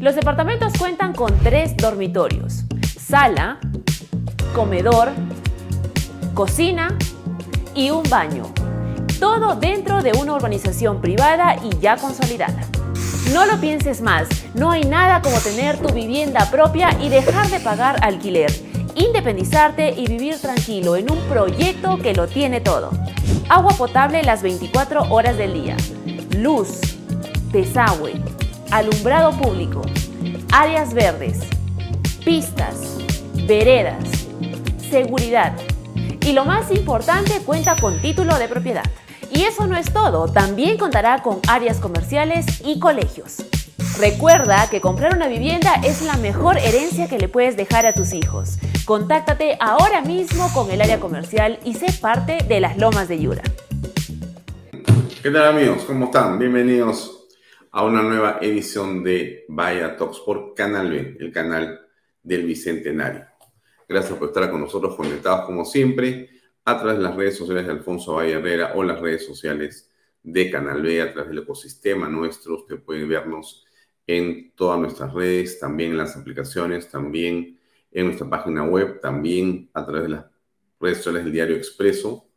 Los 0.00 0.14
departamentos 0.14 0.74
cuentan 0.78 1.14
con 1.14 1.36
tres 1.38 1.74
dormitorios, 1.76 2.64
sala, 3.00 3.58
comedor, 4.54 5.08
cocina 6.34 6.96
y 7.74 7.90
un 7.90 8.02
baño. 8.04 8.44
Todo 9.18 9.56
dentro 9.56 10.02
de 10.02 10.12
una 10.12 10.34
urbanización 10.34 11.00
privada 11.00 11.56
y 11.64 11.78
ya 11.78 11.96
consolidada. 11.96 12.60
No 13.32 13.46
lo 13.46 13.58
pienses 13.58 14.02
más, 14.02 14.28
no 14.54 14.70
hay 14.70 14.84
nada 14.84 15.22
como 15.22 15.38
tener 15.38 15.78
tu 15.78 15.92
vivienda 15.92 16.50
propia 16.50 16.90
y 17.00 17.08
dejar 17.08 17.48
de 17.48 17.58
pagar 17.60 17.96
alquiler, 18.04 18.52
independizarte 18.94 19.94
y 19.96 20.06
vivir 20.06 20.38
tranquilo 20.38 20.96
en 20.96 21.10
un 21.10 21.18
proyecto 21.28 21.98
que 21.98 22.14
lo 22.14 22.28
tiene 22.28 22.60
todo. 22.60 22.90
Agua 23.48 23.72
potable 23.78 24.22
las 24.22 24.42
24 24.42 25.10
horas 25.10 25.38
del 25.38 25.54
día, 25.54 25.76
luz, 26.36 26.80
desagüe, 27.50 28.12
alumbrado 28.70 29.32
público, 29.32 29.82
áreas 30.52 30.92
verdes, 30.94 31.38
pistas, 32.24 32.98
veredas, 33.46 34.26
seguridad 34.90 35.56
y 36.20 36.32
lo 36.32 36.44
más 36.44 36.70
importante 36.70 37.40
cuenta 37.44 37.76
con 37.76 38.00
título 38.00 38.36
de 38.38 38.48
propiedad. 38.48 38.84
Y 39.30 39.42
eso 39.42 39.66
no 39.66 39.76
es 39.76 39.92
todo, 39.92 40.28
también 40.28 40.78
contará 40.78 41.22
con 41.22 41.40
áreas 41.48 41.78
comerciales 41.78 42.46
y 42.64 42.78
colegios. 42.78 43.44
Recuerda 43.98 44.68
que 44.70 44.80
comprar 44.80 45.14
una 45.14 45.26
vivienda 45.26 45.74
es 45.84 46.02
la 46.02 46.16
mejor 46.16 46.58
herencia 46.58 47.08
que 47.08 47.18
le 47.18 47.28
puedes 47.28 47.56
dejar 47.56 47.86
a 47.86 47.92
tus 47.92 48.12
hijos. 48.12 48.58
Contáctate 48.84 49.56
ahora 49.60 50.02
mismo 50.02 50.52
con 50.52 50.70
el 50.70 50.82
área 50.82 51.00
comercial 51.00 51.58
y 51.64 51.74
sé 51.74 51.92
parte 52.00 52.38
de 52.46 52.60
las 52.60 52.76
Lomas 52.76 53.08
de 53.08 53.18
Yura. 53.18 53.42
¿Qué 55.22 55.30
tal 55.30 55.48
amigos? 55.48 55.82
¿Cómo 55.86 56.06
están? 56.06 56.38
Bienvenidos 56.38 57.15
a 57.76 57.84
una 57.84 58.00
nueva 58.00 58.38
edición 58.40 59.04
de 59.04 59.44
Vaya 59.48 59.98
Talks 59.98 60.20
por 60.20 60.54
Canal 60.54 60.90
B, 60.90 61.18
el 61.20 61.30
canal 61.30 61.86
del 62.22 62.46
Bicentenario. 62.46 63.26
Gracias 63.86 64.18
por 64.18 64.28
estar 64.28 64.50
con 64.50 64.62
nosotros 64.62 64.96
conectados 64.96 65.44
como 65.44 65.62
siempre 65.66 66.30
a 66.64 66.78
través 66.78 66.96
de 66.96 67.02
las 67.02 67.14
redes 67.14 67.36
sociales 67.36 67.66
de 67.66 67.72
Alfonso 67.72 68.14
Valle 68.14 68.32
Herrera 68.32 68.72
o 68.76 68.82
las 68.82 68.98
redes 68.98 69.26
sociales 69.26 69.92
de 70.22 70.50
Canal 70.50 70.80
B, 70.80 71.02
a 71.02 71.12
través 71.12 71.28
del 71.28 71.40
ecosistema 71.40 72.08
nuestro. 72.08 72.54
Usted 72.54 72.82
puede 72.82 73.04
vernos 73.04 73.66
en 74.06 74.52
todas 74.52 74.80
nuestras 74.80 75.12
redes, 75.12 75.60
también 75.60 75.90
en 75.90 75.98
las 75.98 76.16
aplicaciones, 76.16 76.90
también 76.90 77.60
en 77.90 78.06
nuestra 78.06 78.26
página 78.26 78.64
web, 78.64 79.02
también 79.02 79.68
a 79.74 79.84
través 79.84 80.04
de 80.04 80.08
las 80.08 80.24
redes 80.80 80.96
sociales 80.96 81.24
del 81.24 81.32
Diario 81.34 81.56
Expreso. 81.56 82.30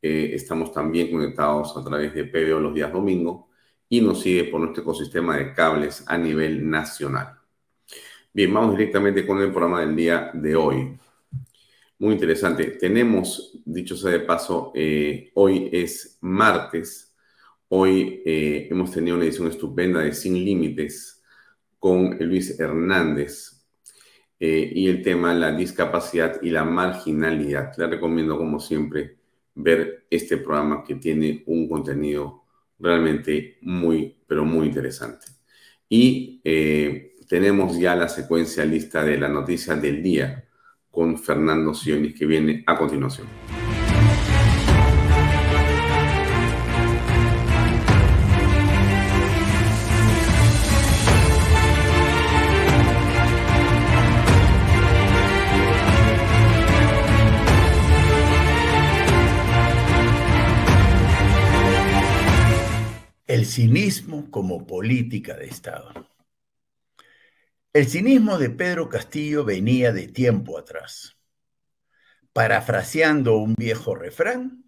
Eh, 0.00 0.30
estamos 0.32 0.72
también 0.72 1.10
conectados 1.10 1.76
a 1.76 1.84
través 1.84 2.14
de 2.14 2.24
PBO 2.24 2.58
los 2.58 2.74
días 2.74 2.90
domingo 2.90 3.51
y 3.92 4.00
nos 4.00 4.22
sigue 4.22 4.44
por 4.44 4.58
nuestro 4.58 4.84
ecosistema 4.84 5.36
de 5.36 5.52
cables 5.52 6.02
a 6.06 6.16
nivel 6.16 6.66
nacional. 6.70 7.38
Bien, 8.32 8.52
vamos 8.54 8.74
directamente 8.74 9.26
con 9.26 9.38
el 9.42 9.50
programa 9.50 9.80
del 9.80 9.94
día 9.94 10.30
de 10.32 10.56
hoy. 10.56 10.98
Muy 11.98 12.14
interesante. 12.14 12.78
Tenemos, 12.80 13.60
dicho 13.66 13.94
sea 13.94 14.12
de 14.12 14.20
paso, 14.20 14.72
eh, 14.74 15.30
hoy 15.34 15.68
es 15.70 16.16
martes. 16.22 17.14
Hoy 17.68 18.22
eh, 18.24 18.66
hemos 18.70 18.92
tenido 18.92 19.16
una 19.16 19.26
edición 19.26 19.48
estupenda 19.48 20.00
de 20.00 20.14
Sin 20.14 20.42
Límites 20.42 21.22
con 21.78 22.16
Luis 22.18 22.58
Hernández 22.58 23.62
eh, 24.40 24.72
y 24.74 24.88
el 24.88 25.02
tema 25.02 25.34
la 25.34 25.52
discapacidad 25.52 26.40
y 26.40 26.48
la 26.48 26.64
marginalidad. 26.64 27.76
Le 27.76 27.88
recomiendo, 27.88 28.38
como 28.38 28.58
siempre, 28.58 29.18
ver 29.54 30.06
este 30.08 30.38
programa 30.38 30.82
que 30.82 30.94
tiene 30.94 31.42
un 31.44 31.68
contenido 31.68 32.41
realmente 32.82 33.58
muy, 33.62 34.16
pero 34.26 34.44
muy 34.44 34.66
interesante. 34.66 35.26
Y 35.88 36.40
eh, 36.44 37.14
tenemos 37.28 37.78
ya 37.78 37.94
la 37.96 38.08
secuencia 38.08 38.64
lista 38.64 39.04
de 39.04 39.18
la 39.18 39.28
noticia 39.28 39.76
del 39.76 40.02
día 40.02 40.44
con 40.90 41.18
Fernando 41.18 41.72
Sionis 41.72 42.14
que 42.14 42.26
viene 42.26 42.64
a 42.66 42.76
continuación. 42.76 43.61
El 63.42 63.48
cinismo 63.48 64.30
como 64.30 64.68
política 64.68 65.34
de 65.34 65.46
Estado. 65.46 66.08
El 67.72 67.88
cinismo 67.88 68.38
de 68.38 68.50
Pedro 68.50 68.88
Castillo 68.88 69.44
venía 69.44 69.90
de 69.90 70.06
tiempo 70.06 70.58
atrás. 70.58 71.16
Parafraseando 72.32 73.38
un 73.38 73.56
viejo 73.56 73.96
refrán, 73.96 74.64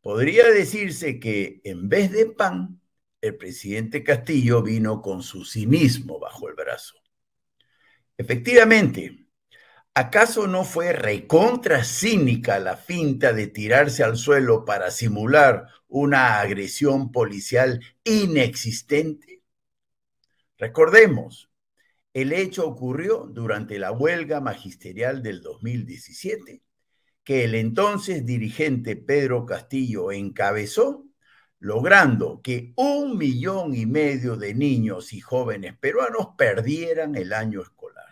podría 0.00 0.48
decirse 0.48 1.20
que 1.20 1.60
en 1.62 1.90
vez 1.90 2.10
de 2.10 2.24
pan, 2.24 2.80
el 3.20 3.36
presidente 3.36 4.02
Castillo 4.02 4.62
vino 4.62 5.02
con 5.02 5.22
su 5.22 5.44
cinismo 5.44 6.18
bajo 6.18 6.48
el 6.48 6.54
brazo. 6.54 6.94
Efectivamente, 8.16 9.26
¿Acaso 9.98 10.46
no 10.46 10.64
fue 10.64 10.92
recontra 10.92 11.82
cínica 11.82 12.58
la 12.58 12.76
finta 12.76 13.32
de 13.32 13.46
tirarse 13.46 14.04
al 14.04 14.18
suelo 14.18 14.66
para 14.66 14.90
simular 14.90 15.68
una 15.88 16.40
agresión 16.40 17.12
policial 17.12 17.80
inexistente? 18.04 19.42
Recordemos, 20.58 21.50
el 22.14 22.32
hecho 22.32 22.66
ocurrió 22.66 23.28
durante 23.30 23.78
la 23.78 23.92
huelga 23.92 24.40
magisterial 24.40 25.22
del 25.22 25.42
2017, 25.42 26.62
que 27.22 27.44
el 27.44 27.54
entonces 27.54 28.24
dirigente 28.24 28.96
Pedro 28.96 29.44
Castillo 29.44 30.12
encabezó, 30.12 31.04
logrando 31.58 32.40
que 32.42 32.72
un 32.76 33.18
millón 33.18 33.74
y 33.74 33.86
medio 33.86 34.36
de 34.36 34.54
niños 34.54 35.12
y 35.12 35.20
jóvenes 35.20 35.76
peruanos 35.78 36.28
perdieran 36.38 37.16
el 37.16 37.32
año 37.32 37.62
escolar. 37.62 38.06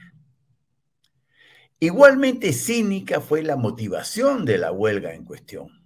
Igualmente 1.80 2.52
cínica 2.52 3.20
fue 3.20 3.42
la 3.42 3.56
motivación 3.56 4.44
de 4.44 4.58
la 4.58 4.72
huelga 4.72 5.14
en 5.14 5.24
cuestión. 5.24 5.83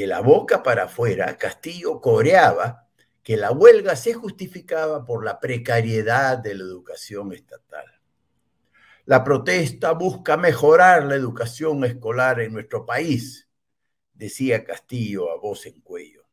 De 0.00 0.06
la 0.06 0.20
boca 0.22 0.62
para 0.62 0.84
afuera, 0.84 1.36
Castillo 1.36 2.00
coreaba 2.00 2.88
que 3.22 3.36
la 3.36 3.52
huelga 3.52 3.96
se 3.96 4.14
justificaba 4.14 5.04
por 5.04 5.22
la 5.22 5.38
precariedad 5.38 6.38
de 6.38 6.54
la 6.54 6.62
educación 6.62 7.34
estatal. 7.34 7.84
La 9.04 9.22
protesta 9.22 9.92
busca 9.92 10.38
mejorar 10.38 11.04
la 11.04 11.16
educación 11.16 11.84
escolar 11.84 12.40
en 12.40 12.54
nuestro 12.54 12.86
país, 12.86 13.50
decía 14.14 14.64
Castillo 14.64 15.30
a 15.30 15.36
voz 15.36 15.66
en 15.66 15.82
cuello. 15.82 16.26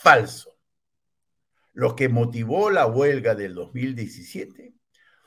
Falso. 0.00 0.56
Lo 1.72 1.96
que 1.96 2.08
motivó 2.08 2.70
la 2.70 2.86
huelga 2.86 3.34
del 3.34 3.56
2017 3.56 4.76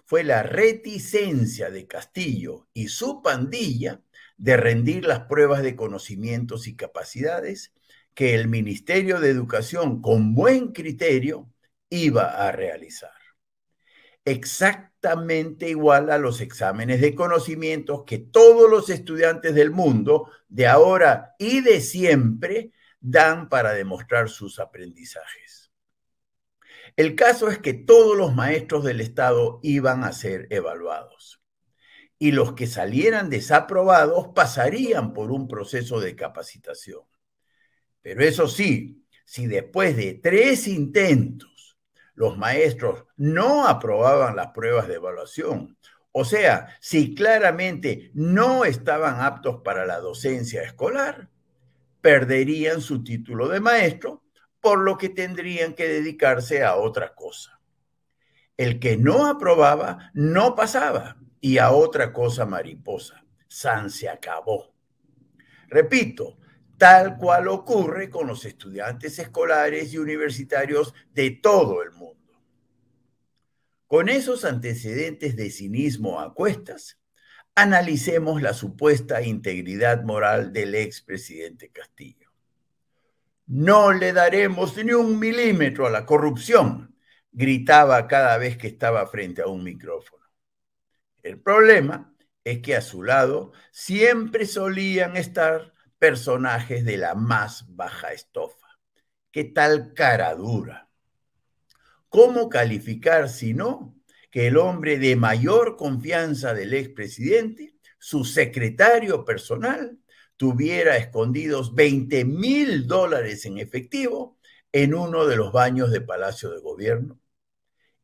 fue 0.06 0.24
la 0.24 0.44
reticencia 0.44 1.70
de 1.72 1.88
Castillo 1.88 2.70
y 2.72 2.88
su 2.88 3.22
pandilla 3.22 4.02
de 4.38 4.56
rendir 4.58 5.06
las 5.06 5.22
pruebas 5.22 5.64
de 5.64 5.76
conocimientos 5.76 6.68
y 6.68 6.76
capacidades 6.76 7.74
que 8.14 8.36
el 8.36 8.48
Ministerio 8.48 9.20
de 9.20 9.30
Educación, 9.30 10.02
con 10.02 10.34
buen 10.34 10.72
criterio, 10.74 11.50
iba 11.90 12.48
a 12.48 12.52
realizar. 12.52 13.12
Exactamente 14.26 15.70
igual 15.70 16.12
a 16.12 16.18
los 16.18 16.42
exámenes 16.42 17.02
de 17.02 17.16
conocimientos 17.16 18.04
que 18.06 18.18
todos 18.18 18.70
los 18.70 18.90
estudiantes 18.90 19.56
del 19.56 19.72
mundo, 19.72 20.30
de 20.50 20.68
ahora 20.68 21.36
y 21.40 21.62
de 21.62 21.82
siempre, 21.82 22.72
dan 23.00 23.50
para 23.50 23.74
demostrar 23.74 24.30
sus 24.30 24.60
aprendizajes. 24.60 25.72
El 26.96 27.16
caso 27.16 27.50
es 27.50 27.60
que 27.60 27.74
todos 27.74 28.18
los 28.18 28.34
maestros 28.36 28.84
del 28.84 29.02
Estado 29.02 29.60
iban 29.62 30.04
a 30.04 30.12
ser 30.12 30.48
evaluados 30.50 31.37
y 32.20 32.32
los 32.32 32.54
que 32.54 32.68
salieran 32.68 33.30
desaprobados 33.30 34.30
pasarían 34.34 35.14
por 35.14 35.32
un 35.32 35.48
proceso 35.48 36.00
de 36.00 36.16
capacitación. 36.16 37.02
Pero 38.02 38.24
eso 38.24 38.48
sí, 38.48 39.06
si 39.26 39.46
después 39.46 39.96
de 39.96 40.16
tres 40.16 40.68
intentos 40.68 41.78
los 42.16 42.38
maestros 42.38 43.06
no 43.18 43.68
aprobaban 43.68 44.36
las 44.36 44.48
pruebas 44.48 44.88
de 44.88 44.96
evaluación, 44.96 45.78
o 46.12 46.26
sea, 46.26 46.76
si 46.80 47.14
claramente 47.14 48.10
no 48.16 48.66
estaban 48.66 49.22
aptos 49.22 49.62
para 49.64 49.86
la 49.86 50.00
docencia 50.00 50.64
escolar, 50.64 51.30
perderían 52.02 52.82
su 52.82 53.04
título 53.04 53.48
de 53.50 53.60
maestro, 53.60 54.24
por 54.60 54.80
lo 54.80 54.98
que 54.98 55.10
tendrían 55.10 55.74
que 55.74 55.88
dedicarse 55.88 56.64
a 56.64 56.76
otra 56.76 57.14
cosa. 57.14 57.60
El 58.56 58.80
que 58.80 58.98
no 58.98 59.28
aprobaba 59.28 60.10
no 60.16 60.56
pasaba 60.56 61.18
y 61.48 61.60
a 61.60 61.72
otra 61.72 62.12
cosa 62.12 62.46
mariposa. 62.46 63.24
San 63.48 63.90
se 63.90 64.10
acabó. 64.10 64.74
Repito, 65.70 66.38
tal 66.78 67.18
cual 67.18 67.48
ocurre 67.48 68.10
con 68.10 68.28
los 68.28 68.44
estudiantes 68.44 69.18
escolares 69.18 69.94
y 69.94 69.98
universitarios 69.98 70.94
de 71.14 71.32
todo 71.32 71.84
el 71.84 71.92
mundo. 71.92 72.44
Con 73.88 74.10
esos 74.10 74.44
antecedentes 74.44 75.38
de 75.38 75.50
cinismo 75.50 76.20
a 76.20 76.34
cuestas, 76.34 77.00
analicemos 77.56 78.42
la 78.42 78.54
supuesta 78.54 79.22
integridad 79.22 80.04
moral 80.04 80.52
del 80.52 80.76
expresidente 80.76 81.70
Castillo. 81.70 82.30
No 83.46 83.94
le 83.94 84.12
daremos 84.12 84.76
ni 84.76 84.92
un 84.92 85.18
milímetro 85.18 85.88
a 85.88 85.92
la 85.92 86.06
corrupción, 86.06 86.94
gritaba 87.32 88.06
cada 88.06 88.38
vez 88.38 88.58
que 88.58 88.68
estaba 88.68 89.08
frente 89.08 89.44
a 89.44 89.48
un 89.48 89.64
micrófono. 89.64 90.27
El 91.24 91.40
problema 91.40 92.14
es 92.44 92.60
que 92.60 92.76
a 92.76 92.82
su 92.82 93.04
lado 93.04 93.52
siempre 93.72 94.46
solían 94.46 95.18
estar 95.18 95.74
personajes 96.00 96.86
de 96.86 96.98
la 96.98 97.16
más 97.16 97.66
baja 97.76 98.14
estofa. 98.14 98.68
¿Qué 99.32 99.44
tal 99.44 99.94
cara 99.94 100.34
dura? 100.36 100.90
¿Cómo 102.10 102.50
calificar 102.50 103.30
si 103.30 103.54
no 103.54 103.96
que 104.32 104.48
el 104.48 104.58
hombre 104.58 104.98
de 104.98 105.16
mayor 105.16 105.76
confianza 105.76 106.54
del 106.54 106.74
expresidente, 106.74 107.76
su 108.00 108.24
secretario 108.24 109.26
personal, 109.26 109.98
tuviera 110.38 110.98
escondidos 110.98 111.74
20 111.74 112.24
mil 112.26 112.88
dólares 112.88 113.46
en 113.46 113.58
efectivo 113.58 114.38
en 114.72 114.94
uno 114.94 115.26
de 115.26 115.36
los 115.36 115.52
baños 115.52 115.92
de 115.92 116.02
Palacio 116.02 116.52
de 116.52 116.60
Gobierno? 116.60 117.20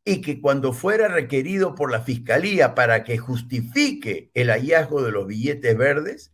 Y 0.06 0.22
que 0.22 0.42
cuando 0.42 0.74
fuera 0.74 1.08
requerido 1.08 1.76
por 1.76 1.92
la 1.92 2.02
fiscalía 2.02 2.76
para 2.76 3.04
que 3.04 3.18
justifique 3.18 4.32
el 4.34 4.50
hallazgo 4.50 5.02
de 5.02 5.12
los 5.12 5.26
billetes 5.28 5.78
verdes, 5.78 6.34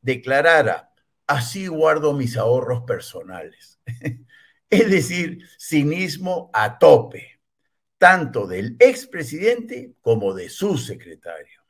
declarara, 0.00 0.92
así 1.26 1.66
guardo 1.66 2.14
mis 2.14 2.36
ahorros 2.36 2.82
personales. 2.82 3.78
es 4.70 4.90
decir, 4.90 5.46
cinismo 5.58 6.50
a 6.52 6.78
tope, 6.78 7.40
tanto 7.98 8.46
del 8.46 8.76
expresidente 8.78 9.94
como 10.00 10.32
de 10.32 10.48
su 10.48 10.78
secretario. 10.78 11.60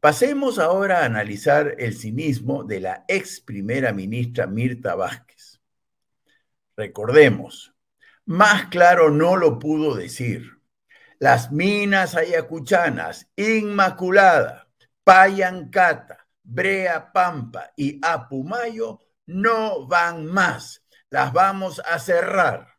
Pasemos 0.00 0.58
ahora 0.58 1.00
a 1.00 1.06
analizar 1.06 1.76
el 1.78 1.96
cinismo 1.96 2.64
de 2.64 2.80
la 2.80 3.04
ex 3.08 3.40
primera 3.40 3.94
ministra 3.94 4.46
Mirta 4.46 4.94
Vázquez. 4.94 5.62
Recordemos, 6.76 7.73
más 8.26 8.66
claro 8.66 9.10
no 9.10 9.36
lo 9.36 9.58
pudo 9.58 9.94
decir. 9.94 10.50
Las 11.18 11.52
minas 11.52 12.14
ayacuchanas, 12.14 13.28
Inmaculada, 13.36 14.68
Payancata, 15.04 16.26
Brea 16.42 17.12
Pampa 17.12 17.72
y 17.76 18.00
Apumayo 18.02 19.00
no 19.26 19.86
van 19.86 20.26
más. 20.26 20.84
Las 21.10 21.32
vamos 21.32 21.80
a 21.80 21.98
cerrar. 21.98 22.78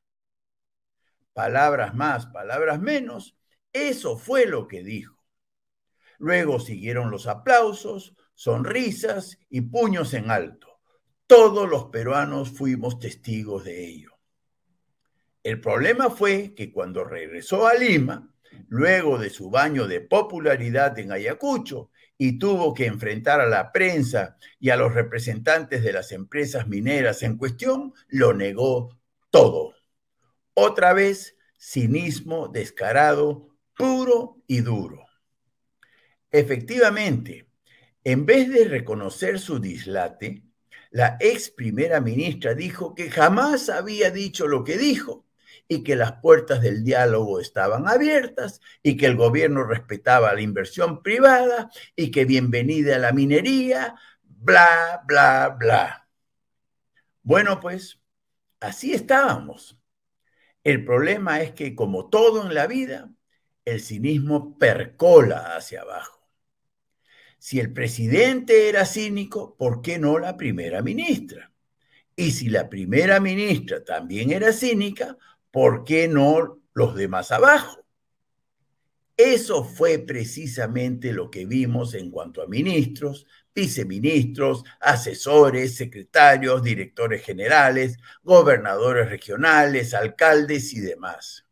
Palabras 1.33 1.93
más, 1.93 2.27
palabras 2.27 2.79
menos. 2.79 3.35
Eso 3.73 4.17
fue 4.17 4.45
lo 4.45 4.67
que 4.67 4.83
dijo. 4.83 5.15
Luego 6.17 6.59
siguieron 6.59 7.11
los 7.11 7.27
aplausos, 7.27 8.15
sonrisas 8.33 9.37
y 9.49 9.61
puños 9.61 10.13
en 10.13 10.31
alto. 10.31 10.79
Todos 11.27 11.67
los 11.67 11.85
peruanos 11.85 12.51
fuimos 12.51 12.99
testigos 12.99 13.63
de 13.63 13.85
ello. 13.85 14.14
El 15.45 15.61
problema 15.61 16.09
fue 16.09 16.55
que 16.55 16.71
cuando 16.71 17.03
regresó 17.03 17.67
a 17.67 17.75
Lima, 17.75 18.33
luego 18.67 19.19
de 19.19 19.29
su 19.29 19.51
baño 19.51 19.87
de 19.87 20.01
popularidad 20.01 20.97
en 20.97 21.11
Ayacucho, 21.11 21.91
y 22.17 22.39
tuvo 22.39 22.73
que 22.73 22.87
enfrentar 22.87 23.39
a 23.39 23.45
la 23.45 23.71
prensa 23.71 24.37
y 24.59 24.71
a 24.71 24.75
los 24.75 24.95
representantes 24.95 25.83
de 25.83 25.93
las 25.93 26.11
empresas 26.11 26.67
mineras 26.67 27.21
en 27.21 27.37
cuestión, 27.37 27.93
lo 28.07 28.33
negó 28.33 28.97
todo. 29.29 29.75
Otra 30.55 30.93
vez, 30.93 31.37
cinismo 31.59 32.47
descarado, 32.47 33.49
puro 33.77 34.41
y 34.47 34.61
duro. 34.61 35.05
Efectivamente, 36.31 37.51
en 38.03 38.25
vez 38.25 38.49
de 38.51 38.67
reconocer 38.67 39.37
su 39.37 39.59
dislate, 39.59 40.41
la 40.89 41.17
ex 41.19 41.51
primera 41.51 42.01
ministra 42.01 42.55
dijo 42.55 42.95
que 42.95 43.11
jamás 43.11 43.69
había 43.69 44.09
dicho 44.09 44.47
lo 44.47 44.63
que 44.63 44.79
dijo 44.79 45.24
y 45.67 45.83
que 45.83 45.95
las 45.95 46.13
puertas 46.21 46.61
del 46.61 46.83
diálogo 46.83 47.39
estaban 47.39 47.87
abiertas 47.87 48.61
y 48.83 48.97
que 48.97 49.07
el 49.07 49.15
gobierno 49.15 49.63
respetaba 49.63 50.33
la 50.33 50.41
inversión 50.41 51.01
privada 51.01 51.69
y 51.95 52.11
que 52.11 52.25
bienvenida 52.25 52.95
a 52.95 52.99
la 52.99 53.11
minería, 53.11 53.95
bla, 54.23 55.01
bla, 55.07 55.55
bla. 55.57 56.07
Bueno, 57.23 57.59
pues 57.59 57.99
así 58.59 58.93
estábamos. 58.93 59.79
El 60.63 60.85
problema 60.85 61.41
es 61.41 61.53
que 61.53 61.75
como 61.75 62.09
todo 62.09 62.43
en 62.45 62.53
la 62.53 62.67
vida, 62.67 63.11
el 63.65 63.81
cinismo 63.81 64.57
percola 64.57 65.55
hacia 65.55 65.81
abajo. 65.81 66.15
Si 67.39 67.59
el 67.59 67.73
presidente 67.73 68.69
era 68.69 68.85
cínico, 68.85 69.55
¿por 69.57 69.81
qué 69.81 69.99
no 69.99 70.17
la 70.19 70.37
primera 70.37 70.81
ministra? 70.81 71.51
Y 72.15 72.31
si 72.31 72.49
la 72.49 72.69
primera 72.69 73.19
ministra 73.19 73.83
también 73.83 74.31
era 74.31 74.53
cínica, 74.53 75.17
¿por 75.55 75.85
qué 75.85 76.09
no 76.09 76.59
los 76.73 76.95
demás 76.95 77.31
abajo? 77.31 77.87
Eso 79.15 79.63
fue 79.63 79.99
precisamente 79.99 81.13
lo 81.13 81.31
que 81.31 81.45
vimos 81.45 81.93
en 81.93 82.11
cuanto 82.11 82.41
a 82.41 82.47
ministros, 82.47 83.25
viceministros, 83.55 84.65
asesores, 84.81 85.77
secretarios, 85.77 86.61
directores 86.61 87.23
generales, 87.23 87.95
gobernadores 88.21 89.07
regionales, 89.07 89.93
alcaldes 89.93 90.73
y 90.73 90.81
demás. 90.81 91.45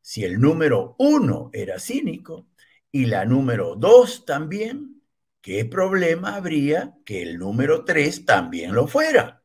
Si 0.00 0.24
el 0.24 0.40
número 0.40 0.96
uno 0.98 1.50
era 1.52 1.78
cínico 1.78 2.48
y 2.90 3.04
la 3.04 3.26
número 3.26 3.76
dos 3.76 4.24
también, 4.24 5.02
¿qué 5.42 5.66
problema 5.66 6.36
habría 6.36 6.94
que 7.04 7.20
el 7.20 7.36
número 7.38 7.84
tres 7.84 8.24
también 8.24 8.74
lo 8.74 8.86
fuera? 8.86 9.44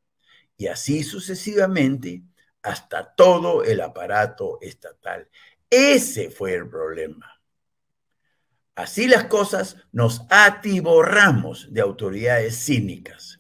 Y 0.56 0.68
así 0.68 1.04
sucesivamente 1.04 2.24
hasta 2.66 3.14
todo 3.14 3.64
el 3.64 3.80
aparato 3.80 4.58
estatal. 4.60 5.30
Ese 5.70 6.30
fue 6.30 6.56
el 6.56 6.68
problema. 6.68 7.32
Así 8.76 9.08
las 9.08 9.26
cosas, 9.26 9.78
nos 9.92 10.24
atiborramos 10.30 11.72
de 11.72 11.82
autoridades 11.82 12.58
cínicas, 12.66 13.40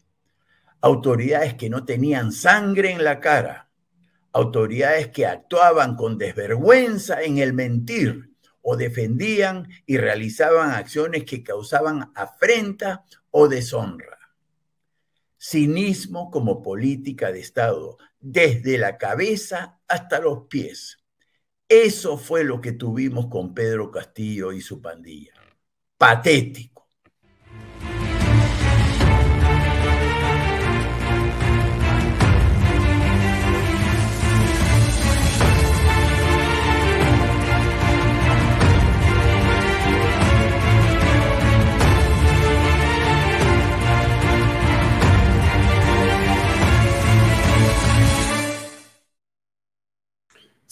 autoridades 0.79 1.55
que 1.55 1.69
no 1.69 1.83
tenían 1.83 2.31
sangre 2.31 2.91
en 2.91 3.03
la 3.03 3.19
cara, 3.19 3.69
autoridades 4.31 5.09
que 5.09 5.25
actuaban 5.25 5.95
con 5.95 6.17
desvergüenza 6.17 7.21
en 7.23 7.39
el 7.39 7.53
mentir 7.53 8.31
o 8.61 8.77
defendían 8.77 9.67
y 9.85 9.97
realizaban 9.97 10.71
acciones 10.71 11.25
que 11.25 11.43
causaban 11.43 12.11
afrenta 12.15 13.03
o 13.31 13.47
deshonra. 13.47 14.19
cinismo 15.37 16.31
como 16.31 16.63
política 16.63 17.31
de 17.31 17.39
Estado, 17.39 17.97
desde 18.27 18.79
la 18.79 18.97
cabeza 18.97 19.79
hasta 19.87 20.19
los 20.19 20.47
pies. 20.47 20.97
Eso 21.69 22.17
fue 22.17 22.43
lo 22.43 22.59
que 22.59 22.71
tuvimos 22.71 23.27
con 23.27 23.53
Pedro 23.53 23.91
Castillo 23.91 24.51
y 24.51 24.61
su 24.61 24.81
pandilla. 24.81 25.33
Patético. 25.95 26.74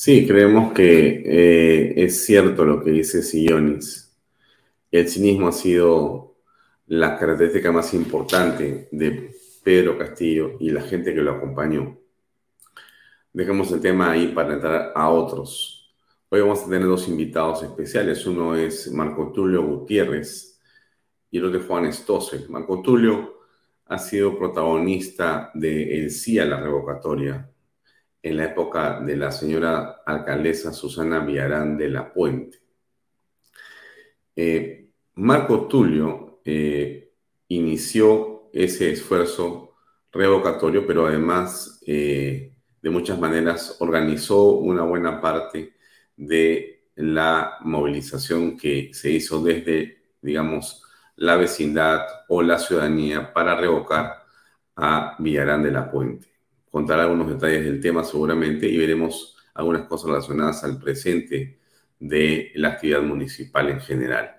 Sí, 0.06 0.28
creemos 0.28 0.74
que 0.74 1.24
eh, 1.26 1.94
es 1.96 2.26
cierto 2.26 2.66
lo 2.66 2.84
que 2.84 2.92
dice 2.92 3.24
Sillonis. 3.24 4.14
El 4.92 5.08
cinismo 5.08 5.48
ha 5.48 5.54
sido 5.54 6.36
la 6.88 7.18
característica 7.18 7.72
más 7.72 7.94
importante 7.94 8.90
de 8.92 9.34
Pedro 9.64 9.98
Castillo 9.98 10.58
y 10.60 10.72
la 10.72 10.82
gente 10.82 11.14
que 11.14 11.22
lo 11.22 11.32
acompañó. 11.32 11.98
Dejemos 13.32 13.72
el 13.72 13.80
tema 13.80 14.12
ahí 14.12 14.28
para 14.28 14.56
entrar 14.56 14.92
a 14.94 15.10
otros. 15.10 15.96
Hoy 16.28 16.42
vamos 16.42 16.64
a 16.64 16.66
tener 16.66 16.86
dos 16.86 17.08
invitados 17.08 17.64
especiales. 17.64 18.26
Uno 18.26 18.58
es 18.58 18.92
Marco 18.92 19.32
Tulio 19.32 19.64
Gutiérrez 19.66 20.60
y 21.32 21.38
el 21.38 21.46
otro 21.46 21.62
es 21.62 21.66
Juan 21.66 21.86
Estose. 21.86 22.46
Marco 22.50 22.82
Tulio 22.82 23.40
ha 23.86 23.98
sido 23.98 24.38
protagonista 24.38 25.50
de 25.54 25.98
El 25.98 26.12
sí 26.12 26.40
a 26.40 26.46
la 26.46 26.60
revocatoria 26.60 27.53
en 28.24 28.38
la 28.38 28.46
época 28.46 29.02
de 29.02 29.18
la 29.18 29.32
señora 29.32 30.02
alcaldesa 30.06 30.72
Susana 30.72 31.20
Villarán 31.20 31.78
de 31.78 31.90
la 31.90 32.12
Puente. 32.12 32.60
Eh, 34.36 34.90
Marco 35.16 35.68
Tulio 35.68 36.40
eh, 36.46 37.12
inició 37.50 38.50
ese 38.54 38.92
esfuerzo 38.92 39.76
revocatorio, 40.12 40.88
pero 40.88 41.06
además 41.06 41.82
eh, 41.86 42.56
de 42.82 42.90
muchas 42.90 43.20
maneras 43.20 43.76
organizó 43.80 44.54
una 44.54 44.84
buena 44.84 45.20
parte 45.20 45.76
de 46.16 46.86
la 46.96 47.58
movilización 47.62 48.58
que 48.58 48.94
se 48.94 49.12
hizo 49.12 49.44
desde, 49.44 50.14
digamos, 50.22 50.82
la 51.18 51.36
vecindad 51.36 52.06
o 52.30 52.42
la 52.42 52.58
ciudadanía 52.58 53.34
para 53.34 53.56
revocar 53.56 54.24
a 54.78 55.18
Villarán 55.20 55.64
de 55.64 55.72
la 55.72 55.92
Puente 55.92 56.33
contar 56.74 57.00
algunos 57.00 57.30
detalles 57.30 57.66
del 57.66 57.80
tema 57.80 58.04
seguramente 58.04 58.68
y 58.68 58.76
veremos 58.76 59.38
algunas 59.54 59.88
cosas 59.88 60.10
relacionadas 60.10 60.64
al 60.64 60.80
presente 60.80 61.60
de 62.00 62.52
la 62.56 62.70
actividad 62.70 63.04
municipal 63.04 63.70
en 63.70 63.80
general. 63.80 64.32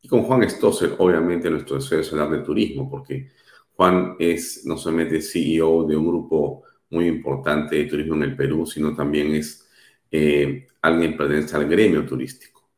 Y 0.00 0.08
con 0.08 0.24
Juan 0.24 0.42
Stosser, 0.50 0.96
obviamente, 0.98 1.48
nuestro 1.48 1.76
deseo 1.76 2.00
es 2.00 2.12
hablar 2.12 2.30
de 2.30 2.38
turismo, 2.38 2.90
porque 2.90 3.28
Juan 3.76 4.16
es 4.18 4.66
no 4.66 4.76
solamente 4.76 5.22
CEO 5.22 5.84
de 5.84 5.94
un 5.94 6.08
grupo 6.08 6.64
muy 6.90 7.06
importante 7.06 7.76
de 7.76 7.84
turismo 7.84 8.16
en 8.16 8.24
el 8.24 8.34
Perú, 8.34 8.66
sino 8.66 8.92
también 8.96 9.32
es 9.32 9.64
eh, 10.10 10.66
alguien 10.80 11.16
pertenece 11.16 11.54
al 11.54 11.68
gremio 11.68 12.04
turístico. 12.04 12.68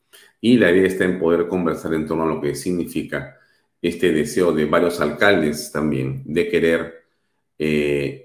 Y 0.43 0.59
la 0.59 0.71
idea 0.71 0.89
está 0.89 1.05
en 1.05 1.19
poder 1.19 1.49
conversar 1.49 1.95
en 1.95 2.07
torno 2.07 2.25
a 2.25 2.35
lo 2.35 2.39
que 2.39 2.55
significa 2.55 3.39
este 3.81 4.13
deseo 4.13 4.53
de 4.53 4.67
varios 4.67 5.01
alcaldes 5.01 5.73
también 5.73 6.23
de 6.27 6.49
querer 6.51 7.05
eh, 7.59 8.24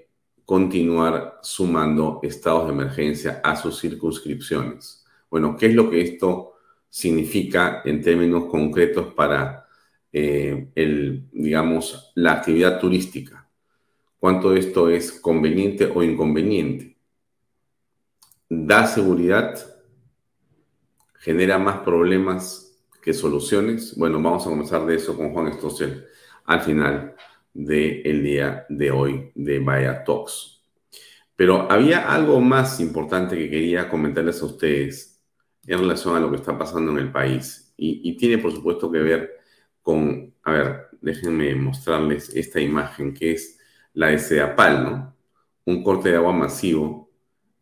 continuar 0.50 1.38
sumando 1.42 2.18
estados 2.24 2.66
de 2.66 2.72
emergencia 2.72 3.40
a 3.44 3.54
sus 3.54 3.80
circunscripciones. 3.80 5.06
Bueno, 5.30 5.56
¿qué 5.56 5.66
es 5.66 5.74
lo 5.76 5.88
que 5.88 6.00
esto 6.00 6.54
significa 6.88 7.82
en 7.84 8.02
términos 8.02 8.46
concretos 8.46 9.14
para 9.14 9.68
eh, 10.12 10.72
el, 10.74 11.28
digamos, 11.30 12.10
la 12.16 12.32
actividad 12.32 12.80
turística? 12.80 13.48
¿Cuánto 14.18 14.52
esto 14.52 14.90
es 14.90 15.12
conveniente 15.12 15.84
o 15.84 16.02
inconveniente? 16.02 16.98
¿Da 18.48 18.88
seguridad? 18.88 19.56
¿Genera 21.20 21.60
más 21.60 21.78
problemas 21.82 22.76
que 23.00 23.14
soluciones? 23.14 23.96
Bueno, 23.96 24.20
vamos 24.20 24.44
a 24.44 24.50
comenzar 24.50 24.84
de 24.84 24.96
eso 24.96 25.16
con 25.16 25.32
Juan 25.32 25.46
Estocel 25.46 26.08
al 26.44 26.60
final 26.62 27.14
del 27.52 28.22
día 28.22 28.66
de 28.68 28.90
hoy 28.90 29.32
de 29.34 29.58
Vaya 29.58 30.04
Talks. 30.04 30.62
Pero 31.36 31.70
había 31.70 32.12
algo 32.12 32.40
más 32.40 32.80
importante 32.80 33.36
que 33.36 33.50
quería 33.50 33.88
comentarles 33.88 34.42
a 34.42 34.46
ustedes 34.46 35.20
en 35.66 35.78
relación 35.78 36.16
a 36.16 36.20
lo 36.20 36.30
que 36.30 36.36
está 36.36 36.56
pasando 36.56 36.92
en 36.92 36.98
el 36.98 37.12
país. 37.12 37.72
Y, 37.76 38.14
tiene, 38.18 38.36
por 38.38 38.52
supuesto, 38.52 38.92
que 38.92 38.98
ver 38.98 39.30
con, 39.80 40.34
a 40.42 40.52
ver, 40.52 40.88
déjenme 41.00 41.54
mostrarles 41.54 42.28
esta 42.36 42.60
imagen 42.60 43.14
que 43.14 43.32
es 43.32 43.58
la 43.94 44.08
de 44.08 44.18
Sedapal, 44.18 44.84
¿no? 44.84 45.16
Un 45.64 45.82
corte 45.82 46.10
de 46.10 46.16
agua 46.16 46.32
masivo 46.32 47.10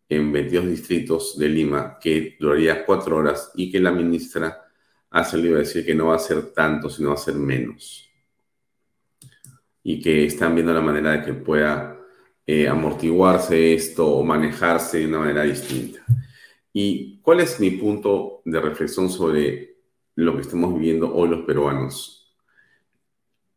en 0.09 0.33
22 0.33 0.67
distritos 0.67 1.39
de 1.39 1.49
Lima 1.49 1.99
que 2.01 2.37
duraría 2.41 2.85
cuatro 2.85 3.17
horas 3.17 3.53
y 3.55 3.71
que 3.71 3.79
la 3.79 3.93
ministra 3.93 4.65
ha 5.11 5.25
salido 5.25 5.57
a 5.57 5.61
decir 5.61 5.87
que 5.87 5.95
no 5.95 6.07
va 6.07 6.17
a 6.17 6.19
ser 6.19 6.53
tanto, 6.53 6.91
sino 6.91 7.11
va 7.11 7.15
a 7.15 7.19
ser 7.19 7.35
menos 7.35 8.08
y 9.83 10.01
que 10.01 10.25
están 10.25 10.55
viendo 10.55 10.73
la 10.73 10.81
manera 10.81 11.13
de 11.13 11.25
que 11.25 11.35
pueda 11.35 11.99
eh, 12.47 12.69
amortiguarse 12.69 13.75
esto 13.75 14.07
o 14.07 14.25
manejarse 14.25 14.99
de 14.99 15.07
una 15.07 15.19
manera 15.21 15.43
distinta. 15.43 16.05
¿Y 16.73 17.21
cuál 17.21 17.41
es 17.41 17.61
mi 17.61 17.71
punto 17.73 18.43
de 18.45 18.61
reflexión 18.61 19.11
sobre 19.11 19.77
lo 20.15 20.35
que 20.35 20.43
estamos 20.43 20.75
viviendo 20.75 21.15
hoy 21.15 21.29
los 21.29 21.45
peruanos? 21.45 22.35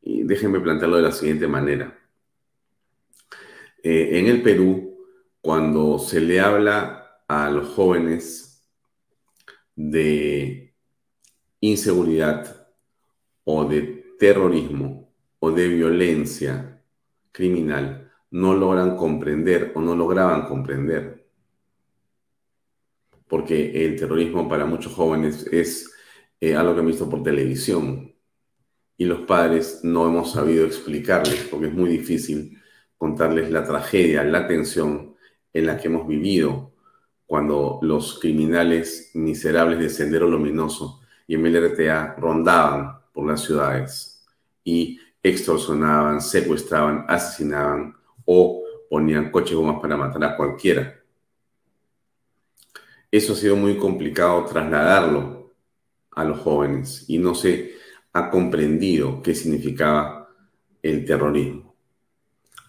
Y 0.02 0.24
déjenme 0.24 0.60
plantearlo 0.60 0.98
de 0.98 1.04
la 1.04 1.12
siguiente 1.12 1.48
manera. 1.48 1.98
Eh, 3.84 4.20
en 4.20 4.28
el 4.28 4.42
Perú, 4.42 4.98
cuando 5.42 5.98
se 5.98 6.20
le 6.20 6.40
habla 6.40 7.24
a 7.28 7.50
los 7.50 7.70
jóvenes 7.70 8.70
de 9.76 10.76
inseguridad 11.62 12.68
o 13.44 13.66
de 13.66 14.16
terrorismo, 14.20 15.01
o 15.44 15.52
de 15.52 15.68
violencia 15.68 16.82
criminal 17.32 18.12
no 18.30 18.54
logran 18.54 18.96
comprender 18.96 19.72
o 19.74 19.82
no 19.82 19.96
lograban 19.96 20.46
comprender. 20.46 21.28
Porque 23.28 23.86
el 23.86 23.96
terrorismo 23.96 24.48
para 24.48 24.66
muchos 24.66 24.94
jóvenes 24.94 25.48
es 25.52 25.92
eh, 26.40 26.56
algo 26.56 26.76
que 26.76 26.82
han 26.82 26.88
visto 26.88 27.10
por 27.10 27.24
televisión 27.24 28.14
y 28.98 29.06
los 29.06 29.22
padres 29.22 29.80
no 29.82 30.08
hemos 30.08 30.34
sabido 30.34 30.64
explicarles 30.64 31.48
porque 31.50 31.68
es 31.68 31.74
muy 31.74 31.90
difícil 31.90 32.62
contarles 32.96 33.50
la 33.50 33.64
tragedia, 33.64 34.24
la 34.24 34.48
tensión 34.48 35.16
en 35.54 35.66
la 35.66 35.78
que 35.78 35.88
hemos 35.88 36.08
vivido 36.08 36.76
cuando 37.26 37.80
los 37.82 38.20
criminales 38.20 39.10
miserables 39.16 39.80
de 39.80 39.90
Sendero 39.90 40.28
Luminoso 40.28 41.02
y 41.26 41.36
MLRTA 41.36 42.16
rondaban 42.20 43.00
por 43.12 43.26
las 43.26 43.42
ciudades 43.42 44.24
y 44.64 45.00
extorsionaban, 45.24 46.22
secuestraban, 46.22 47.06
asesinaban 47.08 47.96
o 48.26 48.64
ponían 48.90 49.32
coches 49.32 49.56
gomas 49.56 49.80
para 49.80 49.98
matar 49.98 50.24
a 50.24 50.36
cualquiera. 50.36 51.00
Eso 53.10 53.34
ha 53.34 53.36
sido 53.36 53.56
muy 53.56 53.78
complicado 53.78 54.46
trasladarlo 54.46 55.54
a 56.12 56.24
los 56.24 56.40
jóvenes 56.40 57.06
y 57.08 57.18
no 57.18 57.36
se 57.36 57.76
ha 58.14 58.30
comprendido 58.30 59.22
qué 59.22 59.36
significaba 59.36 60.30
el 60.82 61.06
terrorismo. 61.06 61.76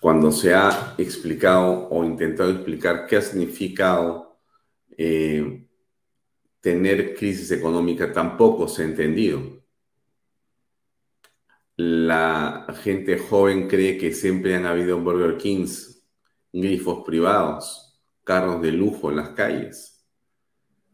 Cuando 0.01 0.33
se 0.33 0.53
ha 0.53 0.95
explicado 0.99 1.89
o 1.89 2.05
intentado 2.05 2.51
explicar 2.51 3.07
qué 3.07 3.17
ha 3.17 3.23
significado 3.23 4.37
eh, 4.97 5.65
tener 6.61 7.15
crisis 7.15 7.51
económica, 7.53 8.13
tampoco 8.13 8.67
se 8.69 8.83
ha 8.83 8.87
entendido 8.87 9.62
la 11.77 12.67
gente 12.83 13.19
joven 13.19 13.69
cree 13.69 13.99
que 13.99 14.13
siempre 14.13 14.55
han 14.55 14.67
habido 14.67 15.01
Burger 15.01 15.37
Kings, 15.39 16.05
grifos 16.53 17.05
privados, 17.05 18.01
carros 18.25 18.61
de 18.61 18.73
lujo 18.73 19.11
en 19.11 19.17
las 19.17 19.31
calles, 19.31 20.05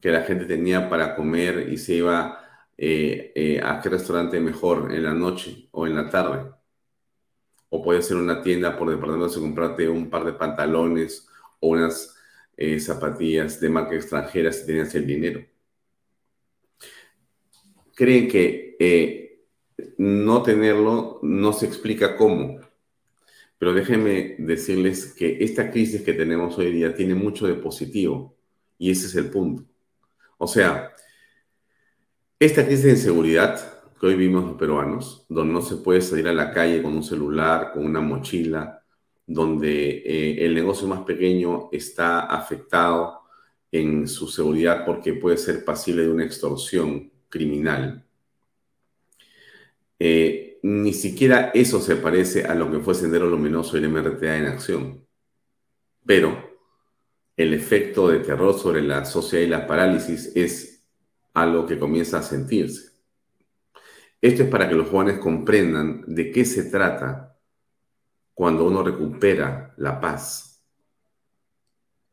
que 0.00 0.10
la 0.10 0.22
gente 0.22 0.44
tenía 0.44 0.88
para 0.88 1.16
comer 1.16 1.68
y 1.70 1.78
se 1.78 1.94
iba 1.94 2.40
eh, 2.76 3.32
eh, 3.34 3.60
a 3.62 3.80
qué 3.80 3.88
restaurante 3.88 4.38
mejor 4.40 4.92
en 4.94 5.02
la 5.02 5.14
noche 5.14 5.68
o 5.72 5.86
en 5.86 5.96
la 5.96 6.08
tarde. 6.08 6.50
O 7.70 7.82
puede 7.82 8.02
ser 8.02 8.16
una 8.16 8.40
tienda 8.42 8.78
por 8.78 8.88
departamento 8.88 9.38
y 9.38 9.42
comprarte 9.42 9.88
un 9.88 10.08
par 10.08 10.24
de 10.24 10.32
pantalones 10.32 11.28
o 11.60 11.68
unas 11.68 12.16
eh, 12.56 12.78
zapatillas 12.80 13.60
de 13.60 13.68
marca 13.68 13.94
extranjera 13.94 14.52
si 14.52 14.64
tenías 14.64 14.94
el 14.94 15.06
dinero. 15.06 15.44
Creen 17.94 18.28
que 18.28 19.27
no 19.98 20.42
tenerlo 20.42 21.18
no 21.22 21.52
se 21.52 21.66
explica 21.66 22.16
cómo. 22.16 22.60
Pero 23.58 23.74
déjenme 23.74 24.36
decirles 24.38 25.12
que 25.14 25.38
esta 25.40 25.70
crisis 25.70 26.02
que 26.02 26.14
tenemos 26.14 26.56
hoy 26.58 26.72
día 26.72 26.94
tiene 26.94 27.14
mucho 27.14 27.46
de 27.46 27.54
positivo 27.54 28.36
y 28.78 28.90
ese 28.90 29.06
es 29.06 29.14
el 29.16 29.30
punto. 29.30 29.64
O 30.38 30.46
sea, 30.46 30.92
esta 32.38 32.64
crisis 32.64 32.84
de 32.84 32.90
inseguridad 32.90 33.78
que 33.98 34.06
hoy 34.06 34.14
vimos 34.14 34.44
los 34.44 34.56
peruanos, 34.56 35.26
donde 35.28 35.52
no 35.52 35.60
se 35.60 35.76
puede 35.76 36.00
salir 36.00 36.28
a 36.28 36.32
la 36.32 36.52
calle 36.52 36.80
con 36.80 36.94
un 36.94 37.02
celular, 37.02 37.72
con 37.72 37.84
una 37.84 38.00
mochila, 38.00 38.84
donde 39.26 39.98
eh, 39.98 40.46
el 40.46 40.54
negocio 40.54 40.86
más 40.86 41.00
pequeño 41.00 41.68
está 41.72 42.20
afectado 42.20 43.22
en 43.72 44.06
su 44.06 44.28
seguridad 44.28 44.86
porque 44.86 45.14
puede 45.14 45.36
ser 45.36 45.64
pasible 45.64 46.02
de 46.02 46.10
una 46.10 46.24
extorsión 46.24 47.10
criminal. 47.28 48.07
Eh, 49.98 50.58
ni 50.62 50.92
siquiera 50.92 51.50
eso 51.54 51.80
se 51.80 51.96
parece 51.96 52.44
a 52.44 52.54
lo 52.54 52.70
que 52.70 52.80
fue 52.80 52.94
Sendero 52.94 53.26
Luminoso 53.26 53.76
y 53.76 53.84
el 53.84 53.90
MRTA 53.90 54.36
en 54.36 54.46
acción. 54.46 55.06
Pero 56.04 56.48
el 57.36 57.54
efecto 57.54 58.08
de 58.08 58.20
terror 58.20 58.58
sobre 58.58 58.82
la 58.82 59.04
sociedad 59.04 59.46
y 59.46 59.48
la 59.48 59.66
parálisis 59.66 60.32
es 60.34 60.84
algo 61.34 61.66
que 61.66 61.78
comienza 61.78 62.18
a 62.18 62.22
sentirse. 62.22 62.92
Esto 64.20 64.42
es 64.42 64.48
para 64.48 64.68
que 64.68 64.74
los 64.74 64.88
jóvenes 64.88 65.20
comprendan 65.20 66.02
de 66.06 66.32
qué 66.32 66.44
se 66.44 66.64
trata 66.64 67.38
cuando 68.34 68.66
uno 68.66 68.82
recupera 68.82 69.74
la 69.76 70.00
paz. 70.00 70.64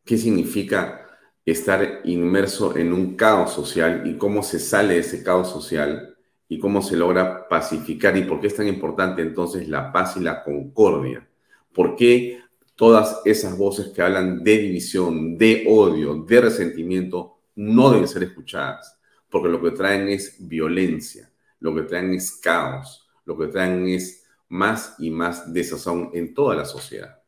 ¿Qué 0.04 0.18
significa 0.18 1.08
estar 1.44 2.02
inmerso 2.04 2.78
en 2.78 2.94
un 2.94 3.16
caos 3.16 3.54
social 3.54 4.04
y 4.06 4.18
cómo 4.18 4.44
se 4.44 4.60
sale 4.60 4.96
de 4.96 5.00
ese 5.00 5.24
caos 5.24 5.50
social 5.50 6.15
y 6.48 6.60
cómo 6.60 6.82
se 6.82 6.96
logra 6.96 7.48
pacificar 7.48 8.16
y 8.18 8.24
por 8.24 8.40
qué 8.40 8.48
es 8.48 8.56
tan 8.56 8.68
importante 8.68 9.22
entonces 9.22 9.68
la 9.68 9.92
paz 9.92 10.18
y 10.18 10.22
la 10.22 10.44
concordia? 10.44 11.28
¿Por 11.74 11.96
qué 11.96 12.40
todas 12.76 13.22
esas 13.26 13.58
voces 13.58 13.88
que 13.88 14.02
hablan 14.02 14.44
de 14.44 14.58
división, 14.58 15.38
de 15.38 15.66
odio, 15.68 16.16
de 16.16 16.42
resentimiento, 16.42 17.40
no 17.56 17.92
deben 17.92 18.08
ser 18.08 18.24
escuchadas? 18.24 19.00
Porque 19.30 19.50
lo 19.50 19.62
que 19.62 19.72
traen 19.72 20.08
es 20.08 20.38
violencia 20.40 21.32
lo 21.66 21.74
que 21.74 21.82
traen 21.82 22.14
es 22.14 22.32
caos, 22.34 23.08
lo 23.26 23.36
que 23.36 23.48
traen 23.48 23.88
es 23.88 24.24
más 24.50 24.96
y 25.00 25.10
más 25.10 25.52
desazón 25.52 26.12
en 26.14 26.34
toda 26.34 26.56
la 26.56 26.66
sociedad. 26.66 27.24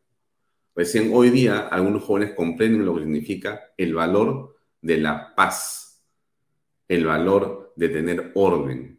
Recién 0.76 1.10
hoy 1.12 1.32
día 1.32 1.68
algunos 1.70 2.04
jóvenes 2.04 2.36
comprenden 2.36 2.86
lo 2.86 2.94
que 2.94 3.02
significa 3.02 3.74
el 3.76 3.96
valor 3.96 4.56
de 4.80 4.98
la 4.98 5.34
paz, 5.34 6.06
el 6.88 7.06
valor 7.06 7.74
de 7.76 7.90
tener 7.90 8.32
orden, 8.36 8.97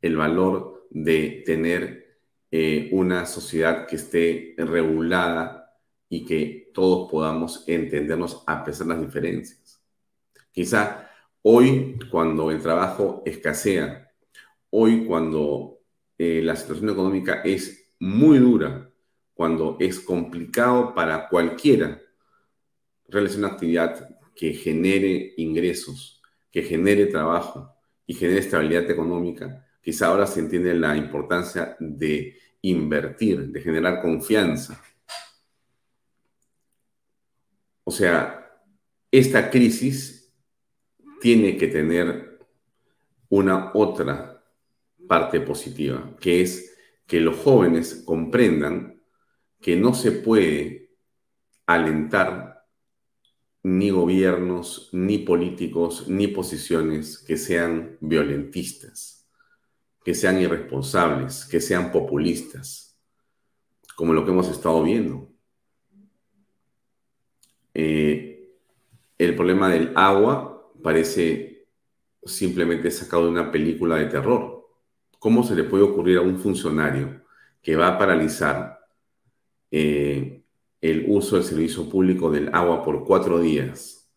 el 0.00 0.16
valor 0.16 0.86
de 0.90 1.42
tener 1.44 2.20
eh, 2.50 2.88
una 2.92 3.26
sociedad 3.26 3.86
que 3.86 3.96
esté 3.96 4.54
regulada 4.58 5.74
y 6.08 6.24
que 6.24 6.70
todos 6.72 7.10
podamos 7.10 7.64
entendernos 7.66 8.44
a 8.46 8.64
pesar 8.64 8.86
de 8.86 8.94
las 8.94 9.02
diferencias. 9.02 9.82
Quizá 10.52 11.10
hoy, 11.42 11.98
cuando 12.10 12.50
el 12.50 12.62
trabajo 12.62 13.22
escasea, 13.26 14.10
hoy 14.70 15.04
cuando 15.06 15.80
eh, 16.18 16.40
la 16.42 16.56
situación 16.56 16.90
económica 16.90 17.42
es 17.42 17.92
muy 17.98 18.38
dura, 18.38 18.90
cuando 19.34 19.76
es 19.80 20.00
complicado 20.00 20.94
para 20.94 21.28
cualquiera 21.28 22.00
realizar 23.08 23.38
una 23.40 23.48
actividad 23.48 24.16
que 24.34 24.54
genere 24.54 25.34
ingresos, 25.36 26.22
que 26.50 26.62
genere 26.62 27.06
trabajo 27.06 27.74
y 28.06 28.14
genere 28.14 28.40
estabilidad 28.40 28.90
económica, 28.90 29.65
quizá 29.86 30.08
ahora 30.08 30.26
se 30.26 30.40
entiende 30.40 30.74
la 30.74 30.96
importancia 30.96 31.76
de 31.78 32.36
invertir, 32.62 33.52
de 33.52 33.60
generar 33.60 34.02
confianza. 34.02 34.82
O 37.84 37.92
sea, 37.92 38.50
esta 39.12 39.48
crisis 39.48 40.34
tiene 41.20 41.56
que 41.56 41.68
tener 41.68 42.40
una 43.28 43.70
otra 43.74 44.44
parte 45.06 45.40
positiva, 45.40 46.16
que 46.18 46.40
es 46.40 46.76
que 47.06 47.20
los 47.20 47.36
jóvenes 47.36 48.02
comprendan 48.04 49.00
que 49.60 49.76
no 49.76 49.94
se 49.94 50.10
puede 50.10 50.96
alentar 51.64 52.66
ni 53.62 53.90
gobiernos, 53.90 54.90
ni 54.92 55.18
políticos, 55.18 56.08
ni 56.08 56.26
posiciones 56.26 57.18
que 57.18 57.36
sean 57.36 57.98
violentistas, 58.00 59.15
que 60.06 60.14
sean 60.14 60.40
irresponsables, 60.40 61.46
que 61.46 61.60
sean 61.60 61.90
populistas, 61.90 62.96
como 63.96 64.12
lo 64.12 64.24
que 64.24 64.30
hemos 64.30 64.48
estado 64.48 64.80
viendo. 64.84 65.32
Eh, 67.74 68.54
el 69.18 69.34
problema 69.34 69.68
del 69.68 69.90
agua 69.96 70.70
parece 70.80 71.66
simplemente 72.24 72.92
sacado 72.92 73.24
de 73.24 73.30
una 73.30 73.50
película 73.50 73.96
de 73.96 74.06
terror 74.06 74.68
¿Cómo 75.18 75.42
se 75.42 75.56
le 75.56 75.64
puede 75.64 75.82
ocurrir 75.82 76.18
a 76.18 76.20
un 76.20 76.38
funcionario 76.38 77.24
que 77.60 77.74
va 77.74 77.88
a 77.88 77.98
paralizar 77.98 78.78
eh, 79.72 80.44
el 80.80 81.06
uso 81.08 81.34
del 81.34 81.44
servicio 81.44 81.90
público 81.90 82.30
del 82.30 82.54
agua 82.54 82.84
por 82.84 83.04
cuatro 83.04 83.40
días? 83.40 84.08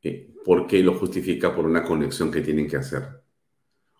Eh, 0.00 0.32
¿Por 0.44 0.68
qué 0.68 0.80
lo 0.80 0.94
justifica 0.94 1.52
por 1.52 1.66
una 1.66 1.82
conexión 1.82 2.30
que 2.30 2.40
tienen 2.40 2.68
que 2.68 2.76
hacer? 2.76 3.23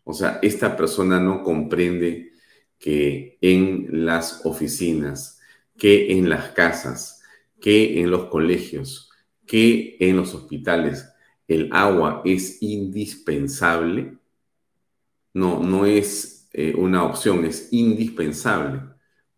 O 0.04 0.12
sea, 0.12 0.38
esta 0.42 0.76
persona 0.76 1.18
no 1.18 1.42
comprende 1.42 2.32
que 2.78 3.38
en 3.40 4.04
las 4.04 4.44
oficinas, 4.44 5.40
que 5.78 6.12
en 6.12 6.28
las 6.28 6.50
casas, 6.50 7.22
que 7.60 8.00
en 8.00 8.10
los 8.10 8.26
colegios, 8.26 9.10
que 9.46 9.96
en 10.00 10.16
los 10.16 10.34
hospitales, 10.34 11.08
el 11.48 11.70
agua 11.72 12.22
es 12.24 12.62
indispensable. 12.62 14.18
No, 15.32 15.60
no 15.60 15.86
es 15.86 16.48
eh, 16.52 16.74
una 16.76 17.04
opción, 17.04 17.44
es 17.44 17.68
indispensable. 17.72 18.82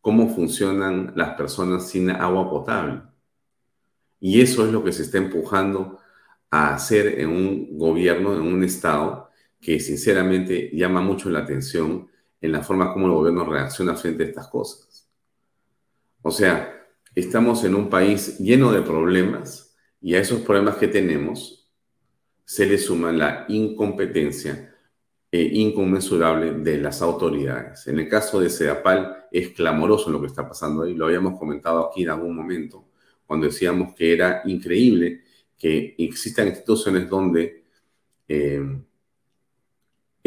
Cómo 0.00 0.28
funcionan 0.34 1.12
las 1.16 1.34
personas 1.34 1.88
sin 1.88 2.10
agua 2.10 2.50
potable. 2.50 3.02
Y 4.20 4.40
eso 4.40 4.66
es 4.66 4.72
lo 4.72 4.82
que 4.82 4.92
se 4.92 5.02
está 5.02 5.18
empujando 5.18 5.98
a 6.50 6.74
hacer 6.74 7.20
en 7.20 7.30
un 7.30 7.78
gobierno, 7.78 8.34
en 8.34 8.42
un 8.42 8.64
Estado, 8.64 9.25
que 9.60 9.80
sinceramente 9.80 10.70
llama 10.72 11.00
mucho 11.00 11.30
la 11.30 11.40
atención 11.40 12.08
en 12.40 12.52
la 12.52 12.62
forma 12.62 12.92
como 12.92 13.06
el 13.06 13.12
gobierno 13.12 13.44
reacciona 13.44 13.94
frente 13.94 14.22
a 14.22 14.26
estas 14.26 14.48
cosas. 14.48 15.08
O 16.22 16.30
sea, 16.30 16.86
estamos 17.14 17.64
en 17.64 17.74
un 17.74 17.88
país 17.88 18.38
lleno 18.38 18.72
de 18.72 18.82
problemas 18.82 19.76
y 20.00 20.14
a 20.14 20.20
esos 20.20 20.40
problemas 20.40 20.76
que 20.76 20.88
tenemos 20.88 21.72
se 22.44 22.66
le 22.66 22.78
suma 22.78 23.10
la 23.12 23.44
incompetencia 23.48 24.74
eh, 25.32 25.50
inconmensurable 25.52 26.52
de 26.52 26.78
las 26.78 27.02
autoridades. 27.02 27.86
En 27.88 27.98
el 27.98 28.08
caso 28.08 28.40
de 28.40 28.48
Sedapal 28.48 29.26
es 29.32 29.48
clamoroso 29.50 30.10
lo 30.10 30.20
que 30.20 30.28
está 30.28 30.48
pasando 30.48 30.82
ahí, 30.82 30.94
lo 30.94 31.06
habíamos 31.06 31.38
comentado 31.38 31.88
aquí 31.88 32.04
en 32.04 32.10
algún 32.10 32.36
momento, 32.36 32.88
cuando 33.26 33.46
decíamos 33.46 33.94
que 33.94 34.12
era 34.12 34.42
increíble 34.44 35.22
que 35.58 35.94
existan 35.98 36.48
instituciones 36.48 37.08
donde 37.08 37.64
eh, 38.28 38.62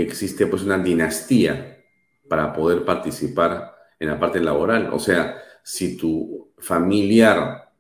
existe 0.01 0.47
pues 0.47 0.63
una 0.63 0.77
dinastía 0.77 1.83
para 2.27 2.53
poder 2.53 2.85
participar 2.85 3.75
en 3.99 4.09
la 4.09 4.19
parte 4.19 4.39
laboral. 4.39 4.89
O 4.93 4.99
sea, 4.99 5.41
si 5.63 5.97
tu 5.97 6.51
familiar 6.57 7.71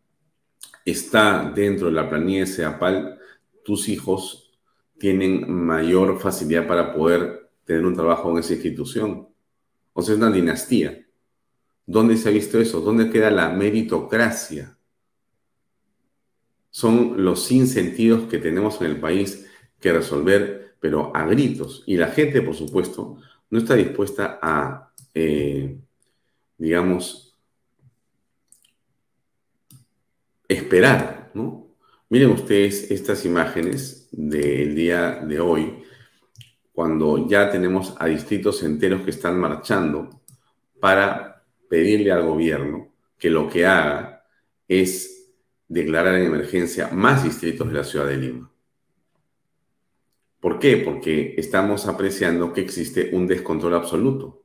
está 0.85 1.51
dentro 1.55 1.87
de 1.87 1.93
la 1.93 2.09
planilla 2.09 2.41
de 2.41 2.47
Sedapal, 2.47 3.19
tus 3.63 3.89
hijos 3.89 4.51
tienen 4.97 5.49
mayor 5.51 6.19
facilidad 6.19 6.67
para 6.67 6.93
poder 6.93 7.49
tener 7.63 7.85
un 7.85 7.95
trabajo 7.95 8.31
en 8.31 8.39
esa 8.39 8.53
institución. 8.53 9.29
O 9.93 10.01
sea, 10.01 10.13
es 10.13 10.19
una 10.19 10.31
dinastía. 10.31 11.05
¿Dónde 11.85 12.17
se 12.17 12.29
ha 12.29 12.31
visto 12.31 12.59
eso? 12.59 12.81
¿Dónde 12.81 13.09
queda 13.09 13.31
la 13.31 13.49
meritocracia? 13.49 14.77
Son 16.69 17.23
los 17.23 17.43
sinsentidos 17.43 18.29
que 18.29 18.37
tenemos 18.37 18.79
en 18.81 18.87
el 18.87 18.99
país 18.99 19.47
que 19.79 19.93
resolver, 19.93 20.68
pero 20.79 21.15
a 21.15 21.25
gritos. 21.25 21.83
Y 21.85 21.97
la 21.97 22.07
gente, 22.07 22.41
por 22.41 22.55
supuesto, 22.55 23.17
no 23.49 23.59
está 23.59 23.75
dispuesta 23.75 24.39
a, 24.41 24.91
eh, 25.13 25.77
digamos, 26.57 27.37
esperar, 30.47 31.31
¿no? 31.33 31.67
Miren 32.09 32.31
ustedes 32.31 32.89
estas 32.89 33.23
imágenes 33.25 34.07
del 34.11 34.73
día 34.73 35.21
de 35.23 35.39
hoy, 35.39 35.83
cuando 36.71 37.27
ya 37.27 37.51
tenemos 37.51 37.93
a 37.99 38.07
distritos 38.07 38.63
enteros 38.63 39.01
que 39.01 39.11
están 39.11 39.39
marchando 39.39 40.21
para 40.79 41.43
pedirle 41.69 42.11
al 42.11 42.25
gobierno 42.25 42.93
que 43.17 43.29
lo 43.29 43.47
que 43.47 43.65
haga 43.65 44.25
es 44.67 45.19
declarar 45.67 46.15
en 46.15 46.25
emergencia 46.25 46.87
más 46.87 47.23
distritos 47.23 47.67
de 47.67 47.73
la 47.73 47.83
ciudad 47.83 48.07
de 48.07 48.17
Lima. 48.17 48.48
¿Por 50.39 50.57
qué? 50.57 50.77
Porque 50.77 51.35
estamos 51.37 51.85
apreciando 51.87 52.53
que 52.53 52.61
existe 52.61 53.09
un 53.11 53.27
descontrol 53.27 53.73
absoluto, 53.73 54.43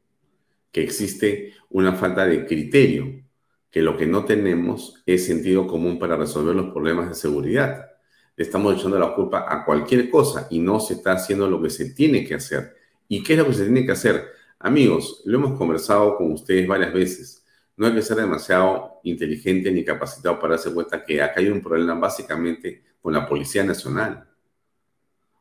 que 0.72 0.82
existe 0.82 1.54
una 1.70 1.94
falta 1.94 2.26
de 2.26 2.46
criterio, 2.46 3.22
que 3.70 3.80
lo 3.80 3.96
que 3.96 4.06
no 4.06 4.24
tenemos 4.24 5.02
es 5.06 5.24
sentido 5.24 5.66
común 5.66 5.98
para 5.98 6.16
resolver 6.16 6.54
los 6.54 6.72
problemas 6.72 7.08
de 7.08 7.14
seguridad. 7.14 7.86
Estamos 8.36 8.76
echando 8.76 8.98
la 8.98 9.14
culpa 9.14 9.46
a 9.48 9.64
cualquier 9.64 10.10
cosa 10.10 10.48
y 10.50 10.58
no 10.58 10.80
se 10.80 10.94
está 10.94 11.12
haciendo 11.12 11.48
lo 11.48 11.62
que 11.62 11.70
se 11.70 11.90
tiene 11.90 12.24
que 12.24 12.34
hacer. 12.34 12.74
¿Y 13.06 13.22
qué 13.22 13.34
es 13.34 13.38
lo 13.38 13.46
que 13.46 13.54
se 13.54 13.64
tiene 13.64 13.86
que 13.86 13.92
hacer? 13.92 14.24
Amigos, 14.58 15.22
lo 15.24 15.38
hemos 15.38 15.56
conversado 15.56 16.16
con 16.16 16.32
ustedes 16.32 16.66
varias 16.66 16.92
veces. 16.92 17.44
No 17.76 17.86
hay 17.86 17.94
que 17.94 18.02
ser 18.02 18.16
demasiado 18.16 19.00
inteligente 19.04 19.70
ni 19.70 19.84
capacitado 19.84 20.40
para 20.40 20.54
darse 20.54 20.72
cuenta 20.72 21.04
que 21.04 21.22
acá 21.22 21.40
hay 21.40 21.48
un 21.48 21.60
problema 21.60 21.94
básicamente 21.94 22.82
con 23.00 23.12
la 23.12 23.28
Policía 23.28 23.62
Nacional. 23.62 24.33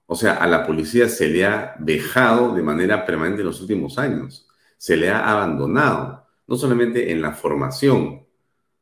O 0.06 0.16
sea, 0.16 0.34
a 0.34 0.48
la 0.48 0.66
policía 0.66 1.08
se 1.10 1.28
le 1.30 1.46
ha 1.46 1.76
dejado 1.80 2.54
de 2.54 2.62
manera 2.62 3.06
permanente 3.06 3.42
en 3.42 3.48
los 3.48 3.62
últimos 3.62 3.98
años. 3.98 4.48
Se 4.78 4.98
le 4.98 5.10
ha 5.10 5.30
abandonado, 5.30 6.28
no 6.48 6.56
solamente 6.56 7.12
en 7.12 7.22
la 7.22 7.32
formación, 7.32 8.26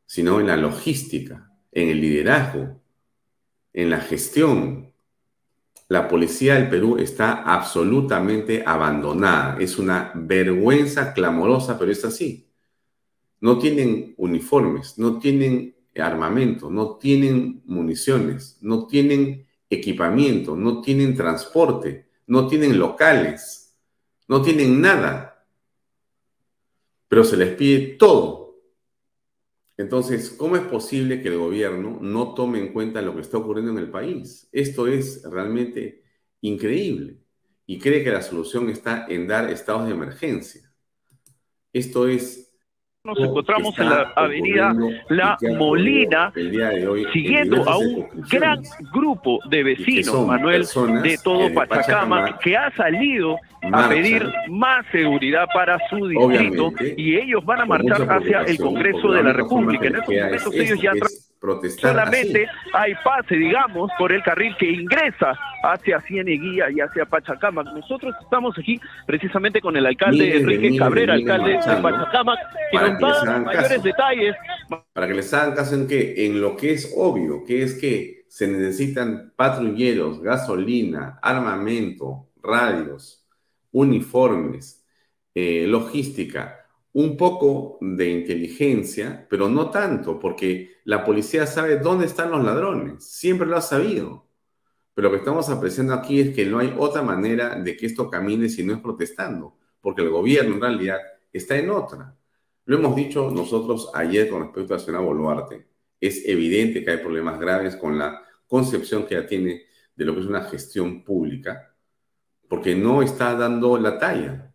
sino 0.06 0.40
en 0.40 0.48
la 0.48 0.58
logística, 0.58 1.52
en 1.72 1.90
el 1.90 2.02
liderazgo, 2.02 2.82
en 3.74 3.90
la 3.90 4.00
gestión. 4.00 4.92
La 5.88 6.08
policía 6.08 6.56
del 6.56 6.70
Perú 6.70 6.98
está 6.98 7.44
absolutamente 7.44 8.64
abandonada. 8.66 9.58
Es 9.60 9.78
una 9.78 10.12
vergüenza 10.16 11.14
clamorosa, 11.14 11.78
pero 11.78 11.92
es 11.92 12.04
así. 12.04 12.50
No 13.40 13.58
tienen 13.58 14.14
uniformes, 14.18 14.98
no 14.98 15.18
tienen 15.20 15.76
armamento, 16.00 16.70
no 16.70 16.98
tienen 16.98 17.62
municiones, 17.66 18.58
no 18.62 18.88
tienen 18.88 19.48
equipamiento, 19.72 20.56
no 20.56 20.82
tienen 20.82 21.16
transporte, 21.16 22.10
no 22.28 22.48
tienen 22.48 22.78
locales, 22.78 23.76
no 24.28 24.42
tienen 24.42 24.80
nada. 24.80 25.48
Pero 27.08 27.24
se 27.24 27.38
les 27.38 27.56
pide 27.56 27.96
todo. 27.96 28.42
Entonces, 29.78 30.30
¿cómo 30.30 30.58
es 30.58 30.64
posible 30.64 31.22
que 31.22 31.30
el 31.30 31.38
gobierno 31.38 31.98
no 32.02 32.34
tome 32.36 32.60
en 32.60 32.72
cuenta 32.72 33.02
lo 33.02 33.16
que 33.16 33.22
está 33.22 33.38
ocurriendo 33.38 33.72
en 33.72 33.80
el 33.80 33.90
país? 33.90 34.48
Esto 34.52 34.86
es 34.86 35.24
realmente 35.24 36.04
increíble 36.42 37.18
y 37.66 37.80
cree 37.80 38.04
que 38.04 38.12
la 38.12 38.22
solución 38.22 38.70
está 38.70 39.08
en 39.10 39.28
dar 39.28 39.50
estados 39.50 39.88
de 39.88 39.94
emergencia. 39.94 40.72
Esto 41.74 42.08
es 42.08 42.51
nos 43.04 43.18
encontramos 43.18 43.78
en 43.80 43.90
la 43.90 44.14
avenida 44.16 44.76
La 45.10 45.38
Molina, 45.58 46.32
siguiendo 47.12 47.68
a 47.68 47.78
un 47.78 48.08
gran 48.30 48.62
grupo 48.94 49.40
de 49.50 49.64
vecinos, 49.64 50.28
Manuel, 50.28 50.68
de 51.02 51.18
todo 51.24 51.52
Pachacama, 51.54 52.38
que 52.40 52.56
ha 52.56 52.72
salido 52.76 53.38
a 53.72 53.90
pedir 53.90 54.24
más 54.50 54.86
seguridad 54.92 55.48
para 55.52 55.80
su 55.90 56.08
distrito 56.08 56.72
y 56.96 57.16
ellos 57.16 57.44
van 57.44 57.62
a 57.62 57.66
marchar 57.66 58.04
hacia 58.04 58.42
el 58.42 58.58
Congreso 58.58 59.12
de 59.12 59.24
la 59.24 59.34
República. 59.34 59.88
En 59.88 59.96
estos 59.96 60.14
momentos 60.14 60.54
ellos 60.56 60.82
ya 60.82 60.92
Solamente 61.80 62.48
hay 62.72 62.94
pase, 63.04 63.36
digamos, 63.36 63.90
por 63.98 64.12
el 64.12 64.22
carril 64.22 64.56
que 64.60 64.70
ingresa 64.70 65.34
hacia 65.64 66.00
Cieneguía 66.02 66.70
y 66.70 66.80
hacia 66.82 67.06
Pachacama. 67.06 67.64
Nosotros 67.64 68.14
estamos 68.22 68.56
aquí 68.60 68.80
precisamente 69.08 69.60
con 69.60 69.76
el 69.76 69.88
alcalde 69.88 70.38
Enrique 70.38 70.78
Cabrera, 70.78 71.16
alcalde 71.16 71.54
de 71.54 71.58
Pachacama, 71.58 72.38
que 72.70 72.78
nos 72.78 73.26
da 73.26 73.40
mayores 73.40 73.82
detalles. 73.82 74.36
Para 74.94 75.08
que 75.08 75.14
les 75.16 75.34
hagan 75.34 75.56
caso 75.56 75.74
en 75.74 75.88
que, 75.88 76.28
en 76.28 76.40
lo 76.40 76.56
que 76.56 76.74
es 76.74 76.94
obvio, 76.96 77.44
que 77.44 77.64
es 77.64 77.74
que 77.74 78.26
se 78.28 78.48
necesitan 78.48 79.34
patrulleros, 79.36 80.22
gasolina, 80.22 81.18
armamento, 81.24 82.30
radios, 82.44 83.28
uniformes, 83.72 84.86
eh, 85.34 85.66
logística 85.68 86.61
un 86.94 87.16
poco 87.16 87.78
de 87.82 88.10
inteligencia, 88.10 89.26
pero 89.30 89.48
no 89.48 89.70
tanto, 89.70 90.20
porque 90.20 90.72
la 90.84 91.06
policía 91.06 91.48
sabe 91.48 91.78
dónde 91.78 92.06
están 92.06 92.32
los 92.32 92.44
ladrones, 92.44 93.04
siempre 93.06 93.48
lo 93.48 93.58
ha 93.58 93.62
sabido. 93.62 94.28
Pero 94.94 95.08
lo 95.08 95.12
que 95.14 95.20
estamos 95.20 95.50
apreciando 95.50 95.94
aquí 95.94 96.20
es 96.20 96.36
que 96.36 96.46
no 96.46 96.60
hay 96.60 96.74
otra 96.78 97.02
manera 97.02 97.56
de 97.56 97.78
que 97.78 97.86
esto 97.86 98.10
camine 98.10 98.50
si 98.50 98.64
no 98.64 98.74
es 98.74 98.80
protestando, 98.80 99.58
porque 99.80 100.02
el 100.02 100.10
gobierno 100.10 100.56
en 100.56 100.62
realidad 100.62 101.00
está 101.32 101.58
en 101.58 101.70
otra. 101.70 102.16
Lo 102.66 102.78
hemos 102.78 102.96
dicho 102.96 103.32
nosotros 103.32 103.90
ayer 103.94 104.30
con 104.30 104.44
respecto 104.44 104.74
a 104.74 104.78
la 104.78 104.84
señora 104.84 105.04
Boluarte. 105.04 105.66
Es 106.00 106.28
evidente 106.28 106.84
que 106.84 106.92
hay 106.92 106.98
problemas 106.98 107.40
graves 107.40 107.76
con 107.78 107.98
la 107.98 108.22
concepción 108.48 109.06
que 109.06 109.16
ya 109.16 109.26
tiene 109.26 109.64
de 109.96 110.06
lo 110.06 110.14
que 110.14 110.22
es 110.22 110.26
una 110.26 110.44
gestión 110.44 111.04
pública, 111.04 111.74
porque 112.50 112.76
no 112.76 113.02
está 113.02 113.34
dando 113.36 113.78
la 113.78 113.98
talla 113.98 114.51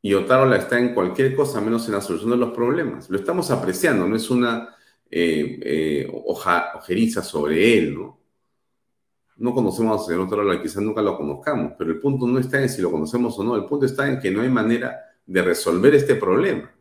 y 0.00 0.14
Otárola 0.14 0.56
está 0.56 0.78
en 0.78 0.94
cualquier 0.94 1.34
cosa 1.34 1.60
menos 1.60 1.86
en 1.86 1.94
la 1.94 2.00
solución 2.00 2.30
de 2.30 2.36
los 2.36 2.52
problemas. 2.52 3.10
Lo 3.10 3.18
estamos 3.18 3.50
apreciando, 3.50 4.06
no 4.06 4.16
es 4.16 4.30
una 4.30 4.76
eh, 5.10 5.58
eh, 5.62 6.10
ojeriza 6.26 7.22
sobre 7.22 7.78
él, 7.78 7.94
¿no? 7.94 8.18
No 9.36 9.54
conocemos 9.54 10.00
al 10.00 10.06
señor 10.06 10.26
Otárola, 10.26 10.60
quizás 10.60 10.82
nunca 10.82 11.00
lo 11.00 11.16
conozcamos, 11.16 11.74
pero 11.78 11.90
el 11.90 12.00
punto 12.00 12.26
no 12.26 12.40
está 12.40 12.60
en 12.60 12.68
si 12.68 12.82
lo 12.82 12.90
conocemos 12.90 13.38
o 13.38 13.44
no, 13.44 13.54
el 13.54 13.66
punto 13.66 13.86
está 13.86 14.08
en 14.08 14.18
que 14.18 14.32
no 14.32 14.42
hay 14.42 14.48
manera 14.48 14.98
de 15.24 15.42
resolver 15.42 15.94
este 15.94 16.16
problema. 16.16 16.72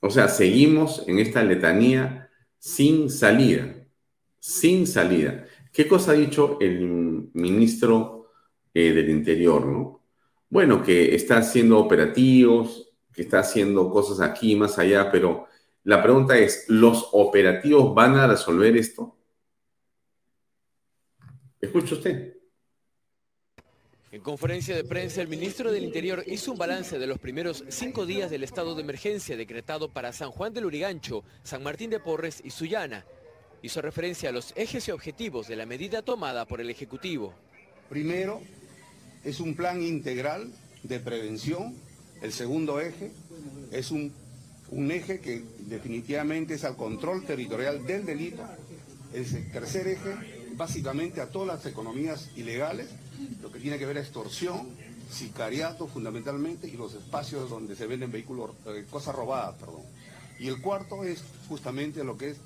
O 0.00 0.10
sea, 0.10 0.26
seguimos 0.26 1.04
en 1.06 1.20
esta 1.20 1.44
letanía 1.44 2.28
sin 2.58 3.08
salida, 3.08 3.72
sin 4.40 4.88
salida. 4.88 5.46
¿Qué 5.72 5.86
cosa 5.86 6.10
ha 6.10 6.14
dicho 6.14 6.58
el 6.60 7.30
ministro 7.34 8.30
eh, 8.74 8.92
del 8.92 9.10
Interior, 9.10 9.64
no? 9.64 10.01
Bueno, 10.52 10.82
que 10.82 11.14
está 11.14 11.38
haciendo 11.38 11.78
operativos, 11.78 12.92
que 13.10 13.22
está 13.22 13.38
haciendo 13.38 13.88
cosas 13.88 14.20
aquí 14.20 14.54
más 14.54 14.78
allá, 14.78 15.10
pero 15.10 15.46
la 15.82 16.02
pregunta 16.02 16.36
es, 16.36 16.66
¿los 16.68 17.08
operativos 17.12 17.94
van 17.94 18.16
a 18.16 18.26
resolver 18.26 18.76
esto? 18.76 19.16
Escucha 21.58 21.94
usted. 21.94 22.36
En 24.10 24.20
conferencia 24.20 24.76
de 24.76 24.84
prensa, 24.84 25.22
el 25.22 25.28
ministro 25.28 25.72
del 25.72 25.84
Interior 25.84 26.22
hizo 26.26 26.52
un 26.52 26.58
balance 26.58 26.98
de 26.98 27.06
los 27.06 27.18
primeros 27.18 27.64
cinco 27.68 28.04
días 28.04 28.30
del 28.30 28.44
estado 28.44 28.74
de 28.74 28.82
emergencia 28.82 29.38
decretado 29.38 29.88
para 29.88 30.12
San 30.12 30.32
Juan 30.32 30.52
del 30.52 30.66
Urigancho, 30.66 31.24
San 31.42 31.62
Martín 31.62 31.88
de 31.88 31.98
Porres 31.98 32.42
y 32.44 32.50
Sullana. 32.50 33.06
Hizo 33.62 33.80
referencia 33.80 34.28
a 34.28 34.32
los 34.32 34.52
ejes 34.54 34.86
y 34.86 34.90
objetivos 34.90 35.48
de 35.48 35.56
la 35.56 35.64
medida 35.64 36.02
tomada 36.02 36.44
por 36.44 36.60
el 36.60 36.68
Ejecutivo. 36.68 37.32
Primero, 37.88 38.42
es 39.24 39.40
un 39.40 39.54
plan 39.54 39.82
integral 39.82 40.52
de 40.82 41.00
prevención. 41.00 41.74
El 42.20 42.32
segundo 42.32 42.80
eje 42.80 43.10
es 43.70 43.90
un, 43.90 44.12
eje 44.90 45.20
que 45.20 45.44
definitivamente 45.60 46.54
es 46.54 46.64
al 46.64 46.76
control 46.76 47.24
territorial 47.24 47.84
del 47.86 48.04
delito. 48.04 48.42
El 49.12 49.50
tercer 49.52 49.88
eje, 49.88 50.14
básicamente 50.56 51.20
a 51.20 51.28
todas 51.28 51.48
las 51.48 51.66
economías 51.66 52.30
ilegales, 52.36 52.88
lo 53.40 53.52
que 53.52 53.60
tiene 53.60 53.78
que 53.78 53.86
ver 53.86 53.98
extorsión, 53.98 54.68
sicariato 55.10 55.86
fundamentalmente 55.86 56.66
y 56.66 56.72
los 56.72 56.94
espacios 56.94 57.50
donde 57.50 57.76
se 57.76 57.86
venden 57.86 58.10
vehículos, 58.10 58.52
eh, 58.66 58.86
cosas 58.90 59.14
robadas, 59.14 59.56
perdón. 59.56 59.82
Y 60.38 60.48
el 60.48 60.60
cuarto 60.60 61.04
es 61.04 61.22
justamente 61.48 62.02
lo 62.02 62.16
que 62.16 62.30
es 62.30 62.36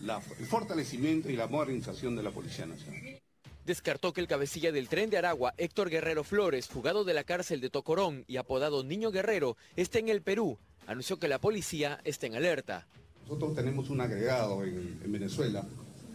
el 0.00 0.46
fortalecimiento 0.46 1.30
y 1.30 1.36
la 1.36 1.46
modernización 1.46 2.16
de 2.16 2.22
la 2.24 2.30
Policía 2.30 2.66
Nacional 2.66 3.21
descartó 3.64 4.12
que 4.12 4.20
el 4.20 4.26
cabecilla 4.26 4.72
del 4.72 4.88
tren 4.88 5.10
de 5.10 5.18
Aragua, 5.18 5.54
Héctor 5.56 5.90
Guerrero 5.90 6.24
Flores, 6.24 6.66
fugado 6.68 7.04
de 7.04 7.14
la 7.14 7.24
cárcel 7.24 7.60
de 7.60 7.70
Tocorón 7.70 8.24
y 8.26 8.36
apodado 8.36 8.84
Niño 8.84 9.10
Guerrero, 9.10 9.56
esté 9.76 10.00
en 10.00 10.08
el 10.08 10.22
Perú. 10.22 10.58
Anunció 10.86 11.18
que 11.18 11.28
la 11.28 11.38
policía 11.38 12.00
está 12.04 12.26
en 12.26 12.34
alerta. 12.34 12.86
Nosotros 13.22 13.54
tenemos 13.54 13.88
un 13.90 14.00
agregado 14.00 14.64
en, 14.64 15.00
Venezuela, 15.12 15.64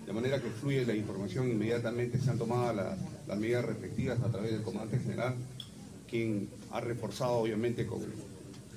de 0.06 0.14
manera 0.14 0.42
que 0.42 0.50
fluye 0.50 0.86
la 0.86 0.96
información 0.96 1.50
inmediatamente, 1.50 2.20
se 2.20 2.30
han 2.30 2.38
tomado 2.38 2.74
las, 2.74 3.40
medidas 3.40 3.66
respectivas 3.66 4.20
a 4.22 4.30
través 4.30 4.52
del 4.52 4.62
comandante 4.62 5.00
general, 5.00 5.36
quien 6.10 6.50
ha 6.72 6.82
reforzado 6.82 7.34
obviamente 7.34 7.86
con, 7.86 8.02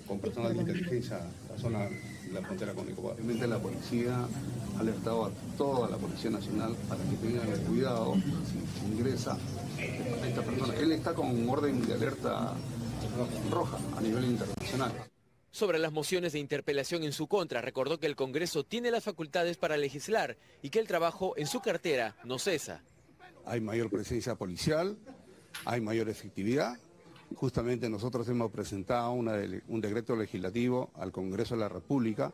con 0.06 0.20
personal 0.20 0.54
de 0.54 0.60
inteligencia 0.60 1.20
la 1.48 1.58
zona 1.58 1.88
la 2.32 2.42
frontera 2.42 2.74
con. 2.74 2.86
Obviamente 2.96 3.46
la 3.46 3.58
policía 3.58 4.26
ha 4.76 4.80
alertado 4.80 5.26
a 5.26 5.30
toda 5.56 5.90
la 5.90 5.96
Policía 5.96 6.30
Nacional 6.30 6.74
para 6.88 7.02
que 7.04 7.16
tengan 7.16 7.48
cuidado 7.64 8.14
si 8.14 8.92
ingresa 8.92 9.36
esta 9.78 10.42
persona. 10.42 10.74
Él 10.74 10.92
está 10.92 11.14
con 11.14 11.28
un 11.28 11.48
orden 11.48 11.86
de 11.86 11.94
alerta 11.94 12.54
roja 13.50 13.78
a 13.96 14.00
nivel 14.00 14.24
internacional. 14.24 14.92
Sobre 15.52 15.78
las 15.78 15.92
mociones 15.92 16.32
de 16.32 16.38
interpelación 16.38 17.02
en 17.02 17.12
su 17.12 17.26
contra, 17.26 17.60
recordó 17.60 17.98
que 17.98 18.06
el 18.06 18.14
Congreso 18.14 18.64
tiene 18.64 18.90
las 18.90 19.02
facultades 19.02 19.56
para 19.56 19.76
legislar 19.76 20.36
y 20.62 20.70
que 20.70 20.78
el 20.78 20.86
trabajo 20.86 21.34
en 21.36 21.48
su 21.48 21.60
cartera 21.60 22.16
no 22.24 22.38
cesa. 22.38 22.82
Hay 23.44 23.60
mayor 23.60 23.90
presencia 23.90 24.36
policial, 24.36 24.96
hay 25.64 25.80
mayor 25.80 26.08
efectividad, 26.08 26.78
Justamente 27.34 27.88
nosotros 27.88 28.28
hemos 28.28 28.50
presentado 28.50 29.12
un 29.12 29.80
decreto 29.80 30.16
legislativo 30.16 30.90
al 30.94 31.12
Congreso 31.12 31.54
de 31.54 31.60
la 31.60 31.68
República 31.68 32.32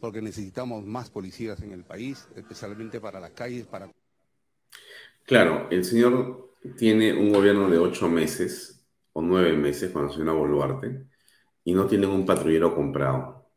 porque 0.00 0.20
necesitamos 0.20 0.84
más 0.84 1.10
policías 1.10 1.60
en 1.62 1.70
el 1.70 1.84
país, 1.84 2.26
especialmente 2.34 3.00
para 3.00 3.20
las 3.20 3.30
calles, 3.30 3.66
para... 3.66 3.88
Claro, 5.24 5.68
el 5.70 5.84
señor 5.84 6.56
tiene 6.76 7.12
un 7.12 7.32
gobierno 7.32 7.70
de 7.70 7.78
ocho 7.78 8.08
meses 8.08 8.84
o 9.12 9.22
nueve 9.22 9.52
meses 9.52 9.92
cuando 9.92 10.10
se 10.10 10.18
señora 10.18 10.36
Boluarte 10.36 11.06
y 11.62 11.72
no 11.72 11.86
tiene 11.86 12.06
un 12.08 12.26
patrullero 12.26 12.74
comprado. 12.74 13.48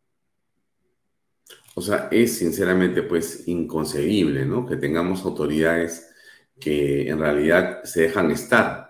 O 1.74 1.82
sea, 1.82 2.10
es 2.12 2.38
sinceramente 2.38 3.02
pues 3.02 3.48
inconcebible, 3.48 4.46
¿no? 4.46 4.68
Que 4.68 4.78
tengamos 4.78 5.26
autoridades 5.26 6.14
que 6.60 7.10
en 7.10 7.20
realidad 7.20 7.84
se 7.84 8.04
dejan 8.04 8.30
estar, 8.30 8.85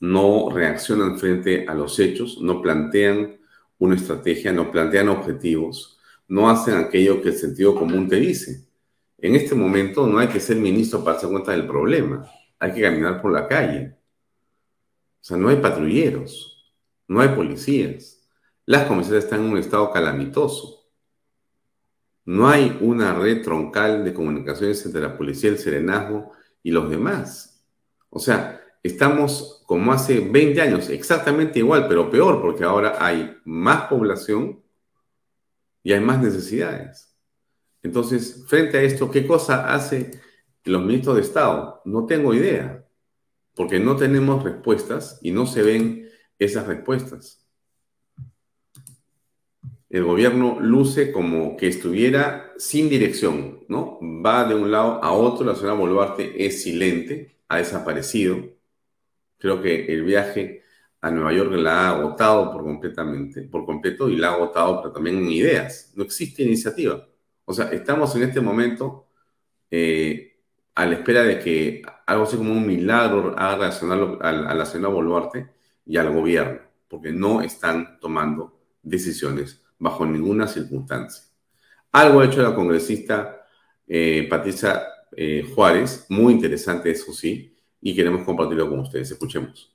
no 0.00 0.48
reaccionan 0.50 1.18
frente 1.18 1.66
a 1.68 1.74
los 1.74 1.98
hechos, 1.98 2.40
no 2.40 2.60
plantean 2.62 3.38
una 3.78 3.94
estrategia, 3.94 4.52
no 4.52 4.70
plantean 4.72 5.10
objetivos, 5.10 5.98
no 6.26 6.48
hacen 6.50 6.76
aquello 6.76 7.22
que 7.22 7.28
el 7.28 7.36
sentido 7.36 7.74
común 7.74 8.08
te 8.08 8.16
dice. 8.16 8.66
En 9.18 9.34
este 9.34 9.54
momento 9.54 10.06
no 10.06 10.18
hay 10.18 10.28
que 10.28 10.40
ser 10.40 10.56
ministro 10.56 11.00
para 11.00 11.14
darse 11.14 11.28
cuenta 11.28 11.52
del 11.52 11.66
problema, 11.66 12.28
hay 12.58 12.72
que 12.72 12.82
caminar 12.82 13.20
por 13.20 13.32
la 13.32 13.46
calle. 13.46 13.96
O 15.20 15.24
sea, 15.24 15.36
no 15.36 15.48
hay 15.48 15.56
patrulleros, 15.56 16.74
no 17.06 17.20
hay 17.20 17.28
policías. 17.28 18.26
Las 18.64 18.86
comisarías 18.86 19.24
están 19.24 19.44
en 19.44 19.52
un 19.52 19.58
estado 19.58 19.90
calamitoso. 19.90 20.88
No 22.24 22.48
hay 22.48 22.78
una 22.80 23.14
red 23.14 23.42
troncal 23.42 24.04
de 24.04 24.14
comunicaciones 24.14 24.84
entre 24.86 25.02
la 25.02 25.16
policía, 25.16 25.50
el 25.50 25.58
serenazgo 25.58 26.32
y 26.62 26.70
los 26.70 26.88
demás. 26.88 27.64
O 28.08 28.18
sea, 28.18 28.59
estamos 28.82 29.62
como 29.66 29.92
hace 29.92 30.20
20 30.20 30.60
años, 30.60 30.88
exactamente 30.88 31.58
igual, 31.58 31.86
pero 31.88 32.10
peor, 32.10 32.40
porque 32.40 32.64
ahora 32.64 32.96
hay 32.98 33.36
más 33.44 33.84
población 33.84 34.62
y 35.82 35.92
hay 35.92 36.00
más 36.00 36.20
necesidades. 36.20 37.16
Entonces, 37.82 38.44
frente 38.46 38.78
a 38.78 38.82
esto, 38.82 39.10
¿qué 39.10 39.26
cosa 39.26 39.72
hace 39.72 40.10
los 40.64 40.82
ministros 40.82 41.16
de 41.16 41.22
Estado? 41.22 41.80
No 41.84 42.06
tengo 42.06 42.34
idea, 42.34 42.84
porque 43.54 43.78
no 43.80 43.96
tenemos 43.96 44.42
respuestas 44.42 45.18
y 45.22 45.30
no 45.30 45.46
se 45.46 45.62
ven 45.62 46.08
esas 46.38 46.66
respuestas. 46.66 47.46
El 49.88 50.04
gobierno 50.04 50.58
luce 50.60 51.10
como 51.10 51.56
que 51.56 51.66
estuviera 51.66 52.52
sin 52.58 52.88
dirección, 52.88 53.64
¿no? 53.68 53.98
Va 54.00 54.44
de 54.44 54.54
un 54.54 54.70
lado 54.70 55.02
a 55.02 55.12
otro, 55.12 55.44
la 55.44 55.56
señora 55.56 55.74
Boluarte 55.74 56.46
es 56.46 56.62
silente, 56.62 57.40
ha 57.48 57.56
desaparecido. 57.56 58.59
Creo 59.40 59.60
que 59.60 59.86
el 59.92 60.04
viaje 60.04 60.62
a 61.00 61.10
Nueva 61.10 61.32
York 61.32 61.52
la 61.54 61.88
ha 61.88 61.90
agotado 61.96 62.52
por 62.52 62.62
completamente, 62.62 63.42
por 63.42 63.64
completo 63.66 64.08
y 64.08 64.16
la 64.16 64.28
ha 64.28 64.34
agotado, 64.34 64.82
pero 64.82 64.92
también 64.92 65.18
en 65.18 65.30
ideas. 65.30 65.92
No 65.96 66.04
existe 66.04 66.42
iniciativa. 66.42 67.04
O 67.44 67.52
sea, 67.52 67.70
estamos 67.70 68.14
en 68.14 68.22
este 68.22 68.40
momento 68.40 69.08
eh, 69.70 70.38
a 70.74 70.86
la 70.86 70.94
espera 70.94 71.22
de 71.22 71.38
que 71.38 71.82
algo 72.06 72.24
así 72.24 72.36
como 72.36 72.52
un 72.52 72.66
milagro 72.66 73.34
haga 73.36 73.56
reaccionar 73.56 74.18
a, 74.20 74.28
a 74.28 74.54
la 74.54 74.66
señora 74.66 74.94
Boluarte 74.94 75.48
y 75.86 75.96
al 75.96 76.12
gobierno, 76.12 76.60
porque 76.86 77.10
no 77.10 77.40
están 77.40 77.98
tomando 77.98 78.60
decisiones 78.82 79.62
bajo 79.78 80.06
ninguna 80.06 80.46
circunstancia. 80.46 81.24
Algo 81.92 82.20
ha 82.20 82.26
hecho 82.26 82.42
la 82.42 82.54
congresista 82.54 83.40
eh, 83.92 84.28
Patricia 84.30 84.84
eh, 85.16 85.44
Juárez, 85.52 86.06
muy 86.10 86.34
interesante 86.34 86.92
eso 86.92 87.12
sí, 87.12 87.56
y 87.80 87.94
queremos 87.94 88.24
compartirlo 88.24 88.68
con 88.68 88.80
ustedes. 88.80 89.10
Escuchemos 89.10 89.74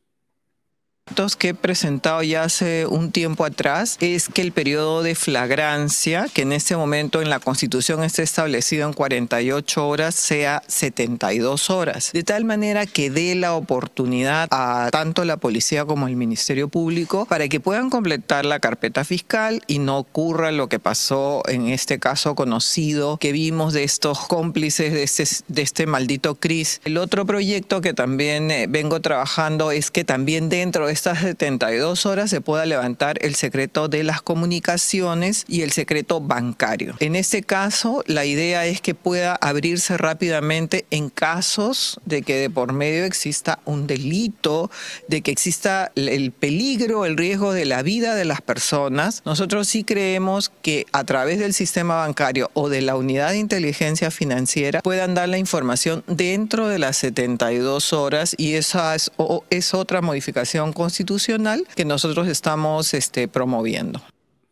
que 1.38 1.50
he 1.50 1.54
presentado 1.54 2.24
ya 2.24 2.44
hace 2.44 2.88
un 2.88 3.12
tiempo 3.12 3.46
atrás 3.46 3.98
es 4.02 4.28
que 4.28 4.42
el 4.42 4.52
periodo 4.52 5.04
de 5.04 5.14
flagrancia, 5.14 6.28
que 6.34 6.42
en 6.42 6.52
este 6.52 6.76
momento 6.76 7.22
en 7.22 7.30
la 7.30 7.40
Constitución 7.40 8.04
está 8.04 8.24
establecido 8.24 8.88
en 8.88 8.94
48 8.94 9.88
horas, 9.88 10.16
sea 10.16 10.64
72 10.68 11.70
horas, 11.70 12.12
de 12.12 12.24
tal 12.24 12.44
manera 12.44 12.88
que 12.88 13.12
dé 13.12 13.36
la 13.36 13.54
oportunidad 13.54 14.48
a 14.50 14.90
tanto 14.92 15.26
la 15.26 15.38
policía 15.38 15.86
como 15.86 16.08
el 16.08 16.16
Ministerio 16.16 16.70
Público 16.70 17.28
para 17.28 17.48
que 17.50 17.60
puedan 17.60 17.92
completar 17.92 18.44
la 18.44 18.60
carpeta 18.60 19.06
fiscal 19.06 19.62
y 19.68 19.78
no 19.78 20.00
ocurra 20.00 20.52
lo 20.52 20.70
que 20.70 20.80
pasó 20.80 21.44
en 21.48 21.70
este 21.70 22.00
caso 22.00 22.34
conocido 22.34 23.18
que 23.18 23.32
vimos 23.32 23.74
de 23.74 23.84
estos 23.84 24.26
cómplices 24.26 24.92
de 24.92 25.04
este, 25.04 25.24
este 25.62 25.86
maldito 25.86 26.34
CRIS. 26.34 26.82
El 26.84 26.98
otro 26.98 27.28
proyecto 27.28 27.80
que 27.80 27.94
también 27.94 28.50
eh, 28.50 28.66
vengo 28.68 29.02
trabajando 29.02 29.70
es 29.70 29.92
que 29.92 30.04
también 30.04 30.50
dentro 30.50 30.88
de 30.88 30.95
estas 30.96 31.20
72 31.20 32.06
horas 32.06 32.30
se 32.30 32.40
pueda 32.40 32.66
levantar 32.66 33.18
el 33.20 33.36
secreto 33.36 33.90
de 33.90 34.06
las 34.06 34.22
comunicaciones 34.22 35.44
y 35.46 35.62
el 35.62 35.74
secreto 35.74 36.22
bancario. 36.22 36.96
En 37.02 37.18
este 37.18 37.44
caso, 37.44 38.02
la 38.08 38.24
idea 38.24 38.66
es 38.66 38.80
que 38.80 38.96
pueda 38.96 39.36
abrirse 39.36 39.98
rápidamente 39.98 40.86
en 40.92 41.10
casos 41.10 42.00
de 42.06 42.22
que 42.22 42.38
de 42.38 42.50
por 42.50 42.72
medio 42.72 43.04
exista 43.04 43.60
un 43.66 43.88
delito, 43.88 44.72
de 45.10 45.22
que 45.22 45.32
exista 45.32 45.92
el 45.96 46.32
peligro, 46.32 47.04
el 47.04 47.18
riesgo 47.18 47.52
de 47.52 47.66
la 47.66 47.82
vida 47.82 48.16
de 48.16 48.24
las 48.24 48.40
personas. 48.40 49.22
Nosotros 49.26 49.68
sí 49.68 49.84
creemos 49.84 50.50
que 50.62 50.86
a 50.94 51.04
través 51.04 51.40
del 51.40 51.54
sistema 51.54 51.96
bancario 51.96 52.52
o 52.54 52.70
de 52.70 52.82
la 52.82 52.96
unidad 52.96 53.32
de 53.32 53.40
inteligencia 53.40 54.12
financiera 54.12 54.82
puedan 54.82 55.14
dar 55.14 55.28
la 55.28 55.40
información 55.40 56.06
dentro 56.08 56.70
de 56.70 56.80
las 56.80 56.96
72 56.96 57.92
horas 57.92 58.34
y 58.38 58.54
esa 58.54 58.96
es, 58.96 59.12
es 59.50 59.74
otra 59.74 60.02
modificación 60.02 60.72
constitucional 60.86 61.66
que 61.76 61.84
nosotros 61.84 62.28
estamos 62.28 62.94
este, 62.94 63.28
promoviendo. 63.28 64.00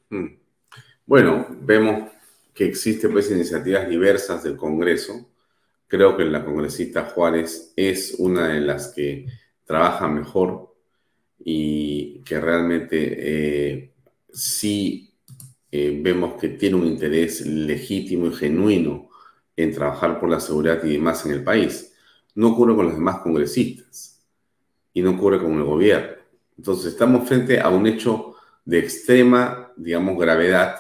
Hmm. 0.10 0.30
Bueno, 1.06 1.46
vemos 1.62 2.10
que 2.56 2.66
existen 2.66 3.12
pues 3.12 3.30
iniciativas 3.30 3.88
diversas 3.88 4.42
del 4.42 4.58
Congreso. 4.58 5.30
Creo 5.88 6.18
que 6.18 6.26
la 6.26 6.44
congresista 6.44 7.04
Juárez 7.04 7.72
es 7.76 8.16
una 8.18 8.48
de 8.48 8.62
las 8.62 8.88
que 8.96 9.28
trabaja 9.64 10.08
mejor 10.08 10.76
y 11.38 12.22
que 12.22 12.40
realmente 12.40 12.98
eh, 13.16 13.94
sí 14.32 15.14
eh, 15.72 16.00
vemos 16.02 16.42
que 16.42 16.50
tiene 16.50 16.78
un 16.78 16.88
interés 16.88 17.46
legítimo 17.46 18.26
y 18.26 18.34
genuino 18.34 19.10
en 19.56 19.72
trabajar 19.72 20.20
por 20.20 20.32
la 20.32 20.40
seguridad 20.40 20.84
y 20.84 20.94
demás 20.94 21.28
en 21.28 21.34
el 21.34 21.44
país. 21.44 21.94
No 22.34 22.54
ocurre 22.54 22.76
con 22.76 22.86
los 22.86 22.96
demás 22.96 23.20
congresistas 23.20 24.26
y 24.94 25.04
no 25.04 25.12
ocurre 25.12 25.38
con 25.38 25.54
el 25.54 25.64
gobierno. 25.64 26.23
Entonces, 26.58 26.94
estamos 26.94 27.28
frente 27.28 27.60
a 27.60 27.70
un 27.70 27.88
hecho 27.88 28.36
de 28.66 28.80
extrema, 28.80 29.72
digamos, 29.76 30.18
gravedad, 30.18 30.76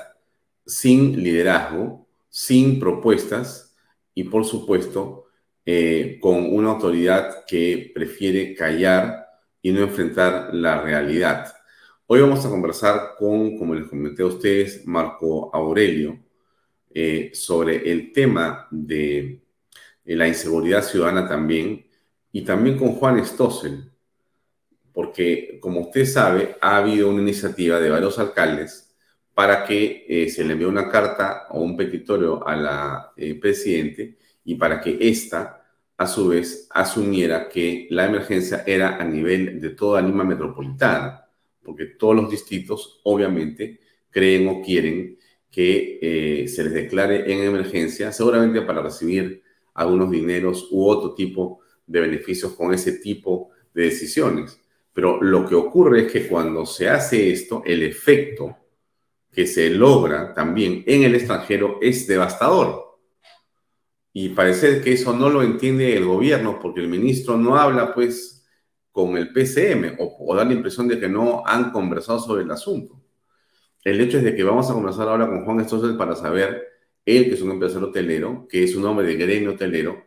sin 0.65 1.21
liderazgo, 1.21 2.07
sin 2.29 2.79
propuestas 2.79 3.75
y, 4.13 4.25
por 4.25 4.45
supuesto, 4.45 5.25
eh, 5.65 6.17
con 6.21 6.53
una 6.53 6.71
autoridad 6.71 7.45
que 7.45 7.91
prefiere 7.93 8.53
callar 8.53 9.27
y 9.61 9.71
no 9.71 9.81
enfrentar 9.81 10.53
la 10.53 10.81
realidad. 10.81 11.53
Hoy 12.05 12.21
vamos 12.21 12.45
a 12.45 12.49
conversar 12.49 13.15
con, 13.17 13.57
como 13.57 13.73
les 13.73 13.87
comenté 13.87 14.23
a 14.23 14.27
ustedes, 14.27 14.85
Marco 14.85 15.49
Aurelio, 15.53 16.19
eh, 16.93 17.31
sobre 17.33 17.89
el 17.91 18.11
tema 18.11 18.67
de 18.69 19.41
la 20.05 20.27
inseguridad 20.27 20.83
ciudadana 20.83 21.27
también, 21.27 21.87
y 22.31 22.41
también 22.41 22.77
con 22.77 22.93
Juan 22.95 23.23
Stossel, 23.25 23.92
porque, 24.93 25.57
como 25.59 25.81
usted 25.81 26.05
sabe, 26.05 26.55
ha 26.61 26.77
habido 26.77 27.09
una 27.09 27.21
iniciativa 27.21 27.79
de 27.79 27.89
varios 27.89 28.19
alcaldes 28.19 28.93
para 29.33 29.65
que 29.65 30.05
eh, 30.07 30.29
se 30.29 30.43
le 30.43 30.53
envíe 30.53 30.65
una 30.65 30.89
carta 30.89 31.47
o 31.49 31.61
un 31.61 31.75
petitorio 31.75 32.45
a 32.47 32.55
la 32.55 33.11
eh, 33.17 33.33
presidente 33.35 34.17
y 34.45 34.55
para 34.55 34.79
que 34.79 34.97
ésta, 35.01 35.65
a 35.97 36.07
su 36.07 36.27
vez, 36.27 36.67
asumiera 36.71 37.49
que 37.49 37.87
la 37.89 38.05
emergencia 38.05 38.63
era 38.67 38.97
a 38.97 39.03
nivel 39.03 39.59
de 39.59 39.71
toda 39.71 40.01
Lima 40.01 40.23
metropolitana, 40.23 41.25
porque 41.63 41.85
todos 41.85 42.15
los 42.15 42.29
distritos, 42.29 42.99
obviamente, 43.03 43.79
creen 44.09 44.47
o 44.47 44.61
quieren 44.61 45.17
que 45.49 45.99
eh, 46.01 46.47
se 46.47 46.63
les 46.63 46.73
declare 46.73 47.31
en 47.31 47.43
emergencia, 47.43 48.11
seguramente 48.11 48.61
para 48.61 48.81
recibir 48.81 49.43
algunos 49.73 50.11
dineros 50.11 50.67
u 50.71 50.87
otro 50.87 51.13
tipo 51.15 51.61
de 51.85 52.01
beneficios 52.01 52.53
con 52.53 52.73
ese 52.73 52.93
tipo 52.93 53.51
de 53.73 53.83
decisiones. 53.83 54.59
Pero 54.93 55.21
lo 55.21 55.45
que 55.45 55.55
ocurre 55.55 56.05
es 56.05 56.11
que 56.11 56.27
cuando 56.27 56.65
se 56.65 56.89
hace 56.89 57.31
esto, 57.31 57.63
el 57.65 57.83
efecto 57.83 58.55
que 59.31 59.47
se 59.47 59.71
logra 59.71 60.33
también 60.33 60.83
en 60.85 61.03
el 61.03 61.15
extranjero 61.15 61.79
es 61.81 62.07
devastador. 62.07 62.99
Y 64.13 64.29
parece 64.29 64.79
que 64.81 64.93
eso 64.93 65.11
no 65.13 65.29
lo 65.29 65.41
entiende 65.41 65.97
el 65.97 66.05
gobierno 66.05 66.59
porque 66.61 66.81
el 66.81 66.87
ministro 66.87 67.35
no 67.35 67.55
habla 67.55 67.95
pues 67.95 68.45
con 68.91 69.17
el 69.17 69.33
PCM 69.33 69.97
o, 69.97 70.35
da 70.35 70.45
la 70.45 70.53
impresión 70.53 70.87
de 70.87 70.99
que 70.99 71.09
no 71.09 71.41
han 71.43 71.71
conversado 71.71 72.19
sobre 72.19 72.43
el 72.43 72.51
asunto. 72.51 73.01
El 73.83 73.99
hecho 73.99 74.19
es 74.19 74.23
de 74.23 74.35
que 74.35 74.43
vamos 74.43 74.69
a 74.69 74.73
conversar 74.73 75.09
ahora 75.09 75.27
con 75.27 75.43
Juan 75.43 75.59
Estosel 75.61 75.97
para 75.97 76.15
saber, 76.15 76.63
él 77.03 77.25
que 77.25 77.33
es 77.33 77.41
un 77.41 77.51
empresario 77.51 77.87
hotelero, 77.87 78.47
que 78.47 78.63
es 78.63 78.75
un 78.75 78.85
hombre 78.85 79.07
de 79.07 79.15
gremio 79.15 79.53
hotelero, 79.53 80.05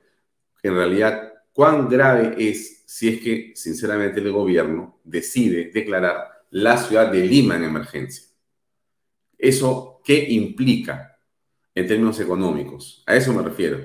que 0.63 0.69
en 0.69 0.77
realidad 0.77 1.33
cuán 1.57 1.89
grave 1.89 2.35
es 2.39 2.85
si 2.87 3.09
es 3.09 3.21
que, 3.23 3.53
sinceramente, 3.55 4.21
el 4.21 4.31
gobierno 4.31 5.01
decide 5.05 5.71
declarar 5.73 6.45
la 6.51 6.77
ciudad 6.77 7.11
de 7.11 7.25
Lima 7.25 7.57
en 7.57 7.65
emergencia. 7.65 8.27
¿Eso 9.39 10.03
qué 10.05 10.27
implica 10.29 11.19
en 11.75 11.87
términos 11.87 12.21
económicos? 12.21 13.03
A 13.07 13.17
eso 13.17 13.33
me 13.33 13.43
refiero. 13.43 13.81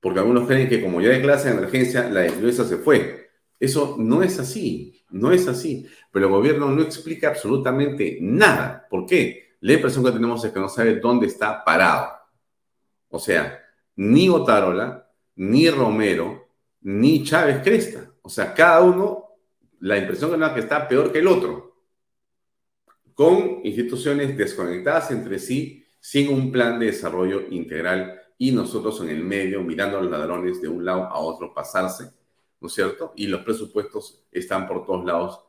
Porque 0.00 0.18
algunos 0.18 0.48
creen 0.48 0.68
que 0.68 0.82
como 0.82 1.00
ya 1.00 1.10
declara 1.10 1.40
en 1.42 1.58
emergencia, 1.58 2.10
la 2.10 2.26
influencia 2.26 2.64
se 2.64 2.78
fue. 2.78 3.30
Eso 3.60 3.94
no 3.96 4.24
es 4.24 4.40
así, 4.40 5.04
no 5.10 5.30
es 5.30 5.46
así. 5.46 5.86
Pero 6.10 6.26
el 6.26 6.32
gobierno 6.32 6.68
no 6.68 6.82
explica 6.82 7.28
absolutamente 7.28 8.18
nada. 8.20 8.88
¿Por 8.90 9.06
qué? 9.06 9.46
la 9.60 9.72
impresión 9.72 10.04
que 10.04 10.12
tenemos 10.12 10.44
es 10.44 10.52
que 10.52 10.60
no 10.60 10.68
sabe 10.68 10.96
dónde 10.96 11.26
está 11.26 11.64
parado. 11.64 12.10
O 13.08 13.20
sea, 13.20 13.60
ni 13.94 14.28
Otarola, 14.28 15.08
ni 15.36 15.70
Romero, 15.70 16.47
ni 16.82 17.24
Chávez 17.24 17.62
Cresta. 17.62 18.12
O 18.22 18.28
sea, 18.28 18.54
cada 18.54 18.82
uno, 18.82 19.24
la 19.80 19.98
impresión 19.98 20.30
que 20.30 20.38
da 20.38 20.54
que 20.54 20.60
está 20.60 20.86
peor 20.86 21.12
que 21.12 21.18
el 21.18 21.28
otro, 21.28 21.76
con 23.14 23.60
instituciones 23.64 24.36
desconectadas 24.36 25.10
entre 25.10 25.38
sí, 25.38 25.84
sin 26.00 26.28
un 26.32 26.52
plan 26.52 26.78
de 26.78 26.86
desarrollo 26.86 27.42
integral 27.50 28.20
y 28.38 28.52
nosotros 28.52 29.00
en 29.00 29.08
el 29.08 29.24
medio 29.24 29.62
mirando 29.62 29.98
a 29.98 30.02
los 30.02 30.10
ladrones 30.10 30.62
de 30.62 30.68
un 30.68 30.84
lado 30.84 31.04
a 31.04 31.18
otro 31.18 31.52
pasarse, 31.52 32.12
¿no 32.60 32.68
es 32.68 32.74
cierto? 32.74 33.12
Y 33.16 33.26
los 33.26 33.42
presupuestos 33.42 34.24
están 34.30 34.68
por 34.68 34.86
todos 34.86 35.04
lados 35.04 35.40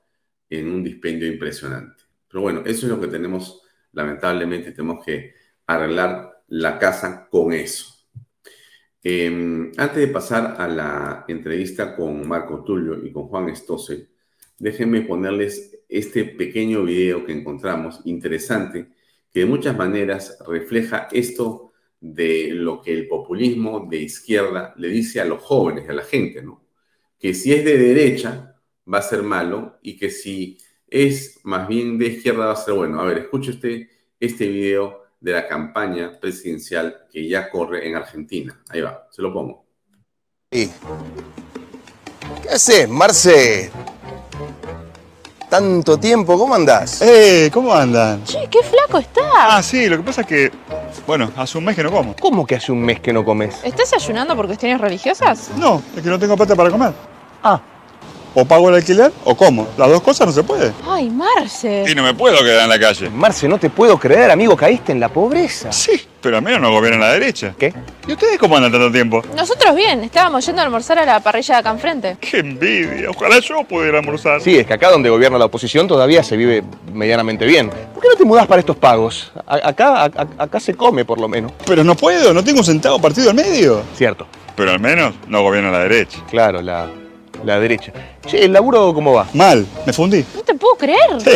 en 0.50 0.72
un 0.72 0.84
dispendio 0.84 1.28
impresionante. 1.28 2.04
Pero 2.28 2.42
bueno, 2.42 2.62
eso 2.66 2.86
es 2.86 2.92
lo 2.92 3.00
que 3.00 3.08
tenemos, 3.08 3.62
lamentablemente, 3.92 4.72
tenemos 4.72 5.06
que 5.06 5.34
arreglar 5.68 6.44
la 6.48 6.80
casa 6.80 7.28
con 7.30 7.54
eso. 7.54 7.99
Em, 9.04 9.72
antes 9.78 9.98
de 9.98 10.08
pasar 10.08 10.56
a 10.60 10.68
la 10.68 11.26
entrevista 11.28 11.96
con 11.96 12.28
Marco 12.28 12.64
Tulio 12.64 13.06
y 13.06 13.12
con 13.12 13.28
Juan 13.28 13.56
Stossel, 13.56 14.10
déjenme 14.58 15.02
ponerles 15.04 15.80
este 15.88 16.26
pequeño 16.26 16.84
video 16.84 17.26
que 17.26 17.32
encontramos, 17.32 18.02
interesante, 18.06 18.90
que 19.32 19.42
de 19.42 19.46
muchas 19.46 19.78
maneras 19.78 20.38
refleja 20.48 21.08
esto 21.12 21.72
de 22.02 22.52
lo 22.54 22.82
que 22.82 22.94
el 22.94 23.08
populismo 23.08 23.88
de 23.90 23.98
izquierda 23.98 24.74
le 24.78 24.90
dice 24.90 25.22
a 25.22 25.26
los 25.26 25.42
jóvenes, 25.44 25.90
a 25.90 25.94
la 25.94 26.04
gente, 26.04 26.42
¿no? 26.42 26.64
Que 27.20 27.34
si 27.34 27.54
es 27.54 27.64
de 27.66 27.78
derecha 27.78 28.56
va 28.92 29.00
a 29.00 29.02
ser 29.02 29.24
malo 29.24 29.80
y 29.82 29.98
que 29.98 30.10
si 30.10 30.58
es 30.88 31.40
más 31.44 31.68
bien 31.68 31.98
de 31.98 32.08
izquierda 32.08 32.48
va 32.48 32.54
a 32.54 32.56
ser 32.56 32.74
bueno. 32.74 33.00
A 33.02 33.06
ver, 33.06 33.20
escuche 33.20 33.52
usted 33.52 33.88
este 34.20 34.48
video 34.48 34.99
de 35.20 35.32
la 35.34 35.48
campaña 35.48 36.12
presidencial 36.20 37.06
que 37.12 37.28
ya 37.28 37.50
corre 37.50 37.88
en 37.88 37.96
Argentina. 37.96 38.60
Ahí 38.70 38.82
va, 38.82 39.08
se 39.12 39.22
lo 39.22 39.34
pongo. 39.34 39.66
¿Qué 40.50 40.70
haces, 42.52 42.88
Marce? 42.88 43.72
Tanto 45.50 46.00
tiempo, 46.00 46.38
¿cómo 46.38 46.54
andás? 46.54 47.02
¡Eh! 47.02 47.50
¿Cómo 47.52 47.74
andan? 47.74 48.24
Che, 48.24 48.48
qué 48.52 48.62
flaco 48.62 49.00
estás. 49.00 49.26
Ah, 49.34 49.64
sí, 49.64 49.90
lo 49.90 49.98
que 49.98 50.04
pasa 50.04 50.22
es 50.22 50.28
que, 50.28 50.52
bueno, 51.08 51.32
hace 51.36 51.58
un 51.58 51.66
mes 51.66 51.76
que 51.76 51.84
no 51.84 51.92
como. 51.92 52.16
¿Cómo 52.16 52.46
que 52.46 52.56
hace 52.56 52.72
un 52.72 52.82
mes 52.82 53.00
que 53.00 53.12
no 53.12 53.26
comes? 53.26 53.64
¿Estás 53.64 53.92
ayunando 53.94 54.36
por 54.36 54.46
cuestiones 54.46 54.80
religiosas? 54.80 55.50
No, 55.58 55.82
es 55.96 56.04
que 56.04 56.10
no 56.10 56.20
tengo 56.20 56.38
plata 56.38 56.56
para 56.56 56.70
comer. 56.70 56.94
Ah, 57.42 57.60
O 58.36 58.46
pago 58.46 58.70
el 58.70 58.76
alquiler 58.76 59.12
o 59.26 59.36
como. 59.36 59.68
Las 59.78 59.90
dos 59.90 60.02
cosas 60.02 60.28
no 60.28 60.34
se 60.34 60.44
puede. 60.44 60.72
Ay, 60.88 61.10
Marce. 61.10 61.86
Y 61.90 61.96
no 61.96 62.04
me 62.04 62.14
puedo 62.14 62.38
quedar 62.44 62.64
en 62.64 62.70
la 62.70 62.80
calle. 62.80 63.10
Marce, 63.10 63.48
no 63.48 63.58
te 63.58 63.70
puedo 63.70 63.98
creer, 63.98 64.30
amigo, 64.32 64.56
caíste 64.56 64.92
en 64.92 65.00
la 65.00 65.10
pobreza. 65.10 65.72
Sí, 65.72 66.00
pero 66.22 66.38
al 66.38 66.44
menos 66.44 66.62
no 66.62 66.72
gobierna 66.72 67.00
la 67.08 67.14
derecha. 67.14 67.54
¿Qué? 67.58 67.74
¿Y 68.08 68.12
ustedes 68.14 68.38
cómo 68.38 68.56
andan 68.56 68.72
tanto 68.72 68.92
tiempo? 68.92 69.24
Nosotros 69.36 69.76
bien, 69.76 70.04
estábamos 70.04 70.46
yendo 70.46 70.62
a 70.62 70.66
almorzar 70.66 71.00
a 71.00 71.06
la 71.06 71.20
parrilla 71.22 71.56
de 71.56 71.60
acá 71.60 71.72
enfrente. 71.72 72.18
¡Qué 72.22 72.38
envidia! 72.40 73.10
Ojalá 73.10 73.40
yo 73.40 73.64
pudiera 73.64 73.98
almorzar. 74.00 74.42
Sí, 74.42 74.58
es 74.58 74.68
que 74.68 74.74
acá 74.74 74.92
donde 74.92 75.10
gobierna 75.10 75.38
la 75.40 75.46
oposición 75.46 75.88
todavía 75.88 76.22
se 76.24 76.38
vive 76.38 76.64
medianamente 76.94 77.46
bien. 77.46 77.70
¿Por 77.70 78.04
qué 78.04 78.10
no 78.10 78.16
te 78.16 78.26
mudás 78.26 78.46
para 78.46 78.60
estos 78.60 78.78
pagos? 78.78 79.32
A- 79.48 79.70
acá, 79.70 80.04
a- 80.06 80.28
acá 80.44 80.60
se 80.60 80.76
come, 80.76 81.04
por 81.04 81.20
lo 81.20 81.28
menos. 81.28 81.52
Pero 81.66 81.84
no 81.84 81.96
puedo, 81.96 82.32
no 82.34 82.44
tengo 82.44 82.60
un 82.60 82.66
centavo 82.66 83.00
partido 83.02 83.30
al 83.32 83.36
medio. 83.36 83.82
Cierto, 83.96 84.28
Pero 84.56 84.72
al 84.72 84.80
menos 84.80 85.16
no 85.28 85.42
gobierna 85.42 85.72
la 85.72 85.80
derecha. 85.80 86.20
claro, 86.30 86.62
la, 86.62 86.88
la 87.44 87.60
derecha. 87.60 87.92
Che, 88.26 88.46
¿el 88.46 88.54
laburo 88.54 88.94
cómo 88.94 89.14
va? 89.14 89.28
Mal, 89.34 89.66
me 89.86 89.94
fundí. 89.94 90.26
No 90.36 90.42
te 90.42 90.54
puedo 90.54 90.76
creer. 90.76 91.20
Sí, 91.20 91.32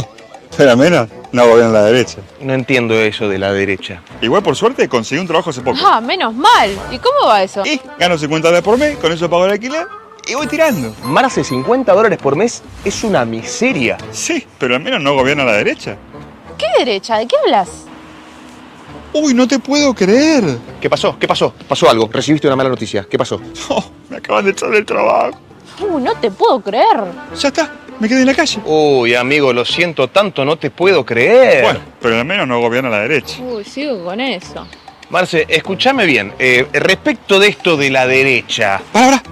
pero 0.57 0.71
al 0.71 0.77
menos 0.77 1.07
no 1.31 1.47
gobierna 1.47 1.73
la 1.73 1.83
derecha. 1.83 2.19
No 2.41 2.53
entiendo 2.53 2.93
eso 2.93 3.27
de 3.27 3.37
la 3.37 3.51
derecha. 3.51 4.01
Igual 4.21 4.43
por 4.43 4.55
suerte 4.55 4.87
conseguí 4.87 5.19
un 5.21 5.27
trabajo 5.27 5.49
hace 5.49 5.61
poco. 5.61 5.77
Ah, 5.83 5.99
menos 6.01 6.33
mal. 6.33 6.69
¿Y 6.91 6.97
cómo 6.99 7.27
va 7.27 7.43
eso? 7.43 7.65
Y 7.65 7.79
gano 7.99 8.17
50 8.17 8.47
dólares 8.47 8.63
por 8.63 8.77
mes, 8.77 8.97
con 8.97 9.11
eso 9.11 9.29
pago 9.29 9.45
el 9.45 9.51
alquiler 9.51 9.87
y 10.27 10.35
voy 10.35 10.47
tirando. 10.47 10.93
Marce, 11.03 11.43
50 11.43 11.91
dólares 11.93 12.17
por 12.21 12.35
mes 12.35 12.61
es 12.85 13.03
una 13.03 13.25
miseria. 13.25 13.97
Sí, 14.11 14.45
pero 14.57 14.75
al 14.75 14.81
menos 14.81 15.01
no 15.01 15.15
gobierna 15.15 15.43
la 15.43 15.53
derecha. 15.53 15.97
¿Qué 16.57 16.65
derecha? 16.79 17.17
¿De 17.17 17.27
qué 17.27 17.35
hablas? 17.43 17.69
Uy, 19.13 19.33
no 19.33 19.47
te 19.47 19.59
puedo 19.59 19.93
creer. 19.93 20.43
¿Qué 20.81 20.89
pasó? 20.89 21.17
¿Qué 21.19 21.27
pasó? 21.27 21.53
Pasó 21.67 21.89
algo. 21.89 22.09
Recibiste 22.11 22.47
una 22.47 22.55
mala 22.55 22.69
noticia. 22.69 23.05
¿Qué 23.09 23.17
pasó? 23.17 23.39
Oh, 23.69 23.83
me 24.09 24.17
acaban 24.17 24.45
de 24.45 24.51
echar 24.51 24.69
del 24.69 24.85
trabajo. 24.85 25.37
Uh, 25.79 25.99
no 25.99 26.13
te 26.15 26.31
puedo 26.31 26.59
creer. 26.61 26.97
Ya 27.37 27.47
está, 27.49 27.71
me 27.99 28.07
quedé 28.07 28.21
en 28.21 28.27
la 28.27 28.33
calle. 28.35 28.59
Uy, 28.65 29.15
amigo, 29.15 29.51
lo 29.53 29.65
siento 29.65 30.07
tanto, 30.07 30.45
no 30.45 30.57
te 30.57 30.69
puedo 30.69 31.05
creer. 31.05 31.63
Bueno, 31.63 31.79
pero 32.01 32.17
al 32.17 32.25
menos 32.25 32.47
no 32.47 32.59
gobierna 32.59 32.89
la 32.89 32.99
derecha. 32.99 33.41
Uy, 33.41 33.63
sigo 33.63 34.03
con 34.03 34.19
eso. 34.19 34.65
Marce, 35.09 35.45
escúchame 35.49 36.05
bien. 36.05 36.33
eh, 36.39 36.67
respecto 36.73 37.39
de 37.39 37.47
esto 37.49 37.77
de 37.77 37.89
la 37.89 38.07
derecha. 38.07 38.81
Para, 38.91 39.19
para, 39.19 39.23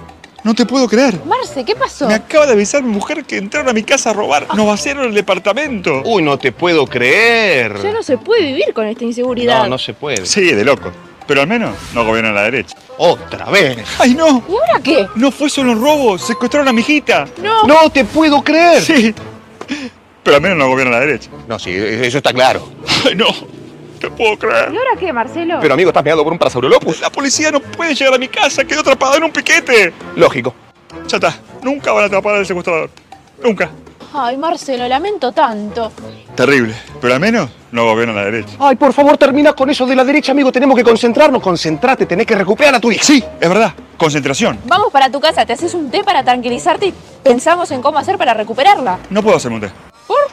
no 0.44 0.54
te 0.54 0.66
puedo 0.66 0.88
creer. 0.88 1.20
Marce, 1.24 1.64
¿qué 1.64 1.74
pasó? 1.74 2.06
Me 2.08 2.14
acaba 2.14 2.46
de 2.46 2.52
avisar 2.52 2.82
mi 2.82 2.90
mujer 2.92 3.24
que 3.24 3.36
entraron 3.36 3.68
a 3.68 3.72
mi 3.72 3.82
casa 3.82 4.10
a 4.10 4.12
robar. 4.12 4.46
Nos 4.54 4.66
vaciaron 4.66 5.04
el 5.06 5.14
departamento. 5.14 6.02
Uy, 6.04 6.22
no 6.22 6.38
te 6.38 6.52
puedo 6.52 6.86
creer. 6.86 7.80
Ya 7.82 7.92
no 7.92 8.02
se 8.02 8.18
puede 8.18 8.42
vivir 8.46 8.72
con 8.74 8.86
esta 8.86 9.04
inseguridad. 9.04 9.62
No, 9.62 9.70
no 9.70 9.78
se 9.78 9.94
puede. 9.94 10.26
Sí, 10.26 10.52
de 10.52 10.64
loco. 10.64 10.90
Pero 11.32 11.40
al 11.40 11.48
menos 11.48 11.74
no 11.94 12.04
gobierna 12.04 12.30
la 12.30 12.42
derecha. 12.42 12.76
Otra 12.98 13.46
vez. 13.46 13.78
¡Ay, 13.98 14.14
no! 14.14 14.44
¿Y 14.46 14.52
ahora 14.52 14.82
qué? 14.84 15.06
No 15.14 15.30
fue 15.30 15.48
solo 15.48 15.72
un 15.72 15.80
robo, 15.80 16.18
secuestraron 16.18 16.68
a 16.68 16.74
mi 16.74 16.82
hijita. 16.82 17.26
No. 17.42 17.62
No 17.62 17.88
te 17.88 18.04
puedo 18.04 18.44
creer. 18.44 18.82
Sí. 18.82 19.14
Pero 20.22 20.36
al 20.36 20.42
menos 20.42 20.58
no 20.58 20.68
gobierna 20.68 20.92
la 20.92 21.00
derecha. 21.00 21.30
No, 21.48 21.58
sí, 21.58 21.70
eso 21.74 22.18
está 22.18 22.34
claro. 22.34 22.68
Ay, 23.06 23.14
no. 23.14 23.28
Te 23.98 24.10
puedo 24.10 24.36
creer. 24.36 24.74
¿Y 24.74 24.76
ahora 24.76 24.90
qué, 25.00 25.10
Marcelo? 25.10 25.56
Pero 25.62 25.72
amigo, 25.72 25.88
estás 25.88 26.02
pegado 26.02 26.22
por 26.22 26.34
un 26.34 26.38
parasaurolopus. 26.38 27.00
La 27.00 27.08
policía 27.08 27.50
no 27.50 27.60
puede 27.60 27.94
llegar 27.94 28.12
a 28.12 28.18
mi 28.18 28.28
casa, 28.28 28.62
quedó 28.66 28.80
atrapada 28.80 29.16
en 29.16 29.24
un 29.24 29.30
piquete. 29.32 29.90
Lógico. 30.16 30.54
Ya 31.08 31.16
está, 31.16 31.34
nunca 31.62 31.92
van 31.92 32.02
a 32.02 32.06
atrapar 32.08 32.34
al 32.34 32.44
secuestrador. 32.44 32.90
Nunca. 33.42 33.70
Ay, 34.14 34.36
Marcelo, 34.36 34.86
lamento 34.88 35.32
tanto. 35.32 35.90
Terrible. 36.34 36.74
Pero 37.00 37.14
al 37.14 37.20
menos 37.20 37.48
no 37.70 37.84
gobierna 37.84 38.12
la 38.14 38.24
derecha. 38.24 38.52
Ay, 38.58 38.76
por 38.76 38.92
favor, 38.92 39.16
termina 39.16 39.52
con 39.54 39.70
eso 39.70 39.86
de 39.86 39.96
la 39.96 40.04
derecha, 40.04 40.32
amigo. 40.32 40.52
Tenemos 40.52 40.76
que 40.76 40.84
concentrarnos. 40.84 41.42
Concentrate, 41.42 42.04
tenés 42.06 42.26
que 42.26 42.34
recuperar 42.34 42.74
a 42.74 42.80
tu 42.80 42.90
hija. 42.92 43.02
Sí, 43.02 43.24
es 43.40 43.48
verdad. 43.48 43.72
Concentración. 43.96 44.58
Vamos 44.66 44.92
para 44.92 45.10
tu 45.10 45.20
casa, 45.20 45.46
te 45.46 45.52
haces 45.54 45.72
un 45.74 45.90
té 45.90 46.02
para 46.04 46.22
tranquilizarte 46.24 46.86
y 46.86 46.94
pensamos 47.22 47.70
en 47.70 47.80
cómo 47.80 47.98
hacer 47.98 48.18
para 48.18 48.34
recuperarla. 48.34 48.98
No 49.10 49.22
puedo 49.22 49.36
hacerme 49.36 49.56
un 49.56 49.62
té. 49.62 49.70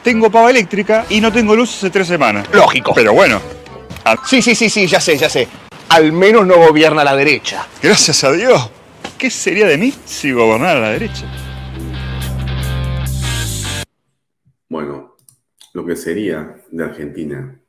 Tengo 0.03 0.29
pava 0.31 0.49
eléctrica 0.49 1.05
y 1.09 1.21
no 1.21 1.31
tengo 1.31 1.55
luz 1.55 1.75
hace 1.77 1.89
tres 1.89 2.07
semanas. 2.07 2.47
Lógico. 2.51 2.93
Pero 2.93 3.13
bueno, 3.13 3.39
Sí, 4.25 4.41
sí, 4.41 4.55
sí, 4.55 4.69
sí, 4.69 4.87
ya 4.87 4.99
sé, 4.99 5.17
ya 5.17 5.29
sé. 5.29 5.47
Al 5.89 6.11
menos 6.11 6.45
no 6.47 6.55
gobierna 6.55 7.03
la 7.03 7.15
derecha. 7.15 7.67
gracias 7.81 8.23
a 8.23 8.31
Dios. 8.31 8.69
¿Qué 9.17 9.29
sería 9.29 9.67
de 9.67 9.77
mí 9.77 9.93
si 10.05 10.31
gobernara 10.31 10.79
la 10.79 10.89
derecha? 10.89 11.25
Bueno, 14.69 15.15
lo 15.73 15.85
que 15.85 15.95
sería 15.95 16.63
de 16.71 16.83
Argentina 16.83 17.59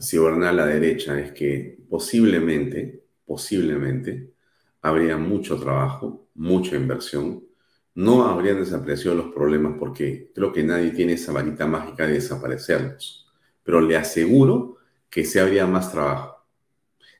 si 0.00 0.16
gobernara 0.16 0.52
la 0.52 0.66
derecha 0.66 1.18
es 1.20 1.32
que 1.32 1.78
posiblemente, 1.88 3.04
posiblemente, 3.26 4.32
habría 4.80 5.18
mucho 5.18 5.60
trabajo, 5.60 6.28
mucha 6.34 6.76
inversión, 6.76 7.44
no 7.94 8.24
habrían 8.24 8.60
desaparecido 8.60 9.14
los 9.14 9.34
problemas 9.34 9.74
porque 9.78 10.30
creo 10.34 10.52
que 10.52 10.62
nadie 10.62 10.92
tiene 10.92 11.14
esa 11.14 11.32
varita 11.32 11.66
mágica 11.66 12.06
de 12.06 12.14
desaparecerlos. 12.14 13.30
Pero 13.62 13.82
le 13.82 13.96
aseguro 13.96 14.78
que 15.10 15.24
se 15.24 15.38
habría 15.38 15.66
más 15.66 15.92
trabajo, 15.92 16.46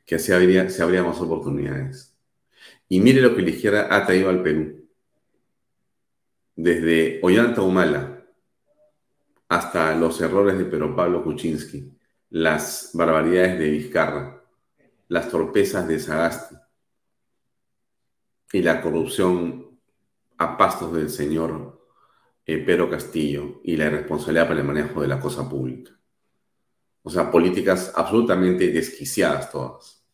que 0.07 0.19
se 0.19 0.33
habría, 0.33 0.71
se 0.71 0.83
habría 0.83 1.03
más 1.03 1.21
oportunidades. 1.21 2.17
Y 2.89 3.01
mire 3.01 3.21
lo 3.21 3.37
que 3.37 3.43
la 3.43 3.51
izquierda 3.51 3.89
ha 3.95 4.07
traído 4.07 4.31
al 4.31 4.43
Perú. 4.43 4.87
Desde 6.57 7.21
Ollanta 7.23 7.61
Humala 7.63 8.20
hasta 9.51 9.97
los 9.97 10.21
errores 10.21 10.57
de 10.57 10.65
Pedro 10.65 10.95
Pablo 10.95 11.25
Kuczynski, 11.25 11.93
las 12.31 12.91
barbaridades 12.95 13.59
de 13.59 13.69
Vizcarra, 13.69 14.45
las 15.09 15.29
torpezas 15.29 15.89
de 15.89 15.99
Sagasti 15.99 16.55
y 18.53 18.63
la 18.63 18.81
corrupción 18.81 19.81
a 20.39 20.57
pastos 20.57 20.95
del 20.95 21.11
señor 21.11 21.85
eh, 22.47 22.59
Pedro 22.59 22.89
Castillo 22.89 23.61
y 23.65 23.77
la 23.77 23.87
irresponsabilidad 23.87 24.47
para 24.47 24.61
el 24.61 24.67
manejo 24.67 25.03
de 25.03 25.09
la 25.09 25.19
cosa 25.19 25.49
pública. 25.49 25.99
O 27.03 27.11
sea, 27.11 27.29
políticas 27.29 27.93
absolutamente 27.97 28.71
desquiciadas 28.71 29.51
todas. 29.51 30.07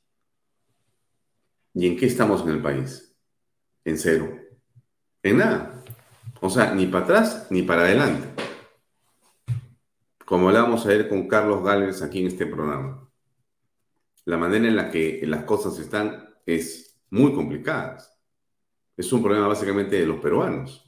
¿Y 1.75 1.87
en 1.89 1.97
qué 1.99 2.07
estamos 2.07 2.41
en 2.41 2.49
el 2.49 2.63
país? 2.63 3.15
En 3.85 3.99
cero. 3.99 4.35
En 5.23 5.37
nada. 5.37 5.85
O 6.41 6.49
sea, 6.49 6.75
ni 6.75 6.87
para 6.87 7.05
atrás 7.05 7.49
ni 7.51 7.61
para 7.61 7.83
adelante. 7.83 8.46
Como 10.27 10.49
hablábamos 10.49 10.85
ayer 10.87 11.09
con 11.09 11.29
Carlos 11.29 11.63
Gálvez 11.63 12.03
aquí 12.03 12.19
en 12.19 12.27
este 12.27 12.47
programa. 12.47 13.09
La 14.25 14.37
manera 14.37 14.67
en 14.67 14.75
la 14.75 14.91
que 14.91 15.23
las 15.25 15.45
cosas 15.45 15.79
están 15.79 16.35
es 16.45 16.99
muy 17.11 17.33
complicada. 17.33 17.99
Es 18.97 19.13
un 19.13 19.23
problema 19.23 19.47
básicamente 19.47 20.01
de 20.01 20.05
los 20.05 20.19
peruanos. 20.19 20.85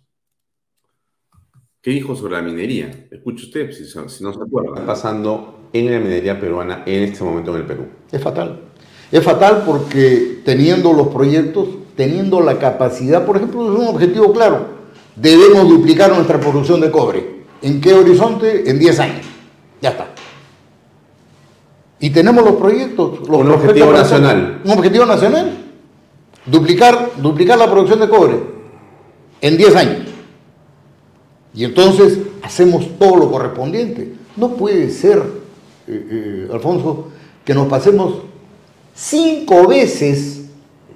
¿Qué 1.80 1.92
dijo 1.92 2.16
sobre 2.16 2.32
la 2.32 2.42
minería? 2.42 3.06
Escuche 3.12 3.44
usted, 3.44 3.70
si, 3.70 3.84
si 3.84 4.24
no 4.24 4.34
se 4.34 4.42
acuerda. 4.42 4.70
Está 4.70 4.84
pasando 4.84 5.70
en 5.72 5.92
la 5.92 6.00
minería 6.00 6.40
peruana 6.40 6.82
en 6.84 7.04
este 7.04 7.22
momento 7.22 7.54
en 7.54 7.60
el 7.60 7.66
Perú. 7.66 7.86
Es 8.10 8.20
fatal. 8.20 8.60
Es 9.12 9.22
fatal 9.22 9.62
porque 9.64 10.40
teniendo 10.44 10.92
los 10.92 11.08
proyectos, 11.08 11.68
teniendo 11.94 12.40
la 12.40 12.58
capacidad, 12.58 13.24
por 13.24 13.36
ejemplo, 13.36 13.72
es 13.72 13.78
un 13.78 13.86
objetivo 13.86 14.32
claro. 14.32 14.66
Debemos 15.14 15.68
duplicar 15.68 16.10
nuestra 16.12 16.40
producción 16.40 16.80
de 16.80 16.90
cobre. 16.90 17.37
¿En 17.62 17.80
qué 17.80 17.94
horizonte? 17.94 18.70
En 18.70 18.78
10 18.78 19.00
años. 19.00 19.26
Ya 19.80 19.90
está. 19.90 20.08
Y 22.00 22.10
tenemos 22.10 22.44
los 22.44 22.54
proyectos. 22.54 23.28
Los 23.28 23.40
un 23.40 23.50
objetivo 23.50 23.92
nacional. 23.92 24.60
Un 24.64 24.70
objetivo 24.70 25.06
nacional. 25.06 25.58
Duplicar, 26.46 27.10
duplicar 27.16 27.58
la 27.58 27.70
producción 27.70 28.00
de 28.00 28.08
cobre 28.08 28.36
en 29.40 29.56
10 29.56 29.76
años. 29.76 30.08
Y 31.54 31.64
entonces 31.64 32.18
hacemos 32.42 32.86
todo 32.98 33.16
lo 33.16 33.30
correspondiente. 33.30 34.12
No 34.36 34.54
puede 34.54 34.90
ser, 34.90 35.18
eh, 35.88 36.06
eh, 36.10 36.48
Alfonso, 36.52 37.08
que 37.44 37.54
nos 37.54 37.66
pasemos 37.66 38.18
cinco 38.94 39.66
veces 39.66 40.44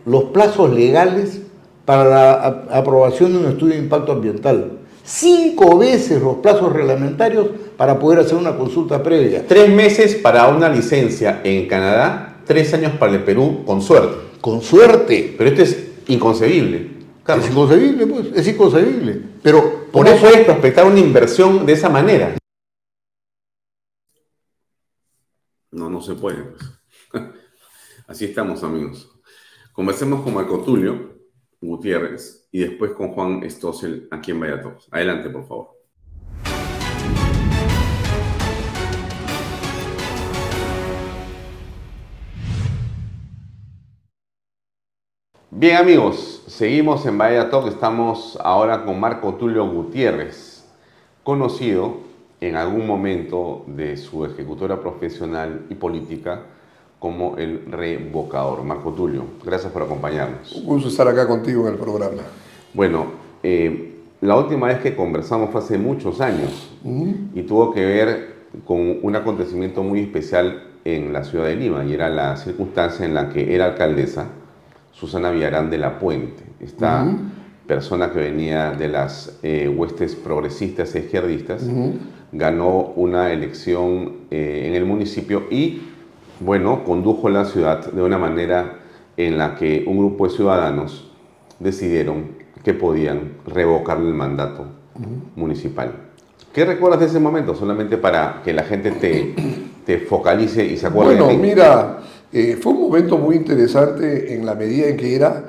los 0.05 0.25
plazos 0.25 0.73
legales 0.73 1.41
para 1.85 2.05
la 2.05 2.67
aprobación 2.71 3.33
de 3.33 3.39
un 3.39 3.47
estudio 3.47 3.75
de 3.75 3.81
impacto 3.81 4.13
ambiental. 4.13 4.79
Cinco 5.05 5.79
veces 5.79 6.23
los 6.23 6.37
plazos 6.37 6.73
reglamentarios 6.73 7.49
para 7.77 7.99
poder 7.99 8.21
hacer 8.21 8.37
una 8.37 8.57
consulta 8.57 9.03
previa. 9.03 9.47
Tres 9.47 9.69
meses 9.69 10.15
para 10.15 10.49
una 10.49 10.69
licencia 10.69 11.41
en 11.43 11.67
Canadá, 11.67 12.41
tres 12.47 12.73
años 12.75 12.93
para 12.99 13.13
el 13.13 13.25
Perú, 13.25 13.65
con 13.67 13.83
suerte. 13.83 14.17
Con 14.41 14.63
suerte. 14.63 15.35
Pero 15.37 15.51
esto 15.51 15.63
es 15.63 15.89
inconcebible. 16.07 16.91
Es 17.27 17.51
inconcebible, 17.51 18.07
pues, 18.07 18.27
es 18.35 18.49
inconcebible. 18.49 19.23
Pero 19.43 19.87
por, 19.91 20.07
eso 20.09 20.29
es 20.29 20.45
prospectar 20.45 20.87
una 20.87 21.01
inversión 21.01 21.67
de 21.67 21.73
esa 21.73 21.89
manera. 21.89 22.37
No, 25.73 25.91
no 25.91 26.01
se 26.01 26.15
puede. 26.15 26.45
Así 28.07 28.27
estamos, 28.27 28.63
amigos. 28.63 29.11
Conversemos 29.73 30.23
con 30.23 30.35
Marco 30.35 30.59
Tulio 30.61 31.22
Gutiérrez 31.63 32.49
y 32.51 32.61
después 32.61 32.93
con 32.93 33.13
Juan 33.13 33.49
Stossel 33.49 34.09
aquí 34.11 34.33
en 34.33 34.41
Todos. 34.61 34.89
Adelante, 34.91 35.31
por 35.31 35.47
favor. 35.47 35.83
Bien 45.51 45.77
amigos, 45.77 46.43
seguimos 46.49 47.07
en 47.07 47.17
Bahía 47.17 47.49
Talk, 47.49 47.69
estamos 47.69 48.37
ahora 48.43 48.85
con 48.85 48.99
Marco 48.99 49.35
Tulio 49.35 49.65
Gutiérrez, 49.71 50.67
conocido 51.23 51.99
en 52.41 52.57
algún 52.57 52.87
momento 52.87 53.63
de 53.69 53.97
su 53.97 54.25
ejecutora 54.25 54.81
profesional 54.81 55.67
y 55.71 55.77
política 55.77 56.47
como 57.03 57.37
el 57.37 57.65
revocador. 57.69 58.63
Marco 58.63 58.93
Tulio, 58.93 59.25
gracias 59.45 59.73
por 59.73 59.83
acompañarnos. 59.83 60.53
Un 60.53 60.65
gusto 60.65 60.89
estar 60.89 61.09
acá 61.09 61.27
contigo 61.27 61.67
en 61.67 61.75
el 61.75 61.81
programa. 61.81 62.23
Bueno, 62.73 63.07
eh, 63.43 63.97
la 64.21 64.37
última 64.37 64.69
vez 64.69 64.79
que 64.79 64.95
conversamos 64.95 65.51
fue 65.51 65.61
hace 65.61 65.79
muchos 65.79 66.21
años 66.21 66.71
y 67.35 67.43
tuvo 67.43 67.75
que 67.75 67.85
ver 67.85 68.35
con 68.65 69.01
un 69.03 69.17
acontecimiento 69.17 69.83
muy 69.83 69.99
especial 69.99 70.63
en 70.85 71.13
la 71.13 71.25
ciudad 71.25 71.47
de 71.47 71.57
Lima 71.57 71.85
y 71.85 71.93
era 71.93 72.09
la 72.09 72.37
circunstancia 72.37 73.05
en 73.05 73.15
la 73.15 73.31
que 73.31 73.53
era 73.53 73.67
alcaldesa 73.67 74.29
Susana 74.93 75.33
Villarán 75.33 75.71
de 75.71 75.79
la 75.79 75.99
Puente, 75.99 76.45
esta 76.61 77.05
persona 77.67 78.13
que 78.13 78.21
venía 78.21 78.71
de 78.71 78.87
las 78.87 79.41
eh, 79.43 79.69
huestes 79.69 80.15
progresistas 80.15 80.95
e 80.95 81.01
izquierdistas, 81.01 81.65
ganó 82.31 82.93
una 82.95 83.33
elección 83.33 84.19
eh, 84.31 84.67
en 84.69 84.75
el 84.75 84.85
municipio 84.85 85.45
y, 85.51 85.83
bueno, 86.45 86.85
condujo 86.85 87.29
la 87.29 87.45
ciudad 87.45 87.91
de 87.93 88.03
una 88.03 88.19
manera 88.19 88.79
en 89.17 89.39
la 89.39 89.55
que 89.55 89.85
un 89.87 89.99
grupo 89.99 90.27
de 90.27 90.35
ciudadanos 90.35 91.11
decidieron 91.59 92.43
que 92.65 92.75
podían 92.75 93.33
revocarle 93.47 94.09
el 94.09 94.15
mandato 94.15 94.67
municipal. 95.37 95.93
¿Qué 96.53 96.65
recuerdas 96.65 97.01
de 97.01 97.07
ese 97.07 97.19
momento? 97.19 97.55
Solamente 97.55 97.97
para 97.97 98.43
que 98.45 98.53
la 98.53 98.63
gente 98.65 98.91
te, 98.93 99.35
te 99.87 99.99
focalice 99.99 100.65
y 100.65 100.77
se 100.77 100.87
acuerde. 100.87 101.21
Bueno, 101.21 101.39
mira, 101.39 102.01
eh, 102.33 102.59
fue 102.61 102.73
un 102.73 102.83
momento 102.83 103.17
muy 103.19 103.37
interesante 103.37 104.35
en 104.35 104.45
la 104.45 104.55
medida 104.55 104.89
en 104.89 104.97
que 104.97 105.17
era 105.17 105.45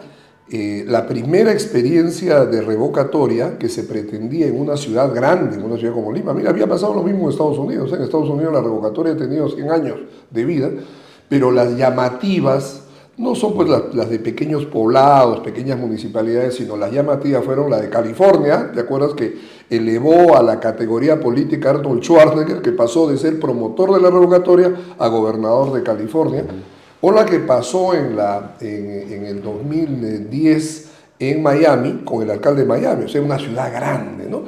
eh, 0.56 0.86
la 0.88 1.08
primera 1.08 1.52
experiencia 1.52 2.46
de 2.46 2.62
revocatoria 2.62 3.58
que 3.58 3.70
se 3.70 3.86
pretendía 3.86 4.46
en 4.46 4.62
una 4.62 4.78
ciudad 4.78 5.12
grande, 5.12 5.56
en 5.56 5.64
una 5.64 5.78
ciudad 5.78 5.96
como 5.96 6.14
Lima. 6.14 6.32
Mira, 6.32 6.52
había 6.52 6.68
pasado 6.68 6.94
lo 6.94 7.02
mismo 7.02 7.24
en 7.24 7.32
Estados 7.32 7.58
Unidos. 7.58 7.92
En 7.92 8.04
Estados 8.04 8.30
Unidos 8.30 8.54
la 8.54 8.62
revocatoria 8.62 9.14
ha 9.14 9.18
tenido 9.18 9.50
100 9.50 9.72
años 9.72 9.98
de 10.30 10.46
vida, 10.46 10.70
pero 11.28 11.50
las 11.50 11.76
llamativas 11.76 12.84
no 13.18 13.34
son 13.34 13.56
pues 13.56 13.68
las, 13.68 14.08
de 14.12 14.20
pequeños 14.20 14.68
poblados, 14.68 15.40
pequeñas 15.40 15.80
municipalidades, 15.80 16.54
sino 16.54 16.78
las 16.78 16.92
llamativas 16.92 17.44
fueron 17.44 17.72
la 17.72 17.82
de 17.82 17.90
California, 17.90 18.72
¿te 18.72 18.82
acuerdas 18.82 19.16
que 19.16 19.36
elevó 19.72 20.38
a 20.38 20.44
la 20.44 20.60
categoría 20.60 21.20
política 21.20 21.72
Arnold 21.72 22.04
Schwarzenegger, 22.04 22.62
que 22.62 22.74
pasó 22.74 23.10
de 23.10 23.18
ser 23.18 23.40
promotor 23.40 23.96
de 23.96 24.02
la 24.02 24.12
revocatoria 24.12 24.72
a 25.00 25.08
gobernador 25.08 25.74
de 25.74 25.82
California? 25.82 26.46
O 27.06 27.12
la 27.12 27.26
que 27.26 27.40
pasó 27.40 27.94
en, 27.94 28.18
el 28.62 29.42
2010 29.44 30.90
en 31.20 31.44
Miami, 31.44 32.02
con 32.06 32.24
el 32.24 32.32
alcalde 32.32 32.62
de 32.62 32.68
Miami, 32.68 33.04
o 33.04 33.08
sea, 33.10 33.22
una 33.22 33.38
ciudad 33.38 33.74
grande, 33.74 34.30
¿no? 34.30 34.44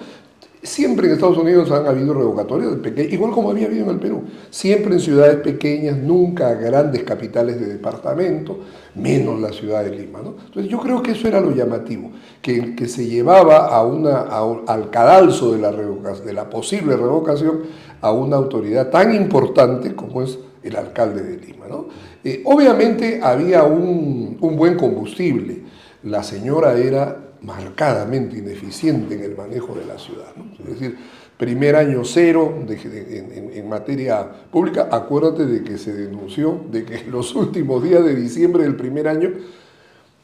Siempre 0.64 1.08
en 1.08 1.14
Estados 1.14 1.38
Unidos 1.38 1.70
han 1.72 1.86
habido 1.86 2.14
revocatorias, 2.14 2.72
igual 3.12 3.32
como 3.32 3.52
había 3.52 3.68
habido 3.68 3.84
en 3.84 3.90
el 3.90 4.00
Perú, 4.00 4.24
siempre 4.50 4.94
en 4.94 5.02
ciudades 5.02 5.36
pequeñas, 5.42 5.98
nunca 5.98 6.54
grandes 6.54 7.04
capitales 7.04 7.60
de 7.60 7.66
departamento, 7.66 8.60
menos 8.96 9.42
la 9.42 9.52
ciudad 9.52 9.84
de 9.84 9.92
Lima. 9.92 10.22
¿no? 10.24 10.36
Entonces 10.46 10.72
yo 10.72 10.80
creo 10.80 11.04
que 11.04 11.12
eso 11.12 11.28
era 11.28 11.42
lo 11.42 11.52
llamativo, 11.52 12.12
que, 12.42 12.88
se 12.88 13.06
llevaba 13.06 13.68
al 13.78 14.90
cadalso 14.92 15.52
de 15.52 15.60
la, 15.60 15.74
de 15.74 16.34
la 16.34 16.50
posible 16.50 16.96
revocación 16.96 17.64
a 18.00 18.14
una 18.14 18.38
autoridad 18.38 18.90
tan 18.90 19.14
importante 19.14 19.94
como 19.94 20.22
es 20.22 20.40
el 20.64 20.78
alcalde 20.78 21.22
de 21.22 21.38
Lima. 21.38 21.68
¿no? 21.68 21.88
Eh, 22.26 22.42
obviamente 22.44 23.20
había 23.22 23.64
un, 23.64 24.38
buen 24.40 24.76
combustible. 24.78 25.60
La 26.02 26.24
señora 26.24 26.76
era 26.76 27.36
marcadamente 27.42 28.40
ineficiente 28.40 29.14
en 29.14 29.24
el 29.24 29.38
manejo 29.38 29.76
de 29.76 29.86
la 29.86 30.00
ciudad. 30.00 30.34
Es 30.60 30.66
decir, 30.66 30.98
primer 31.38 31.76
año 31.76 32.04
cero 32.04 32.66
en, 32.68 33.52
en, 33.54 33.70
materia 33.70 34.28
pública, 34.52 34.90
acuérdate 34.92 35.46
de 35.46 35.64
que 35.64 35.78
se 35.78 35.94
denunció 35.94 36.62
de 36.72 36.84
que 36.84 36.96
en 36.96 37.12
los 37.12 37.36
últimos 37.36 37.84
días 37.84 38.04
de 38.04 38.16
diciembre 38.16 38.64
del 38.64 38.76
primer 38.76 39.08
año 39.08 39.30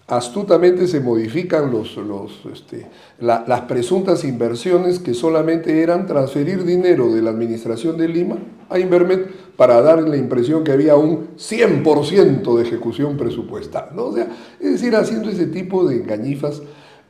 astutamente 0.08 0.88
se 0.88 1.00
modifican 1.00 1.72
los, 1.72 1.96
los, 1.98 2.42
este, 2.52 2.88
las 3.20 3.62
presuntas 3.62 4.26
inversiones 4.26 5.00
que 5.00 5.14
solamente 5.14 5.84
eran 5.84 6.08
transferir 6.08 6.66
dinero 6.66 7.14
de 7.14 7.22
la 7.22 7.30
administración 7.30 7.98
de 7.98 8.10
Lima 8.10 8.38
a 8.70 8.78
Invermet 8.80 9.51
para 9.62 9.80
dar 9.80 10.02
la 10.02 10.18
impresión 10.18 10.64
que 10.64 10.72
había 10.72 10.96
un 10.96 11.38
100% 11.38 12.58
de 12.58 12.64
ejecución 12.64 13.16
presupuestal. 13.16 13.90
¿no? 13.94 14.06
O 14.06 14.12
sea, 14.12 14.28
es 14.60 14.72
decir, 14.72 14.96
haciendo 14.96 15.30
ese 15.30 15.46
tipo 15.46 15.88
de 15.88 15.98
engañifas 15.98 16.64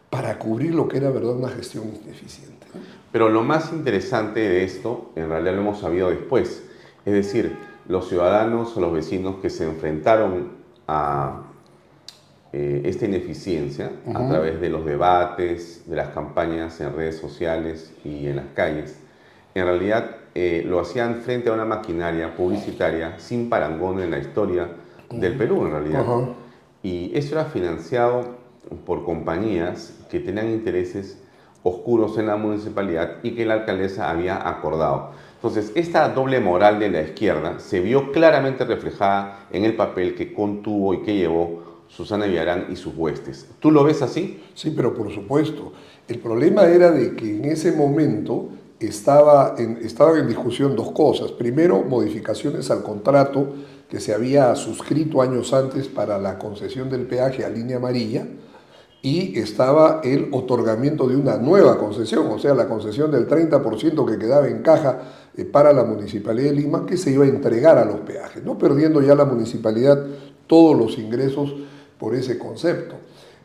para 0.10 0.38
cubrir 0.38 0.76
lo 0.76 0.90
que 0.90 0.98
era 0.98 1.12
verdad 1.12 1.38
una 1.38 1.48
gestión 1.48 1.86
ineficiente. 2.04 2.68
Pero 3.10 3.30
lo 3.30 3.42
más 3.42 3.72
interesante 3.72 4.42
de 4.42 4.66
esto, 4.66 5.12
en 5.16 5.30
realidad 5.30 5.54
lo 5.54 5.62
hemos 5.62 5.80
sabido 5.80 6.10
después, 6.10 6.62
es 7.06 7.14
decir, 7.14 7.56
los 7.88 8.10
ciudadanos 8.10 8.76
o 8.76 8.82
los 8.82 8.92
vecinos 8.92 9.38
que 9.42 9.50
se 9.50 9.64
enfrentaron 9.64 10.50
a 10.90 11.44
eh, 12.52 12.82
esta 12.84 13.06
ineficiencia 13.06 13.94
a 14.14 14.28
través 14.28 14.60
de 14.60 14.68
los 14.68 14.84
debates, 14.84 15.84
de 15.90 15.96
las 15.96 16.10
campañas 16.10 16.82
en 16.82 16.94
redes 16.98 17.18
sociales 17.18 17.94
y 18.04 18.28
en 18.28 18.36
las 18.36 18.48
calles, 18.54 19.00
en 19.56 19.64
realidad 19.64 20.18
eh, 20.34 20.64
lo 20.66 20.80
hacían 20.80 21.22
frente 21.22 21.50
a 21.50 21.54
una 21.54 21.66
maquinaria 21.66 22.36
publicitaria 22.36 23.20
sin 23.20 23.50
parangón 23.50 24.00
en 24.00 24.12
la 24.12 24.20
historia 24.20 24.70
del 25.10 25.36
Perú, 25.36 25.66
en 25.66 25.72
realidad. 25.72 26.06
Y 26.84 27.12
eso 27.14 27.36
era 27.36 27.46
financiado 27.46 28.42
por 28.86 29.04
compañías 29.04 29.98
que 30.10 30.20
tenían 30.20 30.50
intereses 30.50 31.18
oscuros 31.64 32.18
en 32.18 32.28
la 32.28 32.38
municipalidad 32.38 33.18
y 33.24 33.32
que 33.32 33.46
la 33.46 33.56
alcaldesa 33.56 34.10
había 34.10 34.48
acordado. 34.48 35.12
Entonces, 35.36 35.72
esta 35.76 36.10
doble 36.10 36.40
moral 36.40 36.80
de 36.80 36.90
la 36.90 37.02
izquierda 37.02 37.60
se 37.60 37.82
vio 37.82 38.12
claramente 38.12 38.64
reflejada 38.64 39.48
en 39.52 39.66
el 39.66 39.76
papel 39.76 40.16
que 40.16 40.34
contuvo 40.34 40.94
y 40.94 41.02
que 41.02 41.16
llevó 41.16 41.64
Susana 41.88 42.26
Villarán 42.26 42.68
y 42.70 42.76
sus 42.76 42.96
huestes. 42.96 43.48
¿Tú 43.60 43.70
lo 43.70 43.84
ves 43.84 44.02
así? 44.02 44.42
Sí, 44.54 44.72
pero 44.76 44.94
por 44.94 45.12
supuesto. 45.12 45.74
El 46.08 46.20
problema 46.20 46.66
era 46.66 46.92
de 46.92 47.16
que 47.16 47.38
en 47.38 47.46
ese 47.46 47.74
momento 47.74 48.50
estaba 48.88 49.56
en, 49.58 49.80
estaban 49.84 50.18
en 50.18 50.28
discusión 50.28 50.76
dos 50.76 50.92
cosas. 50.92 51.32
Primero, 51.32 51.84
modificaciones 51.84 52.72
al 52.72 52.84
contrato 52.84 53.54
que 53.90 54.00
se 54.00 54.14
había 54.14 54.56
suscrito 54.56 55.22
años 55.22 55.54
antes 55.54 55.88
para 55.88 56.18
la 56.18 56.40
concesión 56.40 56.90
del 56.90 57.06
peaje 57.06 57.44
a 57.46 57.50
línea 57.50 57.78
amarilla 57.78 58.26
y 59.02 59.38
estaba 59.40 60.02
el 60.04 60.30
otorgamiento 60.32 61.08
de 61.08 61.16
una 61.16 61.38
nueva 61.38 61.78
concesión, 61.78 62.28
o 62.28 62.38
sea, 62.38 62.54
la 62.54 62.68
concesión 62.68 63.12
del 63.12 63.28
30% 63.28 64.06
que 64.06 64.18
quedaba 64.18 64.48
en 64.48 64.62
caja 64.62 65.00
eh, 65.36 65.44
para 65.44 65.74
la 65.74 65.84
Municipalidad 65.84 66.52
de 66.52 66.56
Lima, 66.56 66.86
que 66.86 66.98
se 66.98 67.12
iba 67.12 67.26
a 67.26 67.28
entregar 67.28 67.78
a 67.78 67.86
los 67.86 68.02
peajes, 68.02 68.44
no 68.44 68.58
perdiendo 68.58 69.02
ya 69.02 69.16
la 69.16 69.26
municipalidad 69.26 70.06
todos 70.46 70.78
los 70.78 70.98
ingresos 71.00 71.54
por 71.98 72.16
ese 72.16 72.38
concepto. 72.38 72.96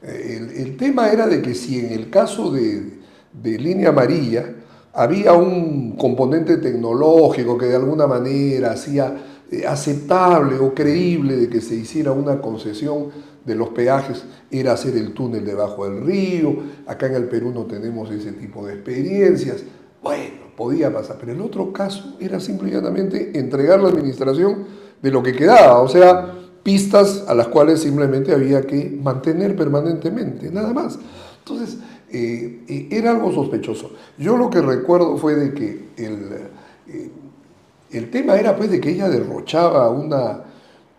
Eh, 0.03 0.53
el, 0.57 0.76
tema 0.76 1.11
era 1.11 1.26
de 1.26 1.41
que 1.41 1.55
si 1.55 1.78
en 1.78 1.93
el 1.93 2.11
caso 2.11 2.51
de, 2.51 2.99
de 3.32 3.59
línea 3.59 3.89
amarilla 3.89 4.55
había 4.97 5.34
un 5.34 5.94
componente 5.97 6.57
tecnológico 6.57 7.59
que 7.59 7.66
de 7.66 7.76
alguna 7.76 8.07
manera 8.07 8.72
hacía 8.72 9.14
eh, 9.51 9.66
aceptable 9.66 10.59
o 10.59 10.74
creíble 10.74 11.36
de 11.36 11.49
que 11.49 11.61
se 11.61 11.74
hiciera 11.74 12.12
una 12.12 12.40
concesión 12.40 13.11
de 13.44 13.55
los 13.55 13.68
peajes 13.68 14.24
era 14.51 14.72
hacer 14.72 14.97
el 14.97 15.12
túnel 15.12 15.44
debajo 15.44 15.88
del 15.88 16.05
río. 16.05 16.57
Acá 16.86 17.07
en 17.07 17.14
el 17.14 17.28
Perú 17.28 17.53
no 17.55 17.66
tenemos 17.66 18.11
ese 18.11 18.32
tipo 18.32 18.66
de 18.66 18.72
experiencias. 18.72 19.62
Bueno, 20.03 20.47
podía 20.57 20.92
pasar, 20.92 21.18
pero 21.20 21.32
el 21.32 21.42
otro 21.42 21.72
caso 21.72 22.16
era 22.18 22.40
simplemente 22.40 23.38
entregar 23.38 23.80
la 23.80 23.88
administración 23.88 24.64
de 25.03 25.11
lo 25.11 25.22
que 25.22 25.34
quedaba, 25.34 25.80
o 25.80 25.88
sea, 25.88 26.32
pistas 26.62 27.24
a 27.28 27.34
las 27.34 27.49
cuales 27.49 27.80
simplemente 27.80 28.32
había 28.32 28.62
que 28.62 28.99
mantener 29.01 29.55
permanentemente, 29.55 30.51
nada 30.51 30.72
más. 30.72 30.99
Entonces, 31.38 31.78
eh, 32.11 32.64
eh, 32.68 32.88
era 32.90 33.11
algo 33.11 33.32
sospechoso. 33.32 33.92
Yo 34.18 34.36
lo 34.36 34.50
que 34.50 34.61
recuerdo 34.61 35.16
fue 35.16 35.34
de 35.34 35.54
que 35.54 35.88
el, 35.96 36.50
el 37.90 38.11
tema 38.11 38.36
era 38.36 38.57
pues 38.57 38.70
de 38.70 38.80
que 38.80 38.90
ella 38.90 39.09
derrochaba 39.09 39.90
una, 39.90 40.44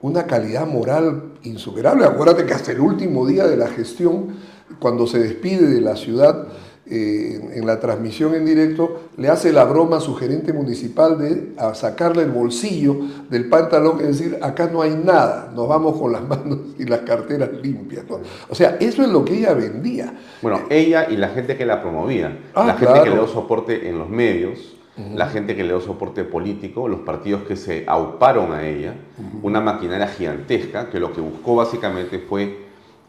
una 0.02 0.26
calidad 0.26 0.68
moral 0.68 1.34
insuperable. 1.44 2.06
Acuérdate 2.06 2.46
que 2.46 2.54
hasta 2.54 2.72
el 2.72 2.80
último 2.80 3.26
día 3.26 3.48
de 3.48 3.58
la 3.58 3.68
gestión, 3.68 4.36
cuando 4.80 5.08
se 5.08 5.20
despide 5.20 5.68
de 5.68 5.82
la 5.82 5.96
ciudad 5.96 6.48
eh, 6.90 7.52
en 7.56 7.66
la 7.66 7.80
transmisión 7.80 8.34
en 8.34 8.46
directo, 8.46 9.10
le 9.18 9.30
hace 9.30 9.52
la 9.52 9.66
broma 9.66 9.98
a 9.98 10.00
su 10.00 10.16
gerente 10.16 10.54
municipal 10.54 11.18
de 11.18 11.54
sacarle 11.74 12.24
el 12.24 12.32
bolsillo 12.32 12.96
del 13.30 13.50
pantalón 13.50 14.00
y 14.00 14.04
decir, 14.04 14.38
acá 14.42 14.70
no 14.72 14.82
hay 14.82 14.92
nada, 14.92 15.52
nos 15.54 15.68
vamos 15.68 16.00
con 16.00 16.14
las 16.14 16.22
manos 16.28 16.60
y 16.78 16.86
las 16.86 17.02
carteras 17.02 17.50
limpias. 17.62 18.06
O 18.50 18.56
sea, 18.56 18.78
eso 18.80 19.04
es 19.04 19.10
lo 19.10 19.26
que 19.26 19.38
ella 19.38 19.54
vendía. 19.54 20.14
Bueno, 20.42 20.62
ella 20.70 21.08
y 21.10 21.18
la 21.18 21.30
gente 21.30 21.58
que 21.58 21.66
la 21.66 21.82
promovía, 21.82 22.38
ah, 22.54 22.66
la 22.66 22.76
gente 22.76 23.02
que 23.04 23.10
le 23.10 23.16
dio 23.16 23.28
soporte 23.28 23.90
en 23.90 24.00
los 24.00 24.10
medios, 24.10 24.76
la 25.14 25.28
gente 25.28 25.56
que 25.56 25.64
le 25.64 25.70
dio 25.70 25.82
soporte 25.82 26.24
político, 26.24 26.88
los 26.88 27.02
partidos 27.02 27.44
que 27.44 27.56
se 27.56 27.84
auparon 27.86 28.52
a 28.52 28.68
ella, 28.68 28.96
una 29.44 29.62
maquinaria 29.62 30.08
gigantesca 30.08 30.90
que 30.90 31.00
lo 31.00 31.14
que 31.14 31.22
buscó 31.22 31.56
básicamente 31.56 32.18
fue 32.20 32.66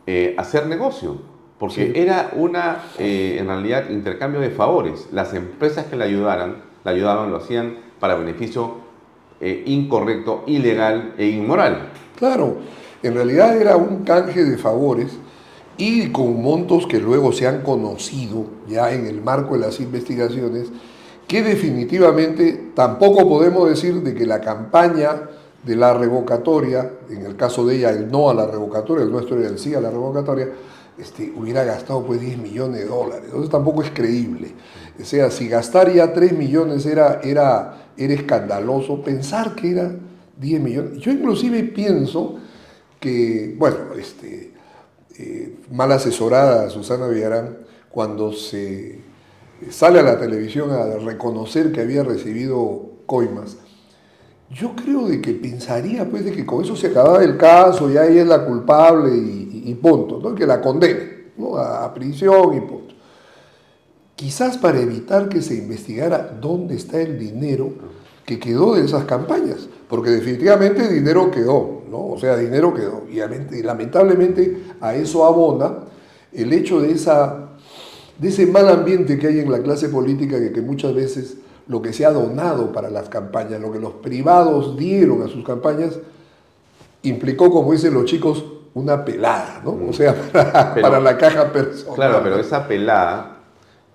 eh, 0.07 0.35
hacer 0.37 0.67
negocio, 0.67 1.17
porque 1.59 1.93
era 1.97 2.31
una, 2.37 2.85
eh, 2.99 3.37
en 3.39 3.49
realidad, 3.49 3.91
intercambio 3.91 4.41
de 4.41 4.51
favores. 4.51 5.09
Las 5.13 5.35
empresas 5.35 5.87
que 5.87 5.97
la 5.97 6.05
ayudaran, 6.05 6.63
la 6.85 6.93
ayudaban, 6.93 7.31
lo 7.31 7.39
hacían 7.39 7.79
para 7.99 8.15
beneficio 8.15 8.77
eh, 9.41 9.65
incorrecto, 9.67 10.45
ilegal 10.47 11.15
e 11.19 11.27
inmoral. 11.27 11.91
Claro, 12.17 12.59
en 13.03 13.15
realidad 13.15 13.57
era 13.57 13.77
un 13.77 14.05
canje 14.05 14.45
de 14.45 14.57
favores 14.57 15.19
y 15.77 16.11
con 16.11 16.43
montos 16.43 16.87
que 16.87 16.99
luego 16.99 17.33
se 17.33 17.47
han 17.47 17.63
conocido 17.63 18.47
ya 18.69 18.93
en 18.93 19.07
el 19.07 19.23
marco 19.23 19.55
de 19.55 19.61
las 19.61 19.81
investigaciones 19.81 20.71
que 21.29 21.43
definitivamente 21.43 22.71
tampoco 22.75 23.29
podemos 23.29 23.69
decir 23.69 24.03
de 24.03 24.15
que 24.15 24.27
la 24.27 24.41
campaña 24.41 25.29
de 25.63 25.77
la 25.77 25.93
revocatoria, 25.93 26.91
en 27.11 27.27
el 27.27 27.37
caso 27.37 27.67
de 27.67 27.77
ella 27.77 27.91
el 27.91 28.11
no 28.11 28.31
a 28.31 28.35
la 28.35 28.47
revocatoria, 28.47 29.05
el 29.05 29.13
nuestro 29.13 29.39
era 29.39 29.49
el 29.49 29.59
sí 29.59 29.75
a 29.75 29.81
la 29.81 29.91
revocatoria, 29.91 30.49
este, 30.99 31.33
hubiera 31.35 31.65
gastado 31.65 32.05
pues 32.05 32.21
10 32.21 32.39
millones 32.39 32.81
de 32.81 32.87
dólares. 32.87 33.25
Entonces 33.27 33.51
tampoco 33.51 33.83
es 33.83 33.91
creíble. 33.91 34.53
O 35.01 35.05
sea, 35.05 35.31
si 35.31 35.49
gastar 35.49 35.93
ya 35.93 36.13
3 36.13 36.33
millones 36.33 36.85
era, 36.87 37.21
era, 37.23 37.93
era 37.97 38.15
escandaloso, 38.15 39.03
pensar 39.03 39.55
que 39.55 39.71
era 39.71 39.95
10 40.39 40.61
millones. 40.61 40.99
Yo 40.99 41.13
inclusive 41.13 41.63
pienso 41.65 42.37
que, 42.99 43.55
bueno, 43.57 43.77
este, 43.97 44.53
eh, 45.19 45.57
mal 45.71 45.93
asesorada 45.93 46.69
Susana 46.71 47.07
Villarán, 47.07 47.59
cuando 47.91 48.33
se 48.33 49.01
sale 49.71 50.01
a 50.01 50.03
la 50.03 50.19
televisión 50.19 50.71
a 50.71 50.97
reconocer 50.99 51.73
que 51.73 51.81
había 51.81 52.03
recibido 52.03 52.93
coimas, 53.07 53.57
yo 54.51 54.75
creo 54.75 55.07
de 55.07 55.21
que 55.21 55.33
pensaría 55.33 56.09
pues 56.09 56.25
de 56.25 56.33
que 56.33 56.47
con 56.47 56.65
eso 56.65 56.75
se 56.75 56.89
acababa 56.89 57.23
el 57.23 57.37
caso, 57.37 57.91
ya 57.91 58.07
ella 58.07 58.23
es 58.23 58.29
la 58.29 58.45
culpable 58.45 59.15
punto, 59.75 60.21
¿no? 60.23 60.35
que 60.35 60.47
la 60.47 60.61
condene 60.61 61.19
a, 61.57 61.93
prisión 61.95 62.57
y 62.57 62.61
punto. 62.61 62.95
Quizás 64.17 64.59
para 64.59 64.81
evitar 64.81 65.29
que 65.29 65.43
se 65.43 65.55
investigara 65.55 66.37
dónde 66.41 66.75
está 66.75 67.01
el 67.01 67.19
dinero 67.19 67.73
que 68.25 68.39
quedó 68.39 68.75
de 68.75 68.85
esas 68.85 69.05
campañas, 69.05 69.69
porque 69.89 70.11
definitivamente 70.11 70.89
dinero 70.89 71.31
quedó, 71.31 71.83
¿no? 71.91 72.07
o 72.09 72.19
sea, 72.19 72.37
dinero 72.37 72.75
quedó, 72.75 73.05
y 73.11 73.63
lamentablemente 73.63 74.65
a 74.81 74.95
eso 74.95 75.25
abona 75.25 75.79
el 76.33 76.53
hecho 76.53 76.81
de 76.81 76.93
esa 76.93 77.45
de 78.19 78.29
ese 78.29 78.47
mal 78.47 78.69
ambiente 78.69 79.17
que 79.19 79.29
hay 79.29 79.39
en 79.39 79.51
la 79.51 79.63
clase 79.63 79.89
política 79.89 80.41
que, 80.41 80.51
que 80.51 80.61
muchas 80.61 80.93
veces 80.93 81.37
lo 81.69 81.83
que 81.83 81.93
se 81.93 82.05
ha 82.05 82.11
donado 82.11 82.73
para 82.73 82.91
las 82.91 83.09
campañas, 83.09 83.61
lo 83.61 83.71
que 83.71 83.79
los 83.79 83.93
privados 83.93 84.77
dieron 84.77 85.23
a 85.23 85.29
sus 85.29 85.45
campañas, 85.45 85.99
implicó, 87.03 87.51
como 87.51 87.73
dicen 87.73 87.95
los 87.95 88.07
chicos, 88.07 88.45
una 88.79 89.05
pelada, 89.05 89.61
¿no? 89.65 89.79
O 89.89 89.93
sea, 89.93 90.15
para, 90.33 91.01
la 91.01 91.19
caja 91.19 91.53
personal. 91.53 91.95
Claro, 91.95 92.21
pero 92.23 92.39
esa 92.39 92.67
pelada 92.69 93.39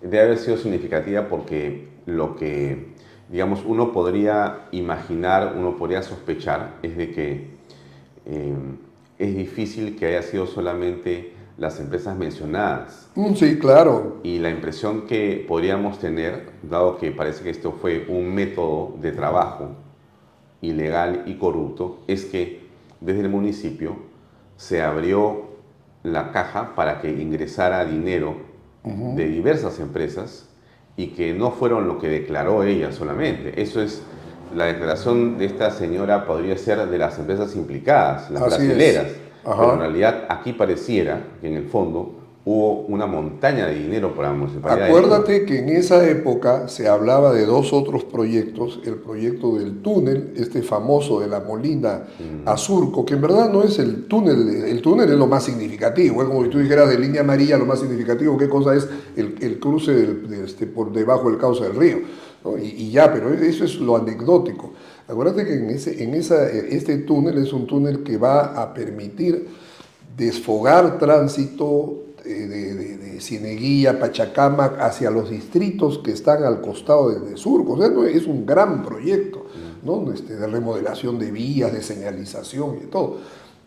debe 0.02 0.22
haber 0.22 0.38
sido 0.38 0.58
significativa 0.58 1.28
porque 1.28 1.88
lo 2.06 2.36
que, 2.36 2.94
digamos, 3.30 3.64
uno 3.66 3.92
podría 3.92 4.68
imaginar, 4.72 5.54
uno 5.58 5.78
podría 5.78 6.02
sospechar, 6.04 6.76
es 6.84 6.98
de 6.98 7.12
que 7.12 7.48
eh, 8.26 8.56
es 9.18 9.36
difícil 9.36 9.96
que 9.96 10.08
haya 10.08 10.22
sido 10.22 10.46
solamente 10.46 11.34
las 11.58 11.80
empresas 11.80 12.18
mencionadas. 12.18 13.10
Mm, 13.16 13.34
sí, 13.36 13.60
claro. 13.60 14.18
Y 14.24 14.40
la 14.40 14.50
impresión 14.50 15.06
que 15.06 15.46
podríamos 15.48 16.00
tener, 16.00 16.50
dado 16.64 16.98
que 16.98 17.12
parece 17.12 17.44
que 17.44 17.52
esto 17.52 17.72
fue 17.72 18.06
un 18.10 18.34
método 18.34 18.96
de 19.00 19.12
trabajo 19.12 19.70
ilegal 20.62 21.24
y 21.26 21.36
corrupto, 21.36 22.00
es 22.08 22.26
que 22.26 22.64
desde 23.02 23.22
el 23.22 23.30
municipio 23.30 24.13
se 24.64 24.82
abrió 24.82 25.44
la 26.04 26.32
caja 26.32 26.74
para 26.74 27.02
que 27.02 27.12
ingresara 27.12 27.84
dinero 27.84 28.38
de 28.86 29.28
diversas 29.28 29.80
empresas 29.82 30.48
y 30.96 31.08
que 31.08 31.34
no 31.34 31.52
fueron 31.52 31.86
lo 31.86 32.00
que 32.00 32.08
declaró 32.08 32.64
ella 32.64 32.94
solamente. 32.94 33.62
Eso 33.62 33.82
es, 33.82 34.02
la 34.56 34.66
declaración 34.66 35.38
de 35.38 35.46
esta 35.46 35.70
señora 35.72 36.26
podría 36.26 36.58
ser 36.58 36.88
de 36.88 36.98
las 36.98 37.20
empresas 37.20 37.58
implicadas, 37.58 38.32
las 38.32 38.42
brasileras. 38.42 39.08
Pero 39.44 39.74
en 39.74 39.80
realidad 39.80 40.28
aquí 40.30 40.54
pareciera 40.54 41.22
que 41.42 41.50
en 41.50 41.56
el 41.56 41.66
fondo 41.66 42.23
hubo 42.46 42.82
una 42.88 43.06
montaña 43.06 43.68
de 43.68 43.76
dinero 43.76 44.14
para 44.14 44.30
la 44.30 44.36
municipalidad. 44.36 44.88
Acuérdate 44.88 45.46
que 45.46 45.60
en 45.60 45.70
esa 45.70 46.06
época 46.10 46.68
se 46.68 46.90
hablaba 46.90 47.32
de 47.32 47.46
dos 47.46 47.72
otros 47.72 48.04
proyectos, 48.04 48.82
el 48.86 48.96
proyecto 48.96 49.56
del 49.56 49.82
túnel, 49.82 50.34
este 50.36 50.62
famoso 50.62 51.22
de 51.22 51.28
la 51.28 51.40
Molina 51.40 52.04
mm. 52.20 52.48
a 52.48 52.58
Surco, 52.58 53.06
que 53.06 53.14
en 53.14 53.22
verdad 53.22 53.50
no 53.50 53.64
es 53.64 53.80
el 53.80 54.08
túnel, 54.08 54.66
el 54.66 54.82
túnel 54.82 55.10
es 55.10 55.18
lo 55.18 55.28
más 55.28 55.46
significativo, 55.46 56.22
es 56.22 56.28
como 56.28 56.44
si 56.44 56.50
tú 56.50 56.60
dijeras 56.60 56.90
de 56.90 57.00
línea 57.00 57.22
amarilla 57.22 57.58
lo 57.58 57.66
más 57.66 57.80
significativo, 57.80 58.38
qué 58.38 58.50
cosa 58.50 58.76
es 58.76 58.90
el, 59.16 59.60
cruce 59.60 60.18
este, 60.44 60.68
por 60.68 60.92
debajo 60.92 61.30
del 61.30 61.40
cauce 61.40 61.64
del 61.64 61.76
río, 61.76 61.98
y, 62.62 62.84
y 62.88 62.92
ya, 62.92 63.14
pero 63.14 63.32
eso 63.34 63.64
es 63.64 63.76
lo 63.76 63.96
anecdótico. 63.96 64.74
Acuérdate 65.08 65.46
que 65.46 65.54
en, 65.54 65.70
ese, 65.70 66.04
en 66.04 66.14
esa, 66.14 66.50
este 66.50 66.98
túnel 66.98 67.38
es 67.38 67.54
un 67.54 67.68
túnel 67.68 68.04
que 68.04 68.18
va 68.18 68.62
a 68.62 68.74
permitir 68.74 69.48
desfogar 70.18 70.98
tránsito 70.98 72.04
de, 72.24 72.48
de, 72.48 72.98
de, 72.98 73.94
Pachacamac, 74.00 74.80
hacia 74.80 75.12
los 75.12 75.30
distritos 75.30 76.00
que 76.00 76.12
están 76.12 76.44
al 76.44 76.62
costado 76.62 77.10
de, 77.10 77.38
Surco. 77.38 77.74
O 77.74 77.78
sea, 77.78 77.90
es 78.10 78.26
un 78.26 78.46
gran 78.46 78.84
proyecto 78.84 79.44
¿no? 79.84 80.12
Este, 80.12 80.36
de 80.36 80.48
remodelación 80.48 81.20
de 81.20 81.32
vías, 81.32 81.72
de 81.74 81.82
señalización 81.82 82.78
y 82.84 82.86
todo. 82.86 83.18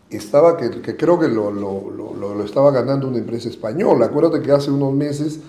Estaba, 0.09 0.57
que, 0.57 0.69
creo 0.95 1.19
que 1.19 1.27
lo, 1.27 1.51
lo, 1.51 2.43
estaba 2.43 2.71
ganando 2.71 3.07
una 3.07 3.17
empresa 3.17 3.49
española. 3.49 4.05
Acuérdate 4.05 4.41
que 4.41 4.51
hace 4.51 4.71
unos 4.71 4.93
meses 4.93 5.39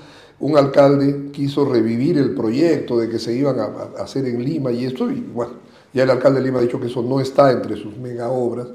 un 0.40 0.56
alcalde 0.56 1.30
quiso 1.32 1.64
revivir 1.64 2.18
el 2.18 2.34
proyecto 2.34 2.98
de 2.98 3.08
que 3.08 3.18
se 3.18 3.34
iban 3.34 3.58
a, 3.58 3.64
a 3.98 4.02
hacer 4.02 4.24
en 4.26 4.44
Lima 4.44 4.70
y 4.70 4.84
esto, 4.84 5.10
y 5.10 5.20
bueno, 5.20 5.54
ya 5.92 6.04
el 6.04 6.10
alcalde 6.10 6.40
de 6.40 6.46
Lima 6.46 6.58
ha 6.58 6.62
dicho 6.62 6.80
que 6.80 6.86
eso 6.86 7.02
no 7.02 7.20
está 7.20 7.50
entre 7.50 7.76
sus 7.76 7.96
mega 7.96 8.28
obras, 8.28 8.68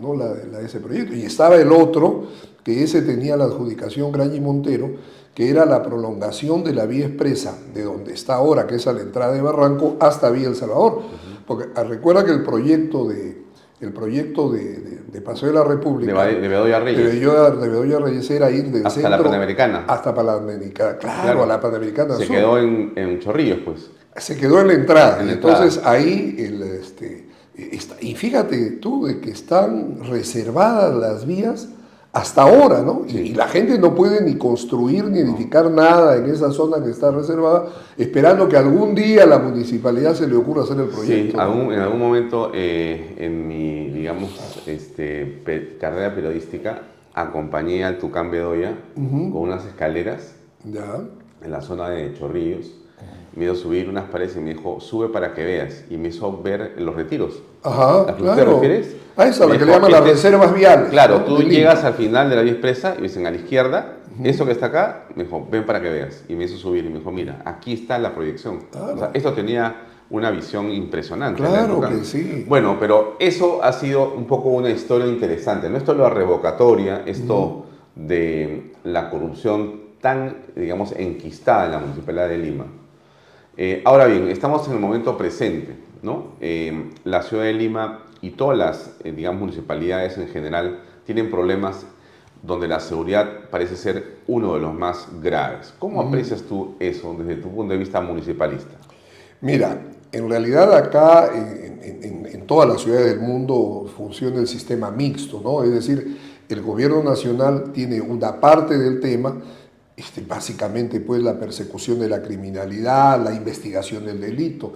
¿no? 0.00 0.14
la, 0.14 0.32
de 0.32 0.66
ese 0.66 0.80
proyecto. 0.80 1.14
Y 1.14 1.22
estaba 1.22 1.56
el 1.56 1.72
otro, 1.72 2.24
que 2.64 2.82
ese 2.82 3.02
tenía 3.02 3.36
la 3.36 3.44
adjudicación 3.44 4.12
Graña 4.12 4.40
Montero, 4.40 4.90
que 5.34 5.48
era 5.48 5.64
la 5.64 5.82
prolongación 5.82 6.64
de 6.64 6.74
la 6.74 6.86
vía 6.86 7.06
expresa, 7.06 7.56
de 7.72 7.84
donde 7.84 8.12
está 8.12 8.34
ahora, 8.34 8.66
que 8.66 8.76
es 8.76 8.86
a 8.86 8.92
la 8.92 9.00
entrada 9.00 9.32
de 9.32 9.40
Barranco, 9.40 9.96
hasta 10.00 10.30
Vía 10.30 10.48
El 10.48 10.56
Salvador. 10.56 11.02
Porque 11.46 11.68
ah, 11.74 11.84
recuerda 11.84 12.24
que 12.24 12.32
el 12.32 12.42
proyecto 12.42 13.08
de, 13.08 13.42
el 13.80 13.92
proyecto 13.92 14.50
de, 14.50 15.00
de, 15.10 15.20
Paseo 15.20 15.48
de 15.48 15.54
la 15.54 15.64
República. 15.64 16.24
De, 16.24 16.48
Bedoya 16.48 16.80
Reyes. 16.80 17.20
De 17.20 17.68
Bedoya, 17.68 17.98
Reyes 17.98 18.30
era 18.30 18.50
ir 18.50 18.70
del 18.70 18.86
hasta 18.86 19.08
la 19.08 19.22
Panamericana. 19.22 19.84
Hasta 19.88 20.14
Panamericana, 20.14 20.98
claro, 20.98 21.44
a 21.44 21.46
la 21.46 21.60
Panamericana 21.60 22.16
Se 22.16 22.26
quedó 22.26 22.58
en, 22.58 22.92
en, 22.96 23.20
Chorrillos, 23.20 23.60
pues. 23.64 23.90
Se 24.16 24.36
quedó 24.36 24.60
en 24.60 24.66
la 24.66 24.74
entrada. 24.74 25.22
Entonces 25.22 25.80
ahí, 25.84 26.36
el, 26.38 26.62
este, 26.62 27.29
y 28.00 28.14
fíjate 28.14 28.72
tú, 28.72 29.06
de 29.06 29.20
que 29.20 29.30
están 29.30 30.04
reservadas 30.04 30.94
las 30.94 31.26
vías 31.26 31.68
hasta 32.12 32.42
ahora, 32.42 32.82
¿no? 32.82 33.04
Y, 33.06 33.34
la 33.34 33.46
gente 33.46 33.78
no 33.78 33.94
puede 33.94 34.24
ni 34.24 34.34
construir 34.34 35.04
ni 35.04 35.20
edificar 35.20 35.70
nada 35.70 36.16
en 36.16 36.26
esa 36.26 36.50
zona 36.50 36.82
que 36.82 36.90
está 36.90 37.10
reservada, 37.12 37.66
esperando 37.96 38.48
que 38.48 38.56
algún 38.56 38.94
día 38.94 39.22
a 39.22 39.26
la 39.26 39.38
municipalidad 39.38 40.14
se 40.14 40.26
le 40.26 40.34
ocurra 40.34 40.64
hacer 40.64 40.78
el 40.78 40.88
proyecto. 40.88 41.38
Sí, 41.38 41.74
en 41.74 41.80
algún 41.80 42.00
momento 42.00 42.50
eh, 42.52 43.14
en 43.18 43.46
mi, 43.46 43.90
digamos, 43.90 44.62
este, 44.66 45.42
carrera 45.80 46.14
periodística, 46.14 46.82
acompañé 47.14 47.84
al 47.84 47.98
Tucán 47.98 48.30
Bedoya 48.30 48.76
con 48.94 49.36
unas 49.36 49.64
escaleras 49.66 50.34
en 50.64 51.50
la 51.50 51.60
zona 51.60 51.90
de 51.90 52.12
Chorrillos 52.14 52.79
me 53.34 53.44
hizo 53.44 53.54
subir 53.54 53.88
unas 53.88 54.04
paredes 54.04 54.36
y 54.36 54.40
me 54.40 54.54
dijo, 54.54 54.80
sube 54.80 55.08
para 55.08 55.34
que 55.34 55.44
veas. 55.44 55.84
Y 55.88 55.96
me 55.96 56.08
hizo 56.08 56.42
ver 56.42 56.74
los 56.78 56.94
retiros. 56.94 57.42
Ajá, 57.62 58.14
claro. 58.16 58.36
¿Te 58.36 58.44
refieres? 58.44 58.96
A 59.16 59.26
esa, 59.26 59.46
la 59.46 59.58
que 59.58 59.64
le 59.64 59.72
llaman 59.72 59.92
las 59.92 60.04
reservas 60.04 60.54
viales. 60.54 60.90
Claro, 60.90 61.22
tú 61.24 61.42
llegas 61.42 61.84
al 61.84 61.94
final 61.94 62.30
de 62.30 62.36
la 62.36 62.42
vía 62.42 62.52
expresa 62.52 62.94
y 62.98 63.02
dicen 63.02 63.26
a 63.26 63.30
la 63.30 63.36
izquierda, 63.36 63.96
eso 64.24 64.46
que 64.46 64.52
está 64.52 64.66
acá, 64.66 65.04
me 65.14 65.24
dijo, 65.24 65.46
ven 65.50 65.64
para 65.64 65.80
que 65.80 65.90
veas. 65.90 66.24
Y 66.28 66.34
me 66.34 66.44
hizo 66.44 66.56
subir 66.56 66.84
y 66.84 66.88
me 66.88 66.98
dijo, 66.98 67.10
mira, 67.12 67.42
aquí 67.44 67.74
está 67.74 67.98
la 67.98 68.14
proyección. 68.14 68.60
O 68.72 68.98
sea, 68.98 69.10
esto 69.14 69.32
tenía 69.32 69.86
una 70.10 70.30
visión 70.30 70.70
impresionante. 70.72 71.42
Claro 71.42 71.80
que 71.80 72.04
sí. 72.04 72.44
Bueno, 72.48 72.78
pero 72.80 73.16
eso 73.20 73.62
ha 73.62 73.72
sido 73.72 74.12
un 74.12 74.26
poco 74.26 74.48
una 74.48 74.70
historia 74.70 75.06
interesante. 75.06 75.68
No 75.68 75.76
esto 75.76 75.92
es 75.92 75.98
lo 75.98 76.10
revocatoria, 76.10 77.02
esto 77.06 77.66
de 77.94 78.72
la 78.84 79.10
corrupción 79.10 79.90
tan, 80.00 80.36
digamos, 80.56 80.92
enquistada 80.96 81.66
en 81.66 81.72
la 81.72 81.78
Municipalidad 81.78 82.28
de 82.28 82.38
Lima 82.38 82.66
eh, 83.62 83.82
ahora 83.84 84.06
bien, 84.06 84.26
estamos 84.28 84.66
en 84.68 84.72
el 84.72 84.80
momento 84.80 85.18
presente, 85.18 85.76
¿no? 86.00 86.28
Eh, 86.40 86.92
la 87.04 87.20
ciudad 87.20 87.44
de 87.44 87.52
Lima 87.52 88.06
y 88.22 88.30
todas 88.30 88.56
las, 88.56 88.92
eh, 89.04 89.12
digamos, 89.12 89.38
municipalidades 89.38 90.16
en 90.16 90.28
general 90.28 90.80
tienen 91.04 91.30
problemas 91.30 91.84
donde 92.42 92.66
la 92.66 92.80
seguridad 92.80 93.50
parece 93.50 93.76
ser 93.76 94.20
uno 94.28 94.54
de 94.54 94.60
los 94.60 94.72
más 94.72 95.08
graves. 95.22 95.74
¿Cómo 95.78 96.00
aprecias 96.00 96.40
tú 96.40 96.74
eso 96.80 97.14
desde 97.18 97.36
tu 97.42 97.50
punto 97.50 97.74
de 97.74 97.78
vista 97.78 98.00
municipalista? 98.00 98.78
Mira, 99.42 99.78
en 100.10 100.30
realidad 100.30 100.74
acá 100.74 101.28
en, 101.34 102.26
en 102.32 102.46
todas 102.46 102.66
las 102.66 102.80
ciudades 102.80 103.10
del 103.10 103.20
mundo 103.20 103.90
funciona 103.94 104.38
el 104.40 104.46
sistema 104.46 104.90
mixto, 104.90 105.38
¿no? 105.44 105.62
Es 105.64 105.70
decir, 105.70 106.16
el 106.48 106.62
gobierno 106.62 107.02
nacional 107.02 107.72
tiene 107.74 108.00
una 108.00 108.40
parte 108.40 108.78
del 108.78 109.00
tema 109.00 109.36
este, 110.00 110.22
básicamente 110.22 110.98
pues 111.00 111.22
la 111.22 111.38
persecución 111.38 111.98
de 111.98 112.08
la 112.08 112.22
criminalidad, 112.22 113.22
la 113.22 113.34
investigación 113.34 114.06
del 114.06 114.18
delito 114.18 114.72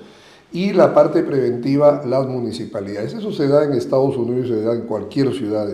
y 0.53 0.75
la 0.75 0.93
parte 0.93 1.23
preventiva 1.23 2.03
las 2.05 2.27
municipalidades. 2.27 3.15
Eso 3.15 3.33
se 3.33 3.49
da 3.49 3.65
en 3.65 3.73
Estados 3.73 4.19
Unidos 4.19 4.49
se 4.49 4.61
da 4.63 4.75
en 4.75 4.83
cualquier 4.83 5.33
ciudad. 5.33 5.67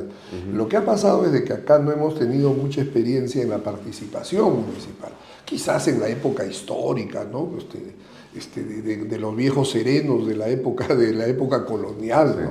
Lo 0.55 0.69
que 0.69 0.77
ha 0.77 0.85
pasado 0.85 1.27
es 1.27 1.33
de 1.33 1.43
que 1.43 1.53
acá 1.53 1.81
no 1.81 1.91
hemos 1.91 2.17
tenido 2.17 2.53
mucha 2.53 2.81
experiencia 2.81 3.43
en 3.43 3.51
la 3.51 3.59
participación 3.59 4.65
municipal. 4.67 5.11
Quizás 5.45 5.89
en 5.89 5.99
la 5.99 6.09
época 6.09 6.47
histórica, 6.47 7.27
¿no? 7.31 7.51
Este, 7.59 7.97
este, 8.37 8.63
de, 8.63 9.19
los 9.19 9.35
viejos 9.35 9.71
serenos 9.71 10.29
de 10.29 10.37
la 10.37 10.49
época, 10.49 10.95
de 10.95 11.13
la 11.13 11.27
época 11.27 11.67
colonial, 11.67 12.37
¿no? 12.41 12.51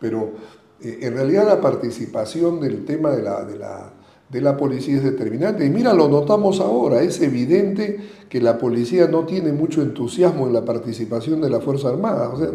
Pero 0.00 0.32
eh, 0.80 1.00
en 1.02 1.14
realidad 1.14 1.46
la 1.46 1.60
participación 1.60 2.60
del 2.60 2.86
tema 2.86 3.10
de 3.10 3.22
la, 3.22 3.44
de 3.44 3.58
la 3.58 3.92
de 4.30 4.40
la 4.40 4.56
policía 4.56 4.96
es 4.96 5.02
determinante. 5.02 5.66
Y 5.66 5.70
mira, 5.70 5.92
lo 5.92 6.08
notamos 6.08 6.60
ahora, 6.60 7.02
es 7.02 7.20
evidente 7.20 7.98
que 8.28 8.40
la 8.40 8.58
policía 8.58 9.08
no 9.08 9.24
tiene 9.24 9.52
mucho 9.52 9.82
entusiasmo 9.82 10.46
en 10.46 10.52
la 10.52 10.64
participación 10.64 11.40
de 11.40 11.50
la 11.50 11.60
Fuerza 11.60 11.88
Armada. 11.88 12.28
O 12.28 12.38
sea, 12.38 12.48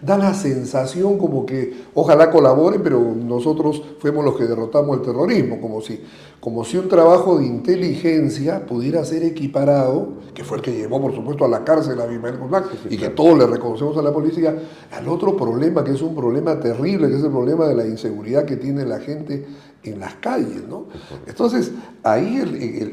da 0.00 0.16
la 0.16 0.32
sensación 0.32 1.18
como 1.18 1.44
que 1.44 1.74
ojalá 1.92 2.30
colaboren, 2.30 2.82
pero 2.82 2.98
nosotros 3.00 3.82
fuimos 3.98 4.24
los 4.24 4.34
que 4.36 4.44
derrotamos 4.44 4.96
el 4.96 5.02
terrorismo, 5.02 5.60
como 5.60 5.82
si, 5.82 6.00
como 6.40 6.64
si 6.64 6.78
un 6.78 6.88
trabajo 6.88 7.38
de 7.38 7.44
inteligencia 7.44 8.64
pudiera 8.64 9.04
ser 9.04 9.24
equiparado, 9.24 10.14
que 10.32 10.42
fue 10.42 10.56
el 10.56 10.62
que 10.62 10.72
llevó, 10.72 11.02
por 11.02 11.14
supuesto, 11.14 11.44
a 11.44 11.48
la 11.48 11.64
cárcel 11.64 12.00
a 12.00 12.06
Bimael 12.06 12.38
Guzmán, 12.38 12.64
y 12.88 12.96
que 12.96 13.10
todos 13.10 13.36
le 13.36 13.46
reconocemos 13.46 13.94
a 13.98 14.02
la 14.02 14.12
policía, 14.12 14.56
al 14.90 15.06
otro 15.06 15.36
problema, 15.36 15.84
que 15.84 15.92
es 15.92 16.00
un 16.00 16.14
problema 16.14 16.58
terrible, 16.58 17.10
que 17.10 17.16
es 17.16 17.24
el 17.24 17.30
problema 17.30 17.66
de 17.66 17.74
la 17.74 17.84
inseguridad 17.84 18.46
que 18.46 18.56
tiene 18.56 18.86
la 18.86 19.00
gente 19.00 19.44
en 19.82 20.00
las 20.00 20.14
calles. 20.14 20.66
¿no? 20.68 20.86
Entonces, 21.26 21.72
ahí 22.02 22.38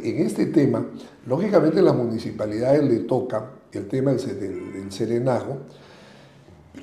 en 0.03 0.25
este 0.25 0.47
tema, 0.47 0.85
lógicamente 1.25 1.81
las 1.81 1.95
municipalidades 1.95 2.83
le 2.83 2.99
toca 2.99 3.51
el 3.71 3.87
tema 3.87 4.11
del, 4.11 4.91
serenajo, 4.91 5.57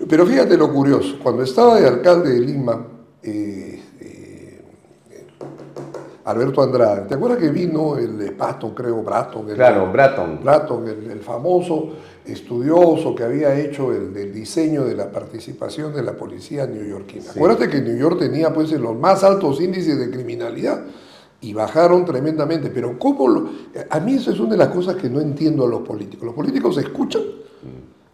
pero, 0.08 0.26
fíjate 0.26 0.56
lo 0.56 0.72
curioso, 0.72 1.18
cuando 1.22 1.42
estaba 1.42 1.78
de 1.78 1.86
alcalde 1.86 2.30
de 2.30 2.40
Lima, 2.40 2.86
eh, 3.22 3.80
Alberto 6.24 6.62
Andrade, 6.62 7.06
¿te 7.08 7.14
acuerdas 7.14 7.38
que 7.38 7.48
vino 7.48 7.98
el 7.98 8.32
Pato, 8.32 8.74
creo, 8.74 9.02
Bratton? 9.02 9.46
claro, 9.54 9.90
Bratton. 9.90 10.40
Bratton, 10.42 10.88
el 10.88 11.20
famoso 11.20 11.90
estudioso 12.24 13.14
que 13.14 13.24
había 13.24 13.58
hecho 13.58 13.92
el 13.92 14.32
diseño 14.32 14.84
de 14.84 14.94
la 14.94 15.10
participación 15.10 15.92
de 15.92 16.02
la 16.02 16.12
policía 16.12 16.66
neoyorquina. 16.66 17.30
Acuérdate 17.30 17.68
que 17.68 17.80
New 17.80 17.96
York 17.96 18.18
tenía 18.18 18.52
pues 18.52 18.70
los 18.72 18.96
más 18.96 19.24
altos 19.24 19.60
índices 19.60 19.98
de 19.98 20.10
criminalidad 20.10 20.84
y 21.40 21.52
bajaron 21.52 22.04
tremendamente, 22.04 22.70
pero 22.70 22.98
¿cómo 22.98 23.26
lo... 23.26 23.50
a 23.90 24.00
mí 24.00 24.14
eso 24.14 24.30
es 24.30 24.38
una 24.38 24.50
de 24.50 24.58
las 24.58 24.68
cosas 24.68 24.94
que 24.96 25.10
no 25.10 25.20
entiendo 25.20 25.64
a 25.64 25.68
los 25.68 25.80
políticos. 25.80 26.24
Los 26.24 26.34
políticos 26.34 26.78
escuchan 26.78 27.22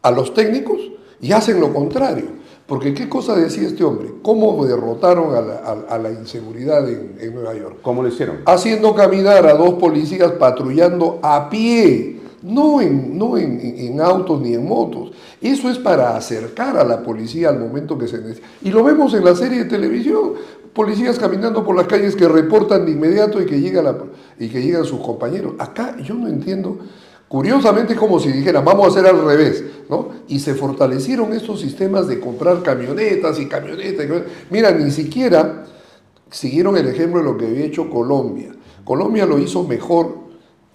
a 0.00 0.10
los 0.10 0.32
técnicos 0.32 0.78
y 1.20 1.32
hacen 1.32 1.60
lo 1.60 1.72
contrario. 1.72 2.37
Porque 2.68 2.94
¿qué 2.94 3.08
cosa 3.08 3.34
decía 3.34 3.66
este 3.66 3.82
hombre? 3.82 4.10
¿Cómo 4.22 4.64
derrotaron 4.64 5.34
a 5.34 5.98
la, 5.98 6.12
inseguridad 6.12 6.88
en, 6.88 7.16
en, 7.18 7.34
Nueva 7.34 7.54
York? 7.54 7.78
¿Cómo 7.82 8.02
lo 8.02 8.08
hicieron? 8.08 8.42
Haciendo 8.44 8.94
caminar 8.94 9.46
a 9.46 9.54
dos 9.54 9.74
policías 9.74 10.32
patrullando 10.32 11.18
a 11.22 11.48
pie 11.48 12.18
no 12.42 12.80
en, 12.80 13.18
no 13.18 13.36
en, 13.36 14.00
autos 14.00 14.40
ni 14.40 14.54
en 14.54 14.66
motos. 14.66 15.10
Eso 15.40 15.70
es 15.70 15.78
para 15.78 16.16
acercar 16.16 16.76
a 16.76 16.84
la 16.84 17.02
policía 17.02 17.48
al 17.48 17.58
momento 17.58 17.98
que 17.98 18.06
se 18.06 18.18
necesita. 18.18 18.46
Y 18.62 18.70
lo 18.70 18.84
vemos 18.84 19.14
en 19.14 19.24
la 19.24 19.34
serie 19.34 19.64
de 19.64 19.70
televisión, 19.70 20.34
policías 20.72 21.18
caminando 21.18 21.64
por 21.64 21.76
las 21.76 21.86
calles 21.86 22.14
que 22.14 22.28
reportan 22.28 22.86
de 22.86 22.92
inmediato 22.92 23.40
y 23.40 23.46
que, 23.46 23.60
llega 23.60 23.82
la, 23.82 23.96
y 24.38 24.48
que 24.48 24.62
llegan 24.62 24.84
sus 24.84 25.00
compañeros. 25.00 25.54
Acá 25.58 25.96
yo 26.02 26.14
no 26.14 26.28
entiendo, 26.28 26.78
curiosamente 27.28 27.92
es 27.92 27.98
como 27.98 28.18
si 28.18 28.32
dijeran, 28.32 28.64
vamos 28.64 28.86
a 28.86 28.88
hacer 28.88 29.06
al 29.06 29.24
revés, 29.24 29.64
¿no? 29.88 30.08
Y 30.28 30.38
se 30.40 30.54
fortalecieron 30.54 31.32
estos 31.32 31.60
sistemas 31.60 32.08
de 32.08 32.18
comprar 32.18 32.62
camionetas 32.62 33.38
y 33.38 33.46
camionetas. 33.46 34.06
Mira, 34.50 34.70
ni 34.72 34.90
siquiera 34.90 35.64
siguieron 36.30 36.76
el 36.76 36.88
ejemplo 36.88 37.20
de 37.20 37.24
lo 37.24 37.36
que 37.36 37.46
había 37.46 37.64
hecho 37.64 37.88
Colombia. 37.88 38.52
Colombia 38.84 39.26
lo 39.26 39.38
hizo 39.38 39.64
mejor 39.64 40.28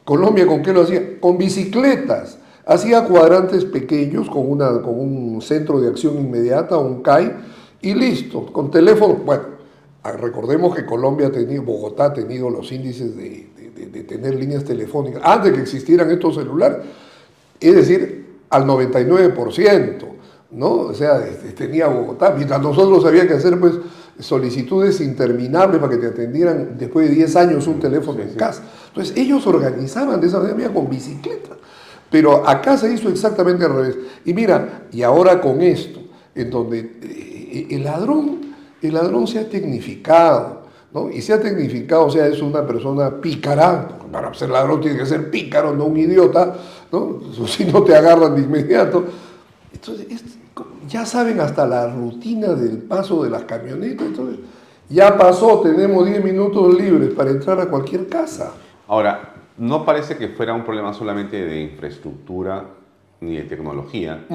Colombia, 0.06 0.46
¿con 0.46 0.62
qué 0.62 0.74
lo 0.74 0.82
hacía? 0.82 1.20
Con 1.20 1.38
bicicletas. 1.38 2.38
Hacía 2.66 3.06
cuadrantes 3.06 3.66
pequeños 3.66 4.30
con, 4.30 4.50
una, 4.50 4.82
con 4.82 5.00
un 5.00 5.42
centro 5.42 5.82
de 5.82 5.90
acción 5.90 6.18
inmediata, 6.18 6.78
un 6.78 7.02
CAI, 7.02 7.32
y 7.82 7.94
listo, 7.94 8.46
con 8.46 8.72
teléfono. 8.72 9.16
Bueno, 9.26 9.44
recordemos 10.04 10.76
que 10.76 10.86
Colombia 10.86 11.28
ha 11.28 11.32
tenido, 11.32 11.64
Bogotá 11.64 12.06
ha 12.06 12.14
tenido 12.14 12.50
los 12.50 12.72
índices 12.72 13.16
de, 13.16 13.50
tener 14.08 14.36
líneas 14.36 14.64
telefónicas 14.64 15.22
antes 15.24 15.52
de 15.52 15.56
que 15.56 15.62
existieran 15.62 16.10
estos 16.12 16.36
celulares, 16.36 16.80
es 17.60 17.76
decir, 17.76 18.26
al 18.50 18.66
99%, 18.66 20.06
¿no? 20.52 20.72
O 20.72 20.94
sea, 20.94 21.24
tenía 21.56 21.88
Bogotá, 21.88 22.34
mientras 22.36 22.62
nosotros 22.62 23.06
había 23.06 23.28
que 23.28 23.34
hacer, 23.34 23.60
pues, 23.60 23.76
solicitudes 24.20 25.02
interminables 25.02 25.80
para 25.80 25.92
que 25.94 25.98
te 25.98 26.08
atendieran 26.08 26.78
después 26.78 27.10
de 27.10 27.16
10 27.16 27.36
años 27.36 27.68
un 27.68 27.80
teléfono 27.80 28.22
en 28.22 28.36
casa. 28.36 28.64
Entonces 28.90 29.16
ellos 29.18 29.46
organizaban 29.48 30.22
de 30.22 30.28
esa 30.28 30.40
manera 30.40 30.72
con 30.72 30.90
bicicleta. 30.90 31.58
Pero 32.12 32.48
acá 32.48 32.78
se 32.78 32.94
hizo 32.94 33.10
exactamente 33.10 33.66
al 33.66 33.74
revés. 33.74 33.98
Y 34.24 34.34
mira, 34.34 34.84
y 34.92 35.02
ahora 35.02 35.42
con 35.42 35.62
esto, 35.64 36.00
en 36.36 36.52
donde 36.52 36.80
eh, 37.02 37.68
el 37.72 37.84
ladrón, 37.84 38.42
el 38.88 38.96
ladrón 38.96 39.28
se 39.28 39.40
ha 39.40 39.50
tecnificado, 39.50 40.64
¿no? 40.94 41.10
Y 41.10 41.22
se 41.22 41.34
ha 41.34 41.42
tecnificado, 41.42 42.06
o 42.06 42.10
sea, 42.10 42.28
es 42.28 42.42
una 42.42 42.66
persona 42.66 43.10
pícara, 43.22 43.88
para 44.12 44.34
ser 44.34 44.50
ladrón 44.50 44.82
tiene 44.82 44.98
que 44.98 45.06
ser 45.06 45.30
pícaro, 45.30 45.74
no 45.74 45.86
un 45.86 45.98
idiota, 45.98 46.56
¿no? 46.92 47.20
Si 47.48 47.66
no 47.66 47.84
te 47.84 47.96
agarran 47.96 48.36
de 48.36 48.42
inmediato. 48.42 49.06
Entonces, 49.74 50.08
ya 50.88 51.06
saben 51.06 51.40
hasta 51.40 51.66
la 51.66 51.88
rutina 51.88 52.50
del 52.50 52.78
paso 52.80 53.24
de 53.24 53.30
las 53.30 53.44
camionetas, 53.44 54.08
entonces 54.08 54.40
ya 54.90 55.18
pasó, 55.18 55.62
tenemos 55.62 56.06
10 56.06 56.24
minutos 56.24 56.80
libres 56.80 57.12
para 57.12 57.32
entrar 57.32 57.60
a 57.60 57.68
cualquier 57.68 58.08
casa. 58.08 58.52
Ahora, 58.88 59.34
no 59.58 59.86
parece 59.86 60.18
que 60.18 60.30
fuera 60.30 60.54
un 60.54 60.64
problema 60.64 60.94
solamente 60.94 61.44
de 61.44 61.62
infraestructura 61.62 62.66
ni 63.22 63.38
de 63.38 63.44
tecnología, 63.44 64.26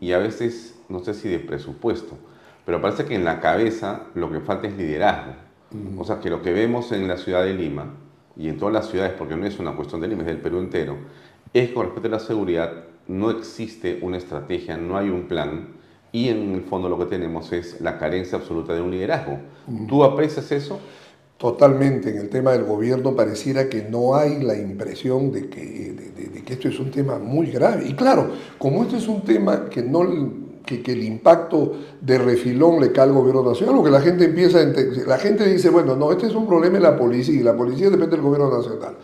y 0.00 0.12
a 0.12 0.18
veces, 0.18 0.74
no 0.88 0.98
sé 0.98 1.14
si 1.14 1.28
de 1.30 1.38
presupuesto, 1.38 2.14
pero 2.64 2.80
parece 2.80 3.04
que 3.04 3.14
en 3.14 3.24
la 3.24 3.40
cabeza 3.40 4.04
lo 4.14 4.30
que 4.30 4.40
falta 4.40 4.66
es 4.66 4.76
liderazgo. 4.76 5.32
O 5.98 6.04
sea, 6.04 6.20
que 6.20 6.30
lo 6.30 6.40
que 6.40 6.52
vemos 6.52 6.92
en 6.92 7.08
la 7.08 7.16
ciudad 7.16 7.42
de 7.42 7.52
Lima 7.52 7.94
y 8.36 8.48
en 8.48 8.58
todas 8.58 8.72
las 8.72 8.88
ciudades, 8.88 9.12
porque 9.18 9.36
no 9.36 9.44
es 9.44 9.58
una 9.58 9.74
cuestión 9.74 10.00
de 10.00 10.08
Lima, 10.08 10.22
es 10.22 10.28
del 10.28 10.38
Perú 10.38 10.58
entero, 10.58 10.96
es 11.52 11.70
con 11.70 11.86
respecto 11.86 12.08
a 12.08 12.12
la 12.12 12.20
seguridad, 12.20 12.84
no 13.08 13.30
existe 13.30 13.98
una 14.02 14.16
estrategia, 14.16 14.76
no 14.76 14.96
hay 14.96 15.08
un 15.08 15.24
plan, 15.24 15.68
y 16.12 16.28
en 16.28 16.54
el 16.54 16.62
fondo 16.62 16.88
lo 16.88 16.96
que 16.96 17.06
tenemos 17.06 17.52
es 17.52 17.80
la 17.80 17.98
carencia 17.98 18.38
absoluta 18.38 18.72
de 18.72 18.80
un 18.80 18.92
liderazgo. 18.92 19.38
¿Tú 19.88 20.04
aprecias 20.04 20.52
eso? 20.52 20.78
Totalmente, 21.38 22.10
en 22.10 22.18
el 22.18 22.28
tema 22.28 22.52
del 22.52 22.62
gobierno 22.62 23.16
pareciera 23.16 23.68
que 23.68 23.82
no 23.82 24.14
hay 24.14 24.40
la 24.40 24.56
impresión 24.56 25.32
de 25.32 25.48
que, 25.48 25.92
de, 25.92 26.42
que 26.42 26.52
esto 26.52 26.68
es 26.68 26.78
un 26.78 26.92
tema 26.92 27.18
muy 27.18 27.48
grave. 27.48 27.88
Y 27.88 27.94
claro, 27.94 28.30
como 28.58 28.84
esto 28.84 28.96
es 28.96 29.08
un 29.08 29.22
tema 29.22 29.68
que 29.68 29.82
no 29.82 30.04
que, 30.64 30.82
el 30.92 31.02
impacto 31.04 31.72
de 32.00 32.18
refilón 32.18 32.80
le 32.80 32.92
cae 32.92 33.04
al 33.04 33.12
gobierno 33.12 33.42
nacional, 33.42 33.76
porque 33.76 33.90
la 33.90 34.00
gente 34.00 34.24
empieza 34.24 34.60
a 34.60 34.64
la 35.06 35.18
gente 35.18 35.46
dice, 35.46 35.70
bueno, 35.70 35.96
no, 35.96 36.10
este 36.10 36.26
es 36.26 36.34
un 36.34 36.46
problema 36.46 36.74
de 36.78 36.84
la 36.84 36.96
policía 36.96 37.34
y 37.34 37.42
la 37.42 37.56
policía 37.56 37.90
depende 37.90 38.16
del 38.16 38.22
gobierno 38.22 38.56
nacional. 38.56 38.96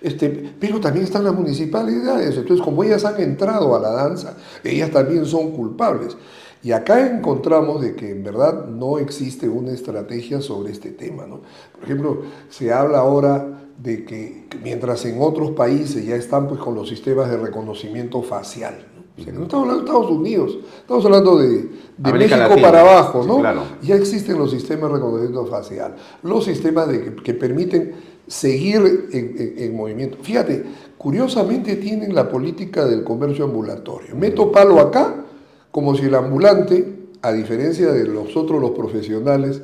Este, 0.00 0.54
pero 0.60 0.80
también 0.80 1.04
están 1.04 1.24
las 1.24 1.34
municipalidades, 1.34 2.36
entonces 2.36 2.64
como 2.64 2.84
ellas 2.84 3.04
han 3.04 3.20
entrado 3.20 3.74
a 3.74 3.80
la 3.80 3.90
danza, 3.90 4.36
ellas 4.62 4.90
también 4.90 5.26
son 5.26 5.50
culpables. 5.50 6.16
Y 6.62 6.72
acá 6.72 7.06
encontramos 7.06 7.80
de 7.80 7.94
que 7.94 8.10
en 8.10 8.24
verdad 8.24 8.66
no 8.66 8.98
existe 8.98 9.48
una 9.48 9.70
estrategia 9.70 10.40
sobre 10.40 10.72
este 10.72 10.90
tema. 10.90 11.24
¿no? 11.24 11.40
Por 11.72 11.84
ejemplo, 11.84 12.22
se 12.48 12.72
habla 12.72 12.98
ahora 12.98 13.68
de 13.80 14.04
que 14.04 14.48
mientras 14.62 15.04
en 15.04 15.22
otros 15.22 15.52
países 15.52 16.04
ya 16.04 16.16
están 16.16 16.48
pues, 16.48 16.60
con 16.60 16.74
los 16.74 16.88
sistemas 16.88 17.30
de 17.30 17.36
reconocimiento 17.36 18.22
facial. 18.22 18.87
¿No? 19.26 19.40
no 19.40 19.42
estamos 19.44 19.64
hablando 19.64 19.74
de 19.74 19.86
Estados 19.86 20.10
Unidos, 20.10 20.58
estamos 20.80 21.04
hablando 21.04 21.38
de, 21.38 21.68
México 21.98 22.56
para 22.62 22.80
abajo, 22.80 23.24
¿no? 23.26 23.42
Ya 23.82 23.96
existen 23.96 24.38
los 24.38 24.50
sistemas 24.50 24.90
de 24.90 24.96
reconocimiento 24.96 25.46
facial, 25.46 25.96
los 26.22 26.44
sistemas 26.44 26.88
de, 26.88 27.14
que, 27.16 27.34
permiten 27.34 27.94
seguir 28.26 29.08
en, 29.12 29.54
en, 29.58 29.76
movimiento. 29.76 30.18
Fíjate, 30.22 30.64
curiosamente 30.96 31.76
tienen 31.76 32.14
la 32.14 32.28
política 32.28 32.84
del 32.84 33.02
comercio 33.02 33.44
ambulatorio. 33.44 34.14
Meto 34.14 34.52
palo 34.52 34.80
acá 34.80 35.24
como 35.70 35.94
si 35.94 36.06
el 36.06 36.14
ambulante, 36.14 36.96
a 37.22 37.32
diferencia 37.32 37.92
de 37.92 38.04
los 38.04 38.36
otros, 38.36 38.60
los 38.60 38.72
profesionales, 38.72 39.62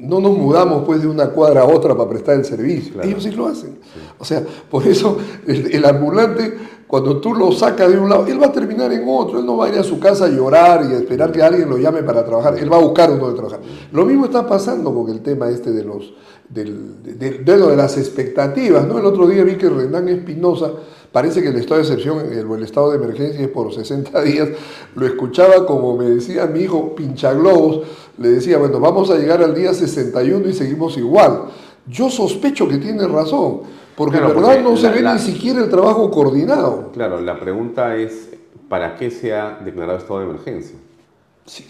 no 0.00 0.20
nos 0.20 0.36
mudamos 0.36 0.84
pues 0.86 1.02
de 1.02 1.08
una 1.08 1.28
cuadra 1.28 1.62
a 1.62 1.64
otra 1.66 1.94
para 1.94 2.08
prestar 2.08 2.36
el 2.36 2.44
servicio. 2.44 3.00
Ellos 3.02 3.22
sí 3.22 3.30
lo 3.30 3.46
hacen. 3.46 3.78
O 4.18 4.24
sea, 4.24 4.42
por 4.70 4.86
eso 4.86 5.18
el, 5.46 5.84
ambulante, 5.84 6.54
cuando 6.90 7.20
tú 7.20 7.34
lo 7.34 7.52
sacas 7.52 7.90
de 7.90 7.98
un 7.98 8.10
lado, 8.10 8.26
él 8.26 8.42
va 8.42 8.46
a 8.46 8.52
terminar 8.52 8.92
en 8.92 9.04
otro. 9.06 9.38
Él 9.38 9.46
no 9.46 9.56
va 9.56 9.66
a 9.66 9.68
ir 9.68 9.78
a 9.78 9.84
su 9.84 10.00
casa 10.00 10.24
a 10.24 10.28
llorar 10.28 10.84
y 10.90 10.94
a 10.94 10.98
esperar 10.98 11.30
que 11.30 11.40
alguien 11.42 11.70
lo 11.70 11.78
llame 11.78 12.02
para 12.02 12.24
trabajar. 12.24 12.58
Él 12.58 12.72
va 12.72 12.78
a 12.78 12.80
buscar 12.80 13.10
uno 13.10 13.28
de 13.28 13.34
trabajar. 13.34 13.60
Lo 13.92 14.04
mismo 14.04 14.24
está 14.24 14.46
pasando 14.46 14.92
con 14.92 15.08
el 15.08 15.20
tema 15.20 15.48
este 15.48 15.70
de 15.70 15.84
los 15.84 16.12
del, 16.48 17.00
de, 17.02 17.44
de 17.44 17.76
las 17.76 17.96
expectativas. 17.96 18.86
¿no? 18.88 18.98
El 18.98 19.06
otro 19.06 19.28
día 19.28 19.44
vi 19.44 19.54
que 19.54 19.70
Renan 19.70 20.08
Espinosa 20.08 20.72
Parece 21.12 21.42
que 21.42 21.48
el 21.48 21.56
estado 21.56 21.80
de 21.80 21.88
excepción 21.88 22.18
o 22.48 22.54
el 22.54 22.62
estado 22.62 22.90
de 22.90 22.96
emergencia 22.96 23.40
es 23.40 23.48
por 23.48 23.74
60 23.74 24.22
días. 24.22 24.48
Lo 24.94 25.06
escuchaba 25.06 25.66
como 25.66 25.96
me 25.96 26.04
decía 26.04 26.46
mi 26.46 26.60
hijo 26.60 26.94
Pinchaglobos, 26.94 27.80
le 28.18 28.28
decía, 28.28 28.58
bueno, 28.58 28.78
vamos 28.78 29.10
a 29.10 29.16
llegar 29.16 29.42
al 29.42 29.54
día 29.54 29.74
61 29.74 30.48
y 30.48 30.52
seguimos 30.52 30.96
igual. 30.96 31.46
Yo 31.88 32.10
sospecho 32.10 32.68
que 32.68 32.76
tiene 32.76 33.08
razón, 33.08 33.62
porque 34.00 34.16
en 34.16 34.28
verdad 34.28 34.62
no 34.62 34.78
se 34.78 34.88
ve 34.88 35.02
ni 35.02 35.18
siquiera 35.18 35.60
el 35.60 35.68
trabajo 35.68 36.10
coordinado. 36.10 36.90
Claro, 36.94 37.20
la 37.20 37.38
pregunta 37.38 37.96
es, 37.96 38.30
¿para 38.66 38.96
qué 38.96 39.10
se 39.10 39.34
ha 39.34 39.58
declarado 39.62 39.98
estado 39.98 40.20
de 40.20 40.24
emergencia? 40.24 40.78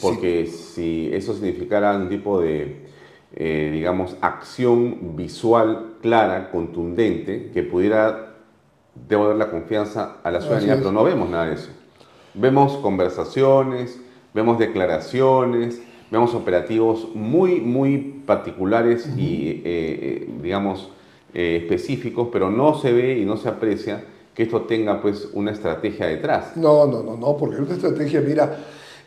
porque 0.01 0.47
si 0.47 1.11
eso 1.13 1.33
significara 1.35 1.97
un 1.97 2.09
tipo 2.09 2.41
de, 2.41 2.87
eh, 3.35 3.71
digamos, 3.73 4.15
acción 4.21 5.17
visual 5.17 5.95
clara, 6.03 6.53
contundente, 6.53 7.51
que 7.53 7.65
pudiera 7.65 8.37
debo 9.09 9.27
dar 9.27 9.37
la 9.37 9.51
confianza 9.51 10.19
a 10.23 10.31
la 10.31 10.41
ciudadanía, 10.41 10.77
pero 10.77 10.93
no 10.93 11.03
vemos 11.03 11.29
nada 11.29 11.47
de 11.47 11.55
eso. 11.55 11.71
Vemos 12.35 12.77
conversaciones, 12.77 14.01
vemos 14.33 14.57
declaraciones, 14.57 15.83
vemos 16.13 16.33
operativos 16.35 17.09
muy, 17.13 17.61
muy 17.61 18.23
particulares 18.25 19.09
y, 19.17 19.49
eh, 19.49 19.63
eh, 19.65 20.31
digamos, 20.41 20.93
eh, 21.35 21.61
específicos, 21.63 22.29
pero 22.33 22.51
no 22.51 22.79
se 22.79 22.93
ve 22.93 23.19
y 23.19 23.25
no 23.25 23.37
se 23.37 23.49
aprecia 23.49 24.05
que 24.35 24.45
esto 24.45 24.63
tenga 24.63 25.01
pues 25.01 25.29
una 25.33 25.51
estrategia 25.51 26.07
detrás. 26.07 26.57
No, 26.57 26.87
no, 26.87 27.03
no, 27.03 27.17
no, 27.17 27.37
porque 27.37 27.61
una 27.61 27.75
estrategia, 27.75 28.21
mira, 28.21 28.59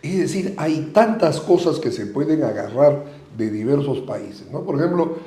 es 0.01 0.19
decir, 0.19 0.53
hay 0.57 0.91
tantas 0.93 1.39
cosas 1.39 1.79
que 1.79 1.91
se 1.91 2.07
pueden 2.07 2.43
agarrar 2.43 3.03
de 3.37 3.49
diversos 3.49 3.99
países, 4.01 4.51
¿no? 4.51 4.61
Por 4.61 4.77
ejemplo, 4.77 5.17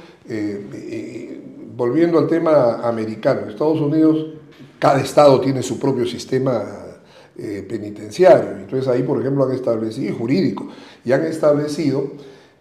volviendo 1.75 2.19
al 2.19 2.27
tema 2.27 2.87
americano, 2.87 3.49
Estados 3.49 3.81
Unidos 3.81 4.37
cada 4.79 5.01
estado 5.01 5.41
tiene 5.41 5.63
su 5.63 5.79
propio 5.79 6.07
sistema 6.07 6.65
eh, 7.39 7.65
penitenciario. 7.69 8.51
Entonces 8.59 8.89
ahí, 8.89 9.03
por 9.03 9.21
ejemplo, 9.21 9.45
han 9.45 9.53
establecido, 9.53 10.13
y 10.13 10.17
jurídico, 10.17 10.69
y 11.05 11.13
han 11.13 11.25
establecido 11.25 12.13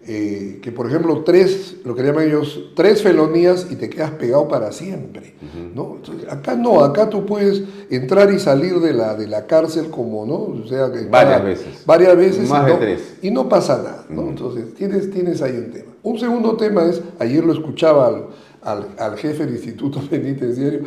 eh, 0.07 0.59
que, 0.61 0.71
por 0.71 0.85
ejemplo, 0.85 1.23
tres, 1.23 1.77
lo 1.83 1.95
que 1.95 2.03
llaman 2.03 2.27
ellos, 2.27 2.71
tres 2.75 3.01
felonías 3.01 3.67
y 3.71 3.75
te 3.75 3.89
quedas 3.89 4.11
pegado 4.11 4.47
para 4.47 4.71
siempre. 4.71 5.33
¿no? 5.73 5.97
acá 6.29 6.55
no, 6.55 6.83
acá 6.83 7.09
tú 7.09 7.25
puedes 7.25 7.63
entrar 7.89 8.31
y 8.31 8.39
salir 8.39 8.79
de 8.79 8.93
la, 8.93 9.15
de 9.15 9.27
la 9.27 9.47
cárcel 9.47 9.89
como, 9.89 10.25
¿no? 10.25 10.61
O 10.63 10.67
sea, 10.67 10.91
varias 11.09 11.43
veces. 11.43 11.85
Varias 11.85 12.17
veces. 12.17 12.49
Más 12.49 12.67
y 12.67 12.71
no, 12.71 12.79
de 12.79 12.85
tres. 12.85 13.15
Y 13.23 13.31
no 13.31 13.49
pasa 13.49 13.77
nada, 13.77 14.05
¿no? 14.09 14.29
Entonces, 14.29 14.75
tienes, 14.75 15.09
tienes 15.09 15.41
ahí 15.41 15.57
un 15.57 15.71
tema. 15.71 15.91
Un 16.03 16.19
segundo 16.19 16.55
tema 16.55 16.85
es, 16.85 17.01
ayer 17.17 17.43
lo 17.43 17.53
escuchaba 17.53 18.07
al, 18.07 18.27
al, 18.61 18.87
al 18.99 19.17
jefe 19.17 19.45
del 19.45 19.55
Instituto 19.55 20.01
Penitenciario, 20.09 20.81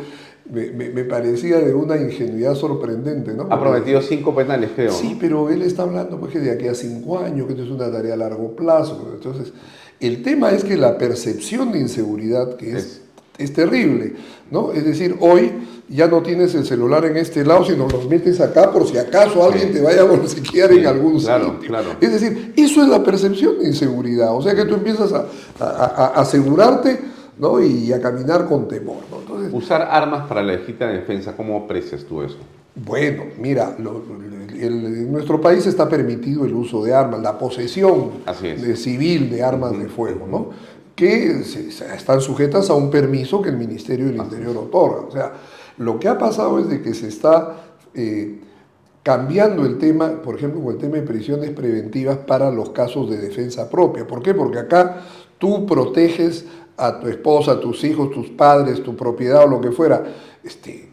me, 0.49 1.03
parecía 1.03 1.59
de 1.59 1.73
una 1.73 1.97
ingenuidad 1.97 2.55
sorprendente, 2.55 3.33
¿no? 3.33 3.47
Ha 3.49 3.59
prometido 3.59 4.01
cinco 4.01 4.33
penales, 4.33 4.71
creo. 4.75 4.91
Sí, 4.91 5.15
pero 5.19 5.49
él 5.49 5.61
está 5.61 5.83
hablando 5.83 6.19
pues, 6.19 6.31
que 6.31 6.39
de 6.39 6.51
aquí 6.51 6.67
a 6.67 6.73
cinco 6.73 7.19
años, 7.19 7.45
que 7.45 7.53
esto 7.53 7.63
es 7.63 7.69
una 7.69 7.91
tarea 7.91 8.15
a 8.15 8.17
largo 8.17 8.55
plazo. 8.55 9.11
Entonces, 9.13 9.53
el 9.99 10.23
tema 10.23 10.51
es 10.51 10.63
que 10.63 10.75
la 10.75 10.97
percepción 10.97 11.71
de 11.71 11.79
inseguridad, 11.79 12.55
que 12.55 12.71
es, 12.77 13.01
es, 13.37 13.53
terrible, 13.53 14.13
¿no? 14.49 14.71
Es 14.71 14.85
decir, 14.85 15.17
hoy 15.19 15.51
ya 15.87 16.07
no 16.07 16.21
tienes 16.21 16.55
el 16.55 16.65
celular 16.65 17.05
en 17.05 17.17
este 17.17 17.45
lado, 17.45 17.65
sino 17.65 17.87
lo 17.87 18.01
metes 18.03 18.39
acá 18.41 18.71
por 18.71 18.87
si 18.87 18.97
acaso 18.97 19.43
alguien 19.43 19.71
te 19.71 19.81
vaya 19.81 20.01
a 20.01 20.05
bolsiquear 20.05 20.71
en 20.71 20.85
algún 20.87 21.19
claro, 21.19 21.59
Claro. 21.59 21.89
Es 22.01 22.11
decir, 22.11 22.53
eso 22.55 22.81
es 22.81 22.89
la 22.89 23.03
percepción 23.03 23.59
de 23.59 23.67
inseguridad. 23.67 24.35
O 24.35 24.41
sea 24.41 24.55
que 24.55 24.65
tú 24.65 24.75
empiezas 24.75 25.11
a, 25.13 25.25
a 25.59 26.21
asegurarte 26.21 26.99
¿no? 27.39 27.63
y 27.63 27.91
a 27.91 28.01
caminar 28.01 28.47
con 28.47 28.67
temor. 28.67 28.97
Usar 29.51 29.81
armas 29.81 30.27
para 30.27 30.41
la 30.43 30.53
legítima 30.53 30.91
defensa, 30.91 31.35
¿cómo 31.35 31.57
aprecias 31.57 32.03
tú 32.03 32.21
eso? 32.21 32.37
Bueno, 32.75 33.23
mira, 33.37 33.75
en 33.77 35.11
nuestro 35.11 35.41
país 35.41 35.65
está 35.65 35.89
permitido 35.89 36.45
el 36.45 36.53
uso 36.53 36.83
de 36.83 36.93
armas, 36.93 37.21
la 37.21 37.37
posesión 37.37 38.11
de 38.41 38.75
civil 38.75 39.29
de 39.29 39.43
armas 39.43 39.77
de 39.77 39.89
fuego, 39.89 40.27
¿no? 40.27 40.49
que 40.99 41.39
están 41.95 42.19
sujetas 42.19 42.69
a 42.69 42.73
un 42.73 42.91
permiso 42.91 43.41
que 43.41 43.47
el 43.47 43.55
Ministerio 43.55 44.07
del 44.07 44.17
Interior 44.17 44.57
otorga. 44.57 45.07
O 45.07 45.11
sea, 45.11 45.31
lo 45.77 45.97
que 45.97 46.09
ha 46.09 46.17
pasado 46.17 46.59
es 46.59 46.67
de 46.67 46.81
que 46.81 46.93
se 46.93 47.07
está 47.07 47.55
eh, 47.93 48.41
cambiando 49.01 49.65
el 49.65 49.77
tema, 49.77 50.21
por 50.21 50.35
ejemplo, 50.35 50.61
con 50.61 50.73
el 50.73 50.77
tema 50.77 50.97
de 50.97 51.03
prisiones 51.03 51.51
preventivas 51.51 52.17
para 52.17 52.51
los 52.51 52.71
casos 52.71 53.09
de 53.09 53.17
defensa 53.17 53.69
propia. 53.69 54.05
¿Por 54.05 54.21
qué? 54.21 54.33
Porque 54.33 54.59
acá 54.59 54.97
tú 55.37 55.65
proteges 55.65 56.45
a 56.79 56.99
tu 56.99 57.07
esposa, 57.07 57.53
a 57.53 57.59
tus 57.59 57.83
hijos, 57.83 58.11
tus 58.11 58.29
padres, 58.29 58.81
tu 58.81 58.95
propiedad 58.95 59.43
o 59.43 59.47
lo 59.47 59.61
que 59.61 59.71
fuera, 59.71 60.03
este, 60.43 60.89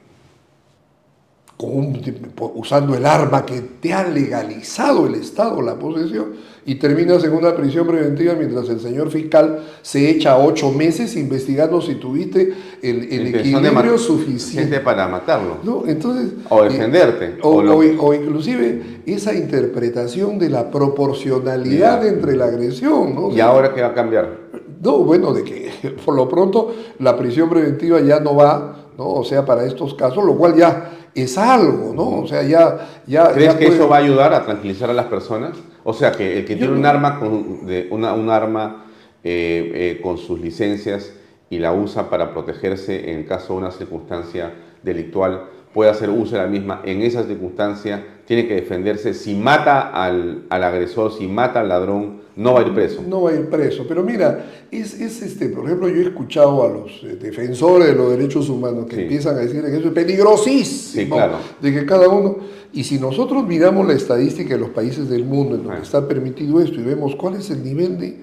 usando 1.59 2.95
el 2.95 3.07
arma 3.07 3.47
que 3.47 3.61
te 3.61 3.93
ha 3.93 4.07
legalizado 4.07 5.07
el 5.07 5.15
Estado, 5.15 5.63
la 5.63 5.79
posesión, 5.79 6.35
y 6.67 6.75
terminas 6.75 7.25
en 7.25 7.33
una 7.33 7.55
prisión 7.55 7.87
preventiva 7.87 8.35
mientras 8.35 8.69
el 8.69 8.81
señor 8.81 9.11
fiscal 9.11 9.61
se 9.83 10.11
echa 10.11 10.37
ocho 10.37 10.71
meses 10.73 11.17
investigando 11.17 11.81
si 11.81 11.95
tuviste 11.95 12.53
el, 12.83 13.35
equilibrio 13.35 13.97
suficiente 13.97 14.81
para 14.81 15.07
matarlo. 15.07 15.59
¿No? 15.63 15.85
Entonces, 15.87 16.33
o 16.51 16.65
defenderte. 16.65 17.39
o, 17.41 18.13
inclusive 18.13 19.03
esa 19.07 19.33
interpretación 19.33 20.39
de 20.39 20.51
la 20.51 20.71
proporcionalidad 20.71 22.05
entre 22.07 22.37
la 22.37 22.47
agresión. 22.47 23.15
¿no? 23.15 23.31
¿Y 23.31 23.41
ahora 23.41 23.73
qué 23.73 23.81
va 23.81 23.89
a 23.89 23.95
cambiar? 23.95 24.46
No, 24.81 24.99
bueno, 24.99 25.33
de 25.33 25.45
que 25.45 25.71
por 26.05 26.15
lo 26.15 26.29
pronto 26.29 26.75
la 26.99 27.17
prisión 27.17 27.49
preventiva 27.49 28.01
ya 28.01 28.21
no 28.21 28.35
va, 28.37 28.87
¿no? 28.97 29.09
O 29.09 29.25
sea, 29.25 29.45
para 29.45 29.65
estos 29.65 29.95
casos, 29.95 30.25
lo 30.25 30.37
cual 30.37 30.55
ya 30.55 30.93
es 31.15 31.39
algo, 31.39 31.93
¿no? 31.95 32.23
O 32.23 32.27
sea, 32.27 32.43
ya... 32.43 33.03
ya 33.07 33.33
¿Crees 33.33 33.55
que 33.55 33.67
eso 33.69 33.89
va 33.89 33.97
a 33.97 34.01
ayudar 34.01 34.35
a 34.35 34.45
tranquilizar 34.45 34.91
a 34.91 34.93
las 34.93 35.07
personas? 35.07 35.57
O 35.85 35.93
sea, 35.93 36.13
que 36.13 36.39
el 36.39 36.45
que 36.45 36.57
tiene 36.57 36.75
un 36.75 36.85
arma, 36.85 37.19
con, 37.19 37.67
de, 37.67 37.89
una, 37.91 38.13
un 38.13 38.29
arma 38.29 38.85
eh, 39.25 39.73
eh, 39.75 40.01
con 40.03 40.19
sus 40.19 40.41
licencias 40.41 41.13
y 41.49 41.59
la 41.59 41.73
usa 41.73 42.11
para 42.11 42.33
protegerse 42.33 43.13
en 43.13 43.25
caso 43.25 43.55
de 43.55 43.61
una 43.61 43.71
circunstancia 43.71 44.53
delictual, 44.83 45.45
puede 45.73 45.91
hacer 45.91 46.11
uso 46.11 46.37
de 46.37 46.43
la 46.43 46.49
misma 46.49 46.81
en 46.85 47.03
esa 47.03 47.23
circunstancia 47.25 48.03
tiene 48.27 48.47
que 48.47 48.57
defenderse. 48.57 49.15
Si 49.15 49.35
mata 49.35 49.91
al, 49.91 50.47
agresor, 50.51 51.13
si 51.13 51.27
mata 51.27 51.61
al 51.61 51.69
ladrón, 51.69 52.21
no 52.37 52.53
va 52.53 52.61
a 52.61 52.63
ir 52.65 52.75
preso. 52.75 53.03
No 53.09 53.23
va 53.23 53.31
a 53.31 53.35
ir 53.35 53.49
preso. 53.49 53.87
Pero 53.89 54.03
mira, 54.03 54.45
es, 54.71 55.01
este, 55.01 55.49
por 55.49 55.65
ejemplo, 55.65 55.89
yo 55.89 56.03
he 56.03 56.05
escuchado 56.05 56.63
a 56.65 56.69
los 56.69 57.03
eh, 57.03 57.17
defensores 57.17 57.89
de 57.89 57.95
los 57.95 58.11
derechos 58.11 58.51
humanos 58.51 58.85
que 58.87 59.03
empiezan 59.03 59.37
a 59.37 59.39
decir 59.39 59.63
que 59.63 59.75
eso 59.75 59.89
es 59.89 59.95
peligrosísimo. 59.95 61.17
De 61.63 61.73
que 61.73 61.87
cada 61.87 62.09
uno. 62.09 62.37
Y 62.75 62.85
si 62.85 62.99
nosotros 62.99 63.47
miramos 63.47 63.87
la 63.87 63.95
estadística 63.95 64.53
de 64.53 64.61
los 64.61 64.71
países 64.71 65.09
del 65.09 65.25
mundo 65.25 65.57
en 65.57 65.65
donde 65.65 65.81
está 65.81 66.07
permitido 66.07 66.61
esto 66.61 66.79
y 66.79 66.85
vemos 66.85 67.17
cuál 67.17 67.37
es 67.37 67.49
el 67.49 67.65
nivel 67.65 67.99
de 67.99 68.19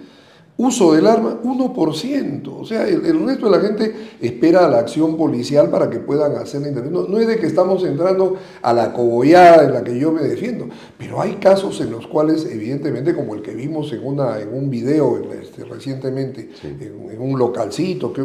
Uso 0.56 0.94
del 0.94 1.08
arma, 1.08 1.42
1%. 1.44 2.48
O 2.48 2.64
sea, 2.64 2.88
el, 2.88 3.26
resto 3.26 3.50
de 3.50 3.58
la 3.58 3.60
gente 3.60 3.96
espera 4.22 4.68
la 4.70 4.80
acción 4.80 5.18
policial 5.18 5.72
para 5.72 5.90
que 5.90 5.98
puedan 5.98 6.36
hacer 6.36 6.62
la 6.62 6.68
intervención. 6.68 7.12
No, 7.12 7.20
es 7.20 7.28
de 7.28 7.38
que 7.38 7.48
estamos 7.48 7.84
entrando 7.84 8.38
a 8.62 8.72
la 8.72 8.94
cogollada 8.94 9.64
en 9.66 9.74
la 9.74 9.84
que 9.84 9.98
yo 9.98 10.12
me 10.12 10.22
defiendo, 10.22 10.68
pero 10.98 11.20
hay 11.20 11.34
casos 11.36 11.82
en 11.82 11.90
los 11.90 12.06
cuales, 12.06 12.46
evidentemente, 12.46 13.16
como 13.16 13.34
el 13.34 13.42
que 13.42 13.56
vimos 13.56 13.92
en, 13.94 14.06
una, 14.06 14.40
en 14.40 14.54
un 14.54 14.70
video 14.70 15.20
este, 15.42 15.66
recientemente, 15.66 16.52
en, 16.64 17.20
un 17.20 17.40
localcito 17.40 18.14
que, 18.14 18.24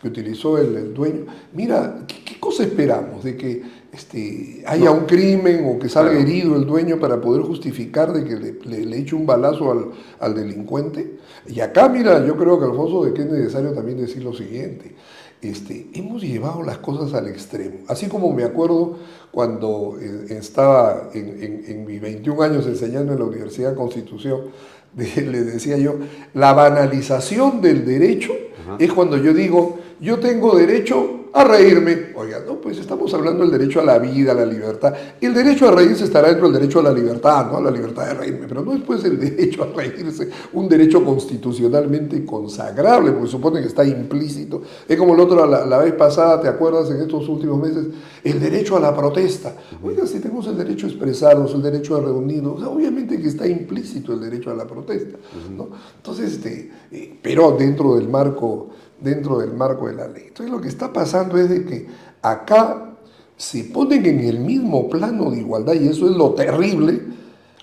que 0.00 0.08
utilizó 0.08 0.58
el, 0.58 0.92
dueño, 0.92 1.26
mira, 1.52 2.04
¿qué, 2.08 2.40
cosa 2.40 2.64
esperamos? 2.64 3.22
De 3.22 3.36
que 3.36 3.62
este, 3.92 4.64
haya 4.66 4.90
un 4.90 5.04
crimen 5.04 5.66
o 5.66 5.78
que 5.78 5.90
salga 5.90 6.18
herido 6.18 6.56
el 6.56 6.66
dueño 6.66 6.98
para 6.98 7.20
poder 7.20 7.42
justificar 7.42 8.12
de 8.12 8.24
que 8.24 8.36
le, 8.36 8.84
le, 8.86 8.98
eche 8.98 9.14
un 9.14 9.26
balazo 9.26 9.70
al, 9.70 9.90
al, 10.18 10.34
delincuente. 10.34 11.18
Y 11.46 11.60
acá, 11.60 11.90
mira, 11.90 12.24
yo 12.24 12.36
creo 12.38 12.58
que 12.58 12.64
Alfonso, 12.64 13.04
de 13.04 13.12
que 13.12 13.20
es 13.20 13.30
necesario 13.30 13.72
también 13.72 13.98
decir 13.98 14.24
lo 14.24 14.32
siguiente. 14.32 14.96
Este, 15.42 15.88
hemos 15.92 16.22
llevado 16.22 16.62
las 16.62 16.78
cosas 16.78 17.12
al 17.12 17.28
extremo. 17.28 17.80
Así 17.88 18.06
como 18.06 18.32
me 18.32 18.44
acuerdo 18.44 18.96
cuando 19.30 19.98
eh, 20.00 20.26
estaba 20.38 21.10
en, 21.12 21.64
en, 21.66 21.84
mis 21.84 22.00
21 22.00 22.42
años 22.42 22.66
enseñando 22.66 23.12
en 23.12 23.18
la 23.18 23.24
Universidad 23.26 23.70
de 23.70 23.76
Constitución, 23.76 24.40
le 24.96 25.42
decía 25.42 25.76
yo, 25.76 25.96
la 26.32 26.54
banalización 26.54 27.60
del 27.60 27.84
derecho 27.84 28.32
es 28.78 28.92
cuando 28.92 29.16
yo 29.18 29.34
digo, 29.34 29.78
yo 30.00 30.18
tengo 30.20 30.56
derecho 30.56 31.21
a 31.32 31.44
reírme. 31.44 32.12
Oiga, 32.14 32.42
no, 32.46 32.60
pues 32.60 32.78
estamos 32.78 33.12
hablando 33.14 33.42
del 33.42 33.50
derecho 33.50 33.80
a 33.80 33.84
la 33.84 33.98
vida, 33.98 34.32
a 34.32 34.34
la 34.34 34.44
libertad. 34.44 34.94
El 35.20 35.32
derecho 35.32 35.68
a 35.68 35.72
reírse 35.72 36.04
estará 36.04 36.28
dentro 36.28 36.50
del 36.50 36.60
derecho 36.60 36.80
a 36.80 36.82
la 36.82 36.92
libertad, 36.92 37.50
¿no? 37.50 37.56
A 37.58 37.60
la 37.62 37.70
libertad 37.70 38.06
de 38.06 38.14
reírme, 38.14 38.46
pero 38.46 38.62
no 38.62 38.72
es 38.74 38.82
pues 38.82 39.04
el 39.04 39.18
derecho 39.36 39.64
a 39.64 39.66
reírse, 39.66 40.28
un 40.52 40.68
derecho 40.68 41.04
constitucionalmente 41.04 42.24
consagrable, 42.24 43.12
porque 43.12 43.28
supone 43.28 43.60
que 43.60 43.68
está 43.68 43.84
implícito. 43.84 44.62
Es 44.86 44.96
como 44.96 45.14
el 45.14 45.20
otro, 45.20 45.46
la, 45.46 45.78
vez 45.78 45.94
pasada, 45.94 46.40
¿te 46.40 46.48
acuerdas 46.48 46.90
en 46.90 47.00
estos 47.00 47.28
últimos 47.28 47.60
meses? 47.60 47.86
El 48.22 48.38
derecho 48.38 48.76
a 48.76 48.80
la 48.80 48.94
protesta. 48.94 49.56
Oiga, 49.82 50.06
si 50.06 50.20
tenemos 50.20 50.46
el 50.46 50.56
derecho 50.56 50.86
a 50.86 50.90
expresarnos, 50.90 51.54
el 51.54 51.62
derecho 51.62 51.96
a 51.96 52.00
reunirnos, 52.00 52.62
obviamente 52.62 53.20
que 53.20 53.28
está 53.28 53.46
implícito 53.46 54.12
el 54.12 54.20
derecho 54.20 54.50
a 54.50 54.54
la 54.54 54.66
protesta, 54.66 55.18
¿no? 55.56 55.68
Entonces, 55.96 56.32
este, 56.32 56.70
eh, 56.90 57.18
pero 57.22 57.56
dentro 57.58 57.96
del 57.96 58.08
marco 58.08 58.68
dentro 59.02 59.38
del 59.38 59.52
marco 59.52 59.88
de 59.88 59.94
la 59.94 60.08
ley. 60.08 60.24
Entonces 60.28 60.52
lo 60.52 60.60
que 60.60 60.68
está 60.68 60.92
pasando 60.92 61.36
es 61.36 61.48
de 61.48 61.64
que 61.64 61.86
acá 62.22 62.92
se 63.36 63.64
ponen 63.64 64.06
en 64.06 64.20
el 64.20 64.38
mismo 64.38 64.88
plano 64.88 65.30
de 65.30 65.38
igualdad 65.38 65.74
y 65.74 65.88
eso 65.88 66.08
es 66.08 66.16
lo 66.16 66.30
terrible, 66.30 67.00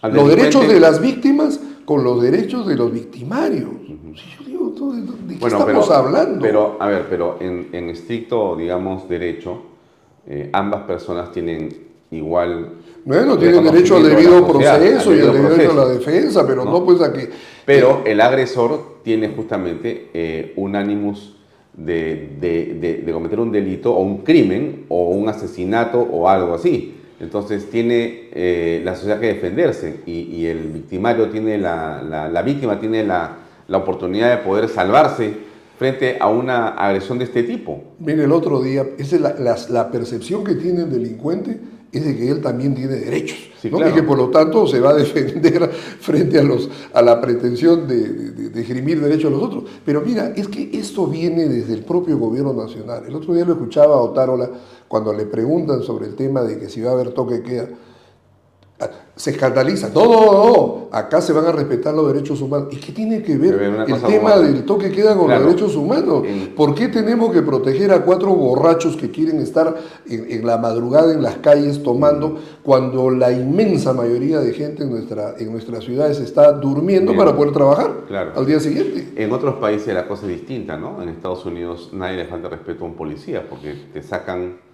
los 0.03 0.29
derechos 0.29 0.67
de 0.67 0.79
las 0.79 0.99
víctimas 0.99 1.59
con 1.85 2.03
los 2.03 2.21
derechos 2.21 2.67
de 2.67 2.75
los 2.75 2.91
victimarios. 2.91 3.71
Yo 3.87 4.45
digo, 4.45 4.73
¿de 5.25 5.37
qué 5.37 5.47
estamos 5.47 5.89
hablando? 5.89 6.41
Pero, 6.41 6.77
a 6.79 6.87
ver, 6.87 7.07
pero 7.09 7.37
en, 7.39 7.89
estricto, 7.89 8.55
digamos, 8.55 9.07
derecho, 9.07 9.61
eh, 10.27 10.49
ambas 10.53 10.83
personas 10.83 11.31
tienen 11.31 11.69
igual... 12.11 12.73
Bueno, 13.05 13.37
tienen 13.37 13.63
derecho 13.63 13.95
al 13.95 14.03
debido 14.03 14.45
proceso 14.47 15.15
y 15.15 15.21
al 15.21 15.33
derecho 15.33 15.71
a 15.71 15.75
la 15.75 15.87
defensa, 15.87 16.45
pero 16.45 16.65
no, 16.65 16.83
pues 16.83 17.01
a 17.01 17.11
que... 17.11 17.29
Pero 17.65 18.03
el 18.05 18.19
agresor 18.21 18.99
tiene 19.10 19.30
justamente 19.30 20.10
eh, 20.14 20.53
un 20.55 20.76
ánimos 20.76 21.36
de, 21.74 23.10
cometer 23.12 23.39
un 23.39 23.51
delito 23.51 23.91
o 23.91 24.03
un 24.03 24.20
crimen 24.20 24.86
o 24.88 25.10
un 25.10 25.28
asesinato 25.28 25.99
o 25.99 26.30
algo 26.30 26.53
así. 26.53 26.93
Entonces 27.20 27.72
tiene 27.72 28.30
eh, 28.32 28.84
la 28.86 28.93
sociedad 28.95 29.20
que 29.20 29.34
defenderse 29.34 30.01
y, 30.05 30.45
el 30.45 30.60
victimario 30.68 31.30
tiene 31.30 31.57
la, 31.57 32.03
la, 32.32 32.41
víctima 32.43 32.80
tiene 32.80 33.03
la, 33.03 33.38
la, 33.68 33.78
oportunidad 33.80 34.30
de 34.30 34.43
poder 34.43 34.70
salvarse 34.70 35.34
frente 35.80 36.18
a 36.20 36.30
una 36.30 36.68
agresión 36.68 37.18
de 37.18 37.24
este 37.24 37.41
tipo. 37.41 37.82
Mire, 37.97 38.26
el 38.26 38.32
otro 38.32 38.62
día, 38.62 38.86
esa 38.99 39.16
es 39.16 39.70
la, 39.72 39.89
percepción 39.89 40.43
que 40.43 40.53
tiene 40.53 40.84
el 40.84 40.91
delincuente 40.91 41.60
es 41.91 42.05
de 42.05 42.15
que 42.15 42.29
él 42.29 42.41
también 42.41 42.75
tiene 42.75 42.95
derechos 42.95 43.49
y 43.63 43.69
que 43.69 44.03
por 44.03 44.17
lo 44.17 44.29
tanto 44.29 44.67
se 44.67 44.79
va 44.79 44.91
a 44.91 44.93
defender 44.93 45.69
frente 45.99 46.39
a, 46.39 46.43
los, 46.43 46.69
a 46.93 47.01
la 47.01 47.19
pretensión 47.19 47.87
de, 47.87 48.07
de, 48.07 48.49
de 48.49 48.95
derechos 48.95 49.25
a 49.25 49.35
los 49.35 49.43
otros. 49.43 49.63
Pero 49.83 50.01
mira, 50.01 50.33
es 50.35 50.47
que 50.47 50.69
esto 50.73 51.07
viene 51.07 51.47
desde 51.47 51.73
el 51.73 51.83
propio 51.83 52.17
gobierno 52.17 52.53
nacional. 52.53 53.03
El 53.07 53.15
otro 53.15 53.33
día 53.33 53.45
lo 53.45 53.53
escuchaba 53.53 53.95
a 53.95 54.01
Otárola 54.01 54.49
cuando 54.87 55.13
le 55.13 55.25
preguntan 55.25 55.83
sobre 55.83 56.07
el 56.07 56.15
tema 56.15 56.41
de 56.43 56.59
que 56.59 56.69
si 56.69 56.81
va 56.81 56.91
a 56.91 56.93
haber 56.93 57.11
toque 57.11 57.41
queda 57.41 57.67
se 59.20 59.32
escandaliza. 59.32 59.89
No, 59.93 60.05
no, 60.05 60.32
no, 60.32 60.88
acá 60.93 61.20
se 61.20 61.34
van 61.34 61.45
a 61.45 61.51
respetar 61.51 61.93
los 61.93 62.07
derechos 62.07 62.39
humanos. 62.39 62.70
¿Y 62.72 62.78
qué 62.78 62.93
tiene 62.93 63.22
que 63.22 63.38
ver 63.38 63.61
el 63.86 64.01
tema 64.03 64.38
del 64.38 64.63
toque 64.63 64.91
queda 64.91 65.13
con 65.13 65.30
los 65.30 65.43
derechos 65.43 65.76
humanos? 65.76 66.24
¿Por 66.55 66.74
qué 66.74 66.88
tenemos 66.88 67.34
que 67.34 67.41
proteger 67.41 67.91
a 67.91 68.05
cuatro 68.05 68.34
borrachos 68.34 68.95
que 68.95 69.11
quieren 69.11 69.41
estar 69.41 69.76
en, 70.07 70.47
la 70.47 70.57
madrugada 70.57 71.11
en 71.11 71.22
las 71.22 71.36
calles 71.36 71.84
tomando 71.84 72.39
cuando 72.63 73.09
la 73.09 73.30
inmensa 73.34 73.91
mayoría 73.91 74.39
de 74.39 74.53
gente 74.53 74.84
en, 74.84 74.91
nuestra, 74.91 75.36
en 75.38 75.51
nuestras 75.51 75.84
ciudades 75.84 76.22
está 76.22 76.53
durmiendo 76.53 77.13
para 77.13 77.36
poder 77.36 77.51
trabajar 77.51 77.91
al 78.34 78.45
día 78.45 78.61
siguiente? 78.61 79.11
En 79.17 79.34
otros 79.34 79.55
países 79.55 79.93
la 79.93 80.07
cosa 80.07 80.28
es 80.28 80.30
distinta, 80.30 80.78
¿no? 80.78 81.03
En 81.03 81.09
Estados 81.09 81.45
Unidos 81.45 81.89
nadie 81.91 82.15
le 82.15 82.26
falta 82.26 82.47
respeto 82.47 82.86
a 82.86 82.88
un 82.88 82.95
policía 82.95 83.45
porque 83.49 83.76
te 83.91 84.01
sacan 84.01 84.68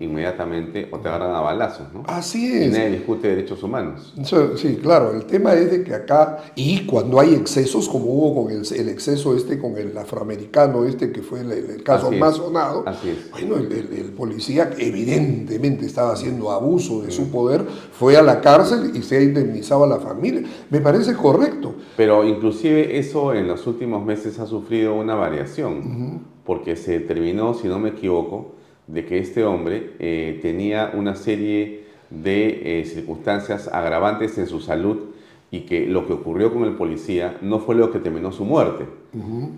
inmediatamente 0.00 0.88
o 0.90 0.98
te 0.98 1.08
agarran 1.08 1.34
a 1.34 1.40
balazos, 1.40 1.92
¿no? 1.92 2.02
Así 2.06 2.50
es. 2.50 2.68
Y 2.68 2.70
nadie 2.70 2.90
discute 2.92 3.28
derechos 3.28 3.62
humanos. 3.62 4.14
Sí, 4.56 4.78
claro. 4.82 5.12
El 5.12 5.26
tema 5.26 5.52
es 5.52 5.70
de 5.70 5.84
que 5.84 5.94
acá, 5.94 6.38
y 6.54 6.86
cuando 6.86 7.20
hay 7.20 7.34
excesos, 7.34 7.86
como 7.86 8.06
hubo 8.06 8.42
con 8.42 8.52
el, 8.52 8.62
el 8.74 8.88
exceso 8.88 9.36
este 9.36 9.58
con 9.58 9.76
el 9.76 9.96
afroamericano 9.96 10.84
este, 10.86 11.12
que 11.12 11.20
fue 11.20 11.40
el, 11.40 11.82
caso 11.82 12.10
más 12.12 12.36
sonado, 12.36 12.82
Así 12.86 13.10
es. 13.10 13.30
bueno, 13.30 13.56
el, 13.56 14.12
policía 14.16 14.70
evidentemente 14.78 15.84
estaba 15.84 16.12
haciendo 16.12 16.50
abuso 16.50 17.02
de 17.02 17.10
su 17.10 17.30
poder, 17.30 17.64
fue 17.92 18.16
a 18.16 18.22
la 18.22 18.40
cárcel 18.40 18.92
y 18.94 19.02
se 19.02 19.18
ha 19.18 19.22
indemnizado 19.22 19.84
a 19.84 19.86
la 19.86 19.98
familia. 19.98 20.42
Me 20.70 20.80
parece 20.80 21.14
correcto. 21.14 21.74
Pero 21.96 22.24
inclusive 22.24 22.98
eso 22.98 23.34
en 23.34 23.46
los 23.46 23.66
últimos 23.66 24.04
meses 24.04 24.38
ha 24.38 24.46
sufrido 24.46 24.94
una 24.94 25.14
variación, 25.14 26.24
porque 26.44 26.76
se 26.76 26.92
determinó, 27.00 27.52
si 27.52 27.68
no 27.68 27.78
me 27.78 27.90
equivoco, 27.90 28.59
de 28.92 29.06
que 29.06 29.18
este 29.18 29.44
hombre 29.44 29.92
eh, 29.98 30.38
tenía 30.42 30.92
una 30.94 31.14
serie 31.14 31.84
de 32.10 32.80
eh, 32.80 32.84
circunstancias 32.84 33.68
agravantes 33.68 34.36
en 34.38 34.46
su 34.46 34.60
salud 34.60 35.10
y 35.52 35.62
que 35.62 35.86
lo 35.86 36.06
que 36.06 36.12
ocurrió 36.12 36.52
con 36.52 36.64
el 36.64 36.74
policía 36.76 37.38
no 37.42 37.58
fue 37.58 37.74
lo 37.74 37.90
que 37.90 37.98
terminó 37.98 38.30
su 38.30 38.44
muerte. 38.44 38.86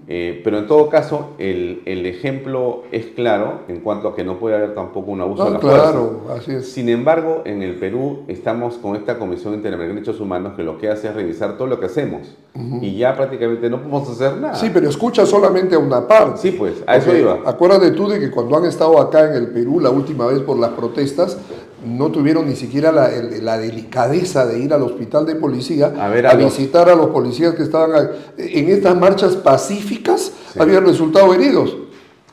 Eh, 0.09 0.41
pero 0.43 0.59
en 0.59 0.67
todo 0.67 0.89
caso, 0.89 1.33
el, 1.39 1.83
el, 1.85 2.07
ejemplo 2.07 2.85
es 2.91 3.05
claro 3.09 3.61
en 3.69 3.81
cuanto 3.81 4.09
a 4.09 4.17
que 4.17 4.25
no 4.25 4.39
puede 4.39 4.57
haber 4.57 4.75
tampoco 4.75 5.11
un 5.11 5.21
abuso 5.21 5.45
de 5.45 5.51
la 5.51 5.59
claro, 5.59 6.23
Así 6.31 6.53
es. 6.53 6.73
Sin 6.73 6.89
embargo, 6.89 7.43
en 7.45 7.63
el 7.63 7.75
Perú 7.75 8.21
estamos 8.29 8.79
con 8.79 8.97
esta 8.97 9.19
Comisión 9.19 9.53
Interamericana 9.53 10.01
de 10.01 10.01
Derechos 10.01 10.21
Humanos 10.21 10.55
que 10.57 10.63
lo 10.63 10.79
que 10.79 10.89
hace 10.89 11.09
es 11.09 11.15
revisar 11.15 11.59
todo 11.59 11.69
lo 11.69 11.79
que 11.79 11.87
hacemos. 11.87 12.35
Y 12.81 12.97
ya 12.97 13.15
prácticamente 13.15 13.69
no 13.69 13.79
podemos 13.79 14.09
hacer 14.09 14.37
nada. 14.39 14.55
Sí, 14.55 14.71
pero 14.73 14.89
escucha 14.89 15.27
solamente 15.27 15.75
a 15.75 15.79
una 15.79 16.07
parte. 16.07 16.39
Sí, 16.39 16.53
pues, 16.53 16.83
a 16.87 16.97
eso 16.97 17.15
iba. 17.15 17.41
Acuérdate 17.45 17.91
tú 17.91 18.09
de 18.09 18.21
que 18.21 18.31
cuando 18.31 18.57
han 18.57 18.65
estado 18.65 18.99
acá 18.99 19.29
en 19.31 19.35
el 19.35 19.49
Perú 19.49 19.81
la 19.81 19.91
última 19.91 20.27
vez 20.27 20.41
por 20.41 20.59
las 20.59 20.71
protestas, 20.71 21.39
no 21.85 22.11
tuvieron 22.11 22.49
ni 22.49 22.57
siquiera 22.57 22.93
la, 22.93 23.59
delicadeza 23.59 24.47
de 24.47 24.59
ir 24.59 24.73
al 24.73 24.83
hospital 24.83 25.27
de 25.27 25.37
policía 25.37 25.93
a, 25.99 26.35
visitar 26.35 26.89
a 26.89 26.95
los 26.95 27.11
policías 27.11 27.55
que 27.55 27.63
estaban 27.63 28.11
en 28.37 28.69
estas 28.69 28.97
marchas 28.99 29.37
pacíficas, 29.37 30.33
habían 30.59 30.85
resultado 30.85 31.35
heridos. 31.35 31.77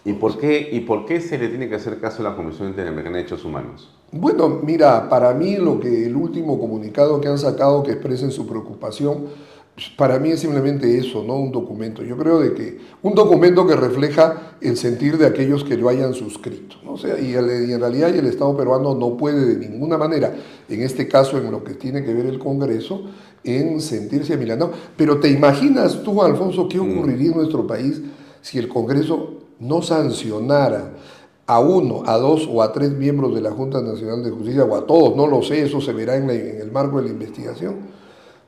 ¿Y 0.05 0.13
por, 0.13 0.37
qué, 0.37 0.69
¿Y 0.71 0.79
por 0.81 1.05
qué 1.05 1.19
se 1.19 1.37
le 1.37 1.49
tiene 1.49 1.67
que 1.67 1.75
hacer 1.75 1.99
caso 1.99 2.21
a 2.21 2.29
la 2.29 2.35
Comisión 2.35 2.69
Interamericana 2.69 3.17
de 3.17 3.23
Derechos 3.23 3.43
Humanos? 3.43 3.89
Bueno, 4.11 4.59
mira, 4.63 5.09
para 5.09 5.33
mí 5.33 5.57
lo 5.57 5.79
que 5.79 6.05
el 6.05 6.15
último 6.15 6.57
comunicado 6.57 7.19
que 7.19 7.27
han 7.27 7.37
sacado 7.37 7.83
que 7.83 7.91
expresen 7.91 8.31
su 8.31 8.47
preocupación 8.47 9.25
para 9.95 10.19
mí 10.19 10.31
es 10.31 10.39
simplemente 10.39 10.97
eso, 10.97 11.23
no 11.23 11.35
un 11.35 11.51
documento. 11.51 12.03
Yo 12.03 12.17
creo 12.17 12.39
de 12.39 12.53
que 12.53 12.79
un 13.01 13.13
documento 13.13 13.65
que 13.67 13.75
refleja 13.75 14.55
el 14.61 14.77
sentir 14.77 15.17
de 15.17 15.25
aquellos 15.25 15.63
que 15.63 15.77
lo 15.77 15.89
hayan 15.89 16.13
suscrito. 16.13 16.75
¿no? 16.83 16.93
O 16.93 16.97
sea, 16.97 17.19
y, 17.19 17.33
en 17.35 17.79
realidad 17.79 18.13
el 18.13 18.25
Estado 18.25 18.57
peruano 18.57 18.95
no 18.95 19.15
puede 19.15 19.55
de 19.55 19.69
ninguna 19.69 19.97
manera, 19.97 20.33
en 20.67 20.81
este 20.81 21.07
caso 21.07 21.37
en 21.37 21.51
lo 21.51 21.63
que 21.63 21.75
tiene 21.75 22.03
que 22.03 22.13
ver 22.13 22.25
el 22.25 22.39
Congreso, 22.39 23.03
en 23.43 23.79
sentirse 23.79 24.33
amilanado. 24.33 24.71
Pero 24.97 25.19
te 25.19 25.29
imaginas 25.29 26.03
tú, 26.03 26.21
Alfonso, 26.21 26.67
qué 26.67 26.79
mm. 26.79 26.91
ocurriría 26.91 27.31
en 27.31 27.37
nuestro 27.37 27.65
país 27.65 28.01
si 28.41 28.57
el 28.57 28.67
Congreso 28.67 29.39
no 29.59 29.81
sancionara 29.81 30.93
a 31.45 31.59
uno, 31.59 32.03
a 32.05 32.17
dos 32.17 32.47
o 32.51 32.61
a 32.61 32.71
tres 32.71 32.91
miembros 32.91 33.33
de 33.33 33.41
la 33.41 33.51
Junta 33.51 33.81
Nacional 33.81 34.23
de 34.23 34.29
Justicia, 34.29 34.65
o 34.65 34.75
a 34.75 34.85
todos, 34.85 35.15
no 35.15 35.25
lo 35.25 35.41
sé, 35.41 35.63
eso 35.63 35.81
se 35.81 35.93
verá 35.93 36.15
en, 36.15 36.29
en 36.29 36.61
el 36.61 36.71
marco 36.71 36.97
de 36.97 37.05
la 37.05 37.09
investigación, 37.09 37.98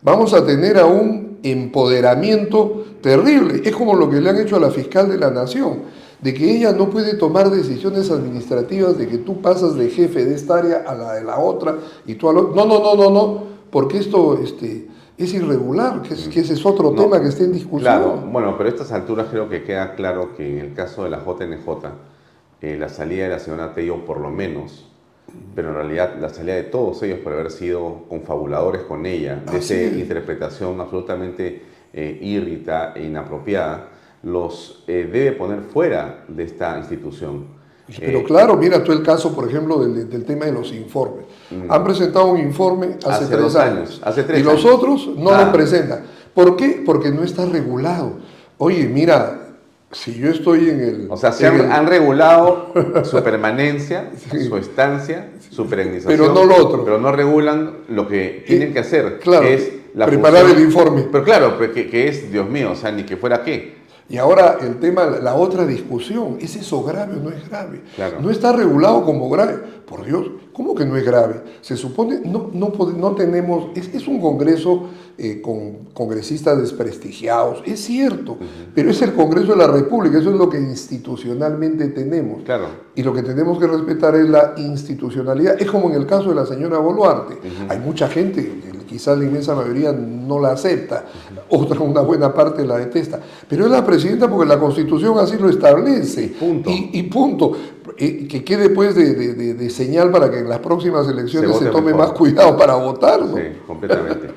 vamos 0.01 0.33
a 0.33 0.45
tener 0.45 0.77
a 0.77 0.85
un 0.85 1.39
empoderamiento 1.43 2.85
terrible. 3.01 3.61
Es 3.63 3.75
como 3.75 3.95
lo 3.95 4.09
que 4.09 4.21
le 4.21 4.29
han 4.29 4.39
hecho 4.39 4.55
a 4.55 4.59
la 4.59 4.69
fiscal 4.69 5.09
de 5.09 5.17
la 5.17 5.31
Nación 5.31 6.01
de 6.21 6.33
que 6.33 6.55
ella 6.55 6.71
no 6.71 6.89
puede 6.89 7.15
tomar 7.15 7.49
decisiones 7.49 8.11
administrativas, 8.11 8.97
de 8.97 9.07
que 9.07 9.17
tú 9.17 9.41
pasas 9.41 9.75
de 9.75 9.89
jefe 9.89 10.23
de 10.25 10.35
esta 10.35 10.59
área 10.59 10.83
a 10.87 10.93
la 10.93 11.13
de 11.13 11.23
la 11.23 11.39
otra 11.39 11.77
y 12.05 12.15
tú 12.15 12.29
a 12.29 12.33
lo... 12.33 12.53
No, 12.55 12.65
no, 12.65 12.79
no, 12.79 12.95
no, 12.95 13.09
no, 13.09 13.43
porque 13.71 13.97
esto 13.97 14.39
este, 14.41 14.87
es 15.17 15.33
irregular, 15.33 16.01
que, 16.03 16.13
ese 16.13 16.53
es 16.53 16.65
otro 16.65 16.91
tema 16.91 17.19
que 17.19 17.29
está 17.29 17.43
en 17.43 17.53
discusión. 17.53 17.81
Claro, 17.81 18.17
bueno, 18.31 18.55
pero 18.55 18.69
a 18.69 18.71
estas 18.71 18.91
alturas 18.91 19.27
creo 19.31 19.49
que 19.49 19.63
queda 19.63 19.95
claro 19.95 20.35
que 20.35 20.47
en 20.47 20.59
el 20.59 20.73
caso 20.73 21.03
de 21.03 21.09
la 21.09 21.23
JNJ, 21.23 21.67
eh, 22.61 22.77
la 22.77 22.89
salida 22.89 23.23
de 23.23 23.29
la 23.29 23.39
señora 23.39 23.73
Tello 23.73 24.05
por 24.05 24.19
lo 24.19 24.29
menos, 24.29 24.90
pero 25.55 25.69
en 25.69 25.75
realidad 25.75 26.15
la 26.19 26.29
salida 26.29 26.55
de 26.55 26.63
todos 26.63 27.01
ellos 27.03 27.19
por 27.19 27.33
haber 27.33 27.51
sido 27.51 28.05
confabuladores 28.09 28.83
con 28.83 29.05
ella, 29.05 29.41
de 29.51 29.57
esa 29.57 29.75
interpretación 29.75 30.79
absolutamente 30.79 31.61
eh, 31.93 32.19
irrita 32.21 32.93
e 32.95 33.03
inapropiada, 33.03 33.89
los 34.23 34.83
eh, 34.87 35.09
debe 35.11 35.33
poner 35.33 35.61
fuera 35.61 36.23
de 36.27 36.43
esta 36.43 36.77
institución. 36.77 37.61
Pero 37.99 38.19
eh, 38.19 38.23
claro, 38.23 38.55
mira 38.55 38.83
tú 38.83 38.91
el 38.91 39.03
caso, 39.03 39.35
por 39.35 39.49
ejemplo, 39.49 39.79
del, 39.79 40.25
tema 40.25 40.45
de 40.45 40.53
los 40.53 40.71
informes. 40.71 41.25
Mm. 41.49 41.71
Han 41.71 41.83
presentado 41.83 42.27
un 42.27 42.39
informe 42.39 42.97
hace, 43.05 43.25
tres 43.25 43.55
años, 43.55 44.01
hace 44.03 44.23
tres 44.23 44.39
y 44.39 44.43
los 44.43 44.63
otros 44.63 45.09
no 45.17 45.35
lo 45.35 45.51
presentan. 45.51 46.03
¿Por 46.33 46.55
qué? 46.55 46.81
Porque 46.85 47.11
no 47.11 47.23
está 47.23 47.45
regulado. 47.45 48.13
Oye, 48.57 48.87
mira, 48.87 49.40
si 49.91 50.17
yo 50.17 50.29
estoy 50.29 50.69
en 50.69 50.79
el... 50.79 51.07
O 51.09 51.17
sea, 51.17 51.31
se 51.31 51.47
han, 51.47 51.87
regulado 51.87 52.73
su 53.03 53.21
permanencia, 53.23 54.11
su 54.29 54.57
estancia, 54.57 55.31
su 55.49 55.67
perennización. 55.67 56.19
Pero 56.19 56.33
no 56.33 56.45
lo 56.45 56.55
otro. 56.55 56.85
Pero 56.85 56.97
no 56.99 57.11
regulan 57.11 57.77
lo 57.89 58.07
que 58.07 58.43
tienen 58.47 58.73
que 58.73 58.79
hacer, 58.79 59.19
claro, 59.19 59.45
es 59.45 59.71
la 59.93 60.05
preparar 60.05 60.45
el 60.45 60.59
informe. 60.59 61.07
Pero 61.11 61.23
claro, 61.23 61.57
que, 61.73 61.89
que 61.89 62.07
es, 62.07 62.31
Dios 62.31 62.49
mío, 62.49 62.71
o 62.71 62.75
sea, 62.75 62.91
ni 62.91 63.03
que 63.03 63.17
fuera 63.17 63.43
qué. 63.43 63.80
Y 64.11 64.17
ahora 64.17 64.57
el 64.59 64.77
tema, 64.81 65.05
la 65.05 65.35
otra 65.35 65.65
discusión, 65.65 66.37
¿es 66.41 66.57
eso 66.57 66.83
grave 66.83 67.15
o 67.15 67.23
no 67.23 67.29
es 67.29 67.47
grave? 67.47 67.81
No 68.21 68.29
está 68.29 68.51
regulado 68.51 69.05
como 69.05 69.29
grave. 69.29 69.57
Por 69.85 70.05
Dios, 70.05 70.29
¿cómo 70.51 70.75
que 70.75 70.85
no 70.85 70.97
es 70.97 71.05
grave? 71.05 71.41
Se 71.61 71.77
supone, 71.77 72.19
no, 72.25 72.49
no, 72.53 72.73
no 72.97 73.15
tenemos, 73.15 73.69
es, 73.75 74.07
un 74.07 74.19
congreso 74.19 74.89
eh, 75.17 75.41
con 75.41 75.85
congresistas 75.93 76.59
desprestigiados, 76.59 77.63
es 77.65 77.79
cierto, 77.81 78.37
pero 78.73 78.89
es 78.89 79.01
el 79.01 79.13
Congreso 79.13 79.51
de 79.51 79.57
la 79.57 79.67
República, 79.67 80.17
eso 80.17 80.29
es 80.29 80.35
lo 80.35 80.49
que 80.49 80.57
institucionalmente 80.57 81.87
tenemos. 81.89 82.43
Claro. 82.43 82.67
Y 82.95 83.03
lo 83.03 83.13
que 83.13 83.23
tenemos 83.23 83.59
que 83.59 83.67
respetar 83.67 84.15
es 84.15 84.27
la 84.27 84.53
institucionalidad. 84.57 85.61
Es 85.61 85.69
como 85.69 85.89
en 85.89 85.95
el 85.95 86.05
caso 86.05 86.29
de 86.29 86.35
la 86.35 86.45
señora 86.45 86.77
Boluarte. 86.79 87.37
Hay 87.69 87.79
mucha 87.79 88.09
gente, 88.09 88.61
quizás 88.91 89.17
la 89.17 89.23
inmensa 89.23 89.55
mayoría 89.55 89.93
no 89.93 90.37
la 90.37 90.51
acepta, 90.51 91.05
otra 91.49 91.79
una 91.79 92.01
buena 92.01 92.33
parte 92.33 92.65
la 92.65 92.77
detesta, 92.77 93.21
pero 93.47 93.65
es 93.65 93.71
la 93.71 93.85
presidenta 93.85 94.29
porque 94.29 94.49
la 94.49 94.59
constitución 94.59 95.17
así 95.17 95.37
lo 95.37 95.49
establece. 95.49 96.33
Punto. 96.37 96.69
Y, 96.69 97.03
punto. 97.03 97.53
Eh, 97.97 98.27
que 98.27 98.43
quede 98.43 98.69
pues 98.69 98.95
de, 98.95 99.69
señal 99.69 100.11
para 100.11 100.29
que 100.29 100.39
en 100.39 100.49
las 100.49 100.59
próximas 100.59 101.07
elecciones 101.07 101.55
se, 101.57 101.67
tome 101.67 101.93
más 101.93 102.11
cuidado 102.11 102.57
para 102.57 102.75
votar. 102.75 103.21
Sí, 103.33 103.59
completamente. 103.65 104.29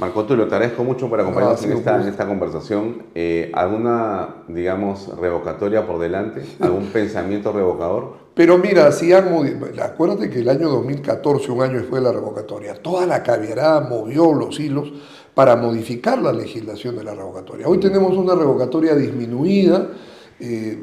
Marco 0.00 0.24
te 0.24 0.34
agradezco 0.34 0.82
mucho 0.82 1.08
por 1.08 1.20
acompañarnos 1.20 1.64
en, 1.64 2.08
esta, 2.08 2.26
conversación. 2.26 3.04
Eh, 3.14 3.52
¿Alguna, 3.54 4.42
digamos, 4.48 5.16
revocatoria 5.20 5.86
por 5.86 6.00
delante? 6.00 6.42
¿Algún 6.58 6.86
pensamiento 6.92 7.52
revocador? 7.52 8.23
Pero 8.34 8.58
mira, 8.58 8.90
si 8.90 9.12
han 9.12 9.28
acuérdate 9.80 10.28
que 10.28 10.40
el 10.40 10.48
año 10.48 10.68
2014, 10.68 11.52
un 11.52 11.62
año 11.62 11.74
después 11.74 12.02
de 12.02 12.08
la 12.08 12.12
revocatoria, 12.12 12.74
toda 12.74 13.06
la 13.06 13.22
caviarada 13.22 13.80
movió 13.80 14.32
los 14.32 14.58
hilos 14.58 14.92
para 15.34 15.54
modificar 15.56 16.20
la 16.20 16.32
legislación 16.32 16.96
de 16.96 17.04
la 17.04 17.14
revocatoria. 17.14 17.68
Hoy 17.68 17.78
tenemos 17.78 18.16
una 18.16 18.34
revocatoria 18.34 18.96
disminuida. 18.96 19.88
Eh, 20.40 20.78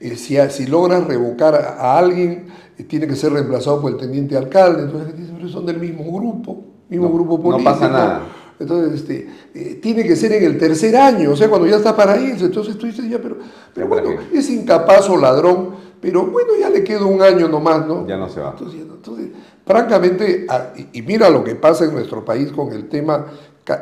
eh, 0.00 0.16
si, 0.16 0.36
si 0.50 0.66
logran 0.66 1.06
revocar 1.06 1.54
a, 1.54 1.96
alguien, 1.96 2.46
eh, 2.76 2.82
tiene 2.82 3.06
que 3.06 3.14
ser 3.14 3.32
reemplazado 3.32 3.80
por 3.80 3.92
el 3.92 3.98
teniente 3.98 4.36
alcalde. 4.36 4.82
Entonces, 4.82 5.52
son 5.52 5.64
del 5.64 5.78
mismo 5.78 6.04
grupo, 6.12 6.64
mismo 6.88 7.12
grupo 7.12 7.40
político. 7.40 7.70
No 7.70 7.78
pasa 7.78 7.92
nada. 7.92 8.22
Entonces, 8.58 9.00
este, 9.00 9.76
tiene 9.76 10.04
que 10.04 10.16
ser 10.16 10.32
en 10.32 10.44
el 10.44 10.58
tercer 10.58 10.96
año, 10.96 11.32
o 11.32 11.36
sea, 11.36 11.48
cuando 11.48 11.66
ya 11.66 11.76
está 11.76 11.96
para 11.96 12.20
irse. 12.20 12.44
Entonces 12.44 12.76
tú 12.76 12.86
dices, 12.86 13.08
ya, 13.08 13.20
pero, 13.20 13.38
pero 13.74 13.88
bueno, 13.88 14.10
es 14.32 14.50
incapaz 14.50 15.08
o 15.08 15.16
ladrón 15.16 15.91
pero 16.02 16.26
bueno, 16.26 16.54
ya 16.58 16.68
le 16.68 16.82
queda 16.82 17.06
un 17.06 17.22
año 17.22 17.48
nomás, 17.48 17.86
¿no? 17.86 18.04
Ya 18.08 18.16
no 18.16 18.28
se 18.28 18.40
va. 18.40 18.56
Entonces, 18.58 19.28
francamente, 19.64 20.46
ah, 20.48 20.72
y 20.92 21.00
mira 21.02 21.30
lo 21.30 21.44
que 21.44 21.54
pasa 21.54 21.84
en 21.84 21.94
nuestro 21.94 22.24
país 22.24 22.50
con 22.50 22.72
el 22.72 22.88
tema 22.88 23.26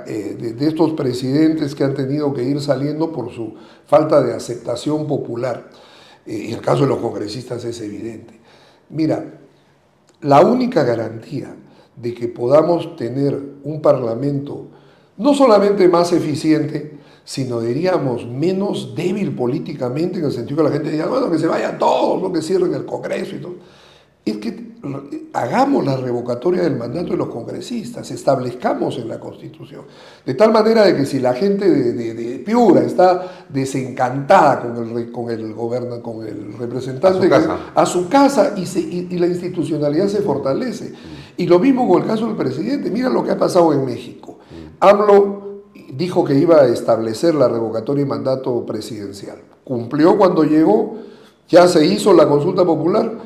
eh, 0.07 0.55
de 0.55 0.69
estos 0.69 0.93
presidentes 0.93 1.75
que 1.75 1.83
han 1.83 1.95
tenido 1.95 2.35
que 2.35 2.43
ir 2.43 2.61
saliendo 2.61 3.11
por 3.11 3.33
su 3.33 3.55
falta 3.87 4.21
de 4.21 4.35
aceptación 4.35 5.07
popular. 5.07 5.71
Eh, 6.27 6.49
y 6.51 6.53
el 6.53 6.61
caso 6.61 6.83
de 6.83 6.89
los 6.89 6.99
congresistas 6.99 7.65
es 7.65 7.81
evidente. 7.81 8.39
Mira, 8.91 9.25
la 10.21 10.43
única 10.43 10.85
garantía 10.85 11.57
de 11.97 12.13
que 12.13 12.29
podamos 12.29 12.97
tener 12.97 13.41
un 13.65 13.81
parlamento 13.81 14.67
no 15.17 15.33
solamente 15.33 15.89
más 15.89 16.13
eficiente, 16.13 16.99
sino 17.31 17.61
diríamos 17.61 18.27
menos 18.27 18.93
débil 18.97 19.33
políticamente, 19.37 20.19
en 20.19 20.25
el 20.25 20.33
sentido 20.33 20.57
que 20.57 20.63
la 20.65 20.73
gente 20.73 20.91
diga, 20.91 21.07
bueno, 21.07 21.31
que 21.31 21.39
se 21.39 21.47
vayan 21.47 21.79
todos, 21.79 22.21
lo 22.21 22.33
que 22.33 22.43
cierren 22.43 22.75
el 22.75 22.85
Congreso 22.85 23.37
y 23.37 23.39
todo. 23.39 23.55
Es 24.25 24.39
que 24.39 24.73
hagamos 25.33 25.85
la 25.85 25.97
revocatoria 25.97 26.63
del 26.63 26.75
mandato 26.75 27.13
de 27.13 27.17
los 27.17 27.29
congresistas, 27.29 28.11
establezcamos 28.11 28.99
en 28.99 29.07
la 29.07 29.21
Constitución. 29.21 29.83
De 30.27 30.35
tal 30.35 30.53
manera 30.53 30.85
de 30.85 30.97
que 30.97 31.07
si 31.07 31.21
la 31.21 31.33
gente 31.33 31.71
de, 31.71 32.41
Piura 32.41 32.81
está 32.81 33.47
desencantada 33.49 34.63
con 34.63 34.99
el, 34.99 35.13
con 35.13 35.31
el, 35.31 35.55
con 36.03 36.27
el 36.27 36.59
representante, 36.59 37.31
a 37.77 37.87
su 37.87 38.09
casa, 38.09 38.55
y, 38.57 38.63
y, 39.09 39.19
la 39.19 39.29
institucionalidad 39.29 40.09
se 40.09 40.23
fortalece. 40.23 40.95
Y 41.37 41.47
lo 41.47 41.61
mismo 41.61 41.87
con 41.87 42.03
el 42.03 42.09
caso 42.09 42.27
del 42.27 42.35
presidente. 42.35 42.91
Mira 42.91 43.09
lo 43.09 43.23
que 43.23 43.31
ha 43.31 43.39
pasado 43.39 43.73
en 43.73 43.85
México. 43.85 44.41
Hablo 44.81 45.40
dijo 45.93 46.25
que 46.25 46.35
iba 46.35 46.61
a 46.61 46.67
establecer 46.69 47.35
la 47.35 47.49
revocatoria 47.49 48.03
y 48.03 48.07
mandato 48.07 48.65
presidencial. 48.67 49.39
Cumplió 49.65 50.17
cuando 50.17 50.45
llegó, 50.45 50.99
ya 51.49 51.69
se 51.69 51.85
hizo 51.87 52.13
la 52.13 52.29
consulta 52.29 52.65
popular. 52.65 53.19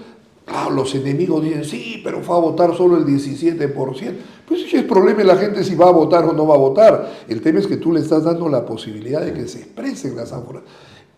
Ah, 0.47 0.69
los 0.71 0.95
enemigos 0.95 1.43
dicen, 1.43 1.65
sí, 1.65 2.01
pero 2.05 2.23
fue 2.23 2.37
a 2.37 2.41
votar 2.41 2.75
solo 2.77 2.99
el 2.99 3.07
17%. 3.07 4.15
Pues 4.47 4.63
si 4.69 4.77
es 4.77 4.85
problema 4.85 5.19
de 5.19 5.25
la 5.25 5.37
gente 5.37 5.65
si 5.65 5.75
va 5.75 5.89
a 5.89 5.93
votar 5.93 6.25
o 6.25 6.33
no 6.33 6.47
va 6.47 6.55
a 6.55 6.59
votar. 6.59 7.25
El 7.29 7.41
tema 7.41 7.61
es 7.61 7.67
que 7.67 7.79
tú 7.79 7.93
le 7.93 8.01
estás 8.01 8.25
dando 8.25 8.49
la 8.49 8.67
posibilidad 8.67 9.23
de 9.23 9.33
que 9.33 9.49
se 9.49 9.61
expresen 9.61 10.17
las 10.17 10.33
ánforas. 10.33 10.63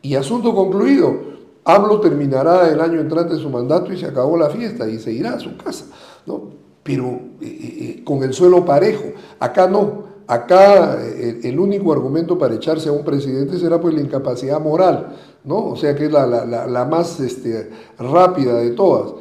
Y 0.03 0.15
asunto 0.15 0.55
concluido. 0.55 1.37
AMLO 1.65 1.99
terminará 2.01 2.69
el 2.71 2.81
año 2.81 3.01
entrante 3.01 3.35
su 3.37 3.51
mandato 3.51 3.93
y 3.93 3.99
se 3.99 4.07
acabó 4.07 4.37
la 4.37 4.51
fiesta 4.51 4.89
y 4.89 5.01
se 5.01 5.13
irá 5.13 5.35
a 5.35 5.41
su 5.41 5.57
casa. 5.57 5.87
¿no? 6.25 6.51
Pero 6.85 7.07
eh, 7.07 7.19
eh, 7.41 7.77
eh, 7.81 8.05
con 8.05 8.23
el 8.23 8.33
suelo 8.33 8.65
parejo. 8.65 9.05
Acá 9.41 9.67
no. 9.67 10.06
Acá 10.29 10.99
eh, 11.01 11.41
el, 11.45 11.59
único 11.59 11.93
argumento 11.93 12.39
para 12.39 12.55
echarse 12.55 12.89
a 12.89 12.93
un 12.93 13.05
presidente 13.05 13.59
será 13.59 13.81
pues 13.81 13.95
la 13.95 14.01
incapacidad 14.01 14.61
moral, 14.61 15.15
¿no? 15.45 15.67
O 15.67 15.77
sea 15.77 15.95
que 15.95 16.07
es 16.07 16.13
la, 16.13 16.87
más 16.91 17.21
este, 17.21 17.71
rápida 17.99 18.59
de 18.59 18.71
todas. 18.71 19.13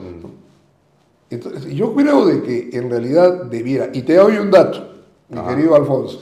Entonces, 1.29 1.65
yo 1.73 1.93
creo 1.93 2.25
de 2.25 2.41
que 2.41 2.69
en 2.73 2.89
realidad 2.89 3.45
debiera, 3.45 3.89
y 3.93 4.01
te 4.01 4.15
doy 4.15 4.37
un 4.37 4.49
dato, 4.49 4.79
mi 5.29 5.41
querido 5.41 5.75
Alfonso, 5.75 6.19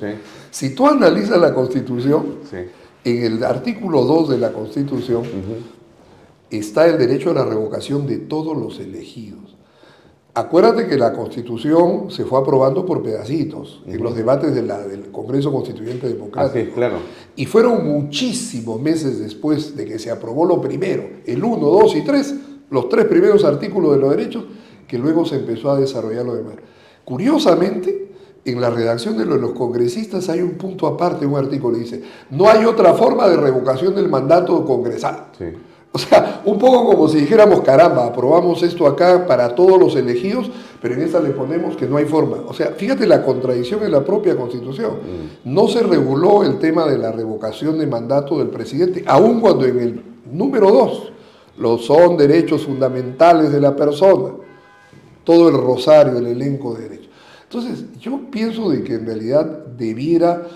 si 0.52 0.76
tú 0.76 0.88
analizas 0.88 1.40
la 1.40 1.54
Constitución, 1.54 2.40
en 3.06 3.24
el 3.24 3.44
artículo 3.44 4.04
2 4.04 4.30
de 4.30 4.38
la 4.38 4.52
Constitución 4.52 5.24
está 6.50 6.88
el 6.88 6.98
derecho 6.98 7.32
a 7.32 7.34
la 7.34 7.46
revocación 7.46 8.06
de 8.08 8.18
todos 8.18 8.58
los 8.58 8.80
elegidos. 8.80 9.43
Acuérdate 10.36 10.88
que 10.88 10.98
la 10.98 11.14
Constitución 11.14 12.10
se 12.10 12.26
fue 12.26 12.40
aprobando 12.40 12.84
por 12.88 13.04
pedacitos 13.04 13.84
en 13.86 14.02
los 14.02 14.16
debates 14.16 14.56
del 14.56 15.12
Congreso 15.12 15.52
Constituyente 15.52 16.08
Democrático. 16.08 16.70
Ah, 16.72 16.74
claro. 16.74 16.96
Y 17.36 17.46
fueron 17.46 17.86
muchísimos 17.86 18.82
meses 18.82 19.20
después 19.20 19.78
de 19.78 19.86
que 19.86 20.00
se 20.00 20.10
aprobó 20.10 20.46
lo 20.46 20.60
primero, 20.60 21.04
el 21.28 21.44
1, 21.44 21.58
2 21.60 21.96
y 21.98 22.02
3, 22.02 22.36
los 22.72 22.90
tres 22.90 23.06
primeros 23.06 23.44
artículos 23.44 23.92
de 23.92 24.02
los 24.02 24.10
derechos, 24.10 24.46
que 24.88 24.98
luego 24.98 25.24
se 25.24 25.36
empezó 25.36 25.70
a 25.70 25.80
desarrollar 25.80 26.26
lo 26.26 26.34
demás. 26.34 26.56
Curiosamente, 27.06 28.08
en 28.44 28.60
la 28.60 28.72
redacción 28.72 29.16
de 29.16 29.26
los 29.26 29.52
congresistas 29.52 30.30
hay 30.30 30.42
un 30.42 30.54
punto 30.54 30.88
aparte, 30.88 31.28
un 31.28 31.38
artículo 31.38 31.76
que 31.76 31.84
dice, 31.84 32.02
no 32.32 32.50
hay 32.50 32.66
otra 32.66 32.96
forma 32.96 33.30
de 33.30 33.38
revocación 33.38 33.94
del 33.94 34.10
mandato 34.10 34.66
congresal. 34.66 35.28
Sí. 35.38 35.46
O 35.96 36.00
sea, 36.00 36.42
un 36.44 36.58
poco 36.58 36.88
como 36.88 37.08
si 37.08 37.20
dijéramos, 37.20 37.62
caramba, 37.62 38.08
aprobamos 38.08 38.64
esto 38.64 38.88
acá 38.88 39.28
para 39.28 39.54
todos 39.54 39.80
los 39.80 39.96
elegidos, 39.96 40.50
pero 40.82 40.96
en 40.96 41.04
esta 41.04 41.20
le 41.20 41.30
ponemos 41.30 41.78
que 41.78 41.86
no 41.86 41.98
hay 41.98 42.06
forma. 42.06 42.38
O 42.48 42.54
sea, 42.54 42.72
fíjate 42.72 43.06
la 43.06 43.24
contradicción 43.24 43.84
en 43.84 43.92
la 43.92 44.04
propia 44.04 44.36
Constitución. 44.36 44.94
Mm. 44.94 45.54
No 45.54 45.68
se 45.68 45.84
reguló 45.84 46.44
el 46.44 46.58
tema 46.58 46.88
de 46.88 46.98
la 46.98 47.12
revocación 47.12 47.78
de 47.78 47.86
mandato 47.86 48.40
del 48.40 48.48
presidente, 48.48 49.04
aun 49.06 49.40
cuando 49.40 49.66
en 49.66 49.80
el 49.80 50.04
número 50.32 50.72
dos 50.72 51.12
Lo 51.60 51.78
son 51.78 52.18
derechos 52.18 52.64
fundamentales 52.64 53.52
de 53.52 53.62
la 53.62 53.76
persona. 53.76 54.34
Todo 55.24 55.50
el 55.50 55.56
rosario, 55.56 56.18
el 56.18 56.26
elenco 56.26 56.74
de 56.74 56.90
derechos. 56.90 57.10
Entonces, 57.44 57.86
yo 58.00 58.20
pienso 58.32 58.72
de 58.72 58.84
que 58.84 58.96
en 58.96 59.06
realidad 59.06 59.46
debiera 59.78 60.48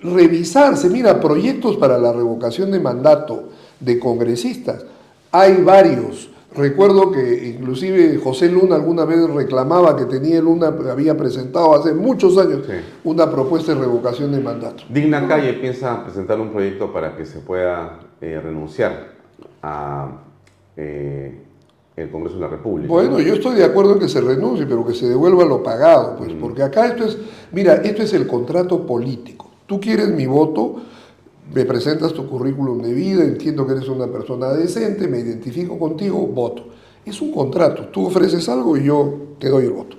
revisarse, 0.00 0.88
mira, 0.88 1.20
proyectos 1.20 1.76
para 1.76 1.98
la 1.98 2.12
revocación 2.12 2.70
de 2.70 2.78
mandato 2.78 3.48
de 3.80 3.98
congresistas. 3.98 4.84
Hay 5.32 5.62
varios. 5.62 6.30
Recuerdo 6.56 7.10
que 7.10 7.48
inclusive 7.48 8.16
José 8.22 8.48
Luna 8.48 8.76
alguna 8.76 9.04
vez 9.04 9.28
reclamaba 9.28 9.96
que 9.96 10.04
tenía 10.04 10.40
Luna, 10.40 10.72
había 10.88 11.16
presentado 11.16 11.74
hace 11.74 11.92
muchos 11.92 12.38
años 12.38 12.60
una 13.02 13.28
propuesta 13.28 13.74
de 13.74 13.80
revocación 13.80 14.30
de 14.30 14.40
mandato. 14.40 14.84
Digna 14.88 15.26
Calle 15.26 15.54
piensa 15.54 16.04
presentar 16.04 16.40
un 16.40 16.50
proyecto 16.50 16.92
para 16.92 17.16
que 17.16 17.26
se 17.26 17.40
pueda 17.40 17.98
eh, 18.20 18.40
renunciar 18.40 19.14
a 19.62 20.12
eh, 20.76 21.40
el 21.96 22.10
Congreso 22.10 22.36
de 22.36 22.40
la 22.40 22.48
República. 22.48 22.92
Bueno, 22.92 23.20
yo 23.20 23.34
estoy 23.34 23.56
de 23.56 23.64
acuerdo 23.64 23.94
en 23.94 24.00
que 24.00 24.08
se 24.08 24.20
renuncie, 24.20 24.66
pero 24.66 24.84
que 24.86 24.94
se 24.94 25.08
devuelva 25.08 25.44
lo 25.44 25.62
pagado, 25.62 26.16
pues, 26.16 26.34
mm. 26.34 26.40
porque 26.40 26.62
acá 26.62 26.86
esto 26.86 27.04
es, 27.04 27.18
mira, 27.52 27.74
esto 27.76 28.02
es 28.02 28.12
el 28.12 28.26
contrato 28.26 28.86
político. 28.86 29.50
Tú 29.66 29.80
quieres 29.80 30.08
mi 30.08 30.26
voto, 30.26 30.76
me 31.52 31.64
presentas 31.64 32.12
tu 32.12 32.28
currículum 32.28 32.80
de 32.80 32.92
vida, 32.94 33.24
entiendo 33.24 33.66
que 33.66 33.72
eres 33.74 33.88
una 33.88 34.06
persona 34.06 34.52
decente, 34.52 35.08
me 35.08 35.18
identifico 35.18 35.78
contigo, 35.78 36.18
voto. 36.26 36.66
Es 37.04 37.20
un 37.20 37.32
contrato, 37.32 37.88
tú 37.88 38.06
ofreces 38.06 38.48
algo 38.48 38.76
y 38.76 38.84
yo 38.84 39.36
te 39.38 39.48
doy 39.48 39.64
el 39.64 39.72
voto. 39.72 39.96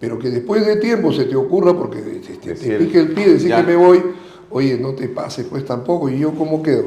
Pero 0.00 0.18
que 0.18 0.30
después 0.30 0.66
de 0.66 0.76
tiempo 0.76 1.12
se 1.12 1.26
te 1.26 1.36
ocurra, 1.36 1.76
porque 1.76 2.00
te, 2.00 2.54
pique 2.54 2.98
el 2.98 3.12
pie, 3.12 3.34
decir 3.34 3.54
que 3.54 3.62
me 3.62 3.76
voy, 3.76 4.02
oye, 4.50 4.78
no 4.78 4.94
te 4.94 5.08
pases 5.08 5.46
pues 5.48 5.64
tampoco, 5.64 6.08
y 6.08 6.18
yo 6.18 6.34
cómo 6.34 6.62
quedo. 6.62 6.86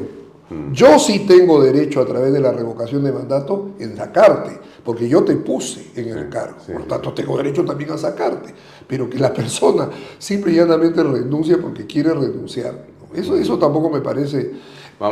Mm. 0.50 0.72
Yo 0.72 0.98
sí 0.98 1.20
tengo 1.20 1.62
derecho 1.62 2.00
a 2.00 2.06
través 2.06 2.32
de 2.32 2.40
la 2.40 2.52
revocación 2.52 3.04
de 3.04 3.12
mandato 3.12 3.70
en 3.78 3.96
sacarte, 3.96 4.58
porque 4.84 5.08
yo 5.08 5.24
te 5.24 5.36
puse 5.36 5.92
en 5.96 6.08
el 6.08 6.28
cargo. 6.28 6.58
Por 6.70 6.84
tanto, 6.86 7.14
tengo 7.14 7.36
derecho 7.36 7.64
también 7.64 7.92
a 7.92 7.98
sacarte. 7.98 8.52
Pero 8.86 9.08
que 9.08 9.18
la 9.18 9.32
persona 9.34 9.88
simple 10.18 10.52
y 10.52 10.56
llanamente 10.56 11.02
renuncia 11.02 11.58
porque 11.58 11.86
quiere 11.86 12.12
renunciar. 12.12 12.93
Eso, 13.14 13.36
eso 13.36 13.58
tampoco 13.58 13.90
me 13.90 14.00
parece 14.00 14.52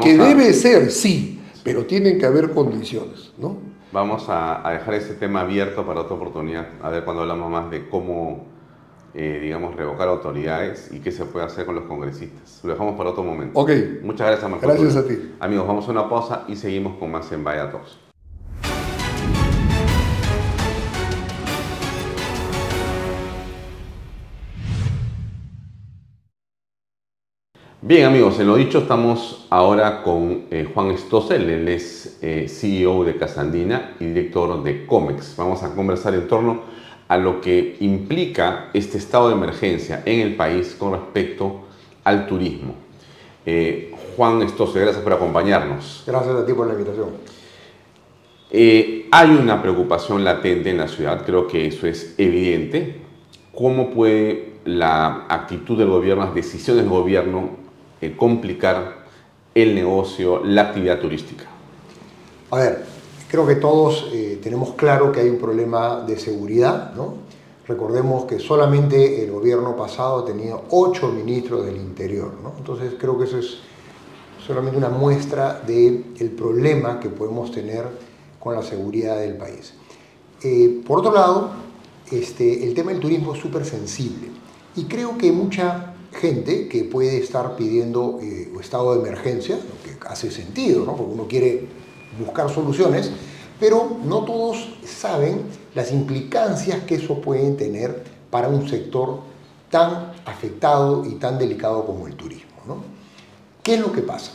que 0.02 0.16
debe 0.16 0.52
ser, 0.52 0.90
sí, 0.90 1.40
pero 1.62 1.86
tienen 1.86 2.18
que 2.18 2.26
haber 2.26 2.50
condiciones, 2.50 3.32
¿no? 3.38 3.56
Vamos 3.92 4.24
a, 4.28 4.62
dejar 4.72 4.94
ese 4.94 5.14
tema 5.14 5.42
abierto 5.42 5.84
para 5.84 6.00
otra 6.00 6.16
oportunidad, 6.16 6.66
a 6.82 6.88
ver 6.88 7.04
cuando 7.04 7.22
hablamos 7.22 7.50
más 7.50 7.70
de 7.70 7.88
cómo, 7.88 8.46
eh, 9.12 9.38
digamos, 9.42 9.76
revocar 9.76 10.08
autoridades 10.08 10.90
y 10.92 11.00
qué 11.00 11.12
se 11.12 11.26
puede 11.26 11.44
hacer 11.44 11.66
con 11.66 11.74
los 11.74 11.84
congresistas. 11.84 12.60
Lo 12.64 12.72
dejamos 12.72 12.96
para 12.96 13.10
otro 13.10 13.22
momento. 13.22 13.58
Ok. 13.58 13.70
Muchas 14.02 14.28
gracias, 14.28 14.50
Marco. 14.50 14.66
Gracias 14.66 14.96
a 14.96 15.06
ti. 15.06 15.34
Amigos, 15.40 15.66
vamos 15.66 15.86
a 15.88 15.90
una 15.90 16.08
pausa 16.08 16.44
y 16.48 16.56
seguimos 16.56 16.96
con 16.98 17.10
más 17.10 17.30
en 17.32 17.44
Vaya 17.44 17.70
Talks. 17.70 18.01
Bien 27.84 28.04
amigos, 28.04 28.38
en 28.38 28.46
lo 28.46 28.54
dicho 28.54 28.78
estamos 28.78 29.44
ahora 29.50 30.04
con 30.04 30.44
eh, 30.52 30.68
Juan 30.72 30.96
Stossel, 30.96 31.50
él 31.50 31.66
es 31.66 32.16
eh, 32.22 32.46
CEO 32.48 33.02
de 33.02 33.16
Casandina 33.16 33.96
y 33.98 34.04
director 34.04 34.62
de 34.62 34.86
COMEX. 34.86 35.34
Vamos 35.36 35.64
a 35.64 35.74
conversar 35.74 36.14
en 36.14 36.28
torno 36.28 36.60
a 37.08 37.16
lo 37.16 37.40
que 37.40 37.78
implica 37.80 38.70
este 38.72 38.98
estado 38.98 39.30
de 39.30 39.34
emergencia 39.34 40.04
en 40.06 40.20
el 40.20 40.36
país 40.36 40.76
con 40.78 40.92
respecto 40.92 41.62
al 42.04 42.28
turismo. 42.28 42.74
Eh, 43.44 43.92
Juan 44.16 44.48
Stossel, 44.48 44.82
gracias 44.82 45.02
por 45.02 45.14
acompañarnos. 45.14 46.04
Gracias 46.06 46.36
a 46.36 46.46
ti 46.46 46.52
por 46.52 46.68
la 46.68 46.74
invitación. 46.74 47.08
hay 49.10 49.30
una 49.30 49.60
preocupación 49.60 50.22
latente 50.22 50.70
en 50.70 50.78
la 50.78 50.86
ciudad, 50.86 51.26
creo 51.26 51.48
que 51.48 51.66
eso 51.66 51.88
es 51.88 52.14
evidente. 52.16 53.00
¿Cómo 53.52 53.90
puede 53.90 54.52
la 54.64 55.26
actitud 55.28 55.76
del 55.76 55.88
gobierno, 55.88 56.24
las 56.24 56.34
decisiones 56.36 56.84
del 56.84 56.92
gobierno 56.92 57.61
eh, 58.02 58.16
complicar 58.16 59.06
el 59.54 59.74
negocio, 59.74 60.44
la 60.44 60.62
actividad 60.62 60.98
turística? 60.98 61.44
A 62.50 62.56
ver, 62.56 62.84
creo 63.30 63.46
que 63.46 63.54
todos 63.54 64.10
eh, 64.12 64.40
tenemos 64.42 64.72
claro 64.72 65.12
que 65.12 65.20
hay 65.20 65.30
un 65.30 65.38
problema 65.38 66.00
de 66.00 66.18
seguridad, 66.18 66.92
¿no? 66.94 67.14
Recordemos 67.66 68.24
que 68.24 68.40
solamente 68.40 69.24
el 69.24 69.30
gobierno 69.30 69.76
pasado 69.76 70.18
ha 70.18 70.24
tenido 70.24 70.64
ocho 70.70 71.08
ministros 71.12 71.64
del 71.64 71.76
Interior, 71.76 72.32
¿no? 72.42 72.54
Entonces 72.58 72.94
creo 72.98 73.16
que 73.16 73.24
eso 73.24 73.38
es 73.38 73.58
solamente 74.44 74.76
una 74.76 74.88
muestra 74.88 75.62
del 75.64 76.06
el 76.18 76.30
problema 76.32 76.98
que 76.98 77.08
podemos 77.08 77.52
tener 77.52 77.84
con 78.40 78.56
la 78.56 78.62
seguridad 78.62 79.20
del 79.20 79.36
país. 79.36 79.74
Eh, 80.42 80.82
por 80.84 80.98
otro 80.98 81.12
lado, 81.12 81.50
este, 82.10 82.66
el 82.66 82.74
tema 82.74 82.90
del 82.90 83.00
turismo 83.00 83.32
es 83.32 83.40
súper 83.40 83.64
sensible 83.64 84.28
y 84.74 84.84
creo 84.84 85.16
que 85.16 85.30
mucha 85.30 85.91
gente 86.12 86.68
que 86.68 86.84
puede 86.84 87.18
estar 87.18 87.56
pidiendo 87.56 88.18
eh, 88.22 88.50
estado 88.60 88.94
de 88.94 89.00
emergencia, 89.00 89.56
lo 89.56 89.82
que 89.82 90.06
hace 90.08 90.30
sentido, 90.30 90.84
¿no? 90.84 90.96
porque 90.96 91.12
uno 91.12 91.26
quiere 91.26 91.66
buscar 92.18 92.50
soluciones, 92.50 93.10
pero 93.58 93.98
no 94.04 94.24
todos 94.24 94.74
saben 94.84 95.42
las 95.74 95.92
implicancias 95.92 96.84
que 96.84 96.96
eso 96.96 97.20
puede 97.20 97.52
tener 97.52 98.04
para 98.30 98.48
un 98.48 98.68
sector 98.68 99.20
tan 99.70 100.12
afectado 100.24 101.04
y 101.04 101.14
tan 101.14 101.38
delicado 101.38 101.84
como 101.86 102.06
el 102.06 102.14
turismo. 102.14 102.52
¿no? 102.66 102.76
¿Qué 103.62 103.74
es 103.74 103.80
lo 103.80 103.92
que 103.92 104.02
pasa? 104.02 104.32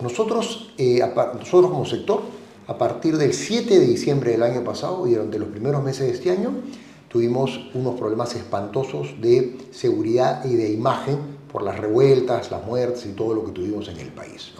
Nosotros, 0.00 0.72
eh, 0.76 1.00
nosotros 1.38 1.70
como 1.70 1.86
sector, 1.86 2.22
a 2.66 2.78
partir 2.78 3.16
del 3.18 3.32
7 3.32 3.78
de 3.78 3.86
diciembre 3.86 4.32
del 4.32 4.42
año 4.42 4.64
pasado 4.64 5.06
y 5.06 5.12
durante 5.12 5.38
los 5.38 5.48
primeros 5.48 5.82
meses 5.82 6.06
de 6.06 6.12
este 6.14 6.30
año, 6.30 6.52
tuvimos 7.14 7.60
unos 7.74 7.94
problemas 7.94 8.34
espantosos 8.34 9.20
de 9.20 9.56
seguridad 9.70 10.44
y 10.44 10.56
de 10.56 10.72
imagen 10.72 11.16
por 11.52 11.62
las 11.62 11.78
revueltas, 11.78 12.50
las 12.50 12.66
muertes 12.66 13.06
y 13.06 13.10
todo 13.10 13.34
lo 13.34 13.44
que 13.44 13.52
tuvimos 13.52 13.86
en 13.86 14.00
el 14.00 14.08
país. 14.08 14.50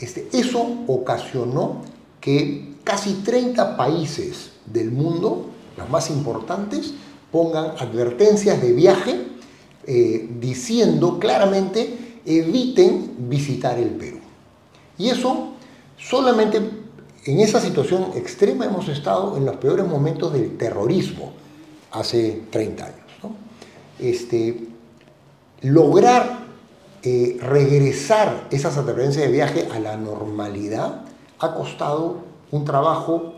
Este, 0.00 0.26
eso 0.32 0.66
ocasionó 0.86 1.82
que 2.18 2.76
casi 2.82 3.12
30 3.16 3.76
países 3.76 4.52
del 4.64 4.90
mundo, 4.90 5.50
los 5.76 5.90
más 5.90 6.08
importantes, 6.08 6.94
pongan 7.30 7.72
advertencias 7.78 8.62
de 8.62 8.72
viaje 8.72 9.26
eh, 9.86 10.30
diciendo 10.40 11.18
claramente 11.18 12.20
eviten 12.24 13.16
visitar 13.28 13.78
el 13.78 13.90
Perú. 13.90 14.20
Y 14.96 15.10
eso 15.10 15.50
solamente 15.98 16.58
en 17.26 17.40
esa 17.40 17.60
situación 17.60 18.12
extrema 18.14 18.64
hemos 18.64 18.88
estado 18.88 19.36
en 19.36 19.44
los 19.44 19.56
peores 19.56 19.86
momentos 19.86 20.32
del 20.32 20.56
terrorismo, 20.56 21.34
hace 21.92 22.42
30 22.50 22.84
años. 22.84 22.98
Este, 23.98 24.68
lograr 25.62 26.40
eh, 27.02 27.38
regresar 27.40 28.46
esas 28.50 28.76
advertencias 28.76 29.26
de 29.26 29.32
viaje 29.32 29.68
a 29.72 29.78
la 29.78 29.96
normalidad 29.96 31.04
ha 31.38 31.54
costado 31.54 32.18
un 32.50 32.64
trabajo 32.64 33.34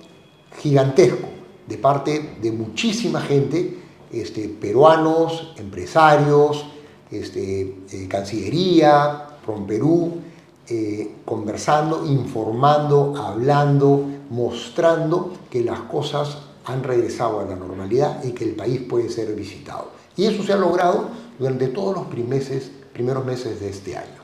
gigantesco 0.59 1.29
de 1.67 1.79
parte 1.79 2.37
de 2.41 2.53
muchísima 2.53 3.21
gente, 3.21 3.79
este, 4.13 4.49
peruanos, 4.49 5.55
empresarios, 5.57 6.67
este, 7.11 7.85
eh, 7.93 8.09
Cancillería, 8.09 9.29
From 9.45 9.67
Perú, 9.67 10.21
eh, 10.69 11.17
conversando, 11.25 12.07
informando, 12.07 13.15
hablando, 13.17 14.05
mostrando 14.31 15.33
que 15.51 15.63
las 15.63 15.81
cosas 15.81 16.39
han 16.65 16.83
regresado 16.83 17.41
a 17.41 17.45
la 17.45 17.57
normalidad 17.57 18.23
y 18.25 18.33
que 18.33 18.45
el 18.45 18.55
país 18.55 18.81
puede 18.81 19.09
ser 19.09 19.35
visitado. 19.35 19.91
Y 20.17 20.25
eso 20.25 20.43
se 20.43 20.53
ha 20.53 20.57
logrado 20.57 21.09
durante 21.39 21.69
todos 21.69 21.97
los 21.97 22.07
primeros 22.07 23.25
meses 23.25 23.61
de 23.61 23.69
este 23.71 23.97
año. 23.97 24.23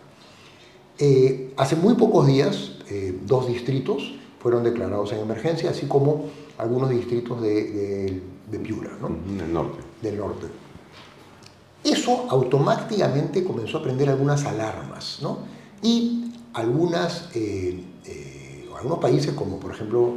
Eh, 0.98 1.54
hace 1.56 1.76
muy 1.76 1.94
pocos 1.94 2.26
días, 2.26 2.72
eh, 2.90 3.18
dos 3.24 3.48
distritos 3.48 4.14
fueron 4.40 4.64
declarados 4.64 5.12
en 5.12 5.20
emergencia, 5.20 5.70
así 5.70 5.86
como 5.86 6.26
algunos 6.58 6.90
distritos 6.90 7.40
de, 7.40 8.20
Piura, 8.62 8.90
del 9.36 9.52
norte. 9.52 9.78
Del 10.02 10.18
norte. 10.18 10.46
Eso 11.84 12.26
automáticamente 12.28 13.44
comenzó 13.44 13.78
a 13.78 13.82
prender 13.82 14.08
algunas 14.08 14.44
alarmas, 14.44 15.18
¿no? 15.22 15.38
Y 15.82 16.32
algunas, 16.52 17.30
eh, 17.34 17.84
algunos 18.76 18.98
países, 18.98 19.32
como 19.32 19.58
por 19.58 19.72
ejemplo 19.72 20.16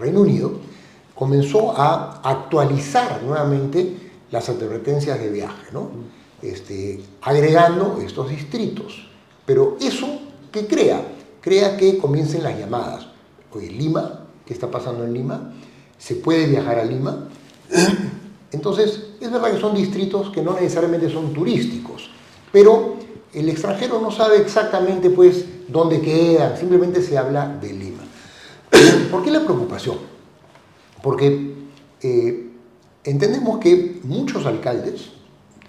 Reino 0.00 0.20
Unido, 0.20 0.52
comenzó 1.14 1.78
a 1.78 2.20
actualizar 2.22 3.22
nuevamente 3.22 4.10
las 4.30 4.48
advertencias 4.48 5.18
de 5.20 5.30
viaje, 5.30 5.66
¿no? 5.72 5.90
este, 6.42 7.00
agregando 7.22 8.00
estos 8.04 8.30
distritos. 8.30 9.06
Pero 9.46 9.76
eso, 9.80 10.06
¿qué 10.52 10.66
crea? 10.66 11.02
Crea 11.40 11.76
que 11.76 11.98
comiencen 11.98 12.42
las 12.42 12.58
llamadas. 12.58 13.06
Oye, 13.52 13.70
Lima, 13.70 14.26
¿qué 14.46 14.52
está 14.52 14.70
pasando 14.70 15.04
en 15.04 15.12
Lima? 15.12 15.52
¿Se 15.98 16.16
puede 16.16 16.46
viajar 16.46 16.78
a 16.78 16.84
Lima? 16.84 17.28
Entonces, 18.52 19.10
es 19.20 19.30
verdad 19.30 19.52
que 19.52 19.60
son 19.60 19.74
distritos 19.74 20.30
que 20.30 20.42
no 20.42 20.54
necesariamente 20.54 21.10
son 21.10 21.32
turísticos, 21.32 22.10
pero 22.50 22.96
el 23.32 23.48
extranjero 23.48 24.00
no 24.00 24.10
sabe 24.10 24.38
exactamente 24.38 25.10
pues 25.10 25.44
dónde 25.68 26.00
queda, 26.00 26.56
simplemente 26.56 27.00
se 27.00 27.16
habla 27.16 27.46
de 27.60 27.72
Lima. 27.72 28.02
¿Por 29.10 29.24
qué 29.24 29.30
la 29.30 29.44
preocupación? 29.44 29.98
Porque 31.02 31.54
eh, 32.02 32.50
entendemos 33.04 33.58
que 33.58 34.00
muchos 34.04 34.46
alcaldes, 34.46 35.10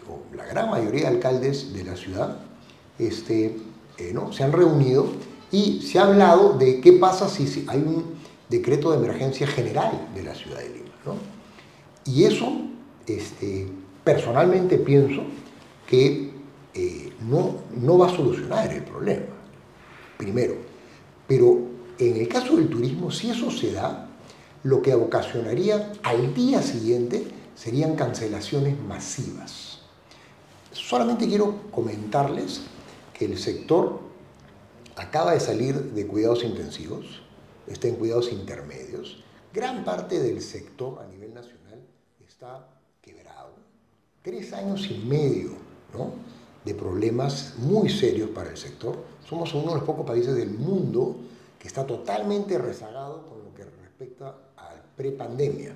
o 0.09 0.35
la 0.35 0.45
gran 0.45 0.69
mayoría 0.69 1.01
de 1.01 1.07
alcaldes 1.07 1.73
de 1.73 1.83
la 1.83 1.95
ciudad, 1.95 2.37
este, 2.99 3.57
eh, 3.97 4.11
¿no? 4.13 4.31
se 4.31 4.43
han 4.43 4.51
reunido 4.51 5.07
y 5.51 5.81
se 5.81 5.99
ha 5.99 6.03
hablado 6.03 6.53
de 6.53 6.79
qué 6.79 6.93
pasa 6.93 7.27
si, 7.27 7.65
hay 7.67 7.79
un 7.79 8.15
decreto 8.49 8.91
de 8.91 8.97
emergencia 8.97 9.47
general 9.47 10.09
de 10.13 10.23
la 10.23 10.35
ciudad 10.35 10.59
de 10.59 10.69
Lima. 10.69 10.81
Y 12.05 12.23
eso, 12.23 12.51
este, 13.07 13.67
personalmente 14.03 14.77
pienso 14.77 15.23
que 15.87 16.31
eh, 16.73 17.13
no, 17.27 17.55
no 17.75 17.97
va 17.97 18.07
a 18.07 18.15
solucionar 18.15 18.71
el 18.71 18.83
problema, 18.83 19.25
primero. 20.17 20.55
Pero 21.27 21.70
en 22.09 22.17
el 22.17 22.27
caso 22.27 22.55
del 22.55 22.67
turismo, 22.67 23.11
si 23.11 23.29
eso 23.29 23.51
se 23.51 23.73
da, 23.73 24.07
lo 24.63 24.81
que 24.81 24.95
ocasionaría 24.95 25.93
al 26.01 26.33
día 26.33 26.61
siguiente 26.61 27.27
serían 27.55 27.95
cancelaciones 27.95 28.79
masivas. 28.79 29.79
Solamente 30.71 31.27
quiero 31.27 31.69
comentarles 31.71 32.61
que 33.13 33.25
el 33.25 33.37
sector 33.37 33.99
acaba 34.95 35.33
de 35.33 35.39
salir 35.39 35.75
de 35.75 36.07
cuidados 36.07 36.43
intensivos, 36.43 37.21
está 37.67 37.87
en 37.87 37.95
cuidados 37.95 38.31
intermedios. 38.31 39.23
Gran 39.53 39.83
parte 39.83 40.19
del 40.19 40.41
sector 40.41 40.99
a 41.03 41.07
nivel 41.07 41.33
nacional 41.33 41.81
está 42.25 42.67
quebrado. 43.01 43.53
Tres 44.23 44.53
años 44.53 44.89
y 44.89 44.97
medio 45.05 45.51
de 46.65 46.73
problemas 46.73 47.55
muy 47.57 47.89
serios 47.89 48.29
para 48.29 48.49
el 48.49 48.57
sector. 48.57 49.03
Somos 49.27 49.53
uno 49.53 49.69
de 49.69 49.75
los 49.75 49.83
pocos 49.83 50.05
países 50.05 50.35
del 50.35 50.51
mundo 50.51 51.17
que 51.61 51.67
está 51.67 51.85
totalmente 51.85 52.57
rezagado 52.57 53.27
con 53.29 53.43
lo 53.43 53.53
que 53.53 53.63
respecta 53.63 54.35
a 54.57 54.71
prepandemia. 54.97 55.75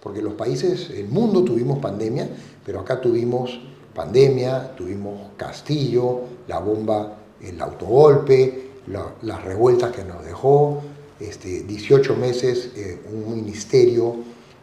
Porque 0.00 0.22
los 0.22 0.34
países, 0.34 0.90
el 0.90 1.08
mundo 1.08 1.42
tuvimos 1.42 1.80
pandemia, 1.80 2.28
pero 2.64 2.78
acá 2.78 3.00
tuvimos 3.00 3.58
pandemia, 3.92 4.76
tuvimos 4.76 5.32
Castillo, 5.36 6.20
la 6.46 6.60
bomba, 6.60 7.16
el 7.40 7.60
autogolpe, 7.60 8.70
las 9.22 9.44
revueltas 9.44 9.90
que 9.90 10.04
nos 10.04 10.24
dejó, 10.24 10.82
este, 11.18 11.64
18 11.64 12.14
meses 12.14 12.70
eh, 12.76 13.00
un 13.12 13.34
ministerio 13.34 14.14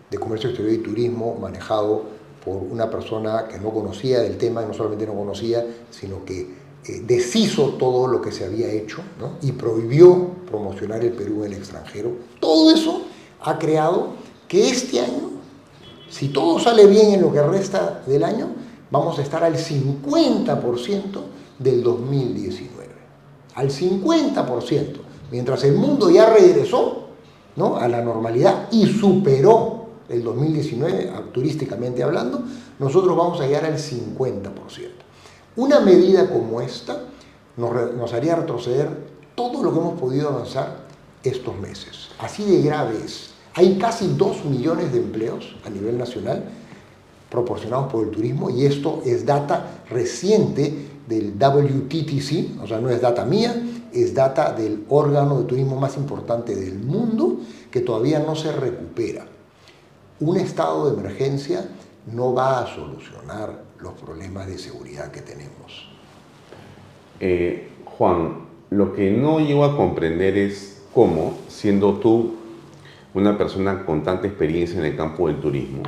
de 0.09 0.17
Comercio 0.17 0.51
Exterior 0.51 0.73
y 0.73 0.77
Turismo 0.77 1.35
manejado 1.35 2.03
por 2.45 2.57
una 2.57 2.89
persona 2.89 3.47
que 3.49 3.59
no 3.59 3.71
conocía 3.71 4.21
del 4.21 4.37
tema, 4.37 4.63
y 4.63 4.67
no 4.67 4.73
solamente 4.73 5.05
no 5.05 5.15
conocía, 5.15 5.65
sino 5.89 6.23
que 6.23 6.60
eh, 6.85 7.03
deshizo 7.05 7.75
todo 7.75 8.07
lo 8.07 8.21
que 8.21 8.31
se 8.31 8.45
había 8.45 8.71
hecho 8.71 9.01
y 9.41 9.51
prohibió 9.51 10.29
promocionar 10.49 11.03
el 11.03 11.11
Perú 11.11 11.43
en 11.43 11.53
el 11.53 11.59
extranjero. 11.59 12.11
Todo 12.39 12.73
eso 12.73 13.03
ha 13.41 13.59
creado 13.59 14.13
que 14.47 14.69
este 14.69 14.99
año, 14.99 15.29
si 16.09 16.29
todo 16.29 16.59
sale 16.59 16.87
bien 16.87 17.13
en 17.13 17.21
lo 17.21 17.31
que 17.31 17.41
resta 17.41 18.01
del 18.07 18.23
año, 18.23 18.47
vamos 18.89 19.19
a 19.19 19.21
estar 19.21 19.43
al 19.43 19.55
50% 19.55 21.01
del 21.59 21.83
2019. 21.83 22.89
Al 23.55 23.69
50%. 23.69 24.95
Mientras 25.31 25.63
el 25.63 25.75
mundo 25.75 26.09
ya 26.09 26.33
regresó 26.33 27.07
¿no? 27.55 27.77
a 27.77 27.87
la 27.87 28.01
normalidad 28.01 28.67
y 28.71 28.87
superó 28.87 29.85
el 30.09 30.23
2019, 30.23 31.11
turísticamente 31.31 32.03
hablando, 32.03 32.43
nosotros 32.79 33.15
vamos 33.15 33.39
a 33.39 33.45
llegar 33.45 33.65
al 33.65 33.77
50%. 33.77 34.90
Una 35.55 35.81
medida 35.81 36.29
como 36.29 36.61
esta 36.61 36.97
nos, 37.57 38.13
haría 38.13 38.35
retroceder 38.35 38.89
todo 39.35 39.63
lo 39.63 39.73
que 39.73 39.79
hemos 39.79 39.99
podido 39.99 40.29
avanzar 40.29 40.77
estos 41.23 41.57
meses. 41.59 42.09
Así 42.19 42.45
de 42.45 42.61
grave 42.61 42.95
es. 43.03 43.31
Hay 43.53 43.77
casi 43.77 44.13
2 44.15 44.45
millones 44.45 44.93
de 44.93 44.99
empleos 44.99 45.55
a 45.65 45.69
nivel 45.69 45.97
nacional 45.97 46.45
proporcionados 47.29 47.91
por 47.91 48.05
el 48.05 48.11
turismo 48.11 48.49
y 48.49 48.65
esto 48.65 49.01
es 49.05 49.25
data 49.25 49.83
reciente 49.89 50.89
del 51.07 51.33
WTTC, 51.37 52.61
o 52.63 52.67
sea, 52.67 52.79
no 52.79 52.89
es 52.89 53.01
data 53.01 53.25
mía, 53.25 53.53
es 53.91 54.13
data 54.13 54.53
del 54.53 54.85
órgano 54.87 55.39
de 55.39 55.45
turismo 55.45 55.75
más 55.75 55.97
importante 55.97 56.55
del 56.55 56.79
mundo 56.79 57.39
que 57.69 57.81
todavía 57.81 58.19
no 58.19 58.35
se 58.35 58.53
recupera. 58.53 59.25
Un 60.21 60.37
estado 60.37 60.89
de 60.89 60.99
emergencia 60.99 61.67
no 62.13 62.33
va 62.33 62.61
a 62.61 62.73
solucionar 62.73 63.70
los 63.81 63.93
problemas 63.93 64.47
de 64.47 64.57
seguridad 64.57 65.11
que 65.11 65.21
tenemos. 65.21 65.89
Eh, 67.19 67.69
Juan, 67.85 68.47
lo 68.69 68.93
que 68.93 69.11
no 69.11 69.39
llego 69.39 69.65
a 69.65 69.75
comprender 69.75 70.37
es 70.37 70.83
cómo, 70.93 71.37
siendo 71.47 71.95
tú 71.95 72.35
una 73.13 73.37
persona 73.37 73.85
con 73.85 74.03
tanta 74.03 74.27
experiencia 74.27 74.79
en 74.79 74.85
el 74.85 74.95
campo 74.95 75.27
del 75.27 75.37
turismo, 75.41 75.83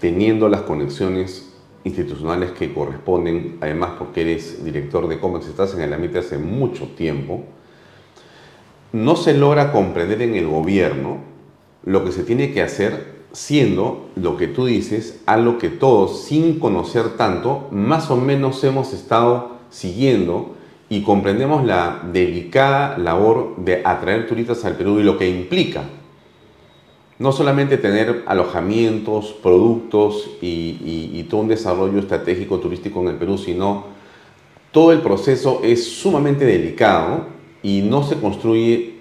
teniendo 0.00 0.48
las 0.48 0.62
conexiones 0.62 1.52
institucionales 1.84 2.52
que 2.52 2.72
corresponden, 2.72 3.58
además 3.60 3.92
porque 3.98 4.22
eres 4.22 4.64
director 4.64 5.08
de 5.08 5.18
Comex, 5.18 5.46
estás 5.46 5.74
en 5.74 5.80
el 5.80 5.92
ámbito 5.92 6.18
hace 6.18 6.38
mucho 6.38 6.88
tiempo, 6.88 7.44
no 8.92 9.16
se 9.16 9.34
logra 9.34 9.72
comprender 9.72 10.22
en 10.22 10.34
el 10.34 10.46
gobierno 10.46 11.18
lo 11.84 12.04
que 12.04 12.12
se 12.12 12.24
tiene 12.24 12.52
que 12.52 12.62
hacer 12.62 13.19
siendo 13.32 14.08
lo 14.16 14.36
que 14.36 14.48
tú 14.48 14.66
dices 14.66 15.20
algo 15.26 15.58
que 15.58 15.68
todos, 15.68 16.24
sin 16.24 16.58
conocer 16.58 17.16
tanto, 17.16 17.68
más 17.70 18.10
o 18.10 18.16
menos 18.16 18.62
hemos 18.64 18.92
estado 18.92 19.56
siguiendo 19.70 20.54
y 20.88 21.02
comprendemos 21.02 21.64
la 21.64 22.02
delicada 22.12 22.98
labor 22.98 23.54
de 23.58 23.82
atraer 23.84 24.26
turistas 24.26 24.64
al 24.64 24.76
Perú 24.76 24.98
y 24.98 25.04
lo 25.04 25.16
que 25.18 25.28
implica 25.28 25.84
no 27.20 27.32
solamente 27.32 27.76
tener 27.76 28.24
alojamientos, 28.26 29.34
productos 29.42 30.30
y, 30.40 31.22
todo 31.28 31.42
un 31.42 31.48
desarrollo 31.48 32.00
estratégico 32.00 32.58
turístico 32.58 33.02
en 33.02 33.08
el 33.08 33.16
Perú, 33.16 33.36
sino 33.36 33.84
todo 34.72 34.90
el 34.90 35.00
proceso 35.00 35.60
es 35.62 35.86
sumamente 35.86 36.46
delicado 36.46 37.26
y 37.62 37.82
no 37.82 38.02
se 38.02 38.16
construye 38.16 38.94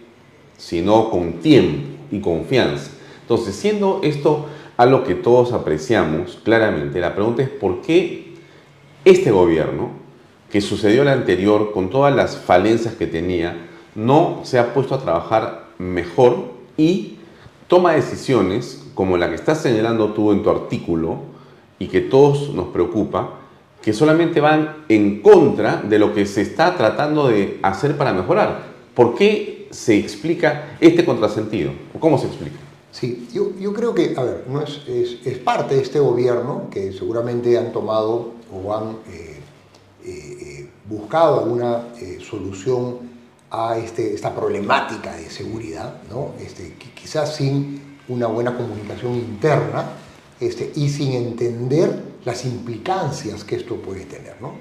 sino 0.57 1.09
con 1.09 1.33
tiempo 1.35 1.87
y 2.11 2.19
confianza. 2.19 2.91
Entonces, 3.29 3.55
siendo 3.55 3.99
esto 4.01 4.47
algo 4.75 5.03
que 5.03 5.13
todos 5.13 5.53
apreciamos 5.53 6.39
claramente, 6.43 6.99
la 6.99 7.13
pregunta 7.13 7.43
es 7.43 7.49
por 7.49 7.81
qué 7.81 8.33
este 9.05 9.29
gobierno, 9.29 9.91
que 10.49 10.61
sucedió 10.61 11.03
el 11.03 11.09
anterior 11.09 11.71
con 11.71 11.91
todas 11.91 12.15
las 12.15 12.37
falencias 12.37 12.95
que 12.95 13.05
tenía, 13.05 13.67
no 13.93 14.39
se 14.41 14.57
ha 14.57 14.73
puesto 14.73 14.95
a 14.95 15.01
trabajar 15.01 15.67
mejor 15.77 16.53
y 16.75 17.19
toma 17.67 17.93
decisiones 17.93 18.83
como 18.95 19.15
la 19.15 19.29
que 19.29 19.35
estás 19.35 19.61
señalando 19.61 20.11
tú 20.13 20.31
en 20.31 20.41
tu 20.41 20.49
artículo 20.49 21.17
y 21.77 21.85
que 21.85 22.01
todos 22.01 22.49
nos 22.55 22.69
preocupa, 22.69 23.35
que 23.83 23.93
solamente 23.93 24.41
van 24.41 24.85
en 24.89 25.21
contra 25.21 25.83
de 25.83 25.99
lo 25.99 26.15
que 26.15 26.25
se 26.25 26.41
está 26.41 26.75
tratando 26.75 27.27
de 27.27 27.59
hacer 27.61 27.95
para 27.95 28.11
mejorar. 28.11 28.63
¿Por 28.95 29.13
qué 29.13 29.67
se 29.69 29.99
explica 29.99 30.77
este 30.81 31.05
contrasentido? 31.05 31.69
¿Cómo 31.99 32.17
se 32.17 32.25
explica? 32.25 32.68
Sí, 32.99 33.29
yo, 33.33 33.55
yo 33.57 33.73
creo 33.73 33.93
que, 33.93 34.13
a 34.17 34.23
ver, 34.23 34.45
no 34.49 34.61
es, 34.61 34.81
es, 34.87 35.37
parte 35.37 35.75
de 35.75 35.81
este 35.81 35.99
gobierno 35.99 36.69
que 36.69 36.91
seguramente 36.91 37.57
han 37.57 37.71
tomado 37.71 38.33
o 38.51 38.75
han 38.75 38.97
eh, 39.09 39.39
eh, 40.03 40.37
eh, 40.41 40.69
buscado 40.85 41.39
alguna 41.39 41.85
solución 42.29 43.09
a 43.51 43.77
este, 43.77 44.13
esta 44.13 44.35
problemática 44.35 45.15
de 45.15 45.29
seguridad, 45.29 46.01
¿no? 46.09 46.31
este, 46.41 46.75
quizás 46.93 47.35
sin 47.35 47.97
una 48.09 48.27
buena 48.27 48.55
comunicación 48.57 49.15
interna 49.15 49.85
este, 50.39 50.71
y 50.75 50.89
sin 50.89 51.13
entender 51.13 52.03
las 52.25 52.43
implicancias 52.43 53.45
que 53.45 53.55
esto 53.55 53.77
puede 53.77 54.05
tener. 54.05 54.35
¿no? 54.41 54.55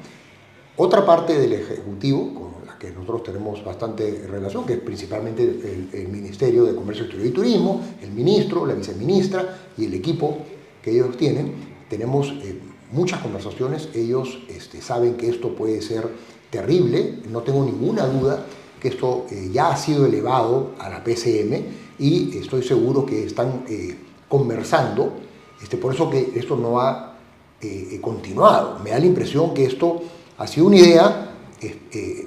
Otra 0.76 1.04
parte 1.04 1.36
del 1.36 1.54
Ejecutivo, 1.54 2.47
que 2.78 2.90
nosotros 2.90 3.24
tenemos 3.24 3.64
bastante 3.64 4.26
relación, 4.28 4.64
que 4.64 4.74
es 4.74 4.80
principalmente 4.80 5.42
el, 5.92 6.08
Ministerio 6.08 6.64
de 6.64 6.74
Comercio 6.74 7.04
Exterior 7.04 7.28
y 7.28 7.32
Turismo, 7.32 7.80
el 8.02 8.12
ministro, 8.12 8.64
la 8.64 8.74
viceministra 8.74 9.58
y 9.76 9.86
el 9.86 9.94
equipo 9.94 10.38
que 10.82 10.92
ellos 10.92 11.16
tienen, 11.16 11.52
tenemos 11.88 12.28
eh, 12.42 12.58
muchas 12.92 13.20
conversaciones, 13.20 13.88
ellos 13.94 14.38
este, 14.48 14.80
saben 14.80 15.16
que 15.16 15.28
esto 15.28 15.54
puede 15.54 15.82
ser 15.82 16.08
terrible, 16.50 17.20
no 17.30 17.42
tengo 17.42 17.64
ninguna 17.64 18.06
duda 18.06 18.46
que 18.80 18.88
esto 18.88 19.26
eh, 19.30 19.50
ya 19.52 19.70
ha 19.70 19.76
sido 19.76 20.06
elevado 20.06 20.72
a 20.78 20.88
la 20.88 21.02
PCM 21.02 21.64
y 21.98 22.38
estoy 22.38 22.62
seguro 22.62 23.04
que 23.04 23.24
están 23.24 23.64
eh, 23.68 23.96
conversando, 24.28 25.14
este, 25.60 25.76
por 25.76 25.94
eso 25.94 26.08
que 26.08 26.32
esto 26.36 26.56
no 26.56 26.80
ha 26.80 27.06
continuado. 28.00 28.78
Me 28.84 28.90
da 28.90 29.00
la 29.00 29.06
impresión 29.06 29.52
que 29.52 29.64
esto 29.64 30.00
ha 30.38 30.46
sido 30.46 30.68
una 30.68 30.76
idea, 30.76 31.27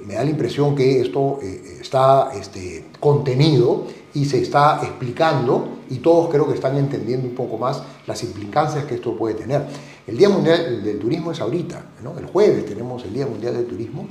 me 0.06 0.14
da 0.14 0.24
la 0.24 0.30
impresión 0.30 0.74
que 0.74 1.00
esto 1.00 1.38
está 1.80 2.30
este, 2.38 2.84
contenido 3.00 3.86
y 4.14 4.24
se 4.26 4.40
está 4.42 4.80
explicando 4.82 5.78
y 5.88 5.98
todos 5.98 6.30
creo 6.30 6.46
que 6.46 6.54
están 6.54 6.76
entendiendo 6.76 7.26
un 7.26 7.34
poco 7.34 7.56
más 7.56 7.82
las 8.06 8.22
implicancias 8.22 8.84
que 8.84 8.96
esto 8.96 9.16
puede 9.16 9.34
tener. 9.34 9.66
El 10.06 10.16
Día 10.16 10.28
Mundial 10.28 10.82
del 10.82 10.98
Turismo 10.98 11.32
es 11.32 11.40
ahorita, 11.40 11.92
¿no? 12.02 12.18
el 12.18 12.26
jueves 12.26 12.66
tenemos 12.66 13.04
el 13.04 13.14
Día 13.14 13.26
Mundial 13.26 13.54
del 13.54 13.66
Turismo. 13.66 14.08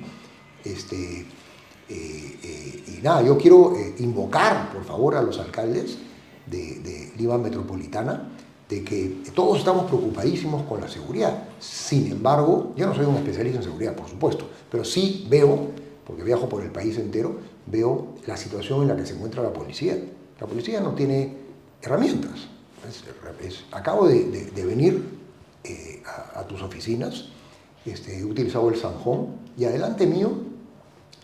Este, 0.63 1.25
eh, 1.89 2.37
eh, 2.43 2.83
y 2.97 3.01
nada, 3.01 3.21
yo 3.21 3.37
quiero 3.37 3.75
eh, 3.75 3.95
invocar, 3.99 4.71
por 4.71 4.85
favor, 4.85 5.15
a 5.15 5.21
los 5.21 5.39
alcaldes 5.39 5.97
de, 6.45 6.79
de 6.79 7.11
Lima 7.17 7.37
Metropolitana 7.37 8.31
de 8.71 8.85
que 8.85 9.17
todos 9.35 9.59
estamos 9.59 9.85
preocupadísimos 9.85 10.63
con 10.63 10.79
la 10.79 10.87
seguridad. 10.87 11.43
Sin 11.59 12.09
embargo, 12.09 12.71
yo 12.77 12.87
no 12.87 12.95
soy 12.95 13.05
un 13.05 13.17
especialista 13.17 13.57
en 13.57 13.65
seguridad, 13.65 13.95
por 13.95 14.07
supuesto, 14.07 14.47
pero 14.71 14.85
sí 14.85 15.27
veo, 15.29 15.67
porque 16.07 16.23
viajo 16.23 16.47
por 16.47 16.63
el 16.63 16.71
país 16.71 16.97
entero, 16.97 17.35
veo 17.65 18.15
la 18.25 18.37
situación 18.37 18.83
en 18.83 18.87
la 18.87 18.95
que 18.95 19.05
se 19.05 19.13
encuentra 19.13 19.43
la 19.43 19.51
policía. 19.51 19.97
La 20.39 20.47
policía 20.47 20.79
no 20.79 20.91
tiene 20.93 21.35
herramientas. 21.81 22.47
acabo 23.73 24.07
de, 24.07 24.49
venir 24.65 25.03
eh, 25.65 26.01
a, 26.33 26.47
tus 26.47 26.61
oficinas, 26.61 27.25
este, 27.85 28.19
he 28.19 28.23
utilizado 28.23 28.69
el 28.69 28.77
Sanjón 28.77 29.35
y 29.57 29.65
adelante 29.65 30.07
mío 30.07 30.31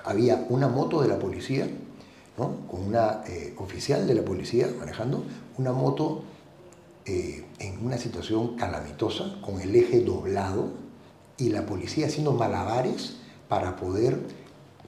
había 0.03 0.45
una 0.49 0.67
moto 0.67 1.01
de 1.01 1.07
la 1.07 1.17
policía, 1.17 1.69
con 2.35 2.87
una 2.87 3.23
eh, 3.25 3.55
oficial 3.57 4.05
de 4.05 4.13
la 4.13 4.21
policía 4.23 4.69
manejando, 4.77 5.23
una 5.57 5.71
moto 5.71 6.23
eh, 7.07 7.45
en 7.59 7.85
una 7.85 7.97
situación 7.97 8.55
calamitosa, 8.57 9.39
con 9.41 9.61
el 9.61 9.75
eje 9.75 10.01
doblado 10.01 10.71
y 11.37 11.49
la 11.49 11.65
policía 11.65 12.07
haciendo 12.07 12.33
malabares 12.33 13.17
para 13.47 13.75
poder 13.77 14.19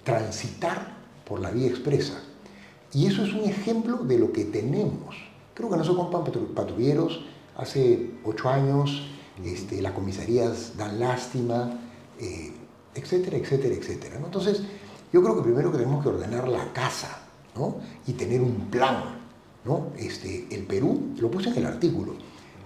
transitar 0.03 0.97
por 1.25 1.39
la 1.39 1.51
vía 1.51 1.67
expresa. 1.67 2.21
Y 2.91 3.05
eso 3.05 3.23
es 3.23 3.33
un 3.33 3.45
ejemplo 3.45 3.97
de 3.97 4.17
lo 4.17 4.33
que 4.33 4.45
tenemos. 4.45 5.15
Creo 5.53 5.69
que 5.69 5.77
no 5.77 5.83
se 5.83 5.95
compran 5.95 6.23
patrulleros. 6.53 7.23
Hace 7.55 8.11
ocho 8.25 8.49
años 8.49 9.07
este, 9.43 9.81
las 9.81 9.93
comisarías 9.93 10.75
dan 10.75 10.99
lástima, 10.99 11.79
eh, 12.19 12.51
etcétera, 12.95 13.37
etcétera, 13.37 13.75
etcétera. 13.75 14.17
Entonces, 14.17 14.63
yo 15.13 15.21
creo 15.23 15.35
que 15.35 15.43
primero 15.43 15.71
que 15.71 15.77
tenemos 15.77 16.03
que 16.03 16.09
ordenar 16.09 16.47
la 16.47 16.71
casa 16.73 17.19
y 18.07 18.13
tener 18.13 18.41
un 18.41 18.69
plan 18.69 19.18
¿no? 19.65 19.87
Este, 19.97 20.47
el 20.51 20.63
Perú, 20.63 21.11
lo 21.19 21.29
puse 21.29 21.49
en 21.49 21.57
el 21.57 21.65
artículo, 21.65 22.13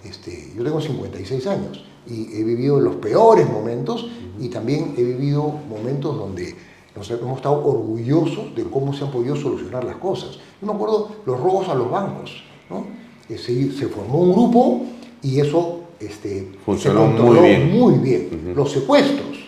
este, 0.04 0.52
yo 0.56 0.64
tengo 0.64 0.82
56 0.82 1.48
años 1.48 1.84
y 2.06 2.36
he 2.36 2.44
vivido 2.44 2.80
los 2.80 2.96
peores 2.96 3.50
momentos 3.50 4.10
y 4.40 4.50
también 4.50 4.94
he 4.98 5.04
vivido 5.04 5.44
momentos 5.70 6.18
donde 6.18 6.56
nos 6.96 7.10
hemos 7.10 7.38
estado 7.38 7.66
orgullosos 7.66 8.54
de 8.56 8.64
cómo 8.66 8.94
se 8.94 9.06
han 9.06 9.12
podido 9.12 9.36
solucionar 9.36 9.84
las 9.84 9.96
cosas. 9.96 10.38
Yo 10.62 10.68
me 10.68 10.74
acuerdo 10.74 11.10
los 11.26 11.40
robos 11.40 11.70
a 11.70 11.76
los 11.76 11.90
bancos, 11.90 12.44
¿no? 12.70 12.86
Eh, 13.30 13.38
se, 13.38 13.72
se 13.72 13.88
formó 13.88 14.20
un 14.20 14.34
grupo 14.34 14.82
y 15.22 15.40
eso 15.40 15.80
este, 16.00 16.52
funcionó 16.66 17.08
muy 17.08 17.40
bien. 17.40 17.72
Muy 17.72 17.94
bien. 17.96 18.54
Los 18.56 18.72
secuestros, 18.72 19.48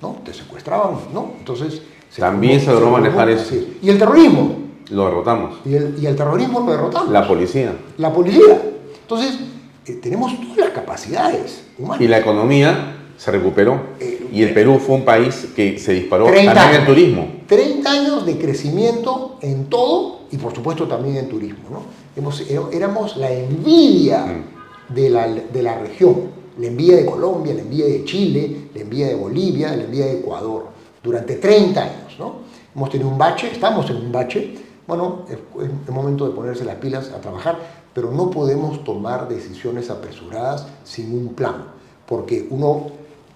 ¿no? 0.00 0.16
Te 0.24 0.32
secuestraban, 0.32 0.96
¿no? 1.12 1.32
Entonces... 1.38 1.82
También 2.16 2.58
se 2.58 2.72
logró 2.72 2.90
manejar 2.90 3.28
eso. 3.28 3.54
Y 3.82 3.90
el 3.90 3.98
terrorismo, 3.98 4.56
lo 4.90 5.04
derrotamos. 5.06 5.58
Y 5.64 5.74
el, 5.74 6.16
terrorismo 6.16 6.60
lo 6.60 6.72
derrotamos. 6.72 7.10
La 7.10 7.26
policía. 7.26 7.76
La 7.98 8.12
policía. 8.12 8.62
Entonces, 9.02 9.38
eh, 9.86 9.92
tenemos 9.94 10.32
todas 10.40 10.56
las 10.56 10.70
capacidades 10.70 11.64
humanas. 11.78 12.00
Y 12.00 12.08
la 12.08 12.18
economía 12.18 12.96
se 13.16 13.30
recuperó. 13.30 13.80
Eh, 14.00 14.28
y 14.32 14.42
el 14.42 14.54
Perú 14.54 14.78
fue 14.78 14.96
un 14.96 15.04
país 15.04 15.48
que 15.54 15.78
se 15.78 15.92
disparó 15.92 16.26
también 16.26 16.50
en 16.50 16.86
turismo. 16.86 17.28
30 17.46 17.90
años 17.90 18.26
de 18.26 18.38
crecimiento 18.38 19.38
en 19.42 19.66
todo 19.66 20.20
y 20.30 20.36
por 20.36 20.54
supuesto 20.54 20.86
también 20.86 21.16
en 21.16 21.28
turismo. 21.28 21.64
¿no? 21.70 21.82
Hemos, 22.16 22.40
eh, 22.42 22.60
éramos 22.72 23.16
la 23.16 23.32
envidia 23.32 24.24
mm. 24.24 24.94
de, 24.94 25.10
la, 25.10 25.28
de 25.28 25.62
la 25.62 25.78
región. 25.78 26.38
La 26.58 26.66
envidia 26.66 26.96
de 26.96 27.06
Colombia, 27.06 27.54
la 27.54 27.60
envidia 27.60 27.86
de 27.86 28.04
Chile, 28.04 28.56
la 28.74 28.80
envidia 28.80 29.08
de 29.08 29.14
Bolivia, 29.14 29.76
la 29.76 29.84
envidia 29.84 30.06
de 30.06 30.18
Ecuador. 30.18 30.66
Durante 31.02 31.36
30 31.36 31.80
años. 31.80 32.16
¿no? 32.18 32.36
Hemos 32.74 32.90
tenido 32.90 33.08
un 33.08 33.16
bache, 33.16 33.50
estamos 33.52 33.88
en 33.90 33.96
un 33.96 34.12
bache 34.12 34.54
bueno, 34.88 35.26
es, 35.28 35.92
momento 35.92 36.26
de 36.26 36.34
ponerse 36.34 36.64
las 36.64 36.76
pilas 36.76 37.12
a 37.12 37.20
trabajar, 37.20 37.58
pero 37.92 38.10
no 38.10 38.30
podemos 38.30 38.82
tomar 38.84 39.28
decisiones 39.28 39.90
apresuradas 39.90 40.66
sin 40.82 41.12
un 41.12 41.34
plan, 41.34 41.66
porque 42.06 42.46
uno, 42.48 42.86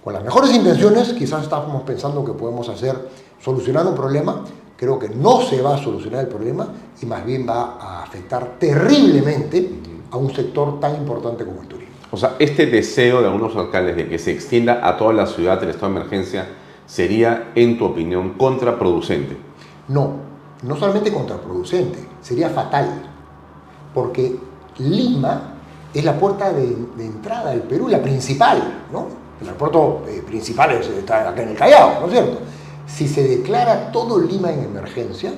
con 0.03 0.15
las 0.15 0.25
mejores 0.25 0.55
intenciones, 0.55 1.13
quizás 1.13 1.43
estamos 1.43 1.83
pensando 1.83 2.25
que 2.25 2.33
podemos 2.33 2.71
hacer, 2.71 2.97
solucionar 3.39 3.87
un 3.87 3.95
problema, 3.95 4.45
creo 4.79 4.99
que 4.99 5.11
no 5.11 5.43
se 5.43 5.61
va 5.61 5.75
a 5.75 5.79
solucionar 5.79 6.23
el 6.23 6.29
problema 6.29 6.69
y 7.03 7.05
más 7.05 7.25
bien 7.27 7.47
va 7.47 7.77
a 7.79 8.03
afectar 8.03 8.57
terriblemente 8.59 9.71
a 10.11 10.17
un 10.17 10.35
sector 10.35 10.81
tan 10.81 10.97
importante 10.97 11.45
como 11.45 11.61
el 11.61 11.69
turismo. 11.69 11.95
O 12.11 12.17
sea, 12.17 12.37
este 12.39 12.65
deseo 12.65 13.21
de 13.21 13.27
algunos 13.27 13.55
alcaldes 13.57 13.97
de 13.97 14.09
que 14.09 14.19
se 14.19 14.33
extienda 14.33 14.87
a 14.89 14.97
toda 14.97 15.13
la 15.13 15.27
ciudad 15.27 15.63
el 15.63 15.69
estado 15.69 15.93
de 15.93 16.01
emergencia 16.01 16.47
sería, 16.87 17.53
en 17.55 17.77
tu 17.77 17.85
opinión, 17.85 18.35
contraproducente. 18.39 19.37
No, 19.89 20.32
no 20.63 20.77
solamente 20.77 21.13
contraproducente, 21.13 21.99
sería 22.21 22.51
fatal, 22.51 23.03
porque 23.95 24.37
Lima 24.79 25.55
es 25.93 26.05
la 26.05 26.19
puerta 26.19 26.53
de, 26.53 26.65
entrada 26.99 27.51
del 27.51 27.63
Perú, 27.63 27.89
la 27.89 28.01
principal, 28.01 28.85
¿no? 28.93 29.07
El 29.41 29.49
aeropuerto 29.49 30.05
eh, 30.09 30.23
principal 30.25 30.71
está 30.71 31.29
acá 31.29 31.43
en 31.43 31.51
el 31.51 31.57
Callao, 31.57 32.01
¿no 32.01 32.07
es 32.07 32.13
cierto? 32.13 32.39
Si 32.87 33.09
se 33.09 33.27
declara 33.27 33.91
todo 33.91 34.21
Lima 34.21 34.53
en 34.53 34.65
emergencia, 34.65 35.33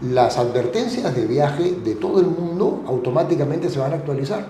las 0.00 0.38
advertencias 0.38 1.14
de 1.14 1.26
viaje 1.26 1.76
de 1.84 1.94
todo 1.94 2.20
el 2.20 2.26
mundo 2.26 2.82
automáticamente 2.86 3.68
se 3.68 3.78
van 3.78 3.92
a 3.92 3.96
actualizar. 3.96 4.46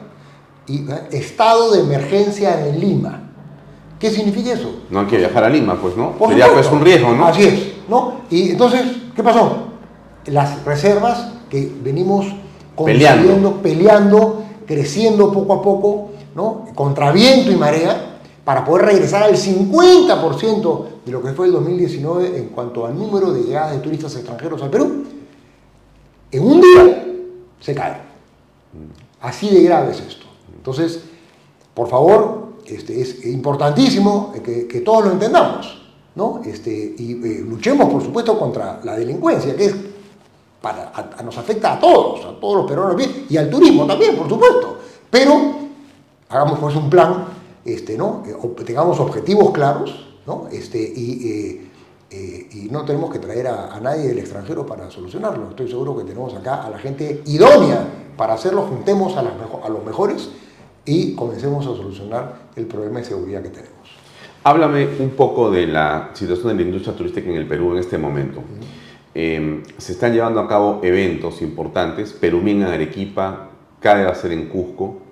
Y, 0.67 0.91
¿eh? 0.91 1.09
Estado 1.11 1.73
de 1.73 1.81
emergencia 1.81 2.67
en 2.67 2.81
Lima. 2.81 3.31
¿Qué 3.99 4.11
significa 4.11 4.53
eso? 4.53 4.83
No 4.91 5.01
hay 5.01 5.07
que 5.07 5.19
viajar 5.19 5.45
a 5.45 5.49
Lima, 5.49 5.77
pues, 5.81 5.97
¿no? 5.97 6.15
Sería 6.29 6.53
pues 6.53 6.71
un 6.71 6.81
riesgo, 6.81 7.13
¿no? 7.13 7.27
Así 7.27 7.45
es, 7.45 7.73
¿no? 7.89 8.23
Y 8.31 8.51
entonces, 8.53 8.83
¿qué 9.15 9.23
pasó? 9.23 9.72
Las 10.27 10.65
reservas 10.65 11.33
que 11.49 11.71
venimos 11.83 12.27
peleando. 12.77 13.63
peleando, 13.63 14.45
creciendo 14.67 15.33
poco 15.33 15.53
a 15.55 15.63
poco, 15.63 16.11
¿no? 16.35 16.67
contra 16.75 17.13
viento 17.13 17.51
y 17.51 17.57
marea, 17.57 18.19
para 18.45 18.65
poder 18.65 18.87
regresar 18.87 19.23
al 19.23 19.37
50% 19.37 20.85
de 21.05 21.13
lo 21.13 21.23
que 21.23 21.33
fue 21.33 21.47
el 21.47 21.53
2019 21.53 22.39
en 22.39 22.49
cuanto 22.49 22.87
al 22.87 22.99
número 22.99 23.33
de 23.33 23.43
llegadas 23.43 23.73
de 23.73 23.79
turistas 23.79 24.15
extranjeros 24.17 24.63
al 24.63 24.71
Perú, 24.71 25.05
en 26.31 26.43
un 26.43 26.61
día 26.61 27.07
se 27.61 27.75
cae. 27.75 27.99
Así 29.21 29.49
de 29.51 29.63
grave 29.63 29.93
es 29.93 30.01
esto. 30.01 30.27
Entonces, 30.57 31.01
por 31.75 31.89
favor, 31.89 32.55
este, 32.67 33.01
es 33.01 33.25
importantísimo 33.27 34.33
que, 34.45 34.67
que 34.67 34.81
todos 34.81 35.05
lo 35.05 35.13
entendamos. 35.13 35.83
¿no? 36.15 36.43
Este, 36.45 36.95
y 36.99 37.13
eh, 37.13 37.45
luchemos, 37.47 37.91
por 37.91 38.03
supuesto, 38.03 38.39
contra 38.39 38.81
la 38.85 38.97
delincuencia, 38.97 39.57
que 39.57 39.65
es 39.67 39.75
nos 41.25 41.39
afecta 41.39 41.75
a 41.75 41.81
todos, 41.81 42.25
a 42.25 42.41
todos 42.41 42.59
los 42.59 42.67
peruanos 42.67 42.97
bien, 42.97 43.27
y 43.29 43.37
al 43.37 43.51
turismo 43.51 43.87
también, 43.87 44.17
por 44.17 44.29
supuesto. 44.29 44.79
Pero 45.11 45.53
hagamos 46.29 46.59
pues 46.59 46.75
un 46.77 46.89
plan, 46.89 47.27
este, 47.65 47.97
¿no? 47.97 48.23
Eh, 48.27 48.35
tengamos 48.65 48.99
objetivos 49.01 49.51
claros, 49.51 50.09
¿no? 50.27 50.49
Este, 50.51 50.79
y, 50.81 51.29
eh, 51.29 51.71
eh, 52.11 52.49
y 52.53 52.69
no 52.71 52.85
tenemos 52.85 53.11
que 53.11 53.19
traer 53.19 53.49
a, 53.49 53.79
nadie 53.81 54.09
del 54.09 54.19
extranjero 54.19 54.67
para 54.67 54.91
solucionarlo. 54.91 55.51
Estoy 55.51 55.69
seguro 55.69 55.97
que 55.97 56.05
tenemos 56.05 56.35
acá 56.35 56.63
a 56.63 56.71
la 56.71 56.79
gente 56.79 57.23
idónea 57.27 57.87
para 58.17 58.35
hacerlo, 58.35 58.63
juntemos 58.63 59.17
a, 59.17 59.21
a 59.21 59.69
los 59.69 59.85
mejores 59.85 60.31
y 60.85 61.15
comencemos 61.15 61.67
a 61.67 61.71
solucionar 61.71 62.51
el 62.57 62.67
problema 62.67 62.99
de 62.99 63.05
seguridad 63.05 63.43
que 63.43 63.51
tenemos. 63.51 63.73
Háblame 64.45 64.89
un 64.99 65.11
poco 65.11 65.51
de 65.51 65.69
la 65.69 66.11
situación 66.15 66.49
de 66.49 66.55
la 66.65 66.69
industria 66.69 66.97
turística 66.97 67.31
en 67.31 67.37
el 67.37 67.47
Perú 67.47 67.73
en 67.73 67.79
este 67.79 67.97
momento. 67.97 68.43
Em, 69.15 69.63
se 69.77 69.93
están 69.93 70.15
llevando 70.15 70.41
a 70.41 70.49
cabo 70.49 70.81
eventos 70.83 71.43
importantes, 71.43 72.13
Perumín 72.13 72.63
en 72.63 72.69
Arequipa, 72.69 73.51
CADE 73.81 74.05
va 74.05 74.13
a 74.13 74.15
ser 74.15 74.33
en 74.33 74.49
Cusco. 74.49 75.03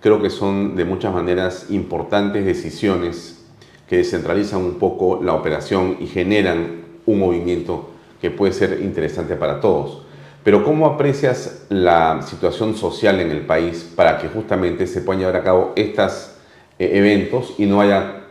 Creo 0.00 0.22
que 0.22 0.30
son 0.30 0.76
de 0.76 0.84
muchas 0.84 1.12
maneras 1.12 1.66
importantes 1.70 2.44
decisiones 2.44 3.44
que 3.88 3.96
descentralizan 3.96 4.62
un 4.62 4.74
poco 4.74 5.20
la 5.22 5.34
operación 5.34 5.96
y 5.98 6.06
generan 6.06 6.82
un 7.06 7.18
movimiento 7.18 7.90
que 8.20 8.30
puede 8.30 8.52
ser 8.52 8.80
interesante 8.82 9.34
para 9.34 9.60
todos. 9.60 10.02
Pero 10.44 10.64
¿cómo 10.64 10.86
aprecias 10.86 11.66
la 11.68 12.22
situación 12.22 12.76
social 12.76 13.20
en 13.20 13.30
el 13.30 13.40
país 13.40 13.90
para 13.96 14.18
que 14.18 14.28
justamente 14.28 14.86
se 14.86 15.00
puedan 15.00 15.20
llevar 15.20 15.36
a 15.36 15.42
cabo 15.42 15.72
estos 15.74 16.36
eh, 16.78 16.90
eventos 16.94 17.54
y 17.58 17.66
no 17.66 17.80
haya 17.80 18.24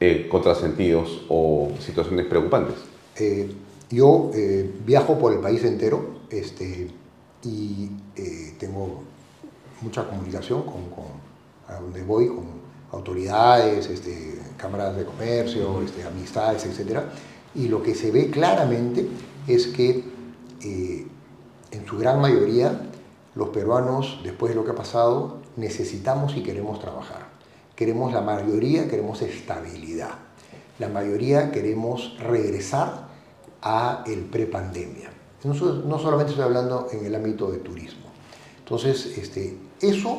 eh, 0.00 0.26
contrasentidos 0.28 1.22
o 1.28 1.70
situaciones 1.78 2.26
preocupantes? 2.26 2.74
Yo 3.92 4.30
eh, 4.32 4.74
viajo 4.86 5.18
por 5.18 5.34
el 5.34 5.40
país 5.40 5.62
entero 5.64 6.22
este, 6.30 6.88
y 7.44 7.90
eh, 8.16 8.54
tengo 8.58 9.02
mucha 9.82 10.08
comunicación 10.08 10.62
con, 10.62 10.82
a 11.68 11.78
donde 11.78 12.02
voy, 12.02 12.28
con 12.28 12.46
autoridades, 12.90 13.90
este, 13.90 14.40
cámaras 14.56 14.96
de 14.96 15.04
comercio, 15.04 15.82
este, 15.82 16.04
amistades, 16.04 16.64
etc. 16.64 17.00
Y 17.54 17.68
lo 17.68 17.82
que 17.82 17.94
se 17.94 18.10
ve 18.10 18.30
claramente 18.30 19.06
es 19.46 19.66
que 19.66 20.04
eh, 20.62 21.06
en 21.70 21.86
su 21.86 21.98
gran 21.98 22.18
mayoría 22.18 22.88
los 23.34 23.50
peruanos, 23.50 24.20
después 24.24 24.50
de 24.50 24.56
lo 24.56 24.64
que 24.64 24.70
ha 24.70 24.74
pasado, 24.74 25.42
necesitamos 25.56 26.34
y 26.34 26.42
queremos 26.42 26.80
trabajar. 26.80 27.28
Queremos, 27.76 28.14
la 28.14 28.22
mayoría 28.22 28.88
queremos 28.88 29.20
estabilidad. 29.20 30.14
La 30.78 30.88
mayoría 30.88 31.52
queremos 31.52 32.16
regresar 32.18 33.11
a 33.62 34.04
el 34.06 34.20
prepandemia. 34.20 35.10
No, 35.44 35.54
no 35.54 35.98
solamente 35.98 36.32
estoy 36.32 36.44
hablando 36.44 36.88
en 36.92 37.04
el 37.04 37.14
ámbito 37.14 37.50
de 37.50 37.58
turismo. 37.58 38.06
Entonces, 38.58 39.18
este, 39.18 39.56
eso 39.80 40.18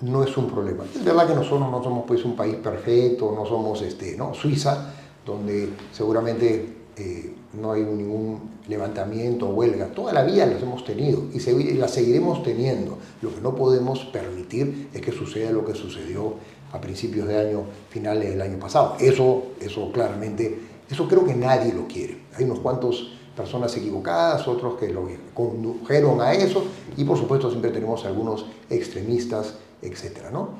no 0.00 0.22
es 0.22 0.36
un 0.36 0.48
problema. 0.48 0.84
Es 0.94 1.04
verdad 1.04 1.26
que 1.26 1.34
nosotros 1.34 1.70
no 1.70 1.82
somos 1.82 2.04
pues, 2.06 2.24
un 2.24 2.36
país 2.36 2.56
perfecto, 2.56 3.32
no 3.34 3.46
somos 3.46 3.82
este, 3.82 4.16
¿no? 4.16 4.34
Suiza, 4.34 4.92
donde 5.24 5.70
seguramente 5.92 6.74
eh, 6.96 7.34
no 7.54 7.72
hay 7.72 7.82
ningún 7.82 8.54
levantamiento 8.68 9.48
o 9.48 9.54
huelga. 9.54 9.86
Toda 9.88 10.12
la 10.12 10.22
vida 10.22 10.46
las 10.46 10.62
hemos 10.62 10.84
tenido 10.84 11.24
y, 11.32 11.74
las 11.74 11.90
seguiremos 11.90 12.42
teniendo. 12.42 12.98
Lo 13.22 13.34
que 13.34 13.40
no 13.40 13.54
podemos 13.54 14.04
permitir 14.06 14.88
es 14.92 15.00
que 15.00 15.12
suceda 15.12 15.50
lo 15.50 15.64
que 15.64 15.74
sucedió 15.74 16.34
a 16.72 16.80
principios 16.80 17.28
de 17.28 17.38
año, 17.38 17.64
finales 17.90 18.30
del 18.30 18.42
año 18.42 18.58
pasado. 18.58 18.96
Eso, 19.00 19.44
eso 19.60 19.90
claramente, 19.92 20.58
eso 20.90 21.08
creo 21.08 21.24
que 21.24 21.34
nadie 21.34 21.72
lo 21.72 21.86
quiere. 21.86 22.24
Hay 22.36 22.44
unos 22.44 22.60
cuantos 22.60 23.12
personas 23.36 23.76
equivocadas, 23.76 24.46
otros 24.46 24.74
que 24.74 24.88
lo 24.88 25.08
condujeron 25.34 26.20
a 26.20 26.32
eso 26.32 26.64
y 26.96 27.04
por 27.04 27.18
supuesto 27.18 27.50
siempre 27.50 27.70
tenemos 27.70 28.04
algunos 28.04 28.46
extremistas, 28.70 29.54
etcétera, 29.82 30.30
¿no? 30.30 30.50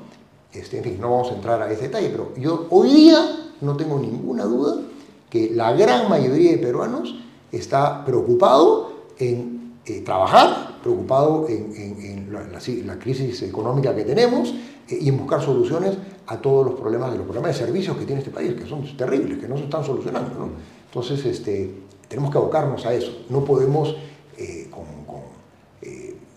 Este, 0.51 0.77
en 0.77 0.83
fin, 0.83 0.97
no 0.99 1.11
vamos 1.11 1.31
a 1.31 1.35
entrar 1.35 1.61
a 1.61 1.71
ese 1.71 1.83
detalle, 1.83 2.09
pero 2.09 2.31
yo 2.37 2.67
hoy 2.69 2.93
día 2.93 3.51
no 3.61 3.75
tengo 3.75 3.99
ninguna 3.99 4.45
duda 4.45 4.81
que 5.29 5.51
la 5.53 5.73
gran 5.73 6.09
mayoría 6.09 6.51
de 6.51 6.57
peruanos 6.57 7.15
está 7.51 8.05
preocupado 8.05 8.91
en 9.17 9.73
eh, 9.85 10.01
trabajar, 10.01 10.79
preocupado 10.81 11.45
en, 11.47 12.29
la, 12.31 12.99
crisis 12.99 13.41
económica 13.43 13.95
que 13.95 14.03
tenemos 14.03 14.53
eh, 14.89 14.97
y 15.01 15.09
en 15.09 15.17
buscar 15.17 15.41
soluciones 15.41 15.97
a 16.27 16.37
todos 16.37 16.65
los 16.65 16.79
problemas 16.79 17.11
de 17.11 17.17
los 17.17 17.25
problemas 17.25 17.51
de 17.57 17.65
servicios 17.65 17.97
que 17.97 18.05
tiene 18.05 18.21
este 18.21 18.31
país, 18.31 18.53
que 18.53 18.65
son 18.65 18.85
terribles, 18.97 19.39
que 19.39 19.47
no 19.47 19.57
se 19.57 19.63
están 19.63 19.83
solucionando. 19.83 20.49
Entonces, 20.85 21.25
este, 21.25 21.71
tenemos 22.07 22.31
que 22.31 22.37
abocarnos 22.37 22.85
a 22.85 22.93
eso. 22.93 23.25
No 23.29 23.43
podemos 23.43 23.95
eh, 24.37 24.67
con, 24.71 24.85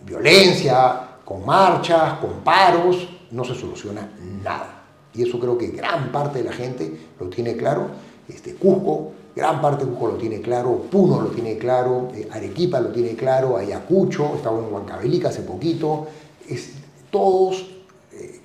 violencia, 0.09 1.19
con 1.25 1.45
marchas, 1.45 2.15
con 2.15 2.41
paros, 2.43 3.09
no 3.31 3.45
se 3.45 3.55
soluciona 3.55 4.09
nada. 4.43 4.85
Y 5.15 5.23
eso 5.23 5.39
creo 5.39 5.57
que 5.59 5.69
gran 5.69 6.11
parte 6.11 6.39
de 6.39 6.45
la 6.45 6.53
gente 6.53 6.99
lo 7.21 7.29
tiene 7.29 7.57
claro. 7.57 7.89
Este, 8.29 8.55
Cusco, 8.55 9.13
gran 9.35 9.61
parte 9.61 9.85
de 9.85 9.91
Cusco 9.91 10.09
lo 10.09 10.17
tiene 10.17 10.41
claro, 10.41 10.83
Puno 10.91 11.21
lo 11.21 11.29
tiene 11.29 11.57
claro, 11.59 12.09
eh, 12.15 12.29
Arequipa 12.31 12.81
lo 12.81 12.91
tiene 12.91 13.15
claro, 13.15 13.57
Ayacucho, 13.57 14.35
estaba 14.37 14.59
en 14.59 14.73
Huancavelica 14.73 15.29
hace 15.29 15.43
poquito. 15.43 16.07
Es, 16.49 16.73
todos 17.11 17.61
eh, 17.61 17.78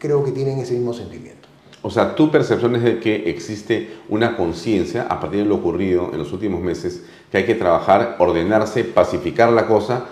creo 0.04 0.22
que 0.22 0.34
tienen 0.34 0.60
ese 0.60 0.74
mismo 0.74 0.94
sentimiento. 0.94 1.48
O 1.82 1.90
sea, 1.90 2.14
tu 2.14 2.30
percepción 2.30 2.76
es 2.76 2.84
de 2.84 3.00
que 3.00 3.30
existe 3.30 3.94
una 4.10 4.36
conciencia 4.36 5.04
a 5.04 5.18
partir 5.22 5.40
de 5.40 5.46
lo 5.46 5.56
ocurrido 5.56 6.10
en 6.12 6.20
los 6.20 6.34
últimos 6.34 6.62
meses, 6.62 7.04
que 7.32 7.38
hay 7.38 7.46
que 7.46 7.56
trabajar, 7.56 8.18
ordenarse, 8.20 8.84
pacificar 8.84 9.54
la 9.54 9.66
cosa 9.66 10.08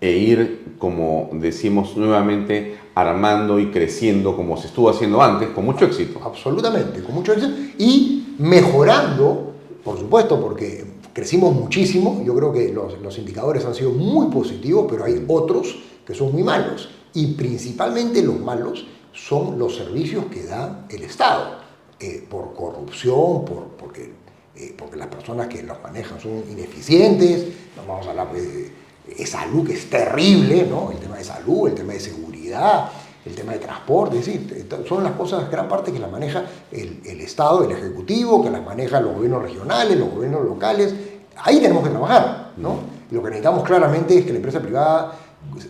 e 0.00 0.10
ir, 0.10 0.74
como 0.78 1.30
decimos 1.34 1.96
nuevamente, 1.96 2.76
armando 2.96 3.60
y 3.60 3.70
creciendo 3.70 4.34
como 4.34 4.56
se 4.56 4.66
estuvo 4.66 4.90
haciendo 4.90 5.22
antes, 5.22 5.50
con 5.50 5.64
mucho 5.64 5.84
éxito. 5.84 6.20
Absolutamente, 6.24 7.00
con 7.04 7.14
mucho 7.14 7.32
éxito. 7.32 7.54
Y 7.78 8.34
mejorando, 8.38 9.52
por 9.84 9.96
supuesto, 9.96 10.40
porque 10.40 10.84
crecimos 11.12 11.54
muchísimo, 11.54 12.20
yo 12.26 12.34
creo 12.34 12.52
que 12.52 12.72
los, 12.72 13.18
indicadores 13.18 13.64
han 13.64 13.76
sido 13.76 13.92
muy 13.92 14.26
positivos, 14.26 14.86
pero 14.90 15.04
hay 15.04 15.24
otros 15.28 15.78
que 16.04 16.14
son 16.14 16.32
muy 16.32 16.42
malos. 16.42 16.90
Y 17.14 17.34
principalmente 17.34 18.22
los 18.22 18.38
malos 18.40 18.86
son 19.16 19.58
los 19.58 19.76
servicios 19.76 20.26
que 20.26 20.44
da 20.44 20.86
el 20.88 21.02
Estado, 21.02 21.58
eh, 21.98 22.24
por 22.28 22.54
corrupción, 22.54 23.44
por, 23.44 23.68
porque, 23.78 24.12
eh, 24.54 24.74
porque 24.76 24.96
las 24.96 25.08
personas 25.08 25.48
que 25.48 25.62
los 25.62 25.82
manejan 25.82 26.20
son 26.20 26.44
ineficientes, 26.50 27.46
no 27.76 27.86
vamos 27.86 28.06
a 28.06 28.10
hablar 28.10 28.32
de 28.32 29.26
salud 29.26 29.66
que 29.66 29.74
es 29.74 29.88
terrible, 29.88 30.66
¿no? 30.68 30.90
El 30.90 30.98
tema 30.98 31.16
de 31.16 31.24
salud, 31.24 31.68
el 31.68 31.74
tema 31.74 31.92
de 31.94 32.00
seguridad, 32.00 32.90
el 33.26 33.34
tema 33.34 33.52
de 33.52 33.58
transporte, 33.58 34.16
decir, 34.16 34.68
son 34.88 35.02
las 35.02 35.12
cosas, 35.12 35.50
gran 35.50 35.68
parte 35.68 35.92
que 35.92 35.98
las 35.98 36.10
maneja 36.10 36.44
el, 36.70 37.20
Estado, 37.20 37.64
el 37.64 37.72
Ejecutivo, 37.72 38.42
que 38.42 38.50
las 38.50 38.64
manejan 38.64 39.04
los 39.04 39.14
gobiernos 39.14 39.42
regionales, 39.42 39.98
los 39.98 40.10
gobiernos 40.10 40.44
locales. 40.44 40.94
Ahí 41.36 41.60
tenemos 41.60 41.82
que 41.82 41.90
trabajar, 41.90 42.52
¿no? 42.56 42.96
lo 43.10 43.22
que 43.22 43.30
necesitamos 43.30 43.64
claramente 43.64 44.18
es 44.18 44.24
que 44.24 44.30
la 44.30 44.36
empresa 44.36 44.60
privada 44.60 45.12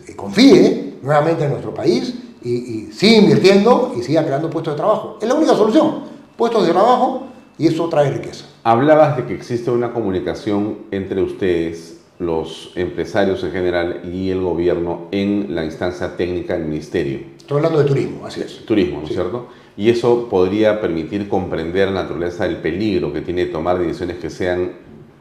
eh, 0.07 0.15
confíe 0.15 0.97
nuevamente 1.01 1.45
en 1.45 1.51
nuestro 1.51 1.73
país 1.73 2.13
y, 2.43 2.49
y 2.51 2.89
siga 2.91 3.17
invirtiendo 3.17 3.93
y 3.97 4.03
siga 4.03 4.25
creando 4.25 4.49
puestos 4.49 4.73
de 4.73 4.77
trabajo. 4.77 5.17
Es 5.21 5.27
la 5.27 5.35
única 5.35 5.55
solución, 5.55 6.03
puestos 6.35 6.65
de 6.65 6.71
trabajo 6.71 7.27
y 7.57 7.67
eso 7.67 7.87
trae 7.89 8.11
riqueza. 8.11 8.45
Hablabas 8.63 9.17
de 9.17 9.25
que 9.25 9.33
existe 9.33 9.71
una 9.71 9.93
comunicación 9.93 10.79
entre 10.91 11.21
ustedes 11.21 11.97
los 12.19 12.71
empresarios 12.75 13.43
en 13.43 13.51
general 13.51 14.01
y 14.11 14.31
el 14.31 14.41
gobierno 14.41 15.07
en 15.11 15.53
la 15.53 15.63
instancia 15.63 16.17
técnica 16.17 16.53
del 16.57 16.65
ministerio. 16.65 17.19
Estoy 17.37 17.57
hablando 17.57 17.79
de 17.79 17.85
turismo, 17.85 18.25
así 18.25 18.41
es. 18.41 18.65
Turismo, 18.65 18.99
¿no 19.01 19.07
es 19.07 19.13
cierto? 19.13 19.47
Y 19.77 19.89
eso 19.89 20.27
podría 20.29 20.81
permitir 20.81 21.29
comprender 21.29 21.89
la 21.89 22.01
naturaleza 22.01 22.45
del 22.45 22.57
peligro 22.57 23.13
que 23.13 23.21
tiene 23.21 23.45
tomar 23.45 23.77
decisiones 23.77 24.17
que 24.17 24.29
sean 24.29 24.71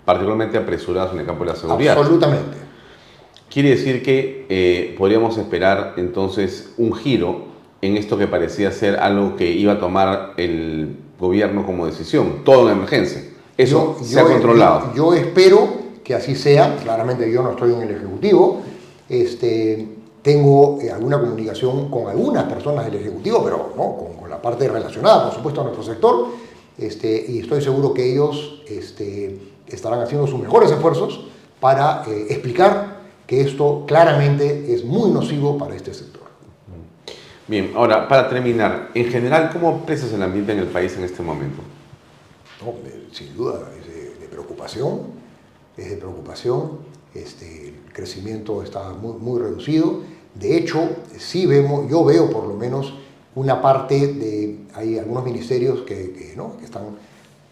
particularmente 0.04 0.56
apresuradas 0.56 1.12
en 1.12 1.20
el 1.20 1.26
campo 1.26 1.44
de 1.44 1.50
la 1.50 1.56
seguridad. 1.56 1.98
Absolutamente. 1.98 2.56
Quiere 3.56 3.70
decir 3.70 4.02
que 4.02 4.44
eh, 4.50 4.94
podríamos 4.98 5.38
esperar 5.38 5.94
entonces 5.96 6.74
un 6.76 6.92
giro 6.92 7.46
en 7.80 7.96
esto 7.96 8.18
que 8.18 8.26
parecía 8.26 8.70
ser 8.70 8.96
algo 8.96 9.34
que 9.34 9.50
iba 9.50 9.72
a 9.72 9.80
tomar 9.80 10.34
el 10.36 10.94
gobierno 11.18 11.64
como 11.64 11.86
decisión, 11.86 12.44
todo 12.44 12.68
en 12.68 12.76
emergencia. 12.76 13.24
Eso 13.56 13.96
se 14.02 14.20
ha 14.20 14.24
controlado. 14.24 14.92
yo 14.94 15.14
espero 15.14 15.70
que 16.04 16.14
así 16.14 16.36
sea. 16.36 16.76
Claramente 16.82 17.32
yo 17.32 17.42
no 17.42 17.52
estoy 17.52 17.72
en 17.72 17.80
el 17.80 17.92
Ejecutivo. 17.92 18.60
Este, 19.08 19.88
tengo 20.20 20.78
eh, 20.82 20.90
alguna 20.90 21.18
comunicación 21.18 21.90
con 21.90 22.08
algunas 22.08 22.44
personas 22.52 22.84
del 22.84 22.96
Ejecutivo, 22.96 23.42
pero 23.42 23.72
¿no? 23.74 24.18
con, 24.20 24.28
la 24.28 24.42
parte 24.42 24.68
relacionada, 24.68 25.28
por 25.28 25.34
supuesto, 25.34 25.62
a 25.62 25.64
nuestro 25.64 25.82
sector. 25.82 26.26
Este, 26.76 27.24
y 27.26 27.38
estoy 27.38 27.62
seguro 27.62 27.94
que 27.94 28.12
ellos 28.12 28.64
este, 28.68 29.38
estarán 29.66 30.00
haciendo 30.00 30.26
sus 30.26 30.38
mejores 30.38 30.70
esfuerzos 30.70 31.28
para 31.58 32.04
eh, 32.06 32.26
explicar 32.28 32.95
que 33.26 33.40
esto 33.40 33.84
claramente 33.86 34.72
es 34.72 34.84
muy 34.84 35.10
nocivo 35.10 35.58
para 35.58 35.74
este 35.74 35.92
sector. 35.94 36.22
Bien, 37.48 37.72
ahora, 37.76 38.08
para 38.08 38.28
terminar, 38.28 38.90
en 38.94 39.06
general, 39.06 39.50
¿cómo 39.52 39.68
aprecias 39.68 40.12
el 40.12 40.22
ambiente 40.22 40.52
en 40.52 40.58
el 40.58 40.66
país 40.66 40.96
en 40.96 41.04
este 41.04 41.22
momento? 41.22 41.62
sin 43.12 43.36
duda, 43.36 43.70
es 43.78 44.20
de 44.20 44.26
preocupación, 44.28 45.02
es 45.76 45.90
de 45.90 45.96
preocupación, 45.96 46.78
este, 47.14 47.68
el 47.68 47.92
crecimiento 47.92 48.62
está 48.62 48.90
muy, 48.90 49.18
muy 49.18 49.40
reducido. 49.40 50.02
De 50.34 50.56
hecho, 50.56 50.88
sí 51.18 51.46
vemos, 51.46 51.90
yo 51.90 52.04
veo 52.04 52.30
por 52.30 52.46
lo 52.46 52.54
menos 52.54 52.94
una 53.34 53.60
parte 53.60 54.06
de, 54.08 54.58
hay 54.74 54.98
algunos 54.98 55.24
ministerios 55.24 55.82
que, 55.82 56.34
¿no? 56.36 56.56
que 56.58 56.64
están 56.64 56.96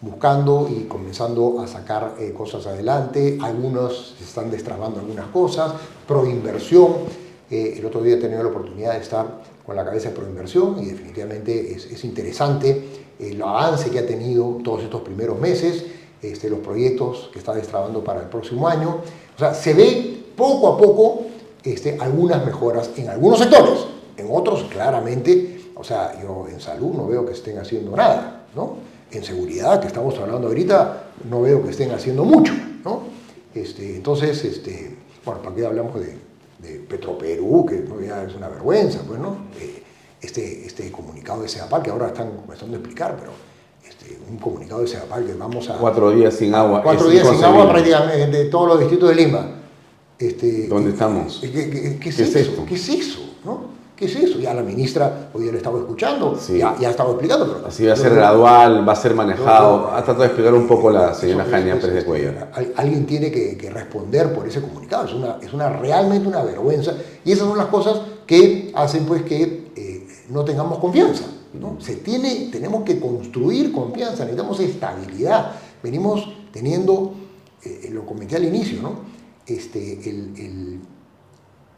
buscando 0.05 0.69
y 0.69 0.83
comenzando 0.83 1.59
a 1.59 1.67
sacar 1.67 2.15
eh, 2.19 2.31
cosas 2.31 2.67
adelante, 2.67 3.39
algunos 3.41 4.15
están 4.21 4.51
destrabando 4.51 4.99
algunas 4.99 5.27
cosas, 5.27 5.73
proinversión. 6.07 6.93
Eh, 7.49 7.75
el 7.77 7.85
otro 7.85 8.01
día 8.01 8.15
he 8.15 8.19
tenido 8.19 8.43
la 8.43 8.49
oportunidad 8.49 8.93
de 8.93 8.99
estar 8.99 9.41
con 9.65 9.75
la 9.75 9.83
cabeza 9.83 10.09
de 10.09 10.15
proinversión 10.15 10.77
y 10.81 10.85
definitivamente 10.85 11.73
es, 11.73 11.85
es 11.85 12.03
interesante 12.05 13.07
el 13.19 13.41
avance 13.41 13.89
que 13.89 13.99
ha 13.99 14.05
tenido 14.05 14.59
todos 14.63 14.83
estos 14.83 15.01
primeros 15.01 15.39
meses 15.39 15.85
este, 16.21 16.49
los 16.49 16.59
proyectos 16.59 17.29
que 17.31 17.39
está 17.39 17.53
destrabando 17.53 18.03
para 18.03 18.21
el 18.21 18.27
próximo 18.27 18.67
año. 18.67 19.01
O 19.35 19.39
sea, 19.39 19.53
se 19.53 19.73
ve 19.73 20.23
poco 20.35 20.73
a 20.73 20.77
poco 20.77 21.25
este, 21.63 21.97
algunas 21.99 22.45
mejoras 22.45 22.91
en 22.97 23.09
algunos 23.09 23.39
sectores, 23.39 23.85
en 24.17 24.27
otros 24.29 24.63
claramente, 24.63 25.71
o 25.75 25.83
sea, 25.83 26.19
yo 26.21 26.47
en 26.49 26.59
salud 26.59 26.93
no 26.93 27.07
veo 27.07 27.25
que 27.25 27.33
estén 27.33 27.57
haciendo 27.57 27.95
nada, 27.95 28.45
¿no? 28.55 28.94
En 29.15 29.23
seguridad, 29.23 29.79
que 29.79 29.87
estamos 29.87 30.17
hablando 30.19 30.47
ahorita, 30.49 31.11
no 31.29 31.41
veo 31.41 31.63
que 31.63 31.69
estén 31.69 31.89
haciendo 31.91 32.25
mucho, 32.25 32.53
¿no? 32.83 33.03
Este, 33.53 33.95
entonces, 33.95 34.43
este, 34.43 34.93
bueno, 35.23 35.41
¿para 35.41 35.55
qué 35.55 35.65
hablamos 35.65 35.95
de, 36.01 36.17
de 36.59 36.79
Petroperú, 36.79 37.65
que 37.65 37.77
¿no? 37.77 38.01
ya 38.01 38.23
es 38.23 38.35
una 38.35 38.49
vergüenza, 38.49 38.99
pues, 39.07 39.17
¿no? 39.17 39.37
Eh, 39.57 39.81
este, 40.21 40.65
este 40.65 40.91
comunicado 40.91 41.41
de 41.41 41.47
SEAPAL 41.47 41.81
que 41.81 41.91
ahora 41.91 42.07
están 42.07 42.35
comenzando 42.35 42.75
a 42.75 42.79
explicar, 42.79 43.15
pero 43.17 43.31
este, 43.87 44.19
un 44.29 44.37
comunicado 44.37 44.81
de 44.81 44.87
SEAPAL 44.87 45.25
que 45.25 45.33
vamos 45.33 45.69
a... 45.69 45.77
Cuatro 45.77 46.11
días 46.11 46.33
sin 46.33 46.53
agua. 46.53 46.83
Cuatro 46.83 47.07
días 47.07 47.25
sin 47.25 47.41
agua 47.41 47.69
prácticamente 47.71 48.37
de 48.37 48.45
todos 48.49 48.67
los 48.67 48.79
distritos 48.81 49.07
de 49.09 49.15
Lima. 49.15 49.61
Este, 50.19 50.67
¿Dónde 50.67 50.89
estamos? 50.91 51.39
¿Qué, 51.39 51.99
es, 52.03 52.19
eso? 52.19 52.65
¿Qué 52.65 52.75
es 52.75 52.89
eso? 52.89 53.24
¿Qué 53.95 54.05
es 54.05 54.15
eso? 54.15 54.39
Ya 54.39 54.53
la 54.53 54.61
ministra, 54.61 55.29
hoy 55.33 55.43
día 55.43 55.53
lo 55.53 55.57
estaba 55.57 55.79
escuchando, 55.79 56.37
ya, 56.49 56.77
ya 56.77 56.89
estaba 56.89 57.11
explicando. 57.11 57.47
Pero 57.47 57.67
Así 57.67 57.85
va 57.85 57.93
a 57.93 57.95
ser 57.95 58.13
gradual, 58.13 58.87
va 58.87 58.91
a 58.91 58.95
ser 58.95 59.15
manejado. 59.15 59.87
ha 59.87 60.03
tratado 60.03 60.21
de 60.21 60.25
explicar 60.25 60.53
un 60.53 60.67
poco 60.67 60.91
la 60.91 61.13
señora 61.13 61.45
Jania 61.49 61.79
Pérez 61.79 61.95
de 61.95 62.03
Cuello. 62.03 62.31
Alguien 62.75 63.05
tiene 63.05 63.31
que, 63.31 63.69
responder 63.73 64.33
por 64.33 64.47
ese 64.47 64.61
comunicado. 64.61 65.05
Es, 65.05 65.13
una, 65.13 65.37
es 65.41 65.53
una, 65.53 65.69
realmente 65.69 66.27
una 66.27 66.43
vergüenza. 66.43 66.93
Y 67.23 67.31
esas 67.31 67.47
son 67.47 67.57
las 67.57 67.67
cosas 67.67 68.01
que 68.27 68.71
hacen 68.75 69.05
pues 69.05 69.23
que 69.23 69.71
eh, 69.75 70.07
no 70.29 70.43
tengamos 70.43 70.79
confianza. 70.79 71.25
¿no? 71.53 71.77
Se 71.79 71.95
tiene, 71.95 72.49
tenemos 72.51 72.83
que 72.83 72.99
construir 72.99 73.71
confianza, 73.71 74.25
necesitamos 74.25 74.59
estabilidad. 74.59 75.53
Venimos 75.81 76.27
teniendo, 76.51 77.13
eh, 77.63 77.89
lo 77.93 78.05
comenté 78.05 78.35
al 78.35 78.43
inicio, 78.43 78.81
¿no? 78.81 79.15
este, 79.47 80.09
el, 80.09 80.33
el, 80.37 80.79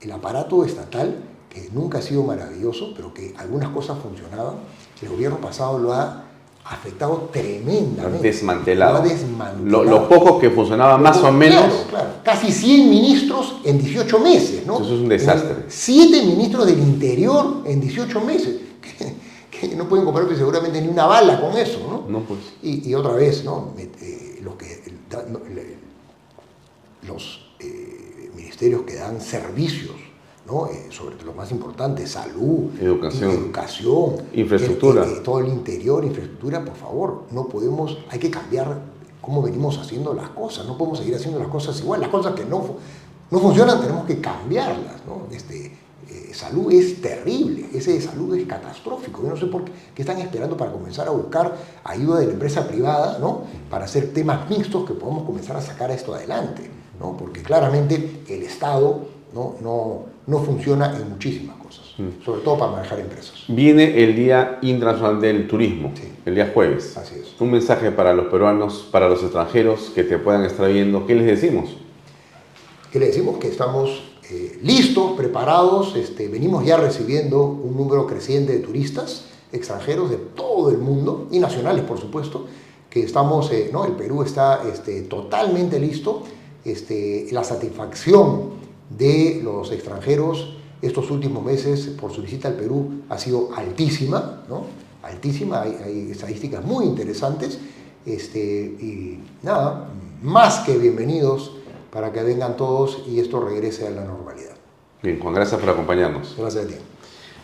el 0.01 0.11
aparato 0.11 0.63
estatal 0.63 1.15
que 1.49 1.69
nunca 1.71 1.99
ha 1.99 2.01
sido 2.01 2.23
maravilloso, 2.23 2.93
pero 2.95 3.13
que 3.13 3.33
algunas 3.37 3.69
cosas 3.69 3.97
funcionaban, 3.99 4.55
el 5.01 5.09
gobierno 5.09 5.37
pasado 5.37 5.79
lo 5.79 5.93
ha 5.93 6.23
afectado 6.69 7.29
tremendamente. 7.31 8.27
Desmantelado. 8.27 8.93
Lo 8.93 8.99
ha 8.99 9.01
desmantelado. 9.01 9.83
Lo, 9.83 10.09
poco 10.09 10.39
que 10.39 10.49
funcionaba 10.49 10.97
más 10.97 11.17
o 11.23 11.31
menos. 11.31 11.85
Claro, 11.89 12.09
Casi 12.23 12.51
100 12.51 12.89
ministros 12.89 13.57
en 13.63 13.77
18 13.79 14.19
meses, 14.19 14.65
¿no? 14.65 14.75
Eso 14.75 14.95
es 14.95 15.01
un 15.01 15.09
desastre. 15.09 15.65
7 15.67 16.23
ministros 16.23 16.65
del 16.65 16.79
interior 16.79 17.63
en 17.65 17.81
18 17.81 18.21
meses. 18.21 18.55
Que, 19.49 19.75
no 19.75 19.89
pueden 19.89 20.05
comprar 20.05 20.27
seguramente 20.37 20.79
ni 20.79 20.87
una 20.87 21.07
bala 21.07 21.41
con 21.41 21.57
eso, 21.57 21.79
¿no? 21.89 22.05
No, 22.07 22.23
pues. 22.25 22.39
Y, 22.61 22.93
otra 22.93 23.13
vez, 23.13 23.43
¿no? 23.43 23.73
Eh, 23.79 24.39
los, 24.43 24.53
que, 24.53 24.83
los 27.07 27.41
eh, 27.59 28.29
ministerios 28.35 28.83
que 28.83 28.93
dan 28.93 29.19
servicios 29.19 29.95
eh, 30.47 30.87
sobre 30.91 31.21
lo 31.25 31.33
más 31.33 31.51
importante, 31.51 32.07
salud, 32.07 32.71
educación, 32.79 33.31
educación 33.31 34.13
infraestructura. 34.33 35.05
todo 35.21 35.39
el 35.39 35.49
interior, 35.49 36.05
infraestructura, 36.05 36.63
por 36.63 36.75
favor, 36.75 37.23
no 37.31 37.47
podemos, 37.47 37.97
hay 38.09 38.17
que 38.17 38.31
cambiar 38.31 38.79
cómo 39.19 39.41
venimos 39.41 39.77
haciendo 39.77 40.13
las 40.13 40.29
cosas, 40.29 40.65
no 40.65 40.77
podemos 40.77 40.99
seguir 40.99 41.15
haciendo 41.15 41.37
las 41.37 41.49
cosas 41.49 41.77
igual, 41.81 41.99
las 41.99 42.09
cosas 42.09 42.33
que 42.33 42.45
no, 42.45 42.63
no 43.29 43.39
funcionan 43.39 43.81
tenemos 43.81 44.05
que 44.05 44.21
cambiarlas, 44.21 45.01
Este, 45.31 45.73
eh, 46.09 46.33
salud 46.33 46.71
es 46.71 47.01
terrible, 47.01 47.65
ese 47.73 47.91
de 47.91 48.01
salud 48.01 48.33
es 48.33 48.47
catastrófico, 48.47 49.21
yo 49.23 49.29
no 49.29 49.35
sé 49.35 49.47
por 49.47 49.65
qué, 49.65 49.73
qué, 49.93 50.03
están 50.03 50.19
esperando 50.19 50.55
para 50.55 50.71
comenzar 50.71 51.09
a 51.09 51.11
buscar 51.11 51.57
ayuda 51.83 52.19
de 52.19 52.27
la 52.27 52.33
empresa 52.33 52.65
privada, 52.65 53.17
¿no? 53.19 53.41
Para 53.69 53.83
hacer 53.83 54.13
temas 54.13 54.49
mixtos 54.49 54.85
que 54.85 54.93
podamos 54.93 55.25
comenzar 55.25 55.57
a 55.57 55.61
sacar 55.61 55.91
esto 55.91 56.15
adelante, 56.15 56.69
¿no? 56.97 57.17
Porque 57.17 57.43
claramente 57.43 58.23
el 58.29 58.43
Estado 58.43 59.01
no, 59.33 59.55
no, 59.61 60.16
no 60.27 60.39
funciona 60.39 60.95
en 60.95 61.09
muchísimas 61.09 61.55
cosas, 61.57 61.85
mm. 61.97 62.23
sobre 62.23 62.41
todo 62.41 62.57
para 62.57 62.73
manejar 62.73 62.99
empresas. 62.99 63.45
Viene 63.47 64.03
el 64.03 64.15
Día 64.15 64.59
Internacional 64.61 65.19
del 65.21 65.47
Turismo, 65.47 65.93
el 66.25 66.35
día 66.35 66.51
jueves. 66.53 66.95
Así 66.97 67.15
es. 67.15 67.39
Un 67.39 67.51
mensaje 67.51 67.91
para 67.91 68.13
los 68.13 68.27
peruanos, 68.27 68.87
para 68.91 69.07
los 69.07 69.23
extranjeros 69.23 69.91
que 69.95 70.03
te 70.03 70.17
puedan 70.17 70.43
estar 70.43 70.71
viendo. 70.71 71.07
¿Qué 71.07 71.15
les 71.15 71.25
decimos? 71.25 71.77
Que 72.91 72.99
les 72.99 73.09
decimos 73.09 73.37
que 73.37 73.47
estamos 73.47 74.03
eh, 74.29 74.59
listos, 74.61 75.13
preparados, 75.13 75.95
este, 75.95 76.27
venimos 76.27 76.65
ya 76.65 76.75
recibiendo 76.75 77.45
un 77.45 77.77
número 77.77 78.05
creciente 78.05 78.51
de 78.51 78.59
turistas 78.59 79.25
extranjeros 79.53 80.09
de 80.09 80.17
todo 80.17 80.69
el 80.69 80.77
mundo 80.77 81.29
y 81.31 81.39
nacionales, 81.39 81.85
por 81.85 81.99
supuesto, 81.99 82.47
que 82.89 83.03
estamos, 83.03 83.49
eh, 83.51 83.69
¿no? 83.71 83.85
el 83.85 83.93
Perú 83.93 84.23
está 84.23 84.63
este, 84.69 85.03
totalmente 85.03 85.79
listo, 85.79 86.23
este, 86.65 87.27
la 87.31 87.45
satisfacción 87.45 88.66
de 88.89 89.41
los 89.43 89.71
extranjeros 89.71 90.57
estos 90.81 91.09
últimos 91.09 91.43
meses 91.43 91.87
por 91.99 92.11
su 92.11 92.21
visita 92.21 92.49
al 92.49 92.53
Perú 92.55 93.01
ha 93.09 93.17
sido 93.17 93.49
altísima, 93.55 94.43
¿no? 94.47 94.65
Altísima, 95.03 95.61
hay, 95.61 96.09
estadísticas 96.11 96.63
muy 96.63 96.85
interesantes. 96.85 97.59
Este, 98.05 98.39
y 98.39 99.19
nada, 99.43 99.89
más 100.21 100.59
que 100.59 100.77
bienvenidos 100.77 101.53
para 101.91 102.11
que 102.11 102.21
vengan 102.23 102.55
todos 102.55 103.03
y 103.07 103.19
esto 103.19 103.39
regrese 103.39 103.87
a 103.87 103.89
la 103.89 104.03
normalidad. 104.03 104.55
Bien, 105.01 105.19
Juan, 105.19 105.33
gracias 105.33 105.59
por 105.59 105.69
acompañarnos. 105.69 106.35
Gracias 106.37 106.65
a 106.65 106.67
ti. 106.67 106.75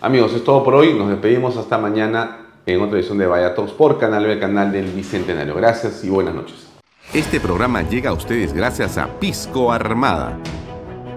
Amigos, 0.02 0.34
es 0.34 0.44
todo 0.44 0.64
por 0.64 0.76
hoy. 0.76 0.94
Nos 0.94 1.10
despedimos 1.10 1.57
hasta 1.57 1.78
mañana 1.78 2.48
en 2.65 2.82
otra 2.82 2.98
edición 2.99 3.18
de 3.18 3.28
Vaya 3.28 3.56
Talks 3.56 3.72
por 3.72 3.98
Canal 3.98 4.26
B, 4.26 4.40
canal 4.40 4.72
del 4.72 4.91
Bicentenario. 4.91 5.56
Gracias 5.56 6.03
y 6.03 6.10
buenas 6.10 6.36
noches. 6.36 6.68
Este 7.14 7.40
programa 7.40 7.82
llega 7.84 8.10
a 8.10 8.14
ustedes 8.14 8.53
gracias 8.53 8.98
a 8.98 9.07
Pisco 9.20 9.72
Armada 9.72 10.40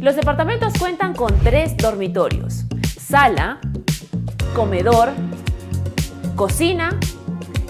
Los 0.00 0.16
departamentos 0.16 0.72
cuentan 0.78 1.14
con 1.14 1.32
tres 1.40 1.76
dormitorios, 1.76 2.64
sala, 3.00 3.60
comedor, 4.54 5.10
cocina 6.34 6.98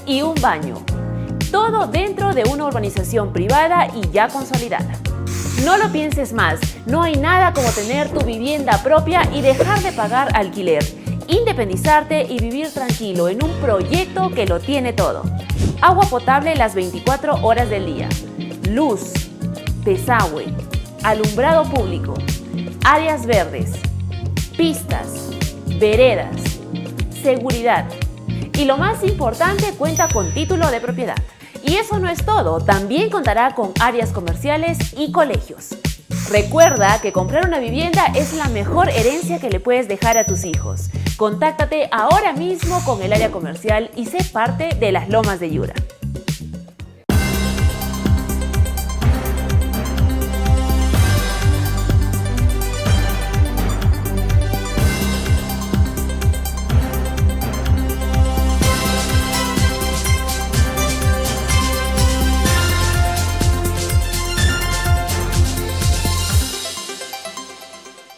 y 0.06 0.22
un 0.22 0.34
baño. 0.40 0.76
Todo 1.50 1.86
dentro 1.86 2.32
de 2.32 2.44
una 2.44 2.64
urbanización 2.64 3.32
privada 3.32 3.88
y 3.94 4.10
ya 4.10 4.28
consolidada. 4.28 4.98
No 5.64 5.76
lo 5.76 5.92
pienses 5.92 6.32
más, 6.32 6.60
no 6.86 7.02
hay 7.02 7.16
nada 7.16 7.52
como 7.52 7.68
tener 7.70 8.08
tu 8.08 8.24
vivienda 8.24 8.82
propia 8.82 9.28
y 9.32 9.42
dejar 9.42 9.80
de 9.82 9.92
pagar 9.92 10.34
alquiler, 10.34 10.82
independizarte 11.28 12.22
y 12.22 12.38
vivir 12.38 12.72
tranquilo 12.72 13.28
en 13.28 13.44
un 13.44 13.50
proyecto 13.60 14.30
que 14.30 14.46
lo 14.46 14.60
tiene 14.60 14.94
todo. 14.94 15.22
Agua 15.82 16.06
potable 16.08 16.56
las 16.56 16.74
24 16.74 17.44
horas 17.44 17.68
del 17.68 17.84
día, 17.84 18.08
luz, 18.70 19.12
desagüe, 19.84 20.46
alumbrado 21.04 21.64
público, 21.64 22.14
áreas 22.82 23.26
verdes, 23.26 23.72
pistas, 24.56 25.28
veredas, 25.78 26.34
seguridad. 27.22 27.86
Y 28.54 28.64
lo 28.64 28.78
más 28.78 29.04
importante, 29.04 29.74
cuenta 29.76 30.08
con 30.08 30.32
título 30.32 30.70
de 30.70 30.80
propiedad. 30.80 31.16
Y 31.62 31.76
eso 31.76 31.98
no 31.98 32.08
es 32.08 32.24
todo, 32.24 32.60
también 32.60 33.10
contará 33.10 33.54
con 33.54 33.72
áreas 33.80 34.10
comerciales 34.12 34.78
y 34.96 35.12
colegios. 35.12 35.76
Recuerda 36.30 36.98
que 37.02 37.12
comprar 37.12 37.46
una 37.46 37.58
vivienda 37.58 38.06
es 38.14 38.32
la 38.32 38.48
mejor 38.48 38.88
herencia 38.88 39.38
que 39.38 39.50
le 39.50 39.60
puedes 39.60 39.88
dejar 39.88 40.16
a 40.16 40.24
tus 40.24 40.44
hijos. 40.44 40.88
Contáctate 41.18 41.88
ahora 41.92 42.32
mismo 42.32 42.82
con 42.84 43.02
el 43.02 43.12
área 43.12 43.30
comercial 43.30 43.90
y 43.94 44.06
sé 44.06 44.24
parte 44.32 44.70
de 44.80 44.90
las 44.90 45.10
lomas 45.10 45.38
de 45.38 45.50
Yura. 45.50 45.74